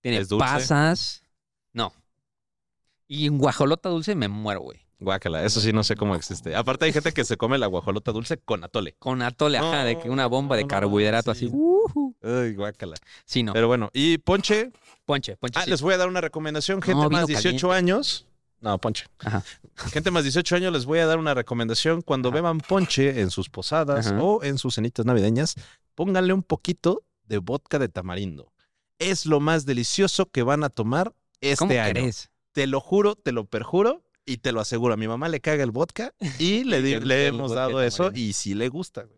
Tiene 0.00 0.18
¿Es 0.18 0.28
dulce? 0.28 0.44
pasas. 0.44 1.22
No. 1.72 1.92
Y 3.06 3.26
en 3.26 3.38
guajolota 3.38 3.88
dulce 3.88 4.16
me 4.16 4.26
muero, 4.26 4.60
güey. 4.60 4.80
Guácala, 4.98 5.44
eso 5.44 5.60
sí 5.60 5.72
no 5.72 5.84
sé 5.84 5.94
cómo 5.96 6.16
existe. 6.16 6.56
Aparte 6.56 6.86
hay 6.86 6.92
gente 6.92 7.12
que 7.12 7.24
se 7.24 7.36
come 7.36 7.58
la 7.58 7.66
guajolota 7.68 8.10
dulce 8.10 8.38
con 8.38 8.64
atole. 8.64 8.96
Con 8.98 9.22
atole, 9.22 9.58
ajá, 9.58 9.84
de 9.84 9.98
que 10.00 10.10
una 10.10 10.26
bomba 10.26 10.56
de 10.56 10.62
no, 10.62 10.68
carbohidrato 10.68 11.32
sí. 11.34 11.46
así. 11.46 11.54
Ujú. 11.54 12.16
Ay, 12.22 12.54
guácala. 12.54 12.96
Sí, 13.24 13.42
no. 13.44 13.52
Pero 13.52 13.68
bueno, 13.68 13.90
y 13.92 14.18
ponche. 14.18 14.72
ponche, 15.04 15.36
ponche. 15.36 15.60
Ah, 15.60 15.64
sí. 15.64 15.70
les 15.70 15.80
voy 15.80 15.94
a 15.94 15.98
dar 15.98 16.08
una 16.08 16.20
recomendación. 16.20 16.82
Gente 16.82 17.00
más 17.00 17.08
vino 17.08 17.26
18 17.26 17.68
caliente. 17.68 17.92
años. 17.92 18.26
No, 18.60 18.78
ponche. 18.78 19.06
Ajá. 19.18 19.44
Gente 19.92 20.10
más 20.10 20.22
18 20.24 20.56
años 20.56 20.72
les 20.72 20.86
voy 20.86 20.98
a 20.98 21.06
dar 21.06 21.18
una 21.18 21.34
recomendación. 21.34 22.00
Cuando 22.02 22.30
Ajá. 22.30 22.36
beban 22.36 22.58
ponche 22.58 23.20
en 23.20 23.30
sus 23.30 23.48
posadas 23.48 24.08
Ajá. 24.08 24.22
o 24.22 24.42
en 24.42 24.58
sus 24.58 24.74
cenitas 24.74 25.04
navideñas, 25.04 25.54
pónganle 25.94 26.32
un 26.32 26.42
poquito 26.42 27.04
de 27.24 27.38
vodka 27.38 27.78
de 27.78 27.88
tamarindo. 27.88 28.52
Es 28.98 29.26
lo 29.26 29.40
más 29.40 29.66
delicioso 29.66 30.30
que 30.30 30.42
van 30.42 30.64
a 30.64 30.70
tomar 30.70 31.14
este 31.40 31.58
¿Cómo 31.66 31.80
año. 31.80 31.92
crees? 31.92 32.30
Te 32.52 32.66
lo 32.66 32.80
juro, 32.80 33.16
te 33.16 33.32
lo 33.32 33.46
perjuro 33.46 34.03
y 34.26 34.38
te 34.38 34.52
lo 34.52 34.60
aseguro. 34.60 34.94
A 34.94 34.96
mi 34.96 35.06
mamá 35.06 35.28
le 35.28 35.40
caga 35.40 35.62
el 35.62 35.70
vodka 35.70 36.14
y 36.38 36.64
le, 36.64 36.80
di- 36.82 36.94
hemos 36.94 37.52
dado 37.52 37.82
eso 37.82 38.04
tamarindo. 38.04 38.28
y 38.28 38.32
sí 38.32 38.54
le 38.54 38.68
gusta. 38.68 39.02
güey. 39.02 39.14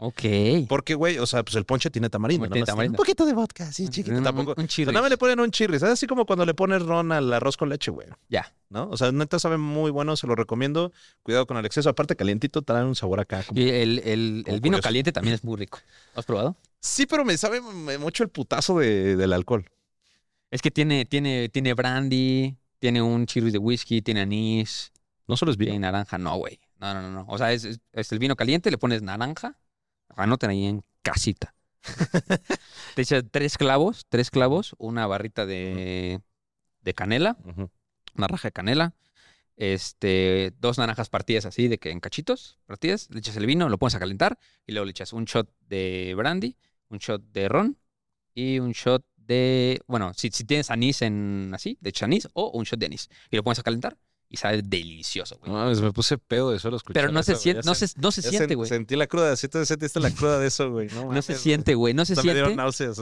Ok. 0.63 0.69
Porque, 0.69 0.95
güey, 0.95 1.19
o 1.19 1.27
sea, 1.27 1.43
pues 1.45 1.55
el 1.57 1.65
ponche 1.65 1.91
tiene 1.91 2.11
tamarindo. 2.11 2.45
Tiene 2.47 2.49
nada 2.49 2.61
más 2.61 2.67
tiene 2.67 2.73
tamarindo. 2.73 2.95
Un 2.95 2.97
poquito 2.97 3.27
de 3.27 3.33
vodka, 3.33 3.71
sí, 3.73 3.89
chiquito. 3.89 4.17
Un- 4.17 4.25
Tampoco. 4.25 4.55
Un 4.57 4.65
O 4.65 4.67
chirris. 4.67 4.87
sea, 4.87 4.93
nada 4.93 5.03
más 5.03 5.11
le 5.11 5.17
ponen 5.17 5.39
un 5.41 5.51
chirris. 5.51 5.83
Es 5.83 5.89
así 5.91 6.07
como 6.07 6.27
cuando 6.27 6.45
le 6.45 6.55
pones 6.55 6.83
ron 6.83 7.13
al 7.13 7.33
arroz 7.33 7.57
con 7.57 7.69
leche, 7.69 7.91
güey. 7.91 8.09
Ya. 8.29 8.53
¿No? 8.69 8.89
O 8.91 8.97
sea, 8.97 9.13
neta 9.13 9.39
sabe 9.39 9.59
muy 9.59 9.93
bueno, 9.93 10.17
se 10.17 10.27
lo 10.27 10.35
recomiendo. 10.35 10.93
Cuidado 11.23 11.47
con 11.47 11.57
el 11.57 11.65
exceso. 11.67 11.89
Aparte, 11.89 12.17
calientito, 12.17 12.63
trae 12.63 12.85
un 12.85 12.97
sabor 12.97 13.21
acá. 13.21 13.45
como- 13.45 13.61
Y 13.61 13.69
el, 13.69 14.01
el, 14.01 14.43
Como 14.45 14.55
el 14.57 14.61
vino 14.61 14.73
curioso. 14.77 14.83
caliente 14.83 15.13
también 15.13 15.35
es 15.35 15.45
muy 15.45 15.57
rico. 15.57 15.79
¿Has 16.17 16.25
probado? 16.25 16.57
Sí, 16.81 17.07
pero 17.07 17.25
me 17.25 17.37
sabe 17.39 17.61
mucho 17.61 18.25
el 18.25 18.29
putazo 18.29 18.79
de- 18.81 19.15
del 19.17 19.33
alcohol. 19.33 19.65
Es 20.51 20.63
que 20.63 20.71
tiene, 20.73 21.05
tiene, 21.05 21.49
tiene 21.49 21.75
brandy, 21.75 22.57
tiene 22.79 23.03
un 23.03 23.27
chirris 23.27 23.53
de 23.53 23.59
whisky, 23.59 24.03
tiene 24.03 24.21
anís, 24.21 24.93
No 25.29 25.37
solo 25.37 25.51
es 25.53 25.57
vino. 25.57 25.79
naranja. 25.79 26.19
No, 26.19 26.37
güey. 26.37 26.61
No, 26.79 26.95
no, 26.95 27.03
no, 27.03 27.11
no. 27.11 27.27
O 27.29 27.39
sea, 27.39 27.53
es, 27.53 27.65
es- 27.65 27.81
es 27.93 28.13
el 28.13 28.19
vino 28.19 28.37
caliente, 28.37 28.71
le 28.71 28.79
pones 28.79 29.03
naranja. 29.03 29.59
Anoten 30.17 30.51
ahí 30.51 30.67
en 30.67 30.85
casita. 31.03 31.55
Te 32.95 33.03
echas 33.03 33.25
tres 33.31 33.59
clavos, 33.59 34.07
tres 34.09 34.31
clavos, 34.31 34.75
una 34.79 35.07
barrita 35.07 35.47
de, 35.47 36.21
de 36.83 36.95
canela, 36.95 37.37
una 38.17 38.27
raja 38.29 38.49
de 38.49 38.53
canela, 38.53 38.95
este, 39.57 40.53
dos 40.61 40.79
naranjas 40.79 41.11
partidas 41.11 41.47
así, 41.47 41.69
de 41.69 41.79
que 41.79 41.91
en 41.91 42.01
cachitos, 42.01 42.59
partidas, 42.67 43.09
le 43.11 43.21
echas 43.21 43.37
el 43.37 43.47
vino, 43.47 43.69
lo 43.69 43.79
pones 43.79 43.95
a 43.95 43.99
calentar 44.01 44.39
y 44.67 44.73
luego 44.73 44.87
le 44.87 44.91
echas 44.93 45.13
un 45.13 45.25
shot 45.25 45.51
de 45.69 46.15
brandy, 46.17 46.57
un 46.91 46.99
shot 46.99 47.23
de 47.33 47.49
ron 47.49 47.79
y 48.35 48.59
un 48.61 48.73
shot 48.73 49.05
de, 49.17 49.81
bueno, 49.89 50.15
si, 50.15 50.31
si 50.31 50.45
tienes 50.45 50.71
anís 50.71 51.03
en 51.03 51.51
así, 51.55 51.79
de 51.81 51.95
anís 52.03 52.29
o 52.35 52.51
un 52.51 52.65
shot 52.65 52.79
de 52.81 52.87
anís 52.87 53.09
y 53.31 53.37
lo 53.37 53.45
pones 53.45 53.59
a 53.59 53.63
calentar 53.63 53.97
y 54.29 54.37
sabe 54.39 54.61
delicioso, 54.63 55.39
güey. 55.39 55.53
No 55.53 55.59
mames, 55.59 55.81
me 55.81 55.93
puse 55.93 56.19
pedo 56.19 56.51
de 56.51 56.59
solo 56.59 56.77
escuchar 56.77 57.01
Pero 57.03 57.13
no 57.13 57.23
se 57.23 57.33
eso, 57.33 57.39
güey. 57.39 57.43
siente, 57.43 57.67
no 57.67 57.75
se, 57.75 57.87
no 58.01 58.11
se 58.13 58.23
siente, 58.23 58.55
sen- 58.55 58.57
güey. 58.57 58.69
Sentí 58.69 58.97
la 58.97 59.07
cruda. 59.07 59.37
Si 59.37 59.49
tú 59.49 59.65
sentiste 59.65 60.01
la 60.01 60.11
cruda 60.11 60.39
de 60.39 60.49
eso, 60.49 60.71
güey. 60.71 60.89
No, 60.89 61.13
No 61.13 61.23
se 61.23 61.35
siente, 61.37 61.75
güey, 61.75 61.95
no 61.95 62.05
se 62.05 62.15
hasta 62.15 62.25
me 62.25 62.33
dieron 62.35 62.51
siente. 62.51 62.63
náuseas. 62.63 63.01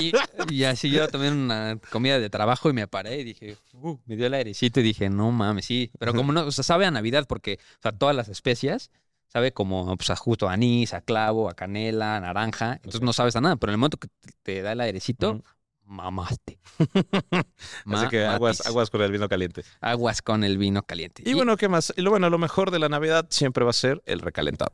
Y, 0.00 0.12
y 0.54 0.64
así 0.64 0.90
yo 0.90 1.08
también 1.08 1.34
una 1.34 1.78
comida 1.90 2.18
de 2.18 2.28
trabajo 2.30 2.68
y 2.70 2.72
me 2.74 2.86
paré 2.88 3.20
y 3.20 3.24
dije, 3.24 3.56
uh, 3.74 3.96
me 4.06 4.16
dio 4.16 4.26
el 4.26 4.34
airecito 4.34 4.80
y 4.80 4.82
dije, 4.82 5.08
no 5.10 5.30
mames, 5.32 5.64
sí. 5.66 5.90
Pero 5.98 6.12
como 6.14 6.32
no, 6.32 6.44
o 6.46 6.50
sea, 6.52 6.64
sabe 6.64 6.84
a 6.86 6.90
Navidad 6.90 7.26
porque, 7.26 7.58
o 7.78 7.82
sea, 7.82 7.92
todas 7.92 8.14
las 8.14 8.28
especias, 8.28 8.90
sabe 9.28 9.52
como, 9.52 9.96
pues, 9.96 10.10
a 10.10 10.16
justo 10.16 10.48
a 10.48 10.52
anís, 10.52 10.92
a 10.92 11.00
clavo, 11.00 11.48
a 11.48 11.54
canela, 11.54 12.16
a 12.16 12.20
naranja. 12.20 12.74
Entonces 12.76 13.00
no 13.00 13.14
sabes 13.14 13.34
a 13.36 13.40
nada, 13.40 13.56
pero 13.56 13.70
en 13.70 13.74
el 13.74 13.78
momento 13.78 13.96
que 13.96 14.08
te, 14.08 14.32
te 14.42 14.62
da 14.62 14.72
el 14.72 14.80
airecito. 14.82 15.40
Mamaste. 15.84 16.58
Así 17.86 18.08
que 18.08 18.24
aguas, 18.24 18.66
aguas 18.66 18.90
con 18.90 19.02
el 19.02 19.12
vino 19.12 19.28
caliente. 19.28 19.64
Aguas 19.80 20.22
con 20.22 20.44
el 20.44 20.58
vino 20.58 20.82
caliente. 20.82 21.22
Y 21.26 21.34
bueno, 21.34 21.56
¿qué 21.56 21.68
más? 21.68 21.92
Y 21.96 22.02
lo 22.02 22.10
bueno, 22.10 22.30
lo 22.30 22.38
mejor 22.38 22.70
de 22.70 22.78
la 22.78 22.88
Navidad 22.88 23.26
siempre 23.30 23.64
va 23.64 23.70
a 23.70 23.74
ser 23.74 24.02
el 24.06 24.20
recalentado. 24.20 24.72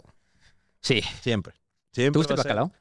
sí. 0.81 1.03
Siempre. 1.23 1.55
¿Te 1.93 2.03
Siempre 2.03 2.19
gusta 2.21 2.35
el 2.35 2.39
ser- 2.39 2.47
bacalao? 2.47 2.73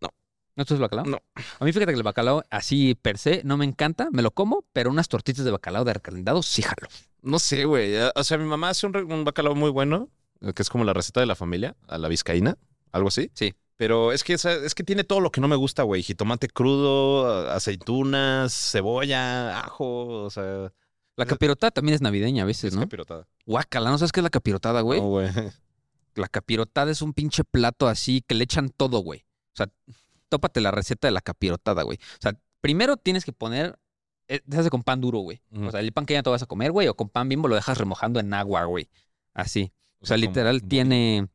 No. 0.00 0.08
¿No 0.56 0.64
te 0.64 0.74
gusta 0.74 0.74
el 0.74 0.80
bacalao? 0.80 1.04
No. 1.06 1.18
A 1.58 1.64
mí 1.64 1.72
fíjate 1.72 1.92
que 1.92 1.96
el 1.96 2.02
bacalao 2.02 2.44
así 2.50 2.94
per 2.94 3.18
se 3.18 3.42
no 3.44 3.56
me 3.56 3.64
encanta, 3.64 4.08
me 4.12 4.22
lo 4.22 4.30
como, 4.30 4.64
pero 4.72 4.90
unas 4.90 5.08
tortitas 5.08 5.44
de 5.44 5.50
bacalao 5.50 5.84
de 5.84 5.94
recalentado 5.94 6.42
sí 6.42 6.62
jalo. 6.62 6.86
No 7.22 7.38
sé, 7.38 7.64
güey. 7.64 7.94
O 8.14 8.24
sea, 8.24 8.38
mi 8.38 8.44
mamá 8.44 8.68
hace 8.70 8.86
un, 8.86 8.94
un 8.96 9.24
bacalao 9.24 9.54
muy 9.54 9.70
bueno, 9.70 10.08
eh, 10.42 10.52
que 10.52 10.62
es 10.62 10.68
como 10.70 10.84
la 10.84 10.92
receta 10.92 11.20
de 11.20 11.26
la 11.26 11.34
familia, 11.34 11.76
a 11.88 11.98
la 11.98 12.08
vizcaína, 12.08 12.56
algo 12.92 13.08
así. 13.08 13.30
Sí. 13.34 13.54
Pero 13.80 14.12
es 14.12 14.24
que, 14.24 14.34
es 14.34 14.74
que 14.74 14.84
tiene 14.84 15.04
todo 15.04 15.20
lo 15.20 15.32
que 15.32 15.40
no 15.40 15.48
me 15.48 15.56
gusta, 15.56 15.84
güey. 15.84 16.02
Jitomate 16.02 16.48
crudo, 16.48 17.50
aceitunas, 17.50 18.52
cebolla, 18.52 19.58
ajo, 19.60 20.24
o 20.24 20.28
sea... 20.28 20.70
La 21.16 21.24
capirotada 21.24 21.70
también 21.70 21.94
es 21.94 22.02
navideña 22.02 22.42
a 22.42 22.46
veces, 22.46 22.64
es 22.64 22.74
¿no? 22.74 22.82
capirotada. 22.82 23.26
Guácala, 23.46 23.88
¿no 23.88 23.96
sabes 23.96 24.12
qué 24.12 24.20
es 24.20 24.24
la 24.24 24.28
capirotada, 24.28 24.82
güey? 24.82 25.00
No, 25.00 25.06
güey. 25.08 25.30
La 26.14 26.28
capirotada 26.28 26.90
es 26.90 27.00
un 27.00 27.14
pinche 27.14 27.42
plato 27.42 27.88
así 27.88 28.20
que 28.20 28.34
le 28.34 28.44
echan 28.44 28.68
todo, 28.68 28.98
güey. 28.98 29.20
O 29.54 29.56
sea, 29.56 29.70
tópate 30.28 30.60
la 30.60 30.72
receta 30.72 31.08
de 31.08 31.12
la 31.12 31.22
capirotada, 31.22 31.82
güey. 31.82 31.96
O 31.96 32.20
sea, 32.20 32.38
primero 32.60 32.98
tienes 32.98 33.24
que 33.24 33.32
poner. 33.32 33.78
eh, 34.28 34.42
Se 34.50 34.58
hace 34.58 34.68
con 34.68 34.82
pan 34.82 35.00
duro, 35.00 35.20
güey. 35.20 35.40
O 35.58 35.70
sea, 35.70 35.80
el 35.80 35.92
pan 35.92 36.04
que 36.04 36.12
ya 36.12 36.22
te 36.22 36.28
vas 36.28 36.42
a 36.42 36.46
comer, 36.46 36.70
güey, 36.70 36.86
o 36.88 36.94
con 36.94 37.08
pan 37.08 37.30
bimbo 37.30 37.48
lo 37.48 37.54
dejas 37.54 37.78
remojando 37.78 38.20
en 38.20 38.34
agua, 38.34 38.62
güey. 38.64 38.90
Así. 39.32 39.72
O 40.02 40.06
sea, 40.06 40.18
como 40.18 40.26
literal 40.26 40.62
tiene. 40.64 41.28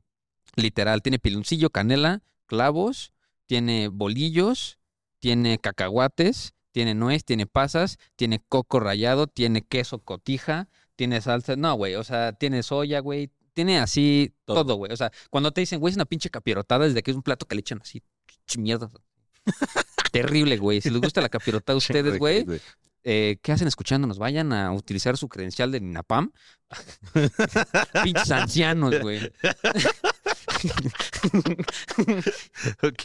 Literal, 0.56 1.02
tiene 1.02 1.18
piloncillo, 1.18 1.72
canela, 1.72 2.22
clavos, 2.46 3.14
tiene 3.46 3.88
bolillos, 3.90 4.80
tiene 5.20 5.58
cacahuates, 5.60 6.54
tiene 6.72 6.94
nuez, 6.94 7.24
tiene 7.24 7.46
pasas, 7.48 7.98
tiene 8.16 8.44
coco 8.48 8.80
rallado, 8.80 9.28
tiene 9.28 9.62
queso 9.62 10.00
cotija, 10.00 10.68
tiene 10.96 11.22
salsa. 11.22 11.56
No, 11.56 11.76
güey, 11.76 11.96
o 11.96 12.04
sea, 12.04 12.34
tiene 12.34 12.64
soya, 12.64 13.00
güey. 13.00 13.32
Tiene 13.54 13.80
así 13.80 14.34
Todo. 14.44 14.76
güey. 14.76 14.92
O 14.92 14.98
sea, 14.98 15.12
cuando 15.30 15.52
te 15.52 15.62
dicen, 15.62 15.80
güey, 15.80 15.92
es 15.92 15.96
una 15.96 16.04
pinche 16.04 16.30
capirotada, 16.30 16.86
desde 16.86 17.02
que 17.02 17.12
es 17.12 17.16
un 17.16 17.24
plato 17.24 17.48
que 17.48 17.56
le 17.56 17.62
echan 17.62 17.80
así, 17.82 18.04
mierda. 18.58 18.92
Terrible, 20.12 20.58
güey. 20.58 20.82
Si 20.82 20.90
les 20.90 21.02
gusta 21.02 21.22
la 21.22 21.30
capirotada 21.30 21.76
a 21.76 21.78
ustedes, 21.78 22.20
güey, 22.20 22.46
eh, 23.04 23.38
¿qué 23.42 23.52
hacen 23.52 23.68
escuchándonos? 23.68 24.18
Vayan 24.18 24.52
a 24.52 24.74
utilizar 24.74 25.16
su 25.16 25.30
credencial 25.30 25.72
de 25.72 25.80
Ninapam. 25.80 26.32
Pinches 28.04 28.32
ancianos, 28.32 29.00
güey. 29.00 29.32
ok. 32.84 33.04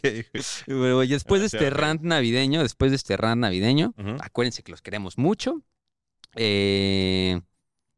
Bueno, 0.66 0.96
güey, 0.96 1.08
después 1.08 1.40
de 1.40 1.46
Ah, 1.46 1.50
este 1.52 1.70
rant 1.70 2.02
navideño, 2.02 2.62
después 2.62 2.90
de 2.90 2.96
este 2.96 3.16
rant 3.16 3.40
navideño, 3.40 3.94
acuérdense 4.20 4.62
que 4.62 4.72
los 4.72 4.82
queremos 4.82 5.18
mucho. 5.18 5.62
Eh, 6.36 7.40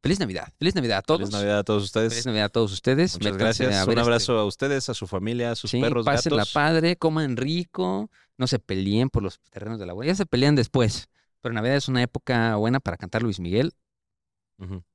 feliz 0.02 0.18
Navidad. 0.18 0.52
Feliz 0.58 0.74
Navidad 0.74 0.98
a 0.98 1.02
todos. 1.02 1.20
Feliz 1.20 1.32
Navidad 1.34 1.58
a 1.58 1.64
todos 1.64 1.84
ustedes. 1.84 2.12
Feliz 2.12 2.26
Navidad 2.26 2.46
a 2.46 2.48
todos 2.48 2.72
ustedes. 2.72 3.14
Muchas 3.14 3.32
Métanse 3.32 3.64
gracias. 3.64 3.86
Un 3.86 3.90
este- 3.92 4.00
abrazo 4.00 4.38
a 4.38 4.44
ustedes, 4.44 4.88
a 4.88 4.94
su 4.94 5.06
familia, 5.06 5.52
a 5.52 5.54
sus 5.54 5.70
Sí, 5.70 5.80
perros, 5.80 6.04
pásenla 6.04 6.38
gatos. 6.38 6.52
padre, 6.52 6.96
coman 6.96 7.36
rico, 7.36 8.10
no 8.38 8.46
se 8.46 8.58
peleen 8.58 9.10
por 9.10 9.22
los 9.22 9.38
terrenos 9.50 9.78
de 9.78 9.86
la 9.86 9.92
abuela. 9.92 10.12
Ya 10.12 10.16
se 10.16 10.26
pelean 10.26 10.56
después. 10.56 11.08
Pero 11.40 11.54
Navidad 11.54 11.76
es 11.76 11.88
una 11.88 12.02
época 12.02 12.56
buena 12.56 12.80
para 12.80 12.96
cantar 12.96 13.22
Luis 13.22 13.40
Miguel, 13.40 13.72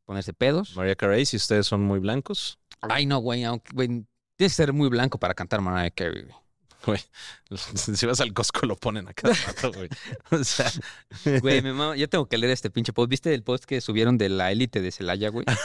ponerse 0.06 0.34
pedos. 0.34 0.76
María 0.78 0.96
Carey, 0.96 1.26
si 1.26 1.36
ustedes 1.36 1.68
son 1.68 1.82
muy 1.82 2.00
blancos. 2.00 2.58
Ay, 2.82 3.06
no, 3.06 3.18
güey, 3.20 3.44
aunque, 3.44 3.70
güey, 3.74 4.06
tienes 4.38 4.54
que 4.54 4.56
ser 4.64 4.72
muy 4.74 4.88
blanco 4.90 5.18
para 5.20 5.34
cantar 5.34 5.60
Mariah 5.62 5.92
Carey, 5.92 6.24
güey. 6.24 6.36
Güey, 6.86 7.02
si 7.76 8.06
vas 8.06 8.22
al 8.22 8.32
Costco 8.34 8.66
lo 8.66 8.78
ponen 8.78 9.08
a 9.10 9.14
cada 9.14 9.34
rato, 9.34 9.74
güey. 9.74 9.90
O 10.32 10.44
sea, 10.44 10.72
Güey, 11.42 11.62
mi 11.62 11.72
mamá, 11.74 11.98
yo 11.98 12.08
tengo 12.08 12.28
que 12.28 12.38
leer 12.38 12.54
este 12.54 12.70
pinche 12.70 12.94
post. 12.94 13.10
¿Viste 13.10 13.34
el 13.34 13.44
post 13.44 13.66
que 13.66 13.82
subieron 13.82 14.18
de 14.18 14.30
la 14.30 14.52
élite 14.52 14.80
de 14.82 14.92
Celaya, 14.92 15.30
güey? 15.30 15.46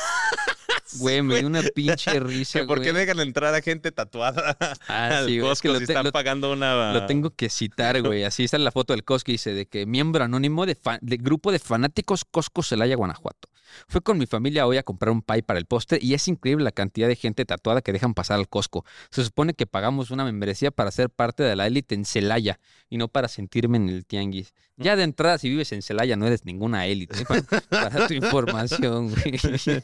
Güey, 0.98 1.22
me 1.22 1.38
dio 1.38 1.46
una 1.46 1.62
pinche 1.74 2.20
risa, 2.20 2.60
que 2.60 2.66
¿por 2.66 2.82
qué 2.82 2.92
dejan 2.92 3.18
entrar 3.20 3.54
a 3.54 3.62
gente 3.62 3.92
tatuada 3.92 4.58
Ah, 4.88 5.18
al 5.20 5.26
sí, 5.26 5.38
güey, 5.38 5.50
es 5.50 5.58
Costco 5.60 5.62
que 5.62 5.72
lo 5.72 5.78
si 5.78 5.84
están 5.84 6.04
lo- 6.04 6.12
pagando 6.12 6.52
una... 6.52 6.92
Lo 6.92 7.06
tengo 7.06 7.30
que 7.30 7.48
citar, 7.48 8.02
güey. 8.02 8.24
Así 8.24 8.44
está 8.44 8.58
la 8.58 8.70
foto 8.72 8.92
del 8.92 9.02
Costco 9.02 9.30
y 9.30 9.34
dice 9.34 9.54
de 9.54 9.64
que 9.64 9.86
miembro 9.86 10.22
anónimo 10.22 10.66
de, 10.66 10.74
fa- 10.74 10.98
de 11.00 11.16
grupo 11.16 11.50
de 11.50 11.60
fanáticos 11.60 12.26
Costco 12.30 12.62
Celaya, 12.62 12.94
Guanajuato. 12.96 13.48
Fue 13.88 14.00
con 14.00 14.18
mi 14.18 14.26
familia 14.26 14.66
hoy 14.66 14.76
a 14.76 14.82
comprar 14.82 15.12
un 15.12 15.22
pie 15.22 15.42
para 15.42 15.58
el 15.58 15.66
postre 15.66 15.98
y 16.00 16.14
es 16.14 16.28
increíble 16.28 16.64
la 16.64 16.72
cantidad 16.72 17.08
de 17.08 17.16
gente 17.16 17.44
tatuada 17.44 17.82
que 17.82 17.92
dejan 17.92 18.14
pasar 18.14 18.38
al 18.38 18.48
Costco. 18.48 18.84
Se 19.10 19.24
supone 19.24 19.54
que 19.54 19.66
pagamos 19.66 20.10
una 20.10 20.24
membresía 20.24 20.70
para 20.70 20.90
ser 20.90 21.10
parte 21.10 21.42
de 21.42 21.56
la 21.56 21.66
élite 21.66 21.94
en 21.94 22.04
Celaya 22.04 22.58
y 22.88 22.96
no 22.96 23.08
para 23.08 23.28
sentirme 23.28 23.76
en 23.76 23.88
el 23.88 24.06
tianguis. 24.06 24.54
Ya 24.76 24.96
de 24.96 25.04
entrada, 25.04 25.38
si 25.38 25.48
vives 25.48 25.72
en 25.72 25.82
Celaya, 25.82 26.16
no 26.16 26.26
eres 26.26 26.44
ninguna 26.44 26.86
élite. 26.86 27.20
¿eh? 27.20 27.24
Para, 27.26 27.42
para 27.90 28.06
tu 28.06 28.14
información, 28.14 29.10
güey. 29.10 29.38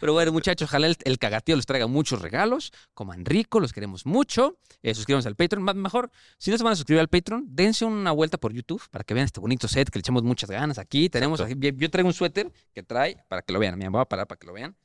Pero 0.00 0.12
bueno, 0.12 0.32
muchachos, 0.32 0.68
ojalá 0.68 0.86
el, 0.86 0.96
el 1.04 1.18
cagatío 1.18 1.56
les 1.56 1.66
traiga 1.66 1.86
muchos 1.86 2.20
regalos. 2.22 2.72
Coman 2.94 3.24
rico, 3.24 3.60
los 3.60 3.72
queremos 3.72 4.06
mucho. 4.06 4.56
Eh, 4.82 4.94
suscríbanse 4.94 5.28
al 5.28 5.36
Patreon. 5.36 5.62
Más- 5.64 5.74
Mejor, 5.74 6.10
si 6.38 6.50
no 6.50 6.58
se 6.58 6.64
van 6.64 6.72
a 6.72 6.76
suscribir 6.76 7.00
al 7.00 7.08
Patreon, 7.08 7.44
dense 7.48 7.84
una 7.84 8.12
vuelta 8.12 8.38
por 8.38 8.52
YouTube 8.52 8.82
para 8.90 9.04
que 9.04 9.14
vean 9.14 9.24
este 9.26 9.40
bonito 9.40 9.68
set 9.68 9.90
que 9.90 9.98
le 9.98 10.00
echamos 10.00 10.22
muchas 10.22 10.50
ganas 10.50 10.78
aquí. 10.78 11.08
Tenemos 11.08 11.40
aquí- 11.40 11.54
yo 11.76 11.90
traigo 11.90 12.08
un 12.08 12.14
suéter 12.14 12.52
que 12.74 12.82
trae 12.82 13.18
para 13.28 13.42
que 13.42 13.52
lo 13.52 13.58
vean. 13.58 13.78
Me 13.78 13.88
voy 13.88 14.00
a 14.00 14.04
parar 14.04 14.26
para 14.26 14.38
que 14.38 14.46
lo 14.46 14.52
vean. 14.52 14.76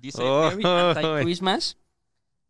Dice 0.00 0.22
Oh, 0.22 0.50
Merry 0.50 0.62
Anti-Christmas 0.64 1.76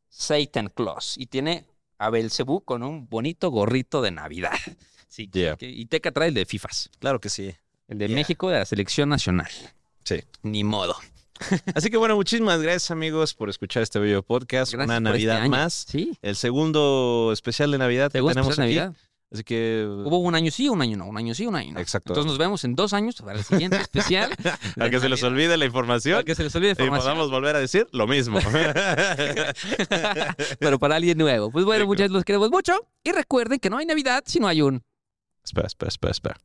Satan 0.09 0.69
Claus. 0.75 1.17
Y 1.19 1.27
tiene 1.27 1.67
a 1.99 2.11
Belcebú 2.11 2.61
con 2.65 2.83
un 2.83 3.09
bonito 3.09 3.51
gorrito 3.51 4.03
de 4.03 4.11
Navidad. 4.11 4.53
Sí, 5.11 5.29
Yeah. 5.33 5.57
que- 5.57 5.69
y 5.71 5.87
Teca 5.87 6.13
trae 6.13 6.29
el 6.29 6.35
de 6.35 6.45
FIFAs. 6.45 6.91
Claro 7.01 7.19
que 7.19 7.31
sí. 7.31 7.53
El 7.89 7.97
de 7.99 8.09
Yeah. 8.09 8.15
México 8.15 8.51
de 8.51 8.59
la 8.59 8.65
selección 8.67 9.09
nacional. 9.09 9.49
Sí. 10.05 10.23
Ni 10.43 10.65
modo. 10.65 10.95
Así 11.75 11.91
que 11.91 11.97
bueno, 11.97 12.17
muchísimas 12.17 12.61
gracias 12.61 12.91
amigos 12.91 13.35
por 13.35 13.49
escuchar 13.51 13.83
este 13.83 13.99
video 13.99 14.23
podcast. 14.23 14.73
Gracias 14.73 14.99
Una 14.99 15.11
por 15.11 15.17
este 15.17 15.27
Navidad 15.27 15.43
año. 15.43 15.51
más. 15.51 15.87
Sí. 15.89 16.17
El 16.23 16.37
segundo 16.37 17.31
especial 17.33 17.71
de 17.71 17.79
Navidad 17.79 18.13
que 18.13 18.19
tenemos 18.21 18.59
aquí. 18.59 18.61
Navidad. 18.61 18.95
Así 19.31 19.45
que 19.45 19.87
Hubo 19.87 20.21
un 20.21 20.35
año 20.35 20.51
sí, 20.51 20.71
un 20.71 20.81
año 20.81 20.97
no, 20.97 21.05
un 21.05 21.19
año 21.19 21.35
sí, 21.35 21.47
un 21.47 21.55
año 21.55 21.75
no. 21.75 21.81
Exacto. 21.81 22.13
Entonces 22.13 22.31
nos 22.31 22.39
vemos 22.39 22.65
en 22.65 22.75
dos 22.75 22.95
años 22.95 23.17
para 23.17 23.39
el 23.39 23.45
siguiente 23.45 23.77
especial. 23.77 24.31
a 24.81 24.89
que 24.89 25.01
se 25.01 25.09
les 25.11 25.23
olvide 25.23 25.59
la 25.59 25.67
información 25.67 26.15
Para 26.15 26.25
que 26.25 26.35
se 26.35 26.45
les 26.45 26.55
olvide 26.57 26.71
y 26.71 26.73
información. 26.73 27.03
podamos 27.03 27.31
volver 27.31 27.55
a 27.57 27.59
decir 27.59 27.87
lo 27.93 28.07
mismo. 28.07 28.39
Pero 30.59 30.79
para 30.79 30.97
alguien 30.97 31.19
nuevo. 31.19 31.51
Pues 31.51 31.67
bueno, 31.67 31.85
muchachos, 31.87 32.13
los 32.13 32.25
queremos 32.25 32.51
mucho. 32.51 32.73
Y 33.05 33.13
recuerden 33.13 33.59
que 33.59 33.69
no 33.69 33.77
hay 33.77 33.85
Navidad 33.85 34.23
si 34.25 34.41
no 34.41 34.49
hay 34.49 34.63
un. 34.63 34.83
espera, 35.45 35.67
espera, 35.67 35.91
espera, 35.91 36.13
espera. 36.13 36.41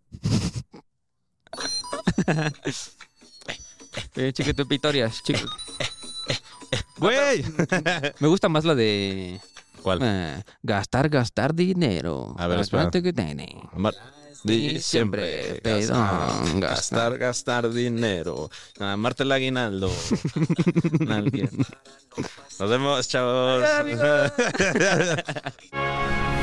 Eh, 4.15 4.31
chiquito 4.33 4.65
Pitorias, 4.65 5.21
chico. 5.23 5.47
Güey. 6.97 7.43
Me 8.19 8.27
gusta 8.27 8.49
más 8.49 8.65
la 8.65 8.75
de. 8.75 9.39
¿Cuál? 9.81 9.99
eh, 10.01 10.43
gastar, 10.61 11.09
gastar 11.09 11.53
dinero. 11.53 12.35
A 12.37 12.47
ver, 12.47 12.59
espera. 12.61 12.83
Gastar 12.83 13.01
dinero. 13.01 13.69
Mar- 13.75 13.95
Di 14.43 14.81
siempre 14.81 15.61
gastar, 15.63 16.59
gastar, 16.59 17.17
gastar 17.17 17.71
dinero. 17.71 18.49
Amarte 18.79 19.23
el 19.23 19.31
aguinaldo. 19.31 19.89
Alguien. 21.09 21.49
Nos 22.59 22.69
vemos, 22.69 23.07
chavos. 23.07 23.63